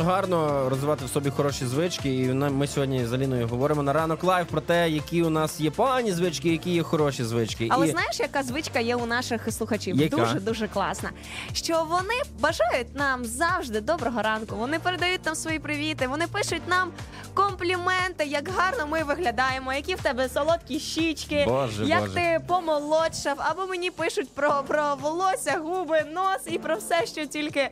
Дуже 0.00 0.12
гарно 0.12 0.68
розвивати 0.68 1.04
в 1.04 1.08
собі 1.08 1.30
хороші 1.30 1.66
звички, 1.66 2.14
і 2.14 2.26
ми 2.34 2.66
сьогодні 2.66 3.06
з 3.06 3.12
Аліною 3.12 3.48
говоримо 3.48 3.82
на 3.82 3.92
ранок 3.92 4.24
Live 4.24 4.46
про 4.46 4.60
те, 4.60 4.90
які 4.90 5.22
у 5.22 5.30
нас 5.30 5.60
є 5.60 5.70
погані 5.70 6.12
звички, 6.12 6.48
які 6.48 6.70
є 6.70 6.82
хороші 6.82 7.24
звички. 7.24 7.68
Але 7.70 7.88
і 7.88 7.90
знаєш, 7.90 8.20
яка 8.20 8.42
звичка 8.42 8.80
є 8.80 8.96
у 8.96 9.06
наших 9.06 9.52
слухачів? 9.52 9.96
Яка? 9.96 10.16
Дуже 10.16 10.40
дуже 10.40 10.68
класна. 10.68 11.10
Що 11.52 11.84
вони 11.84 12.14
бажають 12.38 12.94
нам 12.94 13.24
завжди 13.24 13.80
доброго 13.80 14.22
ранку. 14.22 14.56
Вони 14.56 14.78
передають 14.78 15.26
нам 15.26 15.34
свої 15.34 15.58
привіти. 15.58 16.06
Вони 16.06 16.26
пишуть 16.26 16.62
нам 16.68 16.92
компліменти, 17.34 18.24
як 18.24 18.48
гарно 18.48 18.86
ми 18.86 19.02
виглядаємо, 19.04 19.72
які 19.72 19.94
в 19.94 20.00
тебе 20.02 20.28
солодкі 20.28 20.80
щічки, 20.80 21.44
Боже, 21.48 21.84
як 21.84 22.00
Боже. 22.00 22.14
ти 22.14 22.40
помолодшав, 22.46 23.36
або 23.38 23.66
мені 23.66 23.90
пишуть 23.90 24.34
про, 24.34 24.64
про 24.66 24.94
волосся, 25.00 25.58
губи, 25.58 26.04
нос 26.12 26.38
і 26.46 26.58
про 26.58 26.76
все, 26.76 27.06
що 27.06 27.26
тільки 27.26 27.70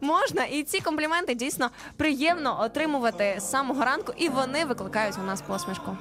можна. 0.00 0.44
І 0.44 0.62
ці 0.62 0.80
компліменти 0.80 1.34
дійсно 1.34 1.70
приємно 1.96 2.60
отримувати 2.62 3.36
з 3.38 3.50
самого 3.50 3.84
ранку, 3.84 4.12
і 4.16 4.28
вони 4.28 4.64
викликають 4.64 5.16
у 5.22 5.26
нас 5.26 5.42
посмішку. 5.42 5.96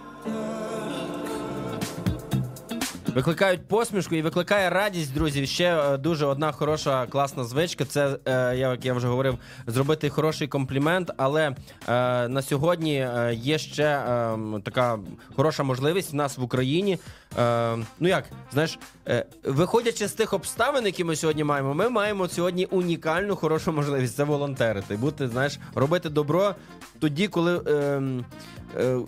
Викликають 3.20 3.68
посмішку 3.68 4.16
і 4.16 4.22
викликає 4.22 4.70
радість, 4.70 5.14
друзі. 5.14 5.48
Ще 5.48 5.78
е, 5.78 5.98
дуже 5.98 6.26
одна 6.26 6.52
хороша 6.52 7.06
класна 7.06 7.44
звичка. 7.44 7.86
Це 7.86 8.18
е, 8.26 8.58
як 8.58 8.86
я 8.86 8.94
вже 8.94 9.08
говорив, 9.08 9.38
зробити 9.68 10.10
хороший 10.10 10.48
комплімент. 10.48 11.12
Але 11.18 11.48
е, 11.48 11.54
на 12.28 12.42
сьогодні 12.42 13.08
є 13.32 13.58
ще 13.58 13.84
е, 13.84 14.38
така 14.64 15.00
хороша 15.36 15.64
можливість 15.64 16.14
в 16.14 16.16
нас 16.16 16.38
в 16.38 16.44
Україні. 16.44 16.98
Ну 18.00 18.08
як 18.08 18.24
знаєш, 18.54 18.80
виходячи 19.44 20.08
з 20.08 20.14
тих 20.14 20.34
обставин, 20.34 20.86
які 20.86 21.04
ми 21.04 21.16
сьогодні 21.16 21.44
маємо, 21.44 21.74
ми 21.74 21.90
маємо 21.90 22.28
сьогодні 22.28 22.66
унікальну 22.66 23.36
хорошу 23.36 23.72
можливість 23.72 24.16
це 24.16 24.24
волонтерити. 24.24 24.96
Бути, 24.96 25.28
знаєш, 25.28 25.60
робити 25.76 26.10
добро 26.10 26.56
тоді, 27.00 27.28
коли. 27.28 27.62
Е, 28.78 28.84
е, 28.84 29.00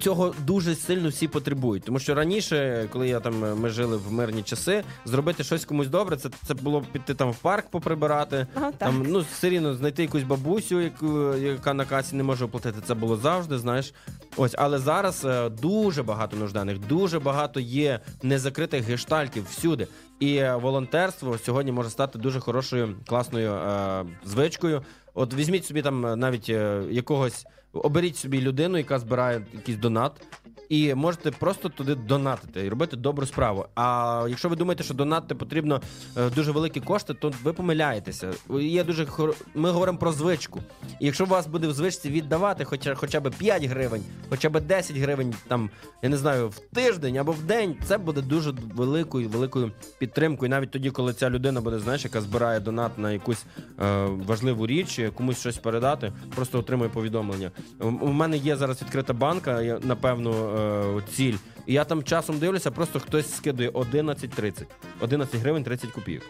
цього 0.00 0.34
дуже 0.46 0.74
сильно 0.74 1.08
всі 1.08 1.28
потребують. 1.28 1.84
Тому 1.84 1.98
що 1.98 2.14
раніше, 2.14 2.88
коли 2.92 3.08
я 3.08 3.20
там 3.20 3.60
ми 3.60 3.68
жили 3.68 3.96
в 3.96 4.12
мирні 4.12 4.42
часи, 4.42 4.84
зробити 5.04 5.44
щось 5.44 5.64
комусь 5.64 5.88
добре, 5.88 6.16
це, 6.16 6.28
це 6.46 6.54
було 6.54 6.84
піти 6.92 7.14
там 7.14 7.30
в 7.30 7.38
парк 7.38 7.70
поприбирати. 7.70 8.46
Ага, 8.54 8.66
так. 8.66 8.78
Там 8.78 9.06
ну 9.08 9.24
все 9.32 9.50
рівно 9.50 9.74
знайти 9.74 10.02
якусь 10.02 10.22
бабусю, 10.22 10.80
яку 10.80 11.34
яка 11.34 11.74
на 11.74 11.84
касі 11.84 12.16
не 12.16 12.22
може 12.22 12.44
оплатити. 12.44 12.78
Це 12.86 12.94
було 12.94 13.16
завжди. 13.16 13.58
Знаєш, 13.58 13.94
ось 14.36 14.54
але 14.58 14.78
зараз 14.78 15.24
е, 15.24 15.48
дуже 15.48 16.02
багато 16.02 16.36
нужданих, 16.36 16.78
дуже 16.78 17.18
багато 17.18 17.60
є 17.60 18.00
незакритих 18.22 18.84
гештальтів 18.84 19.46
всюди. 19.50 19.86
І 20.20 20.36
е, 20.36 20.56
волонтерство 20.56 21.38
сьогодні 21.38 21.72
може 21.72 21.90
стати 21.90 22.18
дуже 22.18 22.40
хорошою 22.40 22.96
класною 23.06 23.52
е, 23.52 24.04
звичкою. 24.24 24.82
От 25.14 25.34
візьміть 25.34 25.66
собі 25.66 25.82
там 25.82 26.06
е, 26.06 26.16
навіть 26.16 26.48
е, 26.48 26.82
якогось, 26.90 27.46
оберіть 27.72 28.16
собі 28.16 28.40
людину, 28.40 28.78
яка 28.78 28.98
збирає 28.98 29.46
якийсь 29.52 29.78
донат. 29.78 30.26
І 30.70 30.94
можете 30.94 31.30
просто 31.30 31.68
туди 31.68 31.94
донатити 31.94 32.66
і 32.66 32.68
робити 32.68 32.96
добру 32.96 33.26
справу. 33.26 33.66
А 33.74 34.26
якщо 34.28 34.48
ви 34.48 34.56
думаєте, 34.56 34.84
що 34.84 34.94
донатити 34.94 35.34
потрібно 35.34 35.80
е, 36.16 36.30
дуже 36.30 36.52
великі 36.52 36.80
кошти, 36.80 37.14
то 37.14 37.32
ви 37.42 37.52
помиляєтеся. 37.52 38.30
Є 38.60 38.84
дуже 38.84 39.06
хор... 39.06 39.34
Ми 39.54 39.70
говоримо 39.70 39.98
про 39.98 40.12
звичку. 40.12 40.60
І 41.00 41.06
якщо 41.06 41.24
у 41.24 41.26
вас 41.26 41.46
буде 41.46 41.68
в 41.68 41.72
звичці 41.72 42.10
віддавати 42.10 42.64
хоча, 42.64 42.94
хоча 42.94 43.20
б 43.20 43.30
5 43.30 43.64
гривень, 43.64 44.02
хоча 44.28 44.50
б 44.50 44.60
10 44.60 44.96
гривень, 44.96 45.34
там 45.48 45.70
я 46.02 46.08
не 46.08 46.16
знаю, 46.16 46.48
в 46.48 46.58
тиждень 46.58 47.18
або 47.18 47.32
в 47.32 47.42
день, 47.42 47.76
це 47.84 47.98
буде 47.98 48.22
дуже 48.22 48.52
великою 48.74 49.28
великою 49.28 49.72
підтримкою. 49.98 50.50
Навіть 50.50 50.70
тоді, 50.70 50.90
коли 50.90 51.12
ця 51.12 51.30
людина 51.30 51.60
буде, 51.60 51.78
знаєш, 51.78 52.04
яка 52.04 52.20
збирає 52.20 52.60
донат 52.60 52.98
на 52.98 53.12
якусь 53.12 53.44
е, 53.80 54.06
важливу 54.26 54.66
річ, 54.66 55.00
комусь 55.14 55.38
щось 55.38 55.58
передати, 55.58 56.12
просто 56.34 56.58
отримує 56.58 56.90
повідомлення. 56.90 57.50
У, 57.80 58.08
мене 58.08 58.36
є 58.36 58.56
зараз 58.56 58.82
відкрита 58.82 59.12
банка, 59.12 59.62
я 59.62 59.78
напевно 59.82 60.59
е, 60.60 61.02
ціль. 61.14 61.34
І 61.66 61.72
я 61.72 61.84
там 61.84 62.02
часом 62.02 62.38
дивлюся, 62.38 62.70
просто 62.70 63.00
хтось 63.00 63.36
скидує 63.36 63.70
11.30. 63.70 64.64
11 65.00 65.40
гривень 65.40 65.64
30 65.64 65.90
копійок. 65.90 66.22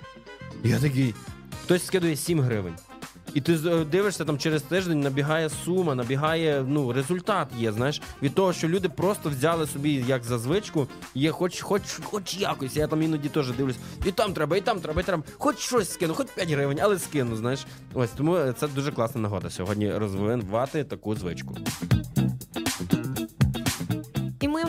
Я 0.64 0.78
такий, 0.78 1.14
хтось 1.64 1.86
скидує 1.86 2.16
7 2.16 2.40
гривень. 2.40 2.74
І 3.34 3.40
ти 3.40 3.52
е, 3.52 3.84
дивишся 3.84 4.24
там 4.24 4.38
через 4.38 4.62
тиждень, 4.62 5.00
набігає 5.00 5.50
сума, 5.64 5.94
набігає 5.94 6.64
ну 6.68 6.92
результат 6.92 7.48
є. 7.58 7.72
Знаєш, 7.72 8.02
від 8.22 8.34
того, 8.34 8.52
що 8.52 8.68
люди 8.68 8.88
просто 8.88 9.30
взяли 9.30 9.66
собі 9.66 10.04
як 10.08 10.24
за 10.24 10.38
звичку, 10.38 10.88
є 11.14 11.30
хоч, 11.30 11.60
хоч, 11.60 11.82
хоч 12.02 12.38
якось. 12.38 12.76
Я 12.76 12.86
там 12.86 13.02
іноді 13.02 13.28
теж 13.28 13.50
дивлюсь, 13.50 13.76
і 14.04 14.12
там 14.12 14.32
треба, 14.32 14.56
і 14.56 14.60
там 14.60 14.80
треба, 14.80 15.00
і 15.00 15.04
там, 15.04 15.24
хоч 15.38 15.58
щось 15.58 15.92
скину, 15.92 16.14
хоч 16.14 16.26
5 16.34 16.50
гривень, 16.50 16.78
але 16.82 16.98
скину. 16.98 17.36
Знаєш, 17.36 17.66
ось 17.94 18.10
тому 18.10 18.36
е, 18.36 18.52
це 18.52 18.68
дуже 18.68 18.92
класна 18.92 19.20
нагода 19.20 19.50
сьогодні 19.50 19.92
розвивати 19.92 20.84
таку 20.84 21.14
звичку. 21.14 21.56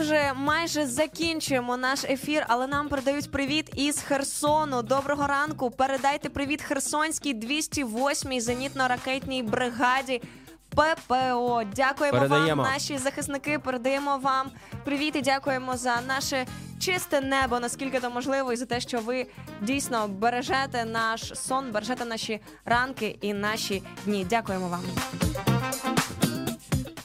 Вже 0.02 0.34
майже 0.36 0.88
закінчуємо 0.88 1.78
наш 1.78 2.04
ефір, 2.04 2.46
але 2.48 2.68
нам 2.68 2.90
передають 2.90 3.32
привіт 3.32 3.70
із 3.76 4.02
Херсону. 4.02 4.82
Доброго 4.82 5.28
ранку. 5.28 5.72
Передайте 5.72 6.30
привіт 6.30 6.62
Херсонській 6.62 7.36
208-й 7.36 8.40
зенітно-ракетній 8.40 9.44
бригаді. 9.44 10.22
ППО, 10.70 11.64
дякуємо 11.76 12.18
Передаємо. 12.18 12.64
вам, 12.64 12.74
наші 12.74 12.98
захисники. 12.98 13.60
Передаємо 13.60 14.18
вам 14.18 14.52
привіт 14.86 15.16
і 15.16 15.22
дякуємо 15.22 15.78
за 15.78 16.02
наше 16.08 16.46
чисте 16.80 17.22
небо, 17.22 17.60
наскільки 17.60 18.00
то 18.00 18.10
можливо, 18.10 18.54
і 18.54 18.56
за 18.56 18.66
те, 18.66 18.80
що 18.80 19.00
ви 19.00 19.28
дійсно 19.62 20.08
бережете 20.08 20.86
наш 20.86 21.32
сон, 21.36 21.72
бережете 21.72 22.06
наші 22.06 22.40
ранки 22.66 23.18
і 23.22 23.34
наші 23.34 23.84
дні. 24.06 24.26
Дякуємо 24.30 24.68
вам. 24.68 24.84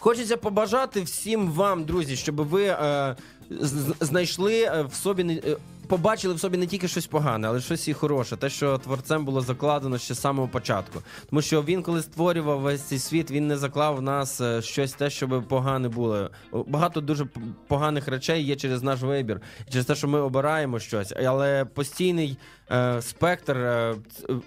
Хочеться 0.07 0.37
побажати 0.37 1.03
всім 1.03 1.51
вам, 1.53 1.85
друзі, 1.85 2.17
щоб 2.17 2.37
ви 2.37 2.65
е, 2.65 3.17
знайшли 4.01 4.63
е, 4.63 4.83
в 4.83 4.95
собі 4.95 5.41
е, 5.47 5.57
Побачили 5.89 6.35
в 6.35 6.41
собі 6.41 6.57
не 6.57 6.67
тільки 6.67 6.89
щось 6.89 7.07
погане, 7.07 7.49
але 7.49 7.61
щось 7.61 7.89
і 7.89 7.93
хороше, 7.93 8.37
те, 8.37 8.51
що 8.51 8.79
творцем 8.79 9.25
було 9.25 9.41
закладено 9.41 9.99
ще 9.99 10.15
з 10.15 10.21
самого 10.21 10.49
початку. 10.49 11.03
Тому 11.31 11.43
що 11.43 11.63
він, 11.63 11.83
коли 11.83 12.03
створював 12.03 12.61
весь 12.61 12.83
цей 12.83 12.99
світ, 12.99 13.31
він 13.31 13.47
не 13.47 13.57
заклав 13.57 13.97
в 13.97 14.03
нас 14.03 14.41
е, 14.41 14.63
щось 14.63 14.93
те, 14.93 15.11
щоб 15.11 15.49
погане 15.49 15.89
було. 15.89 16.31
Багато 16.53 17.01
дуже 17.01 17.27
поганих 17.67 18.09
речей 18.09 18.45
є 18.45 18.57
через 18.57 18.83
наш 18.83 19.01
вибір, 19.01 19.41
через 19.71 19.87
те, 19.87 19.95
що 19.95 20.09
ми 20.09 20.21
обираємо 20.21 20.79
щось. 20.79 21.13
Але 21.25 21.65
постійний 21.65 22.39
спектр 23.01 23.57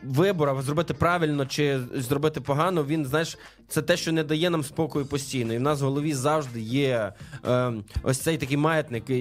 вибору, 0.03 0.61
зробити 0.61 0.93
правильно 0.93 1.45
чи 1.45 1.79
зробити 1.93 2.41
погано, 2.41 2.83
він 2.83 3.05
знаєш, 3.05 3.37
це 3.69 3.81
те, 3.81 3.97
що 3.97 4.11
не 4.11 4.23
дає 4.23 4.49
нам 4.49 4.63
спокою 4.63 5.05
постійно. 5.05 5.53
І 5.53 5.57
в 5.57 5.61
нас 5.61 5.81
в 5.81 5.83
голові 5.83 6.13
завжди 6.13 6.61
є 6.61 7.13
е, 7.47 7.73
ось 8.03 8.17
цей 8.17 8.37
такий 8.37 8.57
маятник, 8.57 9.09
і- 9.09 9.13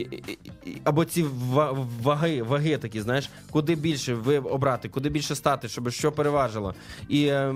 і- 0.67 0.79
або 0.85 1.05
ці 1.05 1.23
ва- 1.23 1.87
ваги, 2.03 2.43
ваги 2.43 2.77
такі, 2.79 3.01
знаєш, 3.01 3.29
куди 3.51 3.75
більше 3.75 4.15
ви 4.15 4.39
обрати, 4.39 4.89
куди 4.89 5.09
більше 5.09 5.35
стати, 5.35 5.69
щоб 5.69 5.91
що 5.91 6.13
переважило. 6.13 6.75
І 7.09 7.25
е, 7.27 7.55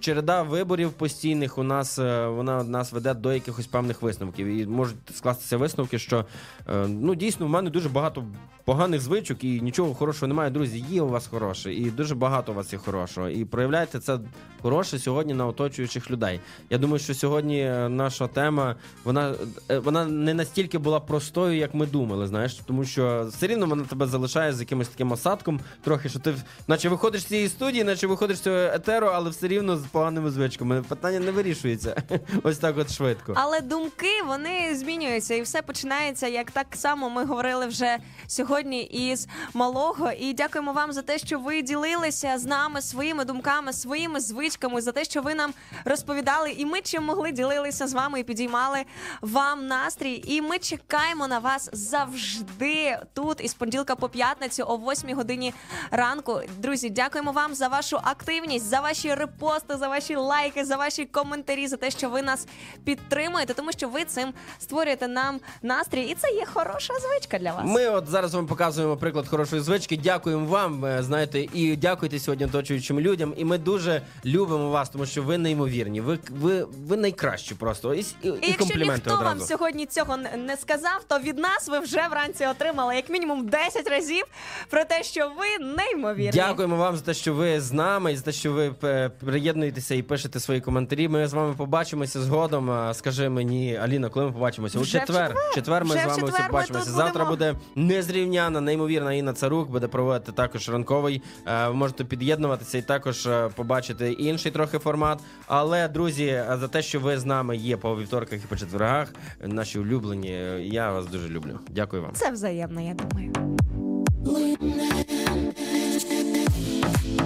череда 0.00 0.42
виборів 0.42 0.92
постійних 0.92 1.58
у 1.58 1.62
нас 1.62 1.98
е, 1.98 2.26
вона 2.26 2.64
нас 2.64 2.92
веде 2.92 3.14
до 3.14 3.32
якихось 3.32 3.66
певних 3.66 4.02
висновків. 4.02 4.46
І 4.46 4.66
можуть 4.66 4.96
скластися 5.14 5.56
висновки, 5.56 5.98
що 5.98 6.24
е, 6.68 6.86
ну 6.88 7.14
дійсно 7.14 7.46
в 7.46 7.48
мене 7.48 7.70
дуже 7.70 7.88
багато 7.88 8.24
поганих 8.68 9.00
звичок 9.00 9.44
і 9.44 9.60
нічого 9.60 9.94
хорошого 9.94 10.28
немає. 10.28 10.50
Друзі, 10.50 10.84
є 10.90 11.02
у 11.02 11.08
вас 11.08 11.26
хороше, 11.26 11.74
і 11.74 11.90
дуже 11.90 12.14
багато 12.14 12.52
у 12.52 12.54
вас 12.54 12.72
є 12.72 12.78
хорошого. 12.78 13.28
І 13.28 13.44
проявляйте 13.44 14.00
це 14.00 14.18
хороше 14.62 14.98
сьогодні 14.98 15.34
на 15.34 15.46
оточуючих 15.46 16.10
людей. 16.10 16.40
Я 16.70 16.78
думаю, 16.78 16.98
що 16.98 17.14
сьогодні 17.14 17.60
е, 17.60 17.88
наша 17.88 18.26
тема 18.26 18.76
вона, 19.04 19.34
е, 19.70 19.78
вона 19.78 20.04
не 20.04 20.34
настільки 20.34 20.78
була 20.78 21.00
простою, 21.00 21.56
як 21.56 21.74
ми 21.74 21.86
думали. 21.86 22.26
Знаєш, 22.26 22.54
тому 22.54 22.84
що 22.84 23.26
все 23.30 23.46
рівно 23.46 23.66
вона 23.66 23.84
тебе 23.84 24.06
залишає 24.06 24.52
з 24.52 24.60
якимось 24.60 24.88
таким 24.88 25.12
осадком, 25.12 25.60
трохи, 25.84 26.08
що 26.08 26.18
ти 26.18 26.34
наче 26.66 26.88
виходиш 26.88 27.22
з 27.22 27.24
цієї 27.24 27.48
студії, 27.48 27.84
наче 27.84 28.06
виходиш 28.06 28.38
з 28.38 28.40
цього 28.40 28.56
етеру, 28.56 29.06
але 29.06 29.30
все 29.30 29.47
рівно 29.48 29.76
з 29.76 29.86
поганими 29.86 30.30
звичками. 30.30 30.82
Питання 30.82 31.20
не 31.20 31.30
вирішується. 31.30 32.02
Ось 32.42 32.58
так, 32.58 32.78
от 32.78 32.90
швидко. 32.90 33.32
Але 33.36 33.60
думки 33.60 34.22
вони 34.26 34.74
змінюються, 34.74 35.34
і 35.34 35.42
все 35.42 35.62
починається 35.62 36.28
як 36.28 36.50
так 36.50 36.66
само. 36.72 37.10
Ми 37.10 37.24
говорили 37.24 37.66
вже 37.66 37.98
сьогодні 38.26 38.82
із 38.82 39.28
малого. 39.54 40.10
І 40.12 40.32
дякуємо 40.32 40.72
вам 40.72 40.92
за 40.92 41.02
те, 41.02 41.18
що 41.18 41.38
ви 41.38 41.62
ділилися 41.62 42.38
з 42.38 42.44
нами 42.44 42.82
своїми 42.82 43.24
думками, 43.24 43.72
своїми 43.72 44.20
звичками, 44.20 44.80
за 44.80 44.92
те, 44.92 45.04
що 45.04 45.22
ви 45.22 45.34
нам 45.34 45.52
розповідали. 45.84 46.50
І 46.50 46.66
ми 46.66 46.80
чим 46.80 47.04
могли 47.04 47.32
ділилися 47.32 47.86
з 47.86 47.92
вами 47.92 48.20
і 48.20 48.24
підіймали 48.24 48.78
вам 49.20 49.66
настрій. 49.66 50.22
І 50.26 50.42
ми 50.42 50.58
чекаємо 50.58 51.28
на 51.28 51.38
вас 51.38 51.70
завжди 51.72 52.98
тут 53.14 53.40
із 53.44 53.54
понеділка 53.54 53.96
по 53.96 54.08
п'ятницю 54.08 54.64
о 54.66 54.76
8 54.76 55.16
годині 55.16 55.54
ранку. 55.90 56.40
Друзі, 56.58 56.90
дякуємо 56.90 57.32
вам 57.32 57.54
за 57.54 57.68
вашу 57.68 57.96
активність, 58.02 58.64
за 58.66 58.80
ваші 58.80 59.14
репости, 59.42 59.76
за 59.76 59.88
ваші 59.88 60.16
лайки, 60.16 60.64
за 60.64 60.76
ваші 60.76 61.04
коментарі, 61.04 61.66
за 61.68 61.76
те, 61.76 61.90
що 61.90 62.08
ви 62.10 62.22
нас 62.22 62.46
підтримуєте, 62.84 63.54
тому 63.54 63.72
що 63.72 63.88
ви 63.88 64.04
цим 64.04 64.32
створюєте 64.58 65.08
нам 65.08 65.40
настрій, 65.62 66.02
і 66.02 66.14
це 66.14 66.30
є 66.30 66.44
хороша 66.54 66.94
звичка 67.00 67.38
для 67.38 67.52
вас. 67.52 67.62
Ми 67.64 67.86
от 67.88 68.06
зараз 68.08 68.34
вам 68.34 68.46
показуємо 68.46 68.96
приклад 68.96 69.28
хорошої 69.28 69.62
звички. 69.62 69.96
Дякуємо 69.96 70.46
вам. 70.46 70.84
е, 70.84 71.02
Знаєте, 71.02 71.46
і 71.54 71.76
дякуйте 71.76 72.18
сьогодні 72.18 72.44
оточуючим 72.46 73.00
людям. 73.00 73.34
І 73.36 73.44
ми 73.44 73.58
дуже 73.58 74.02
любимо 74.24 74.70
вас, 74.70 74.88
тому 74.90 75.06
що 75.06 75.22
ви 75.22 75.38
неймовірні. 75.38 76.00
Ви 76.00 76.18
ви, 76.30 76.64
ви 76.64 76.96
найкращі 76.96 77.54
просто. 77.54 77.94
І, 77.94 77.98
і, 78.00 78.02
І 78.22 78.28
і 78.28 78.32
якщо 78.42 78.56
компліменти 78.58 79.10
ніхто 79.10 79.24
вам 79.24 79.32
одразу. 79.32 79.46
сьогодні 79.46 79.86
цього 79.86 80.16
не- 80.16 80.36
не 80.36 80.56
сказав, 80.56 81.04
то 81.08 81.18
від 81.18 81.38
нас 81.38 81.68
ви 81.68 81.78
вже 81.78 82.08
вранці 82.10 82.46
отримали 82.46 82.96
як 82.96 83.10
мінімум 83.10 83.48
10 83.48 83.88
разів 83.88 84.24
про 84.70 84.84
те, 84.84 85.02
що 85.02 85.28
ви 85.38 85.64
неймовірні. 85.66 86.30
Дякуємо 86.40 86.76
вам 86.76 86.96
за 86.96 87.02
те, 87.02 87.14
що 87.14 87.34
ви 87.34 87.60
з 87.60 87.72
нами, 87.72 88.12
і 88.12 88.16
за 88.16 88.22
те, 88.22 88.32
що 88.32 88.52
ви 88.52 88.74
е, 88.84 89.10
приєднуєтеся 89.28 89.94
і 89.94 90.02
пишете 90.02 90.40
свої 90.40 90.60
коментарі. 90.60 91.08
Ми 91.08 91.26
з 91.28 91.32
вами 91.32 91.54
побачимося 91.54 92.20
згодом. 92.20 92.70
Скажи 92.92 93.28
мені, 93.28 93.76
Аліна, 93.76 94.08
коли 94.08 94.26
ми 94.26 94.32
побачимося? 94.32 94.78
У 94.78 94.82
Вже 94.82 94.98
в 94.98 95.00
четвер. 95.00 95.28
четвер. 95.28 95.54
Четвер 95.54 95.84
ми 95.84 95.94
Вже 95.94 96.04
з 96.04 96.06
вами 96.06 96.22
ми 96.22 96.46
побачимося. 96.46 96.90
Завтра 96.90 97.24
будемо. 97.24 97.52
буде 97.52 97.94
незрівняна, 97.94 98.60
неймовірна 98.60 99.12
Інна 99.12 99.32
Царук, 99.32 99.70
буде 99.70 99.88
проводити 99.88 100.32
також 100.32 100.68
ранковий. 100.68 101.22
Е, 101.46 101.68
Ви 101.68 101.74
можете 101.74 102.04
під'єднуватися 102.04 102.78
і 102.78 102.82
також 102.82 103.26
е, 103.26 103.50
побачити 103.56 104.12
інший 104.12 104.52
трохи 104.52 104.78
формат. 104.78 105.18
Але, 105.46 105.88
друзі, 105.88 106.26
е, 106.26 106.56
за 106.60 106.68
те, 106.68 106.82
що 106.82 107.00
ви 107.00 107.18
з 107.18 107.24
нами 107.24 107.56
є 107.56 107.76
по 107.76 107.96
вівторках 107.96 108.38
і 108.44 108.46
по 108.46 108.56
четвергах, 108.56 109.12
наші 109.44 109.78
улюблені, 109.78 110.30
я 110.62 110.92
вас 110.92 111.06
дуже 111.06 111.28
люблю. 111.28 111.58
Дякую 111.70 112.02
вам. 112.02 112.10
Це 112.14 112.30
взаємно, 112.30 112.80
я 112.80 112.94
думаю. 112.94 113.32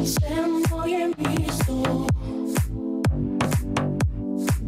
Chcę 0.02 0.48
moje 0.70 1.08
miejscu 1.08 1.82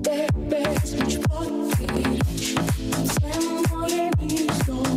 Te 0.02 0.26
bezlicz 0.36 1.18
podpić 1.28 2.54